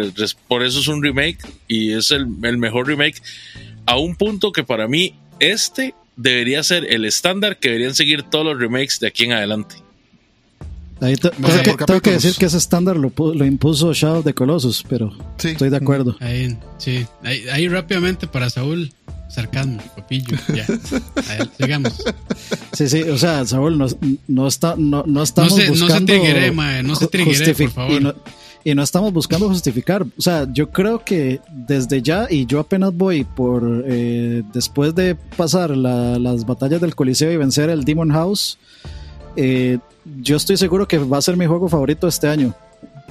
Por 0.47 0.63
eso 0.63 0.79
es 0.79 0.87
un 0.87 1.03
remake 1.03 1.39
y 1.67 1.91
es 1.93 2.11
el, 2.11 2.27
el 2.43 2.57
mejor 2.57 2.87
remake. 2.87 3.21
A 3.85 3.97
un 3.97 4.15
punto 4.15 4.51
que 4.51 4.63
para 4.63 4.87
mí, 4.87 5.15
este 5.39 5.93
debería 6.15 6.63
ser 6.63 6.85
el 6.91 7.05
estándar 7.05 7.57
que 7.59 7.69
deberían 7.69 7.93
seguir 7.95 8.23
todos 8.23 8.45
los 8.45 8.59
remakes 8.59 8.99
de 8.99 9.07
aquí 9.07 9.25
en 9.25 9.33
adelante. 9.33 9.75
Ahí 11.01 11.15
te- 11.15 11.29
Vale, 11.37 11.59
tengo, 11.61 11.77
que, 11.77 11.85
tengo 11.85 11.99
decir 11.99 12.35
que 12.39 12.45
ese 12.45 12.57
estándar 12.57 12.95
lo, 12.95 13.09
pu- 13.13 13.33
lo 13.35 13.45
impuso 13.45 13.93
Shadow 13.93 14.23
the 14.23 14.33
Colossus, 14.33 14.81
pero 14.87 15.11
Sí. 15.37 15.49
estoy 15.49 15.69
de 15.69 15.75
acuerdo. 15.77 16.15
Ahí, 16.21 16.57
sí. 16.77 17.05
Ahí, 17.21 17.43
ahí 17.51 17.67
rápidamente 17.67 18.27
para 18.27 18.49
Saúl. 18.49 18.93
Sarcasmo, 19.27 19.81
papillo. 19.97 20.37
Ya. 20.55 20.65
Ahí, 21.29 21.49
sigamos. 21.59 22.01
Sí, 22.71 22.87
sí, 22.87 23.01
o 23.03 23.17
sea, 23.17 23.43
Saúl, 23.43 23.77
no, 23.77 23.87
no, 24.29 24.47
está, 24.47 24.75
no, 24.77 25.03
no 25.05 25.23
estamos 25.23 25.53
se- 25.55 25.67
no 25.67 25.75
se 25.75 25.81
buscando... 25.83 26.13
triguere, 26.13 26.51
mae, 26.53 26.81
no 26.83 26.95
se 26.95 27.07
triguere, 27.07 27.53
por 27.53 27.71
favor. 27.71 28.15
Y 28.67 28.73
no, 28.73 28.81
estamos 28.81 29.13
buscando 29.13 29.47
justificar. 29.47 30.03
O 30.17 30.21
sea, 30.21 30.47
yo 30.51 30.71
creo 30.71 31.05
que 31.05 31.39
desde 31.51 32.01
ya, 32.01 32.25
y 32.29 32.47
yo 32.47 32.59
apenas 32.59 32.91
voy 32.93 33.23
por... 33.23 33.83
eh, 33.87 34.41
después 34.53 34.93
de 34.95 35.13
pasar 35.37 35.77
la- 35.77 36.17
las 36.17 36.45
batallas 36.47 36.81
del 36.81 36.95
Coliseo 36.95 37.31
y 37.31 37.37
vencer 37.37 37.69
el 37.69 37.85
Demon 37.85 38.11
House, 38.11 38.57
eh, 39.35 39.77
yo 40.21 40.35
estoy 40.35 40.57
seguro 40.57 40.87
que 40.87 40.97
va 40.97 41.19
a 41.19 41.21
ser 41.21 41.37
mi 41.37 41.45
juego 41.45 41.69
favorito 41.69 42.07
este 42.07 42.27
año. 42.27 42.53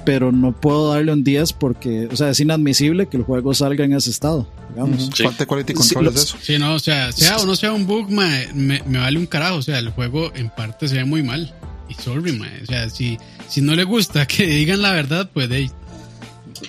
Pero 0.03 0.31
no 0.31 0.51
puedo 0.51 0.93
darle 0.93 1.11
un 1.13 1.23
10 1.23 1.53
porque, 1.53 2.07
o 2.11 2.15
sea, 2.15 2.29
es 2.29 2.39
inadmisible 2.39 3.07
que 3.07 3.17
el 3.17 3.23
juego 3.23 3.53
salga 3.55 3.85
en 3.85 3.93
ese 3.93 4.11
estado, 4.11 4.47
digamos. 4.69 5.09
Sí. 5.15 5.23
Falta 5.23 5.39
de 5.39 5.47
quality 5.47 5.73
Sí, 5.73 5.79
control 5.95 6.05
los- 6.05 6.15
es 6.15 6.23
eso. 6.25 6.37
Sí, 6.41 6.59
no, 6.59 6.75
o 6.75 6.79
sea, 6.79 7.11
sea 7.11 7.37
o 7.37 7.45
no 7.47 7.55
sea 7.55 7.71
un 7.73 7.87
bug, 7.87 8.09
me, 8.11 8.47
me 8.53 8.99
vale 8.99 9.17
un 9.17 9.25
carajo. 9.25 9.55
O 9.55 9.61
sea, 9.63 9.79
el 9.79 9.89
juego 9.89 10.31
en 10.35 10.49
parte 10.49 10.87
se 10.89 10.95
ve 10.95 11.05
muy 11.05 11.23
mal. 11.23 11.51
Y 11.89 11.93
sorry, 11.93 12.33
mae. 12.33 12.63
O 12.63 12.65
sea, 12.65 12.89
si, 12.89 13.17
si 13.47 13.61
no 13.61 13.75
le 13.75 13.83
gusta 13.83 14.25
que 14.25 14.45
digan 14.45 14.81
la 14.81 14.91
verdad, 14.93 15.29
pues. 15.33 15.49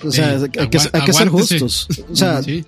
O 0.03 0.11
sea, 0.11 0.37
hay 0.37 0.49
que, 0.49 0.79
hay 0.93 1.05
que 1.05 1.13
ser 1.13 1.29
justos. 1.29 1.87
O 2.09 2.15
sea, 2.15 2.43
sí. 2.43 2.65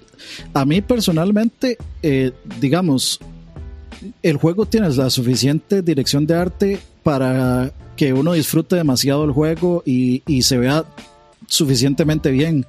a 0.54 0.66
mí 0.66 0.82
personalmente, 0.82 1.78
eh, 2.02 2.32
digamos, 2.60 3.20
el 4.24 4.38
juego 4.38 4.66
tiene 4.66 4.90
la 4.90 5.10
suficiente 5.10 5.82
dirección 5.82 6.26
de 6.26 6.36
arte 6.36 6.80
para 7.04 7.72
que 7.96 8.14
uno 8.14 8.34
disfrute 8.34 8.76
demasiado 8.78 9.26
el 9.26 9.32
juego 9.32 9.84
y, 9.86 10.24
y 10.26 10.44
se 10.44 10.58
vea 10.58 10.86
suficientemente 11.48 12.32
bien. 12.32 12.66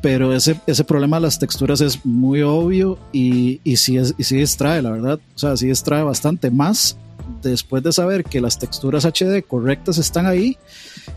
Pero 0.00 0.32
ese, 0.32 0.60
ese 0.66 0.84
problema 0.84 1.16
de 1.16 1.22
las 1.22 1.40
texturas 1.40 1.80
es 1.80 2.04
muy 2.04 2.42
obvio 2.42 2.98
y, 3.12 3.60
y, 3.64 3.78
sí, 3.78 3.96
es, 3.96 4.14
y 4.16 4.24
sí 4.24 4.36
distrae, 4.36 4.80
la 4.80 4.90
verdad. 4.90 5.18
O 5.34 5.38
sea, 5.38 5.56
sí 5.56 5.66
distrae 5.66 6.02
bastante 6.04 6.50
más 6.50 6.96
después 7.42 7.82
de 7.82 7.92
saber 7.92 8.24
que 8.24 8.40
las 8.40 8.58
texturas 8.58 9.04
HD 9.04 9.42
correctas 9.46 9.98
están 9.98 10.26
ahí 10.26 10.56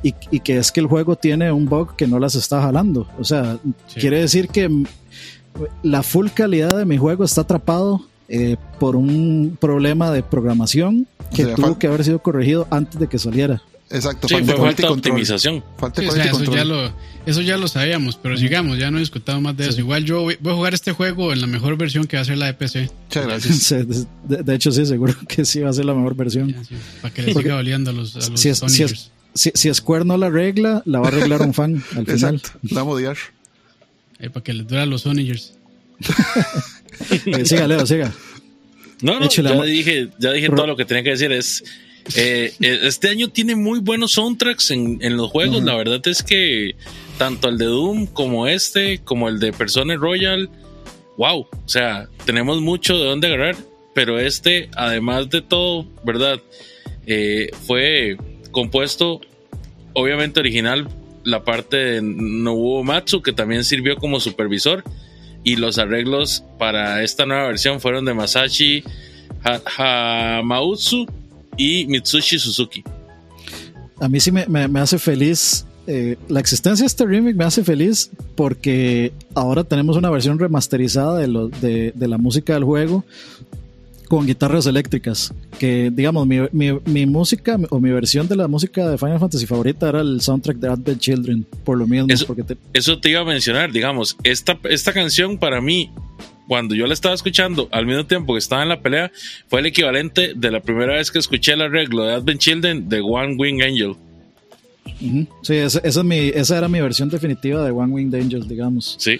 y, 0.03 0.13
y 0.31 0.39
que 0.41 0.57
es 0.57 0.71
que 0.71 0.79
el 0.79 0.87
juego 0.87 1.15
tiene 1.15 1.51
un 1.51 1.65
bug 1.67 1.95
que 1.95 2.07
no 2.07 2.19
las 2.19 2.35
está 2.35 2.61
jalando. 2.61 3.07
O 3.19 3.23
sea, 3.23 3.57
Sí. 3.87 3.99
quiere 3.99 4.19
decir 4.21 4.47
que 4.49 4.69
la 5.83 6.03
full 6.03 6.27
calidad 6.33 6.75
de 6.77 6.85
mi 6.85 6.97
juego 6.97 7.23
está 7.23 7.41
atrapado 7.41 8.01
eh, 8.29 8.55
por 8.79 8.95
un 8.95 9.57
problema 9.59 10.09
de 10.11 10.23
programación 10.23 11.07
que 11.35 11.43
O 11.43 11.47
sea, 11.47 11.55
tuvo 11.55 11.77
que 11.77 11.87
haber 11.87 12.03
sido 12.03 12.19
corregido 12.19 12.67
antes 12.69 12.99
de 12.99 13.07
que 13.07 13.19
saliera. 13.19 13.61
Exacto, 13.93 14.27
Sí, 14.27 14.35
falta 14.35 14.55
fue 14.55 14.65
falta 14.67 14.91
optimización. 14.91 15.63
Falta 15.77 16.01
Sí, 16.01 16.07
o 16.07 16.09
quality 16.09 16.23
sea, 16.23 16.31
eso 16.31 16.35
control. 16.45 16.57
ya, 16.57 16.65
lo, 16.65 16.93
eso 17.25 17.41
ya 17.41 17.57
lo 17.57 17.67
sabíamos, 17.67 18.15
pero 18.15 18.37
sigamos, 18.37 18.77
ya 18.77 18.89
no 18.91 18.99
discutamos 18.99 19.41
más 19.41 19.57
de 19.57 19.67
eso. 19.67 19.79
Igual 19.79 20.05
yo 20.05 20.21
voy, 20.21 20.37
voy 20.39 20.53
a 20.53 20.55
jugar 20.55 20.73
este 20.73 20.91
juego 20.93 21.33
en 21.33 21.41
la 21.41 21.47
mejor 21.47 21.77
versión 21.77 22.05
que 22.05 22.15
va 22.17 22.21
a 22.21 22.25
ser 22.25 22.37
la 22.37 22.45
de 22.47 22.53
PC. 22.53 22.89
Muchas 23.05 23.25
gracias. 23.25 23.55
Sí, 23.57 23.75
de, 24.27 24.43
de 24.43 24.55
hecho, 24.55 24.71
sí, 24.71 24.85
seguro 24.85 25.13
que 25.27 25.43
sí 25.45 25.59
va 25.59 25.69
a 25.69 25.73
ser 25.73 25.85
la 25.85 25.93
mejor 25.93 26.15
versión. 26.15 26.49
Ya, 26.53 26.63
sí, 26.63 26.75
para 27.01 27.13
que 27.13 27.21
le 27.23 27.33
siga 27.33 27.55
oliendo 27.57 27.89
a 27.91 27.93
los, 27.93 28.15
a 28.15 28.29
los 28.29 28.39
Si, 28.39 28.49
es, 28.49 28.59
si, 28.67 28.83
es- 28.83 29.11
si, 29.33 29.51
si 29.53 29.73
Square 29.73 30.05
no 30.05 30.17
la 30.17 30.27
arregla, 30.27 30.81
la 30.85 30.99
va 30.99 31.07
a 31.07 31.09
arreglar 31.09 31.41
un 31.41 31.53
fan 31.53 31.75
al 31.95 32.05
final. 32.05 32.35
Exacto. 32.35 32.59
La 32.69 32.81
vamos 32.81 32.93
a 32.93 32.95
odiar. 32.95 33.17
Ahí, 34.19 34.29
para 34.29 34.43
que 34.43 34.53
les 34.53 34.67
dure 34.67 34.81
a 34.81 34.85
los 34.85 35.05
Onigers. 35.05 35.53
Eh, 37.25 37.45
siga, 37.45 37.67
Leo, 37.67 37.85
siga. 37.85 38.11
No, 39.01 39.19
no, 39.19 39.25
Échale, 39.25 39.49
ya 39.49 39.55
amor. 39.55 39.65
dije, 39.65 40.09
ya 40.19 40.31
dije 40.31 40.49
todo 40.49 40.67
lo 40.67 40.77
que 40.77 40.85
tenía 40.85 41.03
que 41.03 41.09
decir. 41.11 41.31
Es 41.31 41.63
eh, 42.15 42.53
eh, 42.59 42.79
este 42.83 43.09
año 43.09 43.29
tiene 43.29 43.55
muy 43.55 43.79
buenos 43.79 44.13
soundtracks 44.13 44.71
en, 44.71 44.99
en 45.01 45.17
los 45.17 45.29
juegos. 45.29 45.63
La 45.63 45.75
verdad 45.75 46.01
es 46.07 46.23
que 46.23 46.75
tanto 47.17 47.49
el 47.49 47.57
de 47.57 47.65
Doom 47.65 48.07
como 48.07 48.47
este, 48.47 48.99
como 48.99 49.29
el 49.29 49.39
de 49.39 49.53
Persona 49.53 49.95
Royal, 49.95 50.49
wow. 51.17 51.39
O 51.41 51.69
sea, 51.69 52.07
tenemos 52.25 52.61
mucho 52.61 52.97
de 52.97 53.05
dónde 53.05 53.27
agarrar. 53.27 53.55
Pero 53.93 54.19
este, 54.19 54.69
además 54.75 55.29
de 55.29 55.41
todo, 55.41 55.85
¿verdad? 56.05 56.39
Eh, 57.05 57.49
fue 57.67 58.15
compuesto, 58.51 59.19
obviamente 59.93 60.39
original, 60.39 60.87
la 61.25 61.43
parte 61.43 61.75
de 61.75 62.01
Nobuo 62.01 62.83
Matsu, 62.83 63.21
que 63.21 63.33
también 63.33 63.65
sirvió 63.65 63.97
como 63.97 64.19
supervisor. 64.21 64.83
Y 65.43 65.57
los 65.57 65.77
arreglos 65.77 66.43
para 66.57 67.03
esta 67.03 67.25
nueva 67.25 67.47
versión 67.47 67.81
fueron 67.81 68.05
de 68.05 68.13
Masashi 68.13 68.83
Ha- 69.43 70.37
Hamautsu 70.39 71.05
y 71.57 71.85
Mitsushi 71.87 72.39
Suzuki. 72.39 72.83
A 73.99 74.07
mí 74.09 74.19
sí 74.19 74.31
me, 74.31 74.45
me- 74.47 74.67
me 74.67 74.79
hace 74.79 74.97
feliz. 74.97 75.65
eh, 75.87 76.15
la 76.29 76.39
existencia 76.39 76.83
de 76.83 76.87
este 76.87 77.05
remake 77.05 77.35
me 77.35 77.43
hace 77.43 77.63
feliz 77.63 78.09
porque 78.35 79.11
ahora 79.35 79.63
tenemos 79.63 79.97
una 79.97 80.09
versión 80.09 80.37
remasterizada 80.39 81.17
de, 81.19 81.27
lo- 81.27 81.49
de, 81.49 81.91
de 81.95 82.07
la 82.07 82.17
música 82.17 82.53
del 82.53 82.63
juego 82.63 83.03
con 84.07 84.25
guitarras 84.27 84.65
eléctricas. 84.65 85.33
Que, 85.57 85.89
digamos, 85.93 86.27
mi, 86.27 86.39
mi- 86.51 86.79
mi 86.85 87.05
música 87.05 87.57
o 87.69 87.79
mi 87.79 87.89
versión 87.91 88.27
de 88.27 88.35
la 88.35 88.47
música 88.47 88.89
de 88.89 88.97
Final 88.97 89.19
Fantasy 89.19 89.45
favorita 89.47 89.89
era 89.89 90.01
el 90.01 90.19
soundtrack 90.21 90.57
de 90.57 90.67
Advent 90.67 90.99
Children, 90.99 91.45
por 91.63 91.77
lo 91.77 91.87
mismo. 91.87 92.07
Eso- 92.09 92.25
porque 92.27 92.43
te- 92.43 92.57
Eso 92.73 92.99
te 92.99 93.09
iba 93.09 93.21
a 93.21 93.25
mencionar, 93.25 93.71
digamos, 93.71 94.17
esta, 94.23 94.57
esta 94.69 94.91
canción 94.93 95.37
para 95.37 95.61
mí, 95.61 95.91
cuando 96.51 96.75
yo 96.75 96.85
la 96.85 96.93
estaba 96.93 97.15
escuchando 97.15 97.69
al 97.71 97.85
mismo 97.85 98.05
tiempo 98.05 98.33
que 98.33 98.39
estaba 98.39 98.61
en 98.61 98.67
la 98.67 98.81
pelea, 98.81 99.09
fue 99.47 99.61
el 99.61 99.67
equivalente 99.67 100.33
de 100.35 100.51
la 100.51 100.59
primera 100.59 100.95
vez 100.95 101.09
que 101.09 101.17
escuché 101.19 101.53
el 101.53 101.61
arreglo 101.61 102.03
de 102.03 102.15
Advent 102.15 102.41
Children 102.41 102.89
de 102.89 102.99
One 102.99 103.35
Wing 103.37 103.61
Angel. 103.61 103.95
Sí, 105.43 105.53
esa, 105.55 105.79
esa 105.79 105.99
es 106.01 106.05
mi, 106.05 106.17
esa 106.17 106.57
era 106.57 106.67
mi 106.67 106.81
versión 106.81 107.07
definitiva 107.07 107.63
de 107.63 107.71
One 107.71 107.93
Winged 107.93 108.19
Angel, 108.19 108.45
digamos. 108.49 108.97
Sí, 108.99 109.17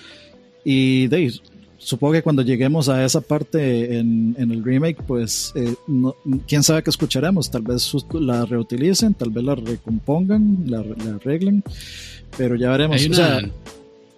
Y 0.66 1.08
de 1.08 1.16
ahí, 1.16 1.42
supongo 1.78 2.12
que 2.16 2.22
cuando 2.22 2.42
lleguemos 2.42 2.90
a 2.90 3.06
esa 3.06 3.22
parte 3.22 3.98
en, 3.98 4.36
en 4.38 4.52
el 4.52 4.62
remake, 4.62 5.02
pues 5.08 5.54
eh, 5.56 5.74
no- 5.88 6.18
quién 6.50 6.64
sabe 6.64 6.84
qué 6.84 6.90
escucharemos. 6.90 7.50
Tal 7.50 7.62
vez 7.62 7.90
la 8.12 8.46
reutilicen, 8.46 9.14
tal 9.14 9.30
vez 9.30 9.44
la 9.46 9.56
recompongan, 9.56 10.66
la, 10.68 10.80
la 10.84 11.16
arreglen, 11.16 11.64
pero 12.38 12.58
ya 12.58 12.72
veremos. 12.72 12.98
Hay 13.02 13.10
O 13.10 13.14
sea, 13.14 13.40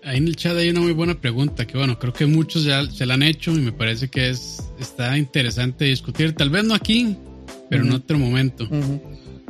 ahí 0.06 0.18
en 0.18 0.28
el 0.28 0.36
chat 0.36 0.56
hay 0.56 0.70
una 0.70 0.82
muy 0.82 0.92
buena 0.92 1.16
pregunta 1.16 1.66
que 1.66 1.78
bueno, 1.78 1.98
creo 2.00 2.14
que 2.14 2.26
muchos 2.26 2.64
ya 2.64 2.86
se 2.90 3.06
la 3.06 3.16
han 3.16 3.24
hecho 3.24 3.52
y 3.52 3.60
me 3.60 3.72
parece 3.72 4.10
que 4.10 4.30
es 4.30 4.64
está 4.80 5.18
interesante 5.18 5.86
discutir, 5.86 6.34
tal 6.34 6.50
vez 6.50 6.64
no 6.64 6.74
aquí, 6.74 7.16
pero 7.70 7.84
en 7.84 7.92
otro 7.92 8.18
momento. 8.18 8.68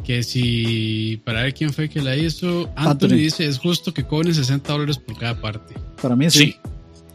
Que 0.03 0.21
si, 0.21 1.21
para 1.23 1.43
ver 1.43 1.53
quién 1.53 1.71
fue 1.71 1.87
que 1.87 2.01
la 2.01 2.17
hizo, 2.17 2.69
Anthony, 2.75 2.89
Anthony. 2.89 3.15
dice, 3.15 3.45
es 3.45 3.57
justo 3.57 3.93
que 3.93 4.03
cobren 4.03 4.35
60 4.35 4.73
dólares 4.73 4.97
por 4.97 5.17
cada 5.17 5.39
parte. 5.39 5.75
Para 6.01 6.17
mí 6.17 6.29
sí. 6.29 6.39
Sí, 6.39 6.55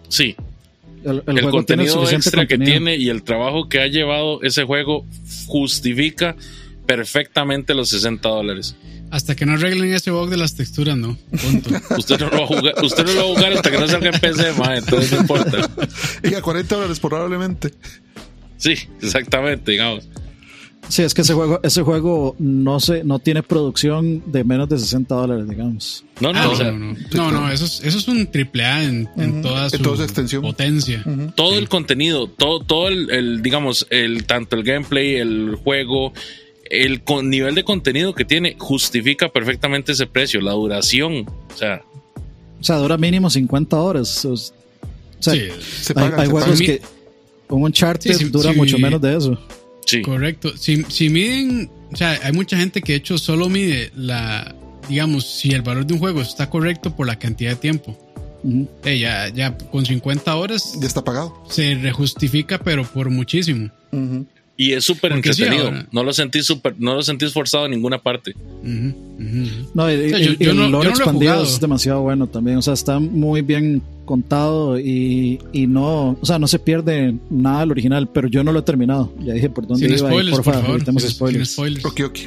sí. 0.08 0.36
El, 1.04 1.22
el 1.26 1.36
El, 1.36 1.42
juego 1.42 1.64
tiene 1.64 1.86
contenido 1.86 2.10
extra 2.10 2.46
que 2.46 2.56
tiene 2.56 2.96
y 2.96 3.10
el 3.10 3.24
trabajo 3.24 3.68
que 3.68 3.82
ha 3.82 3.88
llevado 3.88 4.42
ese 4.42 4.64
juego 4.64 5.04
justifica 5.46 6.34
perfectamente 6.86 7.74
los 7.74 7.90
60 7.90 8.26
dólares. 8.26 8.74
Hasta 9.10 9.34
que 9.34 9.46
no 9.46 9.54
arreglen 9.54 9.92
ese 9.94 10.10
bug 10.10 10.28
de 10.28 10.36
las 10.36 10.54
texturas, 10.54 10.96
no. 10.96 11.16
Punto. 11.42 11.70
Usted 11.96 12.18
no 12.20 12.28
lo 12.30 12.38
va 12.38 12.44
a 12.44 12.46
jugar, 12.46 12.74
usted 12.84 13.04
no 13.06 13.12
lo 13.14 13.20
va 13.20 13.24
a 13.32 13.34
jugar 13.36 13.52
hasta 13.54 13.70
que 13.70 13.78
no 13.78 13.88
salga 13.88 14.10
en 14.10 14.20
PC, 14.20 14.52
mae, 14.58 14.78
entonces 14.78 15.12
no 15.12 15.20
importa. 15.20 15.70
Y 16.22 16.34
a 16.34 16.42
40 16.42 16.74
dólares 16.74 17.00
probablemente. 17.00 17.72
Sí, 18.58 18.74
exactamente, 19.00 19.70
digamos. 19.72 20.06
Sí, 20.88 21.02
es 21.02 21.12
que 21.12 21.20
ese 21.22 21.34
juego, 21.34 21.60
ese 21.62 21.82
juego 21.82 22.34
no 22.38 22.80
se, 22.80 23.04
no 23.04 23.18
tiene 23.18 23.42
producción 23.42 24.22
de 24.32 24.42
menos 24.44 24.68
de 24.70 24.78
60 24.78 25.14
dólares, 25.14 25.48
digamos. 25.48 26.04
No, 26.20 26.32
no, 26.32 26.38
Ah, 26.40 26.48
o 26.48 26.56
sea, 26.56 26.72
no, 26.72 26.94
no, 27.12 27.30
no, 27.30 27.40
no, 27.42 27.50
eso 27.52 27.64
es, 27.66 27.80
eso 27.84 27.98
es 27.98 28.08
un 28.08 28.26
triple 28.30 28.64
A 28.64 28.84
en, 28.84 29.08
en 29.16 29.42
toda 29.42 29.68
su 29.68 29.76
En 29.76 29.82
toda 29.82 29.96
su 29.98 30.02
extensión. 30.04 30.42
potencia. 30.42 31.04
todo 31.34 31.58
el 31.58 31.68
contenido, 31.68 32.28
todo, 32.28 32.60
todo 32.60 32.88
el, 32.88 33.10
el, 33.10 33.42
digamos, 33.42 33.86
el, 33.90 34.24
tanto 34.24 34.56
el 34.56 34.62
gameplay, 34.64 35.16
el 35.16 35.56
juego, 35.62 36.12
el 36.70 37.02
con- 37.02 37.30
nivel 37.30 37.54
de 37.54 37.64
contenido 37.64 38.14
que 38.14 38.24
tiene 38.24 38.56
justifica 38.58 39.28
perfectamente 39.28 39.92
ese 39.92 40.06
precio, 40.06 40.40
la 40.40 40.52
duración. 40.52 41.26
O 41.52 41.56
sea, 41.56 41.82
O 42.60 42.64
sea, 42.64 42.76
dura 42.76 42.96
mínimo 42.96 43.30
50 43.30 43.76
horas. 43.76 44.24
O 44.24 44.36
sea, 44.36 44.54
Sí, 45.20 45.48
Se 45.82 45.92
hay, 45.92 45.94
pagan, 45.94 46.20
hay 46.20 46.26
se 46.26 46.32
juegos 46.32 46.60
que 46.60 46.80
un 47.48 47.62
Uncharted 47.64 48.12
Sí, 48.12 48.24
sí, 48.24 48.30
dura 48.30 48.52
sí. 48.52 48.56
mucho 48.56 48.78
menos 48.78 49.00
de 49.00 49.16
eso. 49.16 49.38
sí. 49.86 50.02
correcto. 50.02 50.56
Si, 50.56 50.84
si 50.88 51.08
miden, 51.08 51.70
o 51.92 51.96
sea, 51.96 52.18
hay 52.22 52.32
mucha 52.32 52.56
gente 52.56 52.80
que 52.82 52.92
de 52.92 52.98
hecho 52.98 53.18
solo 53.18 53.48
mide 53.48 53.90
la, 53.96 54.54
digamos, 54.88 55.26
si 55.26 55.50
el 55.52 55.62
valor 55.62 55.86
de 55.86 55.94
un 55.94 55.98
juego 56.00 56.20
está 56.20 56.48
correcto 56.50 56.94
por 56.94 57.06
la 57.06 57.18
cantidad 57.18 57.50
de 57.50 57.56
tiempo. 57.56 57.96
Eh, 58.84 58.98
ya, 59.00 59.28
ya 59.30 59.58
con 59.58 59.84
50 59.84 60.36
horas 60.36 60.78
Ya 60.80 60.86
está 60.86 61.02
pagado. 61.02 61.42
se 61.48 61.74
rejustifica, 61.74 62.58
pero 62.58 62.84
por 62.84 63.10
muchísimo. 63.10 63.70
Ujú. 63.90 64.24
Y 64.60 64.72
es 64.72 64.82
súper 64.84 65.12
sí, 65.12 65.16
entretenido. 65.18 65.70
no 65.92 66.02
lo 66.02 66.12
sentí 66.12 66.42
súper, 66.42 66.74
no 66.80 66.96
lo 66.96 67.02
sentí 67.04 67.24
esforzado 67.26 67.66
en 67.66 67.70
ninguna 67.70 67.98
parte. 68.02 68.34
No, 68.64 69.88
y, 69.90 70.06
O 70.06 70.08
sea, 70.10 70.18
y- 70.18 70.24
yo- 70.24 70.32
y 70.32 70.44
yo 70.44 70.50
el 70.50 70.56
no- 70.56 70.68
lore 70.68 70.68
yo 70.68 70.68
no 70.68 70.82
lo 70.82 70.88
he 70.88 70.90
expandido 70.90 71.32
jugado. 71.34 71.44
es 71.54 71.60
demasiado 71.60 72.00
bueno 72.02 72.26
también. 72.26 72.56
O 72.56 72.62
sea, 72.62 72.74
está 72.74 72.98
muy 72.98 73.42
bien 73.42 73.80
contado 74.04 74.76
y, 74.80 75.38
y 75.52 75.68
no, 75.68 76.18
o 76.20 76.26
sea, 76.26 76.40
no 76.40 76.48
se 76.48 76.58
pierde 76.58 77.14
nada 77.30 77.60
del 77.60 77.70
original, 77.70 78.08
pero 78.12 78.26
yo 78.26 78.42
no 78.42 78.50
lo 78.50 78.58
he 78.58 78.62
terminado. 78.62 79.12
Ya 79.20 79.34
dije 79.34 79.48
por 79.48 79.64
dónde 79.66 79.86
Sin 79.86 79.96
iba 79.96 80.08
y 80.08 80.10
spoilers, 80.10 80.36
por, 80.40 80.54
favor. 80.54 80.70
evitemos 80.70 81.02
spoilers. 81.04 81.48
Sin 81.50 81.54
spoilers. 81.54 81.84
Ok, 81.84 82.00
ok. 82.06 82.18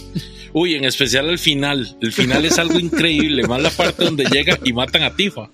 Uy, 0.54 0.74
en 0.76 0.84
especial 0.86 1.28
el 1.28 1.38
final. 1.38 1.98
El 2.00 2.12
final 2.12 2.46
es 2.46 2.58
algo 2.58 2.78
increíble. 2.78 3.46
Más 3.46 3.60
la 3.60 3.68
parte 3.70 4.04
donde 4.04 4.24
llega 4.24 4.58
y 4.64 4.72
matan 4.72 5.02
a 5.02 5.14
Tifa. 5.14 5.50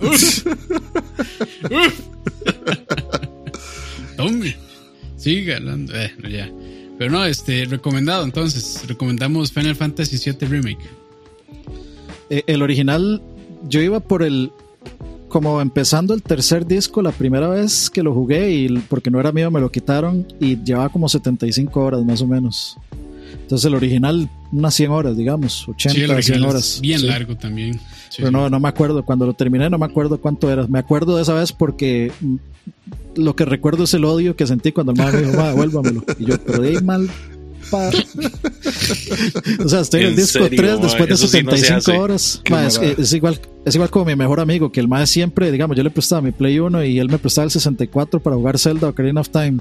Tome. 4.16 4.56
Siga 5.24 5.56
hablando. 5.56 5.92
Eh, 5.96 6.12
no, 6.22 6.28
ya. 6.28 6.50
Pero 6.98 7.10
no, 7.10 7.24
este, 7.24 7.64
recomendado 7.64 8.24
entonces. 8.24 8.82
Recomendamos 8.86 9.50
Final 9.52 9.74
Fantasy 9.74 10.18
VII 10.30 10.46
Remake. 10.48 10.78
Eh, 12.30 12.42
el 12.46 12.62
original, 12.62 13.22
yo 13.68 13.80
iba 13.80 14.00
por 14.00 14.22
el. 14.22 14.52
Como 15.28 15.60
empezando 15.60 16.14
el 16.14 16.22
tercer 16.22 16.64
disco, 16.64 17.02
la 17.02 17.10
primera 17.10 17.48
vez 17.48 17.90
que 17.90 18.04
lo 18.04 18.14
jugué, 18.14 18.52
y 18.54 18.68
porque 18.88 19.10
no 19.10 19.18
era 19.18 19.32
mío, 19.32 19.50
me 19.50 19.60
lo 19.60 19.68
quitaron 19.72 20.24
y 20.38 20.62
llevaba 20.62 20.90
como 20.90 21.08
75 21.08 21.80
horas 21.80 22.04
más 22.04 22.22
o 22.22 22.26
menos. 22.28 22.76
Entonces 23.42 23.64
el 23.66 23.74
original, 23.74 24.30
unas 24.52 24.74
100 24.74 24.90
horas, 24.92 25.16
digamos, 25.16 25.68
80, 25.68 25.90
Sí, 25.92 26.00
el 26.02 26.06
100 26.06 26.10
original 26.14 26.44
horas. 26.50 26.78
bien 26.80 27.00
Sí. 27.00 27.06
largo 27.06 27.36
también. 27.36 27.74
Sí, 28.10 28.18
Pero 28.18 28.28
sí. 28.28 28.32
no, 28.32 28.48
no 28.48 28.60
me 28.60 28.68
acuerdo. 28.68 29.04
Cuando 29.04 29.26
lo 29.26 29.34
terminé, 29.34 29.68
no 29.68 29.76
me 29.76 29.86
acuerdo 29.86 30.20
cuánto 30.20 30.48
era. 30.52 30.68
Me 30.68 30.78
acuerdo 30.78 31.16
de 31.16 31.22
esa 31.22 31.34
vez 31.34 31.50
porque 31.52 32.12
lo 33.16 33.36
que 33.36 33.44
recuerdo 33.44 33.84
es 33.84 33.94
el 33.94 34.04
odio 34.04 34.36
que 34.36 34.46
sentí 34.46 34.72
cuando 34.72 34.92
el 34.92 34.98
madre 34.98 35.20
me 35.22 35.26
dijo, 35.28 35.38
"Ma, 35.38 35.48
devuélvamelo. 35.48 36.04
Y 36.18 36.24
yo, 36.26 36.38
pero 36.38 36.62
de 36.62 36.68
ahí 36.70 36.82
mal. 36.82 37.08
pa-". 37.70 37.90
o 39.64 39.68
sea, 39.68 39.80
estoy 39.80 40.00
en 40.00 40.06
el 40.06 40.12
¿En 40.12 40.16
disco 40.16 40.42
serio, 40.44 40.56
3 40.60 40.76
ma? 40.76 40.82
después 40.84 41.08
de 41.08 41.14
Eso 41.14 41.28
sí 41.28 41.42
no 41.42 41.50
75 41.56 42.02
horas. 42.02 42.42
Ma, 42.50 42.66
es, 42.66 43.12
igual, 43.12 43.40
es 43.64 43.74
igual 43.74 43.90
como 43.90 44.04
mi 44.06 44.16
mejor 44.16 44.40
amigo, 44.40 44.70
que 44.70 44.80
el 44.80 44.88
más 44.88 45.08
siempre, 45.10 45.50
digamos, 45.50 45.76
yo 45.76 45.82
le 45.82 45.90
prestaba 45.90 46.20
mi 46.22 46.32
Play 46.32 46.58
1 46.58 46.84
y 46.84 46.98
él 46.98 47.08
me 47.08 47.18
prestaba 47.18 47.46
el 47.46 47.50
64 47.50 48.20
para 48.20 48.36
jugar 48.36 48.58
Zelda 48.58 48.86
o 48.86 48.90
Ocarina 48.90 49.20
of 49.20 49.30
Time. 49.30 49.58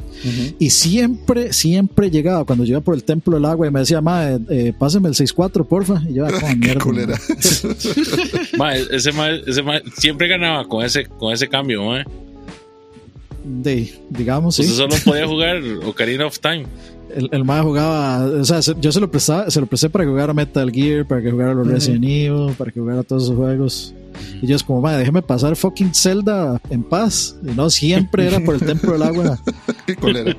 Y 0.59 0.69
siempre, 0.69 1.53
siempre 1.53 2.09
llegaba 2.11 2.43
cuando 2.45 2.65
yo 2.65 2.71
iba 2.71 2.81
por 2.81 2.95
el 2.95 3.03
templo 3.03 3.35
del 3.35 3.45
agua 3.45 3.67
y 3.67 3.71
me 3.71 3.79
decía, 3.79 4.01
ma, 4.01 4.31
eh, 4.31 4.39
eh, 4.49 4.73
páseme 4.77 5.07
el 5.07 5.15
64, 5.15 5.63
porfa. 5.65 6.01
Y 6.09 6.15
yo, 6.15 6.25
ah, 6.25 6.31
como 6.39 6.55
mierda. 6.57 6.81
culera. 6.83 7.19
Ma, 8.57 8.75
ese 8.91 9.11
ma, 9.13 9.29
ese 9.29 9.61
ma 9.63 9.79
siempre 9.97 10.27
ganaba 10.27 10.67
con 10.67 10.83
ese, 10.83 11.05
con 11.05 11.33
ese 11.33 11.47
cambio, 11.47 11.85
ma. 11.85 12.03
De, 13.43 13.93
digamos, 14.09 14.55
sí. 14.55 14.61
Usted 14.63 14.75
solo 14.75 14.95
podía 15.03 15.27
jugar 15.27 15.57
Ocarina 15.85 16.25
of 16.25 16.39
Time. 16.39 16.65
El, 17.15 17.29
el 17.31 17.43
mae 17.43 17.61
jugaba, 17.61 18.25
o 18.25 18.43
sea, 18.43 18.63
se- 18.63 18.73
yo 18.81 18.91
se 18.91 18.99
lo 18.99 19.11
prestaba, 19.11 19.51
se 19.51 19.59
lo 19.61 19.67
presté 19.67 19.87
para 19.87 20.03
que 20.03 20.09
jugara 20.09 20.33
Metal 20.33 20.71
Gear, 20.71 21.05
para 21.07 21.21
que 21.21 21.29
jugara 21.29 21.53
los 21.53 21.67
Resident 21.67 22.03
Evil, 22.05 22.55
para 22.57 22.71
que 22.71 22.79
jugara 22.79 23.03
todos 23.03 23.23
esos 23.25 23.35
juegos. 23.35 23.93
Y 24.41 24.47
yo 24.47 24.55
es 24.55 24.63
como, 24.63 24.81
mae, 24.81 24.97
déjeme 24.97 25.21
pasar 25.21 25.55
fucking 25.55 25.93
Zelda 25.93 26.59
en 26.71 26.81
paz. 26.81 27.35
Y 27.43 27.51
no, 27.51 27.69
siempre 27.69 28.25
era 28.25 28.39
por 28.39 28.55
el 28.55 28.61
templo 28.65 28.93
del 28.93 29.03
agua. 29.03 29.39
Qué 29.85 29.95
culera. 29.95 30.35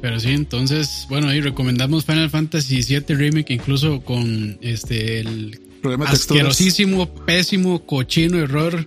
Pero 0.00 0.20
sí, 0.20 0.30
entonces, 0.32 1.06
bueno, 1.08 1.28
ahí 1.28 1.40
recomendamos 1.40 2.04
Final 2.04 2.28
Fantasy 2.28 2.82
VII 2.82 3.16
Remake, 3.16 3.54
incluso 3.54 4.02
con 4.02 4.58
este 4.60 5.20
el 5.20 5.58
asquerosísimo, 6.06 7.06
pésimo, 7.08 7.86
cochino 7.86 8.38
error, 8.38 8.86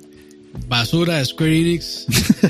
basura 0.67 1.17
de 1.17 1.25
Square 1.25 1.57
Enix, 1.59 2.05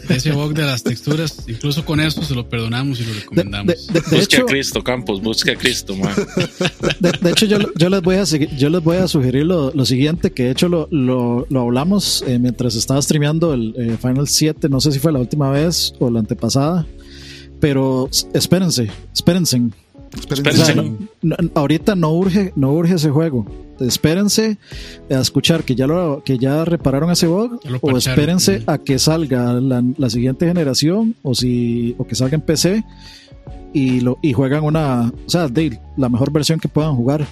de 0.08 0.16
ese 0.16 0.32
bug 0.32 0.54
de 0.54 0.64
las 0.64 0.82
texturas. 0.84 1.44
Incluso 1.48 1.86
con 1.86 2.00
eso 2.00 2.24
se 2.24 2.34
lo 2.34 2.48
perdonamos 2.50 3.00
y 3.00 3.06
lo 3.06 3.14
recomendamos. 3.14 3.88
de- 3.88 3.94
de- 3.94 4.02
de 4.02 4.16
Busque 4.18 4.36
hecho, 4.38 4.44
a 4.44 4.46
Cristo, 4.46 4.84
Campos, 4.84 5.22
busque 5.22 5.52
a 5.52 5.56
Cristo, 5.56 5.96
ma. 5.96 6.14
de, 7.00 7.12
de 7.22 7.30
hecho 7.32 7.46
yo, 7.46 7.58
yo 7.76 7.90
les 7.90 8.02
voy 8.02 8.16
a 8.16 8.24
yo 8.24 8.70
les 8.70 8.84
voy 8.84 8.98
a 8.98 9.08
sugerir 9.08 9.46
lo, 9.46 9.72
lo 9.72 9.86
siguiente, 9.86 10.32
que 10.32 10.44
de 10.46 10.52
hecho 10.52 10.70
lo, 10.70 10.88
lo, 10.92 11.46
lo 11.50 11.62
hablamos 11.62 12.24
eh, 12.28 12.40
mientras 12.40 12.76
estaba 12.76 13.02
streameando 13.02 13.54
el 13.54 13.74
eh, 13.78 13.98
Final 14.02 14.28
7, 14.28 14.70
no 14.70 14.80
sé 14.82 14.92
si 14.92 15.00
fue 15.00 15.12
la 15.12 15.20
última 15.20 15.50
vez 15.52 15.94
o 16.00 16.10
la 16.10 16.20
antepasada, 16.20 16.86
pero 17.60 18.10
espérense, 18.34 18.90
espérense. 19.14 19.62
Espérense. 20.14 20.50
O 20.50 20.54
sea, 20.54 20.66
Espérense. 20.76 21.08
no- 21.22 21.36
no- 21.40 21.52
ahorita 21.56 21.96
no 21.96 22.14
urge, 22.14 22.54
no 22.56 22.72
urge 22.74 22.96
ese 22.96 23.10
juego. 23.10 23.46
Espérense 23.80 24.58
a 25.12 25.20
escuchar 25.20 25.64
que 25.64 25.76
ya 25.76 25.86
lo, 25.88 26.24
que 26.26 26.38
ya 26.40 26.66
repararon 26.66 27.12
ese 27.12 27.28
bug 27.28 27.60
o 27.82 27.98
espérense 27.98 28.64
a 28.66 28.78
que 28.80 28.98
salga 28.98 29.54
la, 29.54 29.84
la 29.98 30.10
siguiente 30.10 30.48
generación 30.48 31.16
o 31.22 31.36
si 31.36 31.94
o 32.00 32.08
que 32.08 32.16
salga 32.16 32.36
en 32.36 32.42
PC 32.42 32.84
y 33.74 34.00
lo 34.00 34.18
y 34.24 34.34
juegan 34.34 34.64
una, 34.64 35.10
o 35.26 35.30
sea, 35.30 35.48
de 35.48 35.80
la 35.96 36.10
mejor 36.10 36.32
versión 36.32 36.60
que 36.60 36.68
puedan 36.68 36.96
jugar. 36.96 37.28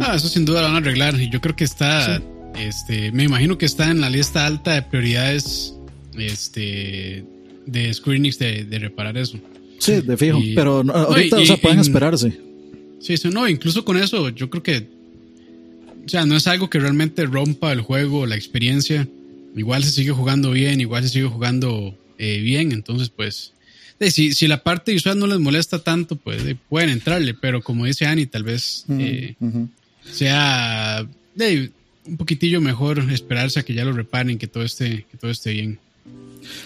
Ah, 0.00 0.14
eso 0.16 0.28
sin 0.28 0.46
duda 0.46 0.62
lo 0.62 0.68
van 0.68 0.76
a 0.76 0.78
arreglar. 0.78 1.20
Y 1.20 1.28
yo 1.28 1.40
creo 1.42 1.54
que 1.54 1.64
está, 1.64 2.22
este, 2.58 3.12
me 3.12 3.24
imagino 3.24 3.58
que 3.58 3.66
está 3.66 3.90
en 3.90 4.00
la 4.00 4.08
lista 4.08 4.46
alta 4.46 4.72
de 4.72 4.82
prioridades, 4.82 5.74
este, 6.18 7.24
de 7.66 7.92
Square 7.94 8.16
Enix 8.18 8.38
de, 8.38 8.64
de 8.64 8.78
reparar 8.78 9.18
eso. 9.18 9.38
Sí, 9.78 10.00
de 10.00 10.16
fijo, 10.16 10.38
Y- 10.40 10.54
pero 10.54 10.82
no, 10.84 10.92
no, 10.92 10.98
ahorita 10.98 11.40
y- 11.40 11.42
o 11.42 11.46
sea, 11.46 11.56
pueden 11.56 11.80
esperarse. 11.80 12.38
Sí, 13.00 13.12
eso 13.14 13.30
no, 13.30 13.48
incluso 13.48 13.84
con 13.84 13.96
eso, 13.96 14.28
yo 14.30 14.48
creo 14.50 14.62
que, 14.62 14.88
o 16.04 16.08
sea, 16.08 16.24
no 16.26 16.36
es 16.36 16.46
algo 16.46 16.70
que 16.70 16.78
realmente 16.80 17.24
rompa 17.26 17.72
el 17.72 17.80
juego, 17.80 18.26
la 18.26 18.36
experiencia. 18.36 19.06
Igual 19.56 19.84
se 19.84 19.90
sigue 19.90 20.10
jugando 20.12 20.50
bien, 20.50 20.80
igual 20.80 21.02
se 21.02 21.08
sigue 21.10 21.26
jugando 21.26 21.96
eh, 22.18 22.40
bien, 22.40 22.72
entonces 22.72 23.08
pues, 23.10 23.52
eh, 24.00 24.10
si, 24.10 24.32
si 24.32 24.46
la 24.48 24.62
parte 24.62 24.92
visual 24.92 25.18
no 25.18 25.26
les 25.26 25.38
molesta 25.38 25.82
tanto, 25.82 26.16
pues 26.16 26.42
eh, 26.44 26.56
pueden 26.68 26.90
entrarle, 26.90 27.34
pero 27.34 27.62
como 27.62 27.84
dice 27.86 28.06
Annie, 28.06 28.26
tal 28.26 28.42
vez 28.42 28.84
eh, 28.88 29.34
sea 30.10 31.06
un 32.06 32.16
poquitillo 32.16 32.60
mejor 32.60 32.98
esperarse 33.12 33.60
a 33.60 33.62
que 33.64 33.74
ya 33.74 33.84
lo 33.84 33.92
reparen, 33.92 34.38
que 34.38 34.46
todo 34.46 34.62
esté, 34.64 35.06
que 35.10 35.16
todo 35.18 35.30
esté 35.30 35.52
bien. 35.52 35.78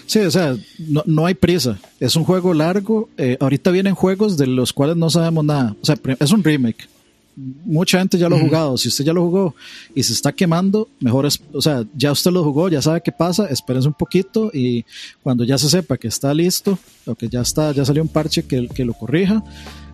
Sí, 0.05 0.19
o 0.19 0.31
sea, 0.31 0.55
no, 0.77 1.03
no 1.05 1.25
hay 1.25 1.33
prisa. 1.33 1.79
Es 1.99 2.15
un 2.15 2.23
juego 2.23 2.53
largo. 2.53 3.09
eh, 3.17 3.37
ahorita 3.39 3.71
vienen 3.71 3.95
juegos 3.95 4.37
de 4.37 4.47
los 4.47 4.73
cuales 4.73 4.97
no 4.97 5.09
sabemos 5.09 5.45
nada. 5.45 5.75
O 5.81 5.85
sea, 5.85 5.95
es 6.19 6.31
un 6.31 6.43
remake. 6.43 6.89
Mucha 7.35 7.99
gente 7.99 8.17
ya 8.17 8.27
lo 8.27 8.35
ha 8.35 8.39
jugado. 8.39 8.77
Si 8.77 8.89
usted 8.89 9.05
ya 9.05 9.13
lo 9.13 9.21
jugó 9.23 9.55
y 9.95 10.03
se 10.03 10.11
está 10.13 10.33
quemando, 10.33 10.89
mejor 10.99 11.25
es, 11.25 11.41
o 11.53 11.61
sea, 11.61 11.85
ya 11.95 12.11
usted 12.11 12.29
lo 12.31 12.43
jugó, 12.43 12.67
ya 12.67 12.81
sabe 12.81 13.01
qué 13.01 13.11
pasa, 13.11 13.45
espérense 13.45 13.87
un 13.87 13.93
poquito 13.93 14.51
y 14.53 14.83
cuando 15.23 15.45
ya 15.45 15.57
se 15.57 15.69
sepa 15.69 15.97
que 15.97 16.09
está 16.09 16.33
listo 16.33 16.77
o 17.05 17.15
que 17.15 17.29
ya 17.29 17.39
está, 17.39 17.71
ya 17.71 17.85
salió 17.85 18.03
un 18.03 18.09
parche 18.09 18.43
que, 18.43 18.67
que 18.67 18.83
lo 18.83 18.93
corrija, 18.93 19.43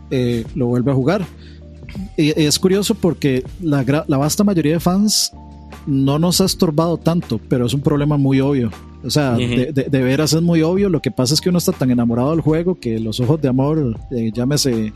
eh, 0.09 0.45
lo 0.55 0.65
vuelve 0.65 0.91
a 0.91 0.95
jugar. 0.95 1.27
y, 2.17 2.29
es 2.41 2.57
curioso 2.57 2.95
porque 2.95 3.43
la, 3.61 3.85
la 4.07 4.17
vasta 4.17 4.43
mayoría 4.43 4.73
de 4.73 4.79
fans 4.79 5.31
no 5.85 6.17
nos 6.17 6.41
ha 6.41 6.45
estorbado 6.45 6.97
tanto, 6.97 7.39
pero 7.47 7.67
es 7.67 7.73
un 7.73 7.81
problema 7.81 8.17
muy 8.17 8.41
obvio. 8.41 8.71
O 9.07 9.09
sea, 9.09 9.31
de, 9.31 9.71
de- 9.73 9.87
de 9.89 10.01
veras 10.03 10.33
es 10.33 10.41
muy 10.41 10.61
obvio. 10.61 10.89
Lo 10.89 11.01
que 11.01 11.09
pasa 11.11 11.33
es 11.33 11.41
que 11.41 11.49
uno 11.49 11.57
está 11.57 11.71
tan 11.71 11.89
enamorado 11.89 12.31
del 12.31 12.41
juego 12.41 12.79
que 12.79 12.99
los 12.99 13.19
ojos 13.19 13.41
de 13.41 13.47
amor, 13.47 13.97
eh, 14.11 14.31
llámese, 14.33 14.93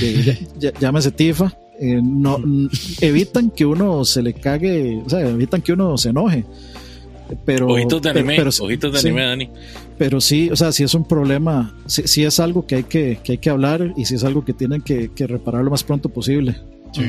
eh, 0.00 0.46
llámese 0.80 1.12
Tifa, 1.12 1.52
eh, 1.78 2.00
no, 2.02 2.38
evitan 3.00 3.50
que 3.50 3.64
uno 3.66 4.04
se 4.04 4.22
le 4.22 4.32
cague, 4.34 5.00
o 5.04 5.08
sea, 5.10 5.20
evitan 5.28 5.60
que 5.62 5.72
uno 5.74 5.96
se 5.98 6.08
enoje. 6.08 6.44
Pero, 7.44 7.68
Ojitos 7.68 8.02
de 8.02 8.10
anime, 8.10 8.34
pero- 8.36 8.50
ojitos 8.60 8.92
de 8.92 8.98
sí. 8.98 9.06
anime, 9.08 9.22
Dani. 9.26 9.48
pero 9.96 10.20
sí, 10.20 10.50
o 10.50 10.56
sea, 10.56 10.72
sí 10.72 10.82
es 10.82 10.94
un 10.94 11.04
problema, 11.06 11.76
sí, 11.86 12.02
sí 12.06 12.24
es 12.24 12.40
algo 12.40 12.66
que 12.66 12.74
hay 12.76 12.82
que, 12.82 13.20
que 13.22 13.32
hay 13.32 13.38
que 13.38 13.50
hablar 13.50 13.92
y 13.96 14.04
sí 14.06 14.16
es 14.16 14.24
algo 14.24 14.44
que 14.44 14.52
tienen 14.52 14.80
que, 14.82 15.10
que 15.14 15.28
reparar 15.28 15.62
lo 15.62 15.70
más 15.70 15.84
pronto 15.84 16.08
posible. 16.08 16.56
Sí. 16.92 17.02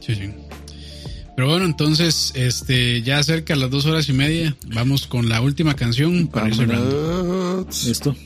Sí, 0.00 0.14
sí. 0.16 0.30
Pero 1.36 1.48
bueno, 1.48 1.66
entonces, 1.66 2.32
este, 2.34 3.02
ya 3.02 3.22
cerca 3.22 3.52
de 3.52 3.60
las 3.60 3.70
dos 3.70 3.84
horas 3.84 4.08
y 4.08 4.14
media, 4.14 4.56
vamos 4.74 5.06
con 5.06 5.28
la 5.28 5.42
última 5.42 5.74
canción 5.74 6.28
para 6.28 6.48
ir 6.48 6.54
cerrando. 6.54 7.66
Listo. 7.86 8.16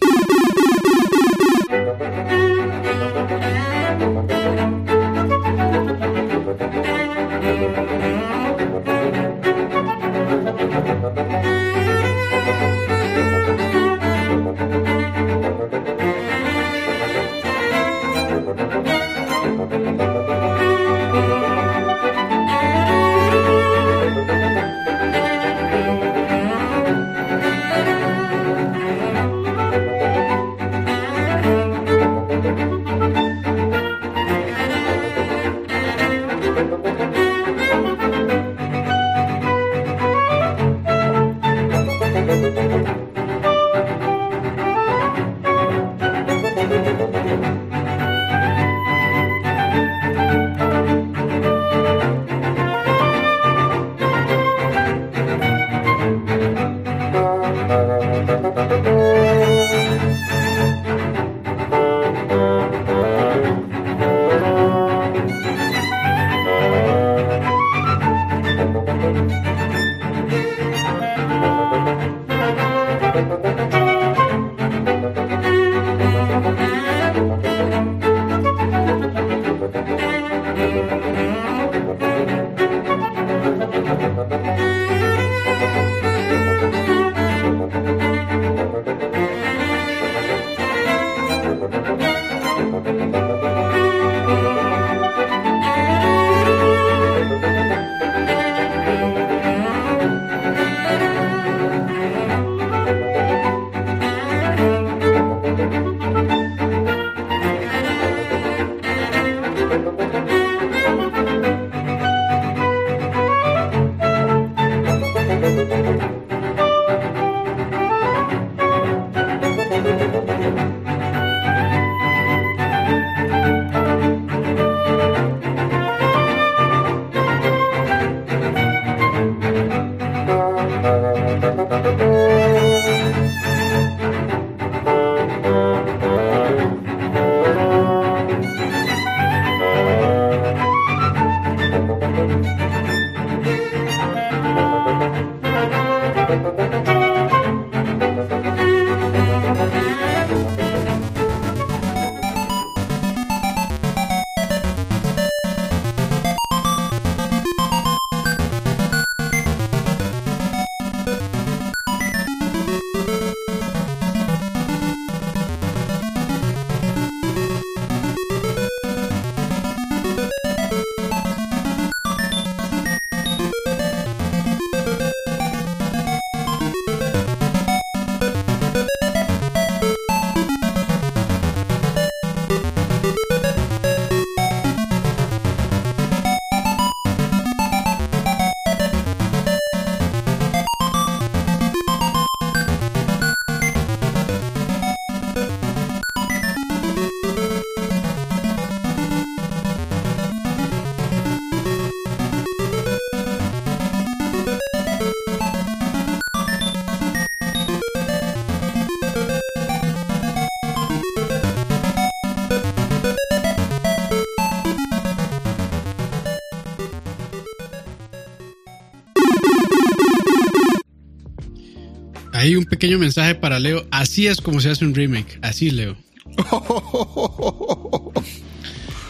Pequeño 222.70 222.98
mensaje 222.98 223.34
para 223.34 223.58
Leo. 223.58 223.86
Así 223.90 224.26
es 224.26 224.40
como 224.40 224.60
se 224.60 224.70
hace 224.70 224.84
un 224.84 224.94
remake. 224.94 225.38
Así, 225.42 225.70
Leo. 225.70 225.96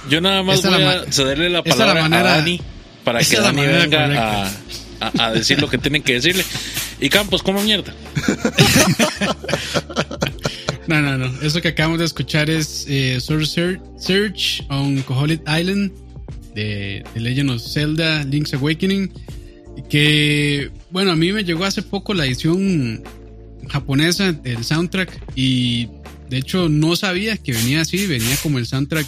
Yo 0.08 0.20
nada 0.20 0.42
más 0.42 0.58
Esa 0.60 0.70
voy 0.70 0.80
la 0.80 0.90
a 1.02 1.12
cederle 1.12 1.48
la 1.50 1.62
palabra 1.62 2.02
manera- 2.02 2.34
a 2.34 2.36
Dani 2.38 2.60
para 3.04 3.20
que 3.22 3.36
Dani 3.36 3.62
venga 3.66 4.04
a, 4.04 4.06
correcta. 4.08 4.52
a- 5.00 5.26
a 5.26 5.32
decir 5.32 5.60
lo 5.60 5.68
que 5.68 5.78
tienen 5.78 6.02
que 6.02 6.14
decirle. 6.14 6.44
Y 7.00 7.08
Campos, 7.08 7.42
¿cómo 7.42 7.62
mierda? 7.62 7.94
No, 10.86 11.00
no, 11.00 11.16
no. 11.16 11.30
Eso 11.42 11.60
que 11.60 11.68
acabamos 11.68 12.00
de 12.00 12.04
escuchar 12.04 12.50
es 12.50 12.84
eh, 12.88 13.20
Search, 13.20 14.64
on 14.70 15.02
Koholint 15.02 15.42
Island 15.48 15.92
de, 16.52 17.04
de 17.14 17.20
Legend 17.20 17.50
of 17.50 17.62
Zelda 17.62 18.24
Link's 18.24 18.54
Awakening. 18.54 19.12
Que, 19.88 20.68
bueno, 20.90 21.12
a 21.12 21.16
mí 21.16 21.32
me 21.32 21.44
llegó 21.44 21.64
hace 21.64 21.82
poco 21.82 22.12
la 22.12 22.26
edición 22.26 23.04
japonesa 23.70 24.32
del 24.32 24.64
soundtrack 24.64 25.22
y 25.34 25.88
de 26.28 26.38
hecho 26.38 26.68
no 26.68 26.96
sabía 26.96 27.36
que 27.36 27.52
venía 27.52 27.80
así, 27.80 28.06
venía 28.06 28.36
como 28.42 28.58
el 28.58 28.66
soundtrack 28.66 29.06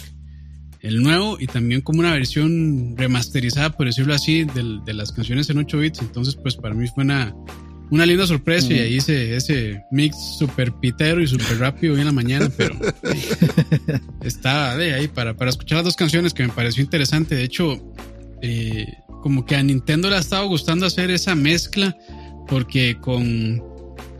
el 0.83 1.01
nuevo 1.01 1.37
y 1.39 1.47
también 1.47 1.81
como 1.81 2.01
una 2.01 2.11
versión 2.11 2.95
remasterizada, 2.97 3.71
por 3.71 3.87
decirlo 3.87 4.13
así, 4.13 4.43
de, 4.43 4.93
las 4.93 5.13
canciones 5.13 5.49
en 5.49 5.57
8 5.57 5.77
bits. 5.77 6.01
Entonces, 6.01 6.35
pues 6.35 6.57
para 6.57 6.75
mí 6.75 6.85
fue 6.93 7.05
una, 7.05 7.33
una 7.89 8.05
linda 8.05 8.27
sorpresa 8.27 8.71
y 8.73 8.79
ahí 8.79 8.95
hice 8.95 9.33
ese 9.37 9.81
mix 9.91 10.17
súper 10.37 10.73
pitero 10.73 11.21
y 11.21 11.27
súper 11.27 11.57
rápido 11.57 11.93
hoy 11.93 12.01
en 12.01 12.07
la 12.07 12.11
mañana, 12.11 12.51
pero 12.57 12.75
eh, 12.75 13.99
estaba 14.23 14.75
de 14.75 14.93
ahí 14.93 15.07
para, 15.07 15.37
para 15.37 15.49
escuchar 15.49 15.77
las 15.77 15.85
dos 15.85 15.95
canciones 15.95 16.33
que 16.33 16.43
me 16.43 16.49
pareció 16.51 16.83
interesante. 16.83 17.33
De 17.35 17.43
hecho, 17.43 17.81
eh, 18.41 18.85
como 19.21 19.45
que 19.45 19.55
a 19.55 19.63
Nintendo 19.63 20.09
le 20.09 20.17
ha 20.17 20.19
estado 20.19 20.49
gustando 20.49 20.85
hacer 20.85 21.11
esa 21.11 21.33
mezcla 21.33 21.95
porque 22.49 22.97
con 22.99 23.63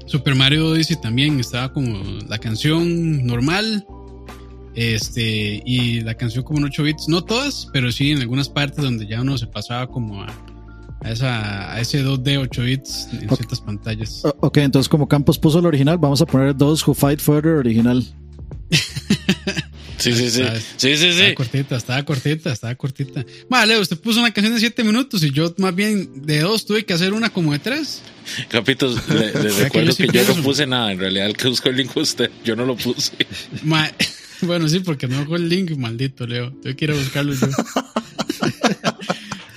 Super 0.06 0.36
Mario 0.36 0.70
Odyssey 0.70 0.96
también 1.00 1.40
estaba 1.40 1.72
como 1.72 1.98
la 2.28 2.38
canción 2.38 3.26
normal 3.26 3.86
este 4.76 5.62
y 5.66 6.02
la 6.02 6.16
canción 6.16 6.44
como 6.44 6.60
en 6.60 6.66
8 6.66 6.84
bits, 6.84 7.08
no 7.08 7.24
todas, 7.24 7.68
pero 7.72 7.92
sí 7.92 8.12
en 8.12 8.22
algunas 8.22 8.50
partes 8.50 8.84
donde 8.84 9.06
ya 9.06 9.22
uno 9.22 9.38
se 9.38 9.48
pasaba 9.48 9.88
como 9.88 10.24
a, 10.24 10.28
a 11.02 11.12
esa, 11.12 11.74
a 11.74 11.80
ese 11.80 12.04
2D 12.04 12.40
8 12.40 12.62
bits 12.64 13.10
en 13.14 13.30
ciertas 13.30 13.62
pantallas. 13.62 14.24
Ok, 14.40 14.58
entonces 14.58 14.90
como 14.90 15.08
Campos 15.08 15.38
puso 15.38 15.60
el 15.60 15.66
original, 15.66 15.98
vamos 15.98 16.22
a 16.22 16.26
poner 16.26 16.58
Those 16.58 16.84
Who 16.86 16.94
Fight 16.94 17.20
Further 17.20 17.54
original. 17.54 18.04
Sí, 19.98 20.12
sí, 20.14 20.30
sí. 20.30 20.44
Sí, 20.78 20.98
sí, 20.98 21.14
sí. 21.14 21.22
Estaba 21.22 21.36
cortita, 21.36 21.76
estaba 21.78 22.04
cortita, 22.04 22.52
estaba 22.52 22.76
cortita. 22.76 23.26
Vale, 23.50 23.80
usted 23.80 23.98
puso 23.98 24.20
una 24.20 24.32
canción 24.32 24.54
de 24.54 24.60
7 24.60 24.84
minutos 24.84 25.24
y 25.24 25.32
yo 25.32 25.54
más 25.58 25.74
bien 25.76 26.26
de 26.26 26.40
dos 26.42 26.66
tuve 26.66 26.84
que 26.86 26.94
hacer 26.94 27.14
una 27.14 27.30
como 27.30 27.54
de 27.54 27.60
3. 27.60 28.02
Capitos, 28.50 29.08
le, 29.10 29.26
le 29.28 29.32
sea, 29.32 29.42
que 29.42 29.64
recuerdo 29.64 29.92
yo 29.92 30.12
que 30.12 30.18
yo 30.18 30.36
no 30.36 30.44
puse 30.44 30.66
nada. 30.66 30.92
En 30.92 31.00
realidad, 31.00 31.28
el 31.28 31.38
que 31.38 31.48
buscó 31.48 31.70
el 31.70 31.78
link 31.78 31.92
fue 31.92 32.04
usted. 32.04 32.30
Yo 32.44 32.56
no 32.56 32.66
lo 32.66 32.76
puse. 32.76 33.12
Ma- 33.64 33.92
bueno, 34.42 34.68
sí, 34.68 34.80
porque 34.80 35.08
no 35.08 35.18
hago 35.20 35.36
el 35.36 35.48
link, 35.48 35.72
maldito 35.78 36.26
Leo. 36.28 36.52
Tengo 36.62 36.76
que 36.76 36.86
ir 36.86 36.92
a 36.92 36.96
buscarlo 36.96 37.34
yo. 37.34 37.48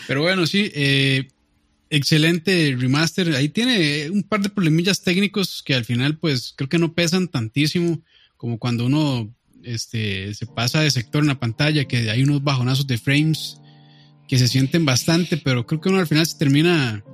Pero 0.06 0.22
bueno, 0.22 0.46
sí, 0.46 0.70
eh, 0.74 1.28
excelente 1.90 2.76
remaster. 2.78 3.34
Ahí 3.34 3.48
tiene 3.48 4.10
un 4.10 4.22
par 4.22 4.40
de 4.40 4.50
problemillas 4.50 5.02
técnicos 5.02 5.62
que 5.64 5.74
al 5.74 5.84
final, 5.84 6.16
pues, 6.18 6.52
creo 6.56 6.68
que 6.68 6.78
no 6.78 6.92
pesan 6.94 7.28
tantísimo 7.28 8.00
como 8.36 8.58
cuando 8.58 8.84
uno 8.86 9.34
este, 9.66 10.32
se 10.34 10.46
pasa 10.46 10.80
de 10.80 10.90
sector 10.90 11.22
en 11.22 11.28
la 11.28 11.38
pantalla, 11.38 11.84
que 11.86 12.10
hay 12.10 12.22
unos 12.22 12.42
bajonazos 12.42 12.86
de 12.86 12.98
frames 12.98 13.58
que 14.28 14.38
se 14.38 14.48
sienten 14.48 14.84
bastante, 14.84 15.36
pero 15.36 15.66
creo 15.66 15.80
que 15.80 15.88
uno 15.88 15.98
al 15.98 16.06
final 16.06 16.26
se 16.26 16.38
termina 16.38 17.04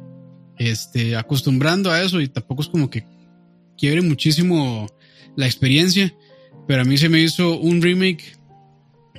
este, 0.58 1.16
acostumbrando 1.16 1.90
a 1.90 2.02
eso 2.02 2.20
y 2.20 2.28
tampoco 2.28 2.62
es 2.62 2.68
como 2.68 2.88
que 2.88 3.04
quiebre 3.76 4.02
muchísimo 4.02 4.86
la 5.36 5.46
experiencia, 5.46 6.14
pero 6.68 6.82
a 6.82 6.84
mí 6.84 6.96
se 6.98 7.08
me 7.08 7.20
hizo 7.20 7.58
un 7.58 7.82
remake 7.82 8.36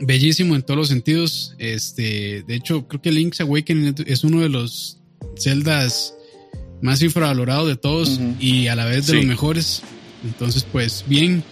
bellísimo 0.02 0.56
en 0.56 0.64
todos 0.64 0.78
los 0.78 0.88
sentidos. 0.88 1.56
Este, 1.60 2.44
de 2.44 2.56
hecho, 2.56 2.88
creo 2.88 3.02
que 3.02 3.12
Link's 3.12 3.42
Awakening 3.42 3.96
es 4.08 4.24
uno 4.24 4.42
de 4.42 4.50
los 4.50 5.00
Zeldas 5.38 6.14
más 6.82 7.02
infravalorados 7.02 7.68
de 7.68 7.76
todos 7.78 8.20
y 8.40 8.68
a 8.68 8.76
la 8.76 8.86
vez 8.86 9.08
de 9.08 9.12
Sí. 9.14 9.18
los 9.18 9.26
mejores. 9.26 9.82
Entonces, 10.24 10.64
pues 10.64 11.04
bien. 11.08 11.44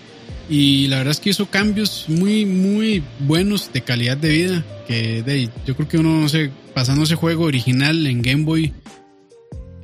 Y 0.52 0.88
la 0.88 0.98
verdad 0.98 1.12
es 1.12 1.22
que 1.22 1.30
hizo 1.30 1.50
cambios 1.50 2.08
muy, 2.10 2.46
muy 2.46 3.02
buenos 3.20 3.72
de 3.72 3.84
calidad 3.84 4.18
de 4.18 4.30
vida. 4.30 4.66
Que 4.86 5.24
de, 5.24 5.50
yo 5.66 5.78
creo 5.78 5.88
que 5.88 5.98
uno, 5.98 6.20
no 6.20 6.28
sé, 6.28 6.52
pasando 6.74 7.06
ese 7.06 7.16
juego 7.16 7.46
original 7.46 8.06
en 8.06 8.22
Game 8.22 8.44
Boy, 8.44 8.74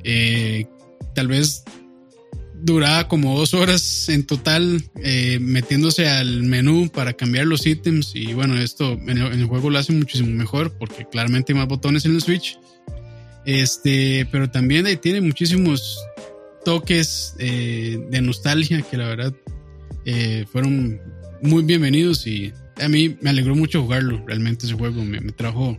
eh, 0.04 0.66
tal 1.14 1.28
vez 1.28 1.64
duraba 2.52 3.08
como 3.08 3.38
dos 3.38 3.54
horas 3.54 4.10
en 4.10 4.26
total 4.26 4.82
eh, 5.02 5.38
metiéndose 5.40 6.06
al 6.06 6.42
menú 6.42 6.90
para 6.90 7.14
cambiar 7.14 7.46
los 7.46 7.66
ítems 7.66 8.14
y 8.14 8.34
bueno 8.34 8.58
esto 8.60 8.92
en 8.92 9.10
el, 9.10 9.32
en 9.32 9.40
el 9.40 9.46
juego 9.46 9.70
lo 9.70 9.78
hace 9.78 9.92
muchísimo 9.92 10.30
mejor 10.32 10.76
porque 10.76 11.06
claramente 11.06 11.52
hay 11.52 11.58
más 11.60 11.68
botones 11.68 12.04
en 12.04 12.16
el 12.16 12.20
Switch 12.20 12.58
este 13.44 14.26
pero 14.32 14.50
también 14.50 14.86
ahí 14.86 14.96
tiene 14.96 15.20
muchísimos 15.20 16.00
toques 16.64 17.36
eh, 17.38 18.00
de 18.10 18.20
nostalgia 18.22 18.82
que 18.82 18.96
la 18.96 19.06
verdad 19.06 19.32
eh, 20.10 20.46
fueron 20.50 20.98
muy 21.42 21.62
bienvenidos 21.64 22.26
y 22.26 22.50
a 22.80 22.88
mí 22.88 23.16
me 23.20 23.28
alegró 23.30 23.54
mucho 23.54 23.82
jugarlo 23.82 24.24
realmente 24.26 24.64
ese 24.66 24.74
juego 24.74 25.04
me, 25.04 25.20
me 25.20 25.32
trajo 25.32 25.76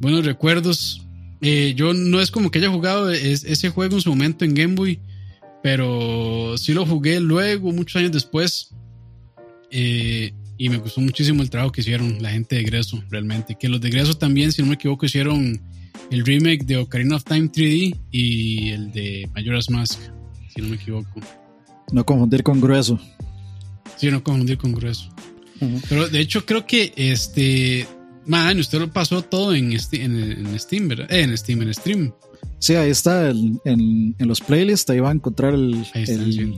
buenos 0.00 0.24
recuerdos 0.26 1.04
Eh, 1.40 1.72
yo 1.76 1.94
no 1.94 2.20
es 2.20 2.30
como 2.32 2.50
que 2.50 2.58
haya 2.58 2.68
jugado 2.68 3.10
es- 3.12 3.44
ese 3.44 3.68
juego 3.70 3.94
en 3.94 4.00
su 4.02 4.10
momento 4.10 4.44
en 4.44 4.54
Game 4.54 4.74
Boy 4.74 4.98
pero 5.62 6.56
sí 6.58 6.72
lo 6.74 6.84
jugué 6.86 7.20
luego, 7.20 7.72
muchos 7.72 7.96
años 7.96 8.12
después. 8.12 8.74
eh, 9.70 10.32
y 10.60 10.68
me 10.68 10.78
gustó 10.78 11.00
muchísimo 11.00 11.42
el 11.42 11.50
trabajo 11.50 11.70
que 11.72 11.80
hicieron 11.82 12.20
la 12.20 12.30
gente 12.30 12.56
de 12.56 12.62
Greso, 12.64 13.00
realmente. 13.10 13.54
Que 13.58 13.68
los 13.68 13.80
de 13.80 13.90
Greso 13.90 14.14
también, 14.14 14.50
si 14.50 14.60
no 14.62 14.68
me 14.68 14.74
equivoco, 14.74 15.06
hicieron 15.06 15.60
el 16.10 16.24
remake 16.26 16.64
de 16.64 16.76
Ocarina 16.78 17.14
of 17.16 17.22
Time 17.24 17.48
3D 17.52 17.96
y 18.10 18.70
el 18.70 18.90
de 18.90 19.28
Majora's 19.34 19.70
Mask, 19.70 20.00
si 20.52 20.60
no 20.62 20.68
me 20.70 20.74
equivoco. 20.76 21.20
No 21.92 22.04
confundir 22.04 22.42
con 22.42 22.60
grueso. 22.60 22.98
Sí, 23.98 24.10
no 24.10 24.22
confundir 24.22 24.56
con 24.58 24.72
Grueso. 24.72 25.08
Ujú. 25.60 25.80
Pero 25.88 26.08
de 26.08 26.20
hecho, 26.20 26.44
creo 26.46 26.64
que 26.66 26.92
este. 26.96 27.86
Man, 28.26 28.58
usted 28.58 28.78
lo 28.78 28.92
pasó 28.92 29.22
todo 29.22 29.54
en, 29.54 29.70
Ste- 29.72 30.02
en, 30.02 30.16
en 30.18 30.58
Steam, 30.60 30.88
¿verdad? 30.88 31.10
Eh, 31.10 31.22
en 31.22 31.36
Steam, 31.38 31.62
en 31.62 31.72
Stream. 31.74 32.12
Sí, 32.58 32.74
ahí 32.74 32.90
está 32.90 33.30
el- 33.30 33.58
en, 33.64 34.14
en 34.18 34.28
los 34.28 34.40
playlists, 34.40 34.90
ahí 34.90 35.00
va 35.00 35.08
a 35.08 35.12
encontrar 35.14 35.54
el, 35.54 35.84
Ahí 35.94 36.02
está, 36.02 36.12
el 36.22 36.32
sí, 36.32 36.54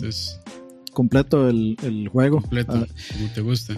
completo 0.92 1.48
el, 1.48 1.76
el 1.82 2.08
juego. 2.08 2.40
completo, 2.40 2.72
Ah, 2.74 2.86
como 3.12 3.32
te 3.32 3.40
gusta. 3.40 3.74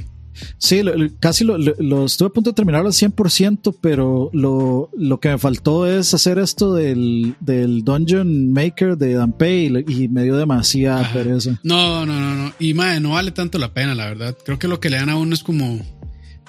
Sí, 0.59 0.83
lo- 0.83 0.95
casi 1.21 1.45
lo, 1.45 1.59
lo- 1.59 1.75
lo 1.79 2.05
estuve 2.07 2.29
a 2.29 2.33
punto 2.33 2.51
de 2.51 2.55
terminar 2.55 2.81
al 2.87 2.93
100%, 2.93 3.77
pero 3.81 4.31
lo, 4.33 4.91
lo 4.97 5.21
que 5.21 5.29
me 5.29 5.39
faltó 5.39 5.87
es 5.87 6.15
hacer 6.15 6.39
esto 6.39 6.75
del, 6.75 7.35
del 7.41 7.85
Dungeon 7.85 8.53
Maker 8.53 8.97
de 8.97 9.15
Danpei 9.15 9.85
y, 9.87 10.05
y 10.05 10.09
me 10.09 10.25
dio 10.25 10.37
demasiada 10.37 11.01
Ajá. 11.03 11.13
pereza. 11.13 11.61
No, 11.63 12.07
no, 12.07 12.19
no, 12.19 12.35
no. 12.35 12.53
Y 12.59 12.75
madre, 12.75 13.01
no 13.01 13.11
vale 13.11 13.31
tanto 13.33 13.59
la 13.59 13.73
pena, 13.75 13.95
la 13.95 14.07
verdad. 14.07 14.37
Creo 14.45 14.59
que 14.59 14.69
lo 14.69 14.81
que 14.81 14.91
le 14.91 14.97
dan 14.97 15.09
a 15.11 15.17
uno 15.17 15.35
es 15.35 15.43
como. 15.43 15.67
No 15.77 15.83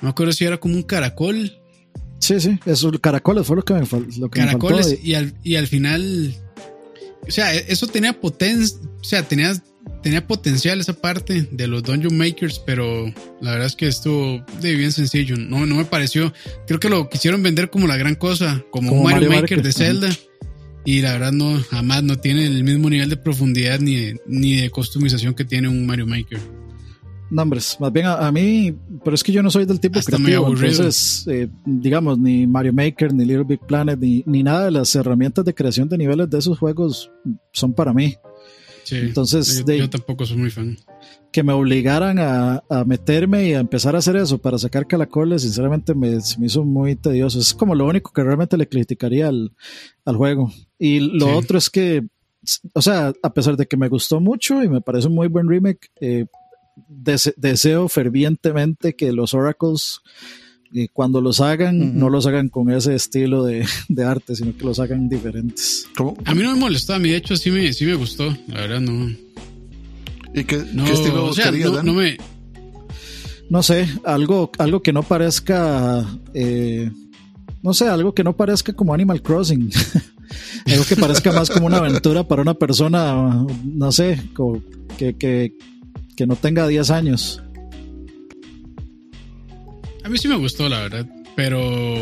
me 0.02 0.10
acuerdo 0.10 0.34
si 0.34 0.44
era 0.46 0.60
como 0.60 0.76
un 0.76 0.84
caracol. 0.84 1.52
Sí, 2.20 2.40
sí, 2.40 2.58
eso, 2.66 2.92
caracoles 3.02 3.46
fue 3.46 3.58
lo 3.58 3.64
que 3.66 3.74
me, 3.74 3.82
lo 3.82 3.88
que 3.88 3.98
me 4.42 4.48
faltó. 4.52 4.68
Caracoles. 4.68 5.00
Y- 5.04 5.14
al, 5.16 5.34
y 5.44 5.56
al 5.56 5.68
final. 5.68 6.34
O 7.28 7.32
sea, 7.32 7.54
e- 7.56 7.66
eso 7.68 7.88
tenía 7.88 8.20
potencia. 8.20 8.78
O 9.02 9.04
sea, 9.04 9.24
tenía, 9.28 9.54
tenía 10.02 10.28
potencial 10.28 10.80
esa 10.80 10.94
parte 10.94 11.48
de 11.52 11.68
los 11.68 11.84
Dungeon 11.84 12.18
Makers, 12.18 12.60
pero 12.60 13.06
la 13.42 13.52
verdad 13.52 13.68
es 13.68 13.76
que 13.76 13.88
estuvo 13.88 14.44
de 14.62 14.76
bien 14.76 14.92
sencillo. 14.92 15.38
No, 15.38 15.66
no 15.66 15.76
me 15.76 15.86
pareció. 15.86 16.34
Creo 16.68 16.80
que 16.80 16.90
lo 16.90 17.10
quisieron 17.10 17.42
vender 17.42 17.70
como 17.70 17.88
la 17.88 17.98
gran 17.98 18.16
cosa, 18.16 18.64
como, 18.70 18.90
Como 18.90 19.02
un 19.02 19.12
Mario, 19.12 19.30
Mario 19.30 19.42
Maker, 19.42 19.58
Maker, 19.58 19.64
de. 19.64 19.74
Zelda. 19.74 20.10
Y 20.86 21.02
la 21.02 21.14
verdad 21.14 21.32
no, 21.32 21.62
jamás 21.70 22.04
no 22.04 22.18
tiene 22.18 22.46
el 22.46 22.64
mismo 22.64 22.90
nivel 22.90 23.10
de 23.10 23.16
profundidad 23.16 23.80
ni 23.80 23.96
de, 23.96 24.22
ni 24.28 24.56
de 24.56 24.70
customización 24.70 25.34
que 25.34 25.46
tiene 25.46 25.70
un 25.70 25.86
Mario 25.86 26.06
Maker. 26.06 26.40
No, 27.34 27.42
hombres, 27.42 27.78
más 27.80 27.92
bien 27.92 28.06
a, 28.06 28.28
a 28.28 28.32
mí, 28.32 28.76
pero 29.04 29.16
es 29.16 29.24
que 29.24 29.32
yo 29.32 29.42
no 29.42 29.50
soy 29.50 29.66
del 29.66 29.80
tipo 29.80 29.98
Está 29.98 30.20
muy 30.20 30.28
creativo, 30.28 30.50
entonces, 30.50 31.26
eh, 31.28 31.48
digamos, 31.66 32.20
ni 32.20 32.46
Mario 32.46 32.74
Maker, 32.74 33.12
ni 33.12 33.26
Little 33.26 33.46
Big 33.46 33.60
Planet, 33.62 33.98
ni, 33.98 34.24
ni 34.28 34.44
nada 34.44 34.66
de 34.66 34.72
las 34.72 34.94
herramientas 34.94 35.44
de 35.44 35.56
creación 35.56 35.90
de 35.90 35.98
niveles 35.98 36.30
de 36.30 36.38
esos 36.38 36.60
juegos 36.60 37.10
son 37.52 37.74
para 37.74 37.92
mí. 37.92 38.16
Sí. 38.84 38.98
Entonces, 38.98 39.60
yo, 39.60 39.64
de- 39.64 39.78
yo 39.80 39.90
tampoco 39.90 40.26
soy 40.26 40.38
muy 40.38 40.50
fan. 40.52 40.78
que 41.32 41.42
me 41.44 41.54
obligaran 41.54 42.20
a, 42.20 42.64
a 42.70 42.84
meterme 42.86 43.48
y 43.50 43.54
a 43.54 43.60
empezar 43.60 43.96
a 43.96 44.00
hacer 44.00 44.16
eso 44.18 44.38
para 44.38 44.58
sacar 44.60 44.86
calacoles, 44.88 45.42
sinceramente 45.42 45.96
me, 45.96 46.22
se 46.22 46.40
me 46.40 46.46
hizo 46.48 46.64
muy 46.64 46.96
tedioso. 46.96 47.40
Es 47.40 47.54
como 47.54 47.74
lo 47.76 47.86
único 47.88 48.12
que 48.12 48.24
realmente 48.24 48.56
le 48.58 48.68
criticaría 48.70 49.30
al, 49.30 49.52
al 50.06 50.16
juego. 50.18 50.52
Y 50.78 51.00
lo 51.00 51.26
Sí. 51.28 51.32
otro 51.34 51.58
es 51.58 51.70
que, 51.70 52.04
o 52.74 52.82
sea, 52.82 53.14
a 53.24 53.34
pesar 53.34 53.56
de 53.58 53.66
que 53.66 53.78
me 53.78 53.88
gustó 53.90 54.20
mucho 54.20 54.62
y 54.62 54.70
me 54.70 54.82
parece 54.82 55.08
un 55.08 55.16
muy 55.16 55.28
buen 55.28 55.48
remake, 55.48 55.90
eh, 56.02 56.26
dese- 56.90 57.34
deseo 57.38 57.88
fervientemente 57.88 58.96
que 58.96 59.12
los 59.12 59.34
Oracles, 59.34 60.02
eh, 60.76 60.88
cuando 60.92 61.22
los 61.22 61.40
hagan, 61.40 62.00
no 62.00 62.10
los 62.10 62.26
hagan 62.26 62.50
con 62.50 62.72
ese 62.72 62.96
estilo 62.96 63.44
de, 63.44 63.66
de 63.90 64.04
arte, 64.04 64.36
sino 64.36 64.58
que 64.58 64.66
los 64.66 64.80
hagan 64.80 65.08
diferentes. 65.08 65.86
¿Cómo? 65.96 66.18
A 66.26 66.34
mí 66.34 66.42
no 66.42 66.52
me 66.54 66.60
molestó, 66.60 66.96
a 66.96 67.00
mí 67.00 67.10
de 67.10 67.18
hecho 67.18 67.36
sí 67.36 67.52
me, 67.52 67.72
sí 67.74 67.86
me 67.86 67.94
gustó. 67.94 68.36
La 68.48 68.62
verdad 68.62 68.82
no. 68.82 69.16
¿Y 70.34 70.44
qué, 70.46 70.66
No, 70.74 70.86
qué 70.86 70.94
estilo 70.94 71.26
o 71.26 71.34
sea, 71.34 71.52
no, 71.52 71.94
me. 71.94 72.18
no 73.50 73.62
sé, 73.62 73.88
algo, 74.04 74.52
algo 74.58 74.82
que 74.82 74.94
no 74.94 75.04
parezca, 75.04 76.04
eh, 76.34 76.92
no 77.62 77.74
sé, 77.76 77.88
algo 77.88 78.16
que 78.16 78.24
no 78.24 78.36
parezca 78.36 78.74
como 78.74 78.96
Animal 78.96 79.22
Crossing. 79.22 79.70
algo 80.66 80.86
que 80.86 80.96
parezca 80.96 81.32
más 81.32 81.52
como 81.52 81.68
una 81.68 81.78
aventura 81.78 82.28
para 82.28 82.42
una 82.42 82.56
persona, 82.56 83.46
no 83.64 83.92
sé, 83.92 84.20
que, 84.98 85.16
que, 85.16 85.54
que 86.18 86.26
no 86.26 86.36
tenga 86.36 86.68
10 86.68 86.90
años. 86.90 87.44
A 90.04 90.10
mí 90.10 90.18
sí 90.18 90.28
me 90.28 90.36
gustó, 90.38 90.68
la 90.70 90.80
verdad. 90.82 91.08
Pero. 91.36 92.02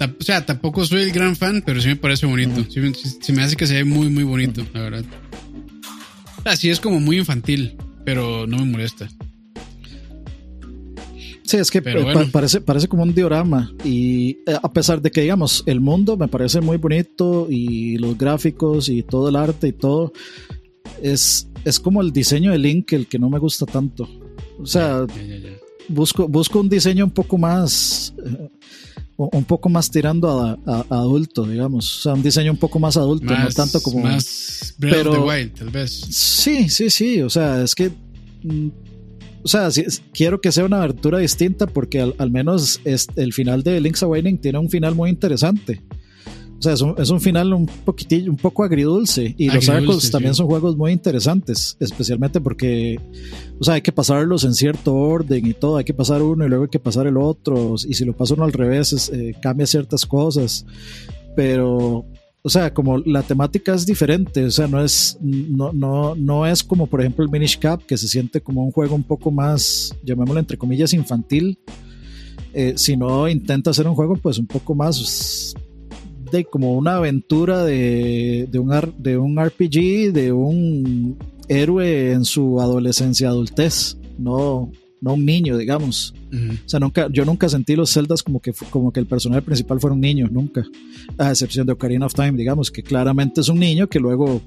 O 0.00 0.22
sea, 0.24 0.44
tampoco 0.44 0.84
soy 0.84 1.02
el 1.02 1.12
gran 1.12 1.36
fan, 1.36 1.62
pero 1.64 1.80
sí 1.80 1.88
me 1.88 1.96
parece 1.96 2.26
bonito. 2.26 2.64
Sí, 2.68 2.80
sí 3.20 3.32
me 3.32 3.42
hace 3.42 3.56
que 3.56 3.66
se 3.66 3.74
ve 3.74 3.84
muy, 3.84 4.08
muy 4.10 4.24
bonito, 4.24 4.66
la 4.74 4.80
verdad. 4.82 5.04
Así 6.44 6.68
es 6.68 6.80
como 6.80 7.00
muy 7.00 7.18
infantil, 7.18 7.76
pero 8.04 8.46
no 8.46 8.58
me 8.58 8.64
molesta. 8.66 9.08
Sí, 11.44 11.58
es 11.58 11.70
que 11.70 11.80
Pero 11.82 12.00
eh, 12.00 12.04
bueno. 12.04 12.20
pa- 12.24 12.30
parece, 12.32 12.60
parece 12.60 12.88
como 12.88 13.02
un 13.02 13.14
diorama 13.14 13.72
y 13.84 14.30
eh, 14.46 14.56
a 14.62 14.72
pesar 14.72 15.00
de 15.02 15.10
que 15.10 15.20
digamos 15.20 15.62
el 15.66 15.78
mundo 15.80 16.16
me 16.16 16.26
parece 16.26 16.60
muy 16.60 16.78
bonito 16.78 17.46
y 17.50 17.96
los 17.98 18.16
gráficos 18.16 18.88
y 18.88 19.02
todo 19.02 19.28
el 19.28 19.36
arte 19.36 19.68
y 19.68 19.72
todo 19.72 20.12
es, 21.02 21.48
es 21.64 21.78
como 21.78 22.00
el 22.00 22.12
diseño 22.12 22.50
de 22.50 22.58
Link 22.58 22.92
el 22.94 23.06
que 23.06 23.18
no 23.18 23.28
me 23.28 23.38
gusta 23.38 23.66
tanto. 23.66 24.08
O 24.58 24.66
sea, 24.66 25.06
Ya, 25.06 25.22
ya, 25.22 25.36
ya. 25.36 25.50
Busco, 25.88 26.28
busco 26.28 26.60
un 26.60 26.68
diseño 26.68 27.04
un 27.04 27.10
poco 27.10 27.38
más 27.38 28.14
eh, 28.24 28.50
un 29.16 29.44
poco 29.44 29.68
más 29.68 29.90
tirando 29.90 30.40
a, 30.40 30.58
a- 30.66 30.86
a 30.90 30.98
adulto, 30.98 31.44
digamos. 31.46 31.98
O 31.98 32.02
sea, 32.02 32.14
un 32.14 32.22
diseño 32.22 32.50
un 32.50 32.58
poco 32.58 32.78
más 32.80 32.96
adulto, 32.96 33.26
no 33.36 33.48
tanto 33.50 33.80
como 33.80 34.00
más 34.00 34.74
Breath 34.78 34.94
pero- 34.96 35.10
of 35.12 35.16
the 35.18 35.22
Wild, 35.22 35.54
tal 35.54 35.70
vez. 35.70 35.90
Sí, 36.10 36.68
sí, 36.68 36.90
sí. 36.90 37.20
O 37.22 37.30
sea, 37.30 37.62
es 37.62 37.74
que. 37.74 37.90
mm, 38.42 38.68
O 39.44 39.48
sea, 39.48 39.70
sí, 39.70 39.84
quiero 40.14 40.40
que 40.40 40.50
sea 40.50 40.64
una 40.64 40.78
abertura 40.78 41.18
distinta 41.18 41.66
porque 41.66 42.00
al, 42.00 42.14
al 42.18 42.30
menos 42.30 42.80
es, 42.84 43.06
el 43.14 43.32
final 43.34 43.62
de 43.62 43.78
Link's 43.80 44.02
Awakening 44.02 44.38
tiene 44.38 44.58
un 44.58 44.70
final 44.70 44.94
muy 44.94 45.10
interesante. 45.10 45.80
O 46.64 46.66
sea, 46.66 46.72
es 46.72 46.80
un, 46.80 46.94
es 46.96 47.10
un 47.10 47.20
final 47.20 47.52
un 47.52 47.66
poquitillo, 47.66 48.30
un 48.30 48.38
poco 48.38 48.64
agridulce. 48.64 49.34
Y 49.36 49.50
los 49.50 49.68
arcos 49.68 50.10
también 50.10 50.32
sí. 50.32 50.38
son 50.38 50.46
juegos 50.46 50.78
muy 50.78 50.92
interesantes, 50.92 51.76
especialmente 51.78 52.40
porque, 52.40 52.98
o 53.60 53.64
sea, 53.64 53.74
hay 53.74 53.82
que 53.82 53.92
pasarlos 53.92 54.44
en 54.44 54.54
cierto 54.54 54.94
orden 54.94 55.46
y 55.46 55.52
todo. 55.52 55.76
Hay 55.76 55.84
que 55.84 55.92
pasar 55.92 56.22
uno 56.22 56.46
y 56.46 56.48
luego 56.48 56.64
hay 56.64 56.70
que 56.70 56.78
pasar 56.78 57.06
el 57.06 57.18
otro. 57.18 57.74
Y 57.86 57.92
si 57.92 58.06
lo 58.06 58.16
pasa 58.16 58.32
uno 58.32 58.44
al 58.44 58.52
revés, 58.54 58.94
es, 58.94 59.10
eh, 59.10 59.36
cambia 59.42 59.66
ciertas 59.66 60.06
cosas. 60.06 60.64
Pero, 61.36 62.06
o 62.40 62.48
sea, 62.48 62.72
como 62.72 62.96
la 62.96 63.22
temática 63.22 63.74
es 63.74 63.84
diferente, 63.84 64.46
o 64.46 64.50
sea, 64.50 64.66
no 64.66 64.82
es, 64.82 65.18
no, 65.20 65.70
no, 65.74 66.14
no 66.14 66.46
es 66.46 66.64
como 66.64 66.86
por 66.86 67.02
ejemplo 67.02 67.26
el 67.26 67.30
Minish 67.30 67.58
Cap, 67.58 67.82
que 67.86 67.98
se 67.98 68.08
siente 68.08 68.40
como 68.40 68.64
un 68.64 68.72
juego 68.72 68.94
un 68.94 69.02
poco 69.02 69.30
más, 69.30 69.94
llamémoslo 70.02 70.40
entre 70.40 70.56
comillas, 70.56 70.94
infantil, 70.94 71.58
eh, 72.54 72.72
sino 72.76 73.28
intenta 73.28 73.68
hacer 73.68 73.86
un 73.86 73.94
juego 73.94 74.16
pues 74.16 74.38
un 74.38 74.46
poco 74.46 74.74
más 74.74 75.54
de 76.38 76.44
como 76.44 76.74
una 76.76 76.96
aventura 76.96 77.64
de, 77.64 78.48
de, 78.50 78.58
un, 78.58 78.72
ar- 78.72 78.94
de 78.96 79.16
un 79.18 79.38
RPG, 79.42 80.12
de 80.12 80.32
un 80.32 81.16
héroe 81.48 82.12
en 82.12 82.24
su 82.24 82.60
adolescencia, 82.60 83.28
adultez, 83.28 83.96
no, 84.18 84.70
no 85.00 85.14
un 85.14 85.24
niño, 85.24 85.56
digamos. 85.56 86.14
O 86.32 86.68
sea, 86.68 86.80
nunca, 86.80 87.08
yo 87.12 87.24
nunca 87.24 87.48
sentí 87.48 87.76
los 87.76 87.92
Zeldas 87.92 88.22
como 88.24 88.40
que, 88.40 88.52
como 88.70 88.92
que 88.92 88.98
el 88.98 89.06
personaje 89.06 89.42
principal 89.42 89.78
fuera 89.78 89.94
un 89.94 90.00
niño, 90.00 90.26
nunca. 90.32 90.64
A 91.16 91.30
excepción 91.30 91.64
de 91.66 91.74
Ocarina 91.74 92.06
of 92.06 92.14
Time, 92.14 92.32
digamos, 92.32 92.72
que 92.72 92.82
claramente 92.82 93.40
es 93.40 93.48
un 93.48 93.60
niño 93.60 93.86
que 93.88 94.00
luego 94.00 94.40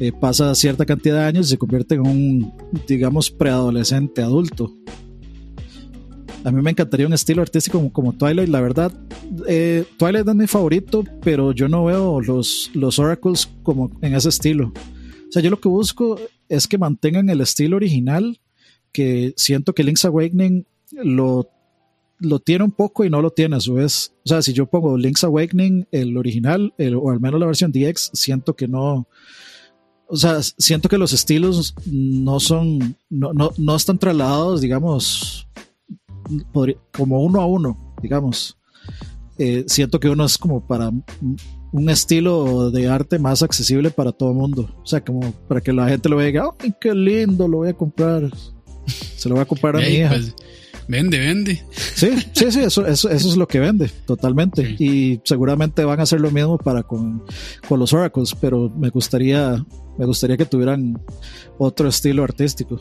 eh, 0.00 0.10
pasa 0.10 0.52
cierta 0.56 0.84
cantidad 0.84 1.16
de 1.18 1.24
años 1.26 1.46
y 1.46 1.50
se 1.50 1.58
convierte 1.58 1.94
en 1.94 2.00
un, 2.00 2.52
digamos, 2.88 3.30
preadolescente 3.30 4.22
adulto. 4.22 4.74
A 6.42 6.50
mí 6.50 6.62
me 6.62 6.70
encantaría 6.70 7.06
un 7.06 7.12
estilo 7.12 7.42
artístico 7.42 7.78
como, 7.78 7.92
como 7.92 8.12
Twilight, 8.14 8.48
la 8.48 8.60
verdad. 8.62 8.92
eh, 9.46 9.84
Twilight 9.98 10.26
es 10.26 10.34
mi 10.34 10.46
favorito, 10.46 11.04
pero 11.22 11.52
yo 11.52 11.68
no 11.68 11.84
veo 11.84 12.20
los, 12.22 12.70
los 12.74 12.98
Oracles 12.98 13.48
como 13.62 13.90
en 14.00 14.14
ese 14.14 14.30
estilo. 14.30 14.68
O 15.28 15.32
sea, 15.32 15.42
yo 15.42 15.50
lo 15.50 15.60
que 15.60 15.68
busco 15.68 16.18
es 16.48 16.66
que 16.66 16.78
mantengan 16.78 17.28
el 17.28 17.42
estilo 17.42 17.76
original, 17.76 18.40
que 18.90 19.34
siento 19.36 19.74
que 19.74 19.84
Link's 19.84 20.04
Awakening 20.06 20.66
lo, 21.04 21.48
lo 22.18 22.38
tiene 22.38 22.64
un 22.64 22.72
poco 22.72 23.04
y 23.04 23.10
no 23.10 23.20
lo 23.20 23.30
tiene 23.30 23.56
a 23.56 23.60
su 23.60 23.74
vez. 23.74 24.14
O 24.24 24.28
sea, 24.28 24.40
si 24.40 24.54
yo 24.54 24.64
pongo 24.66 24.96
Link's 24.96 25.22
Awakening, 25.24 25.86
el 25.92 26.16
original, 26.16 26.72
el- 26.78 26.94
o 26.96 27.10
al 27.10 27.20
menos 27.20 27.38
la 27.38 27.46
versión 27.46 27.70
DX, 27.70 28.10
siento 28.14 28.56
que 28.56 28.66
no. 28.66 29.06
O 30.08 30.16
sea, 30.16 30.42
siento 30.42 30.88
que 30.88 30.98
los 30.98 31.12
estilos 31.12 31.74
no 31.86 32.40
son. 32.40 32.96
No, 33.10 33.32
no, 33.34 33.52
no 33.58 33.76
están 33.76 33.98
trasladados, 33.98 34.60
digamos, 34.60 35.46
como 36.92 37.22
uno 37.22 37.40
a 37.40 37.46
uno, 37.46 37.94
digamos. 38.02 38.56
Eh, 39.38 39.64
siento 39.68 40.00
que 40.00 40.08
uno 40.08 40.24
es 40.26 40.36
como 40.36 40.66
para 40.66 40.90
un 41.72 41.88
estilo 41.88 42.70
de 42.70 42.88
arte 42.88 43.18
más 43.18 43.42
accesible 43.42 43.90
para 43.90 44.12
todo 44.12 44.30
el 44.30 44.36
mundo. 44.36 44.74
O 44.82 44.86
sea, 44.86 45.02
como 45.02 45.32
para 45.48 45.60
que 45.60 45.72
la 45.72 45.88
gente 45.88 46.08
lo 46.08 46.16
vea 46.16 46.28
y 46.28 46.32
diga, 46.32 46.50
¡ay, 46.58 46.74
qué 46.80 46.94
lindo! 46.94 47.48
Lo 47.48 47.58
voy 47.58 47.68
a 47.70 47.74
comprar. 47.74 48.30
Se 49.16 49.28
lo 49.28 49.36
voy 49.36 49.42
a 49.42 49.46
comprar 49.46 49.76
a 49.76 49.78
mi 49.80 49.86
hija. 49.86 50.08
pues, 50.08 50.34
vende, 50.88 51.18
vende. 51.18 51.62
Sí, 51.70 52.10
sí, 52.32 52.50
sí, 52.50 52.60
eso, 52.60 52.86
eso, 52.86 53.08
eso 53.08 53.28
es 53.28 53.36
lo 53.36 53.46
que 53.46 53.60
vende, 53.60 53.90
totalmente. 54.06 54.76
Sí. 54.76 54.84
Y 54.84 55.20
seguramente 55.24 55.84
van 55.84 56.00
a 56.00 56.02
hacer 56.02 56.20
lo 56.20 56.30
mismo 56.30 56.58
para 56.58 56.82
con, 56.82 57.22
con 57.68 57.78
los 57.78 57.92
Oracles, 57.92 58.34
pero 58.40 58.68
me 58.68 58.90
gustaría, 58.90 59.64
me 59.96 60.06
gustaría 60.06 60.36
que 60.36 60.46
tuvieran 60.46 61.00
otro 61.58 61.88
estilo 61.88 62.24
artístico. 62.24 62.78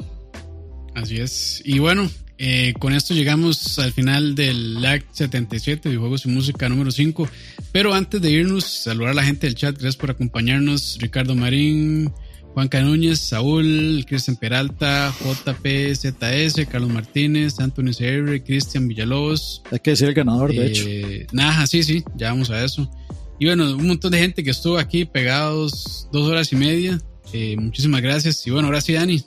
Así 0.95 1.17
es. 1.17 1.61
Y 1.63 1.79
bueno, 1.79 2.09
eh, 2.41 2.73
con 2.79 2.93
esto 2.93 3.13
llegamos 3.13 3.77
al 3.79 3.91
final 3.91 4.33
del 4.33 4.81
LAC 4.81 5.05
77 5.11 5.89
de 5.89 5.97
Juegos 5.97 6.25
y 6.25 6.29
Música 6.29 6.69
número 6.69 6.89
5. 6.89 7.27
Pero 7.73 7.93
antes 7.93 8.21
de 8.21 8.31
irnos, 8.31 8.63
saludar 8.63 9.11
a 9.11 9.15
la 9.15 9.23
gente 9.25 9.45
del 9.45 9.55
chat. 9.55 9.73
Gracias 9.73 9.97
por 9.97 10.09
acompañarnos. 10.09 10.97
Ricardo 11.01 11.35
Marín, 11.35 12.13
Juan 12.53 12.69
Canúñez, 12.69 13.19
Saúl, 13.19 14.05
Cristian 14.07 14.37
Peralta, 14.37 15.13
JP, 15.19 15.93
ZS, 15.93 16.65
Carlos 16.71 16.89
Martínez, 16.89 17.59
Anthony 17.59 17.91
CR, 17.91 18.41
Cristian 18.41 18.87
Villalobos. 18.87 19.61
Hay 19.69 19.79
que 19.79 19.91
decir 19.91 20.07
el 20.07 20.13
ganador, 20.13 20.53
de 20.53 20.67
hecho. 20.67 20.85
Eh, 20.87 21.27
Naja, 21.33 21.67
sí, 21.67 21.83
sí, 21.83 22.05
ya 22.15 22.31
vamos 22.31 22.49
a 22.51 22.63
eso. 22.63 22.89
Y 23.37 23.47
bueno, 23.47 23.75
un 23.75 23.85
montón 23.85 24.11
de 24.11 24.19
gente 24.19 24.43
que 24.45 24.51
estuvo 24.51 24.77
aquí 24.77 25.03
pegados 25.03 26.07
dos 26.13 26.29
horas 26.29 26.51
y 26.53 26.55
media. 26.55 27.01
Eh, 27.33 27.57
muchísimas 27.57 28.01
gracias. 28.01 28.47
Y 28.47 28.51
bueno, 28.51 28.67
ahora 28.67 28.79
sí, 28.79 28.93
Dani, 28.93 29.23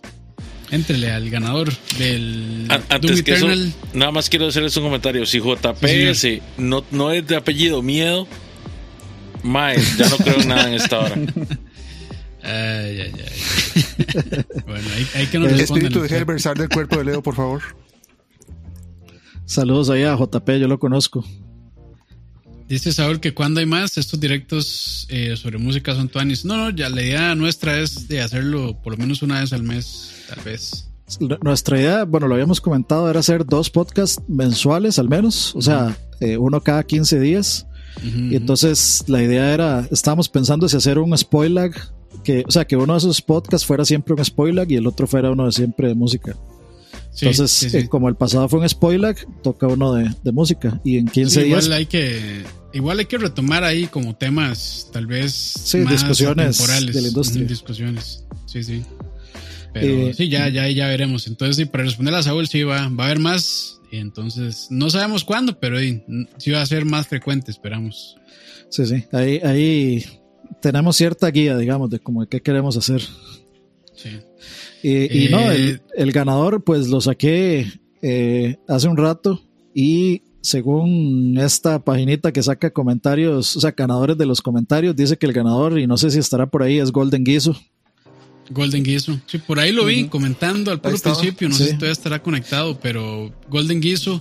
éntrele 0.73 1.13
al 1.13 1.31
ganador 1.31 1.73
del 1.99 2.67
An- 2.69 2.81
Doom 2.81 2.91
Antes 2.91 3.23
que 3.23 3.35
eso, 3.35 3.47
Eternal. 3.47 3.73
nada 3.95 4.11
más 4.11 4.29
quiero 4.29 4.49
hacerles 4.49 4.77
un 4.77 4.83
comentario. 4.85 5.25
Si 5.27 5.41
Sí, 5.41 5.47
JPS 5.47 6.43
no, 6.59 6.85
no 6.91 7.13
es 7.13 7.25
de 7.27 7.37
apellido 7.37 7.81
Miedo, 7.83 8.27
Mae, 9.45 9.77
ya 9.99 10.09
no 10.09 10.17
creo 10.17 10.41
en 10.41 10.49
nada 10.49 10.69
en 10.69 10.75
esta 10.75 10.99
hora. 10.99 11.15
Ay, 12.45 13.01
ay, 13.03 13.13
ay. 13.15 14.45
bueno, 14.67 14.89
hay, 14.97 15.07
hay 15.15 15.27
que 15.29 15.39
nos 15.39 15.53
El 15.53 15.61
espíritu 15.61 16.01
de 16.01 16.39
sal 16.41 16.57
del 16.57 16.69
cuerpo 16.69 16.97
de 16.97 17.05
Leo, 17.05 17.23
por 17.23 17.37
favor. 17.37 17.63
Saludos 19.45 19.91
ahí 19.91 20.03
a 20.03 20.17
JP, 20.17 20.49
yo 20.59 20.67
lo 20.67 20.81
conozco. 20.81 21.25
Dice 22.73 22.91
Saúl 22.91 23.21
que 23.21 23.35
cuando 23.35 23.61
hay 23.61 23.67
más, 23.67 23.99
estos 23.99 24.19
directos 24.19 25.07
eh, 25.11 25.37
sobre 25.37 25.59
música 25.59 25.95
son 25.95 26.09
tuanis. 26.09 26.47
No, 26.47 26.57
no, 26.57 26.71
ya 26.71 26.89
la 26.89 27.03
idea 27.03 27.35
nuestra 27.35 27.79
es 27.79 28.09
de 28.09 28.23
hacerlo 28.23 28.81
por 28.83 28.95
lo 28.95 28.97
menos 28.97 29.21
una 29.21 29.41
vez 29.41 29.53
al 29.53 29.63
mes, 29.63 30.13
tal 30.27 30.43
vez. 30.43 30.89
Nuestra 31.43 31.79
idea, 31.79 32.05
bueno, 32.05 32.29
lo 32.29 32.35
habíamos 32.35 32.63
comentado, 32.63 33.11
era 33.11 33.21
hacer 33.21 33.45
dos 33.45 33.69
podcasts 33.69 34.23
mensuales 34.27 34.99
al 34.99 35.11
menos, 35.11 35.55
o 35.55 35.61
sea, 35.61 35.95
eh, 36.21 36.39
uno 36.39 36.63
cada 36.63 36.83
15 36.83 37.21
días. 37.21 37.67
Y 38.03 38.37
entonces 38.37 39.05
la 39.07 39.23
idea 39.23 39.53
era, 39.53 39.87
estábamos 39.91 40.31
pensando 40.31 40.67
si 40.67 40.79
hacer 40.79 40.99
un 40.99 41.15
spoiler, 41.19 41.73
que, 42.25 42.43
o 42.49 42.51
sea, 42.51 42.65
que 42.65 42.77
uno 42.77 42.95
de 42.95 43.01
esos 43.01 43.21
podcasts 43.21 43.67
fuera 43.67 43.85
siempre 43.85 44.15
un 44.15 44.25
spoiler 44.25 44.73
y 44.73 44.77
el 44.77 44.87
otro 44.87 45.07
fuera 45.07 45.31
uno 45.31 45.45
de 45.45 45.53
siempre 45.53 45.89
de 45.89 45.95
música. 45.95 46.39
sí, 47.13 47.27
Entonces, 47.27 47.51
sí, 47.51 47.69
sí. 47.69 47.77
eh, 47.77 47.89
como 47.91 48.09
el 48.09 48.15
pasado 48.17 48.49
fue 48.49 48.61
un 48.61 48.69
spoiler, 48.71 49.15
toca 49.43 49.67
uno 49.67 49.93
de, 49.93 50.11
de 50.25 50.33
música. 50.33 50.81
Y 50.85 50.97
en 50.97 51.07
15 51.07 51.29
Sí, 51.43 51.47
días, 51.49 51.65
igual 51.67 51.79
hay 51.79 51.85
que 51.85 52.43
igual 52.75 52.99
hay 52.99 53.07
que 53.07 53.19
retomar 53.19 53.65
ahí 53.65 53.87
como 53.87 54.15
temas 54.17 54.89
tal 54.93 55.07
vez 55.07 55.55
discusiones 55.89 56.57
atemporales. 56.61 56.95
de 56.95 57.03
la 57.03 57.09
industria. 57.09 57.45
Discusiones. 57.47 58.25
Sí 58.47 58.63
sí. 58.63 58.83
Pero 59.73 60.09
Eh, 60.09 60.15
sí 60.15 60.29
ya 60.29 60.49
ya 60.49 60.69
ya 60.69 60.87
veremos. 60.89 61.27
Entonces 61.27 61.57
sí 61.57 61.65
para 61.65 61.85
responder 61.85 62.15
a 62.15 62.23
Saúl 62.23 62.47
sí 62.49 62.63
va 62.63 62.89
va 62.89 63.05
a 63.05 63.07
haber 63.07 63.19
más. 63.19 63.79
Y 63.91 63.99
entonces 63.99 64.69
no 64.71 64.89
sabemos 64.91 65.25
cuándo 65.25 65.59
pero 65.61 65.79
sí, 65.79 66.03
sí 66.39 66.51
va 66.51 66.63
a 66.63 66.67
ser 66.67 66.85
más 66.85 67.07
frecuente 67.07 67.51
esperamos. 67.51 68.17
Sí, 68.71 68.87
sí, 68.87 69.05
ahí, 69.13 69.39
ahí 69.45 70.05
tenemos 70.63 70.97
cierta 70.97 71.31
guía, 71.31 71.57
digamos, 71.59 71.91
de 71.91 71.99
como 71.99 72.27
qué 72.27 72.41
queremos 72.41 72.77
hacer. 72.77 73.03
sí. 73.95 74.09
Y, 74.83 75.27
y 75.27 75.29
no, 75.29 75.53
Eh, 75.53 75.55
el, 75.57 75.83
el 75.97 76.13
ganador, 76.13 76.65
pues 76.65 76.89
lo 76.89 77.01
saqué 77.01 77.71
eh, 78.03 78.57
hace 78.67 78.89
un 78.89 78.97
rato 78.97 79.41
y 79.75 80.23
según 80.43 81.39
esta 81.39 81.79
paginita 81.83 82.33
que 82.33 82.43
saca 82.43 82.71
comentarios, 82.71 83.57
o 83.57 83.61
sea, 83.61 83.71
ganadores 83.71 84.19
de 84.19 84.27
los 84.27 84.43
comentarios, 84.43 84.95
dice 84.95 85.17
que 85.17 85.27
el 85.27 85.33
ganador, 85.33 85.79
y 85.79 85.87
no 85.87 85.97
sé 85.97 86.11
si 86.11 86.19
estará 86.19 86.47
por 86.47 86.63
ahí, 86.63 86.79
es 86.79 86.93
Golden 86.93 87.25
Guiso. 87.25 87.57
Golden 88.51 88.83
Guiso 88.83 89.19
sí 89.27 89.39
por 89.39 89.61
ahí 89.61 89.73
lo 89.73 89.85
vi 89.87 90.09
comentando 90.09 90.73
al 90.73 90.81
puro 90.81 90.99
principio 90.99 91.49
no 91.49 91.55
Sí. 91.55 91.63
sé 91.63 91.71
si 91.71 91.75
todavía 91.77 91.93
estará 91.93 92.23
conectado 92.23 92.79
pero 92.81 93.33
Golden 93.49 93.81
Guiso 93.81 94.21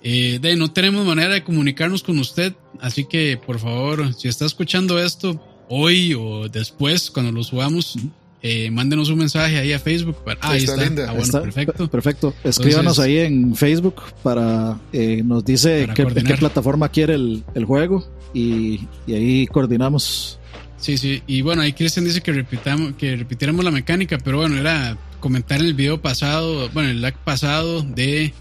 Eh, 0.00 0.38
de, 0.40 0.54
no 0.54 0.70
tenemos 0.70 1.04
manera 1.04 1.34
de 1.34 1.42
comunicarnos 1.42 2.04
con 2.04 2.20
usted, 2.20 2.54
así 2.80 3.04
que 3.04 3.36
por 3.36 3.58
favor, 3.58 4.14
si 4.14 4.28
está 4.28 4.46
escuchando 4.46 4.96
esto 5.02 5.42
hoy 5.68 6.14
o 6.14 6.48
después, 6.48 7.10
cuando 7.10 7.32
lo 7.32 7.42
subamos, 7.42 7.96
eh, 8.42 8.70
mándenos 8.70 9.08
un 9.08 9.18
mensaje 9.18 9.58
ahí 9.58 9.72
a 9.72 9.78
Facebook. 9.78 10.16
Para, 10.24 10.38
ah, 10.42 10.50
ahí 10.52 10.58
Está 10.58 10.72
está. 10.74 10.84
linda. 10.84 11.04
Ah, 11.08 11.12
bueno, 11.12 11.24
Está- 11.24 11.42
perfecto. 11.42 11.88
Perfecto. 11.88 12.34
Escríbanos 12.44 12.98
Entonces- 12.98 13.04
ahí 13.04 13.18
en 13.18 13.54
Facebook 13.56 14.02
para, 14.22 14.78
eh, 14.92 15.22
nos 15.24 15.44
dice 15.44 15.82
Para 15.88 15.94
qué, 15.94 16.24
qué 16.24 16.34
plataforma 16.36 16.88
quiere 16.88 17.14
el, 17.14 17.42
el 17.54 17.64
juego 17.64 18.06
y, 18.34 18.80
y 19.06 19.14
ahí 19.14 19.46
coordinamos. 19.46 20.38
Sí, 20.76 20.96
sí. 20.96 21.22
Y 21.26 21.42
bueno, 21.42 21.62
ahí 21.62 21.72
Cristian 21.72 22.04
dice 22.04 22.20
que 22.20 22.32
repitamos, 22.32 22.92
que 22.96 23.16
repitiéramos 23.16 23.64
la 23.64 23.72
mecánica, 23.72 24.18
pero 24.18 24.38
bueno, 24.38 24.56
era 24.56 24.96
comentar 25.18 25.58
en 25.58 25.66
el 25.66 25.74
video 25.74 26.00
pasado, 26.00 26.68
bueno, 26.70 26.90
el 26.90 27.02
lag 27.02 27.16
pasado 27.24 27.82
de 27.82 28.32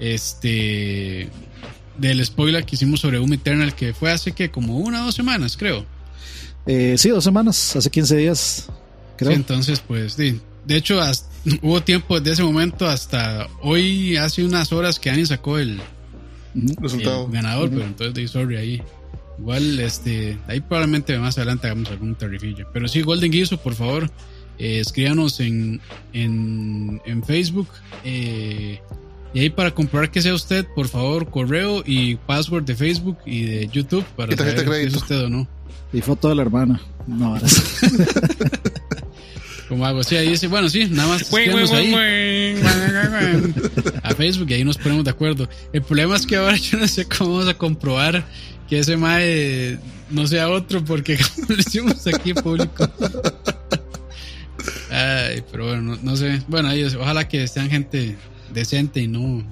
este 0.00 1.28
del 1.98 2.24
spoiler 2.24 2.64
que 2.64 2.76
hicimos 2.76 3.00
sobre 3.00 3.18
Doom 3.18 3.32
Eternal 3.34 3.74
que 3.74 3.94
fue 3.94 4.10
hace 4.12 4.32
que 4.32 4.50
como 4.50 4.78
una 4.78 5.02
o 5.02 5.06
dos 5.06 5.14
semanas, 5.14 5.56
creo. 5.56 5.84
Eh, 6.66 6.94
sí, 6.98 7.08
dos 7.10 7.24
semanas, 7.24 7.76
hace 7.76 7.90
15 7.90 8.16
días, 8.16 8.68
creo. 9.16 9.30
Sí, 9.30 9.36
entonces, 9.36 9.80
pues, 9.80 10.14
sí. 10.14 10.40
de 10.66 10.76
hecho, 10.76 11.00
hasta- 11.00 11.28
hubo 11.62 11.82
tiempo 11.82 12.18
desde 12.20 12.32
ese 12.34 12.42
momento 12.42 12.86
hasta 12.86 13.46
hoy, 13.62 14.16
hace 14.16 14.44
unas 14.44 14.72
horas 14.72 14.98
que 14.98 15.10
Dani 15.10 15.26
sacó 15.26 15.58
el, 15.58 15.80
Resultado. 16.80 17.26
el 17.26 17.32
ganador, 17.32 17.70
pero 17.70 17.82
entonces, 17.84 18.14
di, 18.14 18.28
sorry, 18.28 18.56
ahí. 18.56 18.82
Igual, 19.38 19.78
este, 19.80 20.38
ahí 20.48 20.60
probablemente 20.60 21.18
más 21.18 21.36
adelante 21.36 21.66
hagamos 21.66 21.90
algún 21.90 22.14
terrifillo. 22.14 22.66
Pero 22.72 22.88
sí, 22.88 23.02
Golden 23.02 23.30
Guiso, 23.30 23.58
por 23.58 23.74
favor, 23.74 24.10
eh, 24.58 24.80
escríbanos 24.80 25.38
en, 25.40 25.80
en, 26.14 27.00
en 27.04 27.22
Facebook. 27.22 27.68
eh, 28.04 28.80
y 29.34 29.40
ahí 29.40 29.50
para 29.50 29.72
comprobar 29.72 30.10
que 30.10 30.22
sea 30.22 30.32
usted, 30.32 30.66
por 30.74 30.88
favor, 30.88 31.28
correo 31.30 31.82
y 31.84 32.14
password 32.16 32.64
de 32.64 32.74
Facebook 32.74 33.18
y 33.26 33.42
de 33.44 33.68
YouTube 33.68 34.04
para 34.16 34.32
Y 34.32 34.36
saber 34.38 34.64
de 34.66 34.80
si 34.80 34.86
es 34.86 34.94
usted 34.96 35.24
o 35.24 35.28
no. 35.28 35.46
Y 35.92 36.00
foto 36.00 36.30
de 36.30 36.36
la 36.36 36.42
hermana. 36.42 36.80
No, 37.06 37.34
ahora 37.34 37.46
sí. 37.46 37.86
Como 39.68 39.84
hago, 39.84 40.04
sí, 40.04 40.16
ahí 40.16 40.28
dice, 40.28 40.46
bueno, 40.46 40.68
sí, 40.68 40.86
nada 40.86 41.08
más 41.08 41.32
ahí. 41.32 42.60
a 44.02 44.14
Facebook 44.14 44.50
y 44.50 44.54
ahí 44.54 44.64
nos 44.64 44.78
ponemos 44.78 45.04
de 45.04 45.10
acuerdo. 45.10 45.48
El 45.72 45.82
problema 45.82 46.16
es 46.16 46.26
que 46.26 46.36
ahora 46.36 46.56
yo 46.70 46.78
no 46.78 46.86
sé 46.86 47.06
cómo 47.06 47.34
vamos 47.34 47.48
a 47.48 47.54
comprobar 47.54 48.24
que 48.68 48.78
ese 48.78 48.96
mae 48.96 49.78
no 50.10 50.26
sea 50.26 50.48
otro 50.50 50.84
porque 50.84 51.18
como 51.34 51.48
lo 51.48 51.60
hicimos 51.60 52.06
aquí 52.06 52.30
en 52.30 52.36
público. 52.36 52.88
Ay, 54.90 55.42
pero 55.50 55.66
bueno, 55.66 55.82
no, 55.82 55.98
no 56.02 56.16
sé. 56.16 56.42
Bueno, 56.46 56.68
ahí, 56.68 56.84
ojalá 56.84 57.28
que 57.28 57.46
sean 57.48 57.68
gente 57.68 58.16
decente 58.52 59.00
y 59.00 59.08
no 59.08 59.44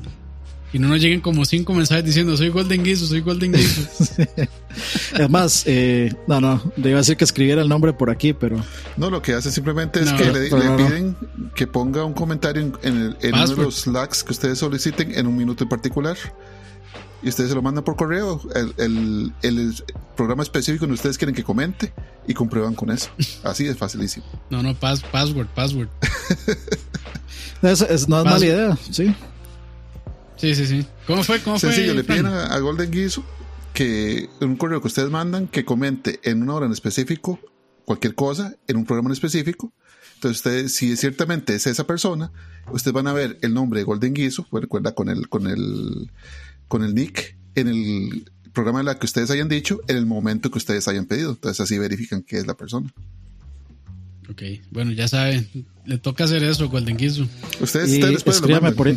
y 0.75 0.79
no 0.79 0.89
nos 0.89 1.01
lleguen 1.01 1.21
como 1.23 1.45
cinco 1.47 1.73
mensajes 1.73 2.05
diciendo 2.05 2.37
soy 2.37 2.51
Golden 2.51 2.83
Guiso, 2.85 3.07
soy 3.07 3.21
Golden 3.21 3.53
Guiso. 3.53 3.83
Es 5.17 5.31
más, 5.31 5.63
eh, 5.67 6.13
no, 6.27 6.41
no, 6.41 6.61
le 6.77 6.91
iba 6.91 6.99
a 6.99 7.03
decir 7.03 7.17
que 7.17 7.25
escribiera 7.25 7.63
el 7.63 7.69
nombre 7.69 7.93
por 7.93 8.11
aquí, 8.11 8.33
pero 8.35 8.57
No, 8.97 9.09
lo 9.09 9.23
que 9.23 9.33
hace 9.35 9.51
simplemente 9.53 10.01
es 10.01 10.11
No, 10.11 10.19
que 10.19 10.25
le, 10.33 10.43
le 10.43 10.51
no, 10.51 10.65
no. 10.65 10.77
piden 10.77 11.17
que 11.55 11.67
ponga 11.67 12.05
un 12.05 12.13
comentario 12.13 12.61
en, 12.83 12.97
el- 12.97 13.17
en 13.23 13.35
uno 13.35 13.47
de 13.47 13.57
los 13.57 13.77
Slacks 13.83 14.25
que 14.25 14.33
ustedes 14.33 14.59
soliciten 14.59 15.17
en 15.17 15.27
un 15.27 15.37
minuto 15.37 15.63
en 15.65 15.71
particular. 15.71 16.17
Y 17.23 17.29
ustedes 17.29 17.49
se 17.51 17.55
lo 17.57 17.63
mandan 17.63 17.85
por 17.85 17.97
correo, 17.97 18.43
el, 18.55 18.75
el- 18.77 19.33
el 19.43 19.75
programa 20.17 20.43
específico 20.43 20.83
donde 20.83 20.95
ustedes 20.97 21.17
quieren 21.17 21.35
que 21.35 21.43
comente 21.43 21.93
y 22.27 22.35
comprueban 22.35 22.75
con 22.75 22.91
eso. 22.91 23.09
Así 23.45 23.67
es 23.67 23.79
facilísimo. 23.79 24.27
No, 24.51 24.63
no, 24.63 24.75
pas- 24.79 25.03
password, 25.11 25.47
password. 25.55 25.89
es, 27.63 27.81
es- 27.81 28.09
no 28.09 28.19
es 28.19 28.25
mala 28.25 28.45
idea, 28.45 28.79
sí. 28.91 29.15
Sí, 30.45 30.55
sí, 30.55 30.67
sí. 30.67 30.87
¿Cómo 31.07 31.23
fue? 31.25 31.41
¿Cómo 31.41 31.59
Sencillo, 31.59 31.95
fue? 31.95 31.95
le 31.95 32.05
piden 32.05 32.27
a, 32.27 32.47
a 32.49 32.59
Golden 32.59 32.91
Guiso 32.91 33.25
que 33.73 34.29
en 34.43 34.49
un 34.51 34.57
correo 34.57 34.83
que 34.83 34.89
ustedes 34.89 35.09
mandan 35.09 35.49
que 35.49 35.65
comente 35.65 36.21
en 36.23 36.43
una 36.43 36.53
hora 36.53 36.67
en 36.67 36.73
específico 36.73 37.41
cualquier 37.87 38.15
cosa 38.15 38.55
en 38.69 38.77
un 38.77 38.85
programa 38.85 39.09
en 39.09 39.15
específico. 39.15 39.73
Entonces, 40.17 40.37
ustedes, 40.37 40.75
si 40.75 40.99
ciertamente 40.99 41.55
es 41.55 41.67
esa 41.67 41.87
persona, 41.87 42.31
ustedes 42.71 42.93
van 42.93 43.07
a 43.07 43.15
ver 43.15 43.39
el 43.41 43.55
nombre 43.55 43.81
de 43.81 43.85
Golden 43.85 44.13
Guiso, 44.13 44.47
pues, 44.51 44.61
recuerda 44.61 44.95
con 44.95 45.09
el, 45.09 45.31
con 45.31 45.47
el, 45.47 46.11
con 46.69 46.85
el 46.85 46.95
nick 46.95 47.39
en 47.55 47.69
el 47.69 48.31
programa 48.53 48.81
de 48.81 48.85
la 48.85 48.99
que 48.99 49.07
ustedes 49.07 49.31
hayan 49.31 49.49
dicho 49.49 49.81
en 49.89 49.97
el 49.97 50.05
momento 50.05 50.51
que 50.51 50.59
ustedes 50.59 50.87
hayan 50.89 51.07
pedido. 51.07 51.31
Entonces, 51.31 51.59
así 51.61 51.79
verifican 51.79 52.23
que 52.23 52.37
es 52.37 52.47
la 52.47 52.55
persona. 52.55 52.93
Ok, 54.29 54.43
bueno, 54.71 54.93
ya 54.93 55.09
sabe, 55.09 55.47
le 55.87 55.97
toca 55.97 56.25
hacer 56.25 56.43
eso, 56.45 56.69
Golden 56.69 56.99
Guiso. 56.99 57.27
Ustedes, 57.61 57.93
ustedes 57.93 58.13
después 58.13 58.43
lo 58.43 58.49
mandan. 58.49 58.75
por. 58.75 58.95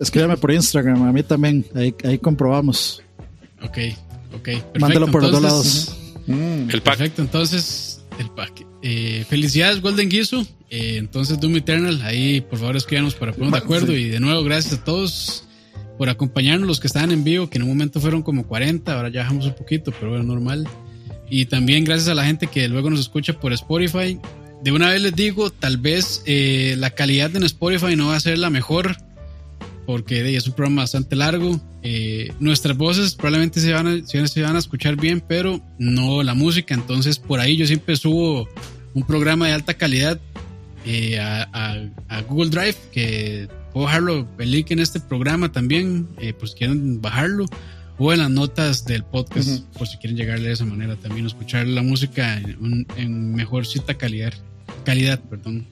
Escríbame 0.00 0.36
por 0.36 0.52
Instagram, 0.52 1.02
a 1.02 1.12
mí 1.12 1.22
también, 1.22 1.64
ahí, 1.74 1.94
ahí 2.04 2.18
comprobamos. 2.18 3.02
Ok, 3.62 3.78
ok. 4.34 4.42
Perfecto, 4.42 4.80
Mándalo 4.80 5.06
por 5.08 5.22
los 5.22 5.32
dos 5.32 5.42
lados. 5.42 5.96
Mm. 6.26 6.70
El 6.70 6.82
pack. 6.82 6.98
Perfecto, 6.98 7.22
entonces, 7.22 8.04
el 8.18 8.30
pack. 8.30 8.66
Eh, 8.82 9.24
felicidades, 9.28 9.80
Golden 9.80 10.08
Guiso. 10.08 10.46
Eh, 10.70 10.96
entonces, 10.98 11.40
Doom 11.40 11.56
Eternal, 11.56 12.02
ahí 12.02 12.40
por 12.42 12.58
favor 12.58 12.76
escríbanos 12.76 13.14
para 13.14 13.32
ponernos 13.32 13.58
de 13.58 13.64
acuerdo. 13.64 13.86
sí. 13.88 13.94
Y 13.94 14.08
de 14.08 14.20
nuevo, 14.20 14.44
gracias 14.44 14.74
a 14.74 14.84
todos 14.84 15.44
por 15.96 16.08
acompañarnos, 16.08 16.68
los 16.68 16.78
que 16.78 16.86
estaban 16.86 17.10
en 17.10 17.24
vivo, 17.24 17.50
que 17.50 17.58
en 17.58 17.64
un 17.64 17.70
momento 17.70 18.00
fueron 18.00 18.22
como 18.22 18.46
40, 18.46 18.94
ahora 18.94 19.08
ya 19.08 19.22
bajamos 19.22 19.46
un 19.46 19.54
poquito, 19.54 19.92
pero 19.98 20.10
bueno, 20.10 20.24
normal. 20.24 20.68
Y 21.28 21.46
también 21.46 21.84
gracias 21.84 22.08
a 22.08 22.14
la 22.14 22.24
gente 22.24 22.46
que 22.46 22.68
luego 22.68 22.88
nos 22.88 23.00
escucha 23.00 23.32
por 23.32 23.52
Spotify. 23.52 24.18
De 24.62 24.72
una 24.72 24.90
vez 24.90 25.02
les 25.02 25.14
digo, 25.14 25.50
tal 25.50 25.76
vez 25.76 26.22
eh, 26.24 26.76
la 26.78 26.90
calidad 26.90 27.34
en 27.34 27.42
Spotify 27.42 27.96
no 27.96 28.08
va 28.08 28.16
a 28.16 28.20
ser 28.20 28.38
la 28.38 28.48
mejor, 28.48 28.96
porque 29.88 30.22
de, 30.22 30.36
es 30.36 30.46
un 30.46 30.52
programa 30.52 30.82
bastante 30.82 31.16
largo. 31.16 31.58
Eh, 31.82 32.30
nuestras 32.40 32.76
voces 32.76 33.14
probablemente 33.14 33.58
se 33.58 33.72
van, 33.72 33.86
a, 33.86 34.06
se, 34.06 34.42
van 34.42 34.54
a 34.54 34.58
escuchar 34.58 34.96
bien, 34.96 35.22
pero 35.26 35.62
no 35.78 36.22
la 36.22 36.34
música. 36.34 36.74
Entonces, 36.74 37.18
por 37.18 37.40
ahí 37.40 37.56
yo 37.56 37.66
siempre 37.66 37.96
subo 37.96 38.46
un 38.92 39.02
programa 39.06 39.46
de 39.46 39.54
alta 39.54 39.72
calidad 39.72 40.20
eh, 40.84 41.18
a, 41.18 41.48
a- 41.54 41.88
a 42.08 42.20
Google 42.20 42.50
Drive, 42.50 42.74
que 42.92 43.48
puedo 43.72 43.86
bajarlo, 43.86 44.28
el 44.38 44.50
link 44.50 44.70
en 44.72 44.80
este 44.80 45.00
programa 45.00 45.52
también, 45.52 46.06
eh, 46.18 46.34
por 46.34 46.50
si 46.50 46.56
quieren 46.56 47.00
bajarlo, 47.00 47.46
o 47.96 48.12
en 48.12 48.18
las 48.18 48.30
notas 48.30 48.84
del 48.84 49.04
podcast, 49.04 49.48
Ujú. 49.48 49.64
por 49.78 49.88
si 49.88 49.96
quieren 49.96 50.18
llegarle 50.18 50.48
de 50.48 50.52
esa 50.52 50.66
manera 50.66 50.96
también, 50.96 51.24
escuchar 51.24 51.66
la 51.66 51.80
música 51.80 52.36
en, 52.36 52.56
un- 52.60 52.86
en 52.98 53.34
mejor 53.34 53.64
cita 53.66 53.94
calidad, 53.94 54.34
calidad, 54.84 55.18
perdón. 55.18 55.66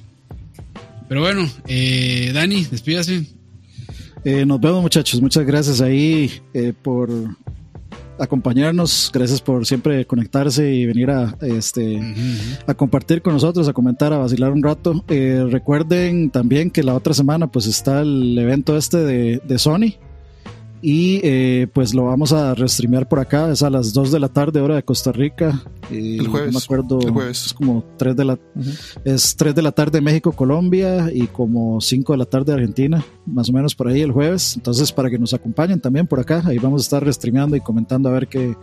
Pero 1.07 1.21
bueno, 1.21 1.47
eh, 1.69 2.31
Dani, 2.33 2.65
despídase. 2.65 3.36
Eh, 4.29 4.45
nos 4.45 4.61
vemos 4.61 4.83
muchachos, 4.83 5.23
muchas 5.23 5.47
gracias 5.47 5.81
ahí 5.81 6.33
eh, 6.53 6.73
por 6.83 7.09
acompañarnos, 8.19 9.09
gracias 9.15 9.41
por 9.41 9.65
siempre 9.65 10.05
conectarse 10.05 10.69
y 10.75 10.85
venir 10.85 11.13
a 11.13 11.37
este 11.43 12.01
a 12.67 12.75
compartir 12.75 13.23
con 13.23 13.35
nosotros, 13.35 13.69
a 13.69 13.73
comentar, 13.73 14.13
a 14.13 14.19
vacilar 14.19 14.51
un 14.51 14.65
rato. 14.65 15.05
Eh, 15.07 15.47
recuerden 15.49 16.31
también 16.31 16.73
que 16.73 16.83
la 16.83 16.95
otra 16.95 17.15
semana 17.15 17.47
pues 17.47 17.67
está 17.69 18.01
el 18.01 18.37
evento 18.37 18.77
este 18.77 18.97
de, 18.97 19.41
de 19.45 19.59
Sony 19.61 19.95
y 20.83 21.21
eh, 21.25 21.67
pues 21.73 21.95
lo 21.95 22.05
vamos 22.05 22.33
a 22.33 22.55
restreamear 22.55 23.09
por 23.09 23.19
acá, 23.19 23.51
es 23.51 23.63
a 23.63 23.71
las 23.71 23.93
2 23.93 24.13
de 24.13 24.21
la 24.21 24.29
tarde 24.29 24.61
hora 24.61 24.77
de 24.77 24.83
Costa 24.83 25.11
Rica. 25.13 25.63
Eh, 25.91 26.19
El 26.21 26.29
jueves, 26.29 26.53
No 26.53 26.59
me 26.59 26.65
acuerdo, 26.65 27.01
el 27.01 27.11
jueves. 27.11 27.47
es 27.47 27.53
como 27.55 27.85
3 27.97 28.15
de 28.17 28.25
la 28.25 28.39
es 29.05 29.35
3 29.37 29.55
de 29.55 29.63
la 29.63 29.73
tarde 29.73 30.01
México, 30.01 30.33
Colombia 30.33 31.11
y 31.13 31.27
como 31.29 31.81
5 31.81 32.13
de 32.13 32.19
la 32.19 32.25
tarde 32.27 32.53
Argentina, 32.53 33.05
más 33.25 33.49
o 33.49 33.53
menos 33.53 33.75
por 33.75 33.89
ahí 33.89 34.01
el 34.03 34.13
jueves. 34.13 34.55
Entonces, 34.57 34.93
para 34.93 35.11
que 35.11 35.19
nos 35.19 35.33
acompañen 35.35 35.81
también 35.81 36.07
por 36.07 36.21
acá, 36.21 36.43
ahí 36.47 36.59
vamos 36.59 36.83
a 36.83 36.85
estar 36.85 37.05
restreameando 37.05 37.57
y 37.57 37.61
comentando 37.61 38.09
a 38.09 38.13
ver 38.13 38.29
qué, 38.29 38.55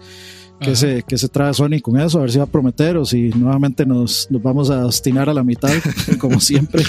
qué, 0.59 0.75
se, 0.75 1.03
qué 1.07 1.17
se 1.17 1.27
trae 1.29 1.53
Sony 1.53 1.81
con 1.81 1.99
eso, 1.99 2.19
a 2.19 2.21
ver 2.21 2.31
si 2.31 2.37
va 2.37 2.43
a 2.45 2.47
prometer 2.47 2.95
o 2.97 3.05
si 3.05 3.29
nuevamente 3.29 3.85
nos, 3.85 4.27
nos 4.29 4.41
vamos 4.41 4.69
a 4.69 4.85
obstinar 4.85 5.29
a 5.29 5.33
la 5.33 5.43
mitad, 5.43 5.71
como 6.19 6.39
siempre. 6.39 6.83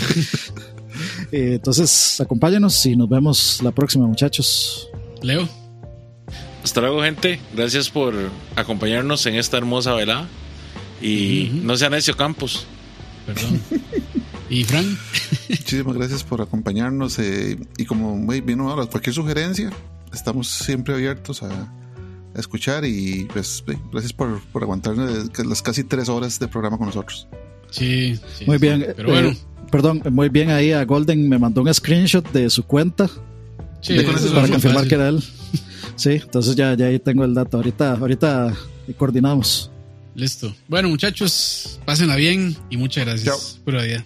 Eh, 1.32 1.54
entonces, 1.54 2.20
acompáñenos 2.20 2.84
y 2.86 2.94
nos 2.94 3.08
vemos 3.08 3.60
la 3.62 3.72
próxima, 3.72 4.06
muchachos. 4.06 4.88
Leo. 5.24 5.48
Hasta 6.62 6.80
luego, 6.80 7.02
gente. 7.02 7.40
Gracias 7.54 7.90
por 7.90 8.14
acompañarnos 8.56 9.24
en 9.26 9.34
esta 9.36 9.56
hermosa 9.56 9.94
velada. 9.94 10.28
Y 11.02 11.60
no 11.62 11.76
sean 11.76 11.92
necio 11.92 12.16
Campos. 12.16 12.66
Perdón. 13.26 13.60
¿Y 14.50 14.64
Frank? 14.64 14.86
Muchísimas 15.48 15.94
gracias 15.96 16.22
por 16.24 16.40
acompañarnos. 16.42 17.18
eh, 17.18 17.58
y 17.76 17.84
como 17.84 18.16
muy 18.16 18.40
bien 18.40 18.60
ahora, 18.60 18.86
cualquier 18.86 19.14
sugerencia, 19.14 19.70
estamos 20.12 20.48
siempre 20.48 20.94
abiertos 20.94 21.42
a, 21.42 21.48
a 21.50 22.38
escuchar. 22.38 22.84
Y 22.84 23.26
pues, 23.32 23.64
eh, 23.66 23.78
gracias 23.92 24.12
por, 24.12 24.40
por 24.52 24.62
aguantarnos 24.62 25.30
las 25.44 25.62
casi 25.62 25.84
tres 25.84 26.08
horas 26.08 26.38
de 26.38 26.48
programa 26.48 26.76
con 26.78 26.86
nosotros. 26.86 27.26
Sí, 27.70 28.16
sí, 28.38 28.44
Muy 28.46 28.58
sí. 28.58 28.62
bien. 28.66 28.86
Pero 28.96 29.08
eh, 29.08 29.12
bueno, 29.12 29.36
perdón, 29.70 30.02
muy 30.10 30.28
bien 30.28 30.50
ahí 30.50 30.72
a 30.72 30.84
Golden 30.84 31.28
me 31.28 31.38
mandó 31.38 31.62
un 31.62 31.72
screenshot 31.74 32.30
de 32.32 32.48
su 32.50 32.62
cuenta 32.64 33.10
sí, 33.84 33.94
ya 33.94 34.04
con 34.04 34.16
eso 34.16 34.26
eso 34.26 34.26
es 34.26 34.32
para 34.32 34.48
confirmar 34.48 34.74
fácil. 34.84 34.88
que 34.88 34.94
era 34.94 35.08
él. 35.08 35.22
Sí, 35.96 36.10
entonces 36.10 36.56
ya, 36.56 36.74
ya 36.74 36.86
ahí 36.86 36.98
tengo 36.98 37.24
el 37.24 37.34
dato. 37.34 37.56
Ahorita, 37.56 37.92
ahorita 37.92 38.52
coordinamos. 38.98 39.70
Listo. 40.16 40.52
Bueno, 40.66 40.88
muchachos, 40.88 41.78
pásenla 41.84 42.16
bien 42.16 42.56
y 42.68 42.76
muchas 42.76 43.04
gracias. 43.04 43.26
Chao. 43.26 43.62
Pura 43.64 43.82
vida. 43.84 44.04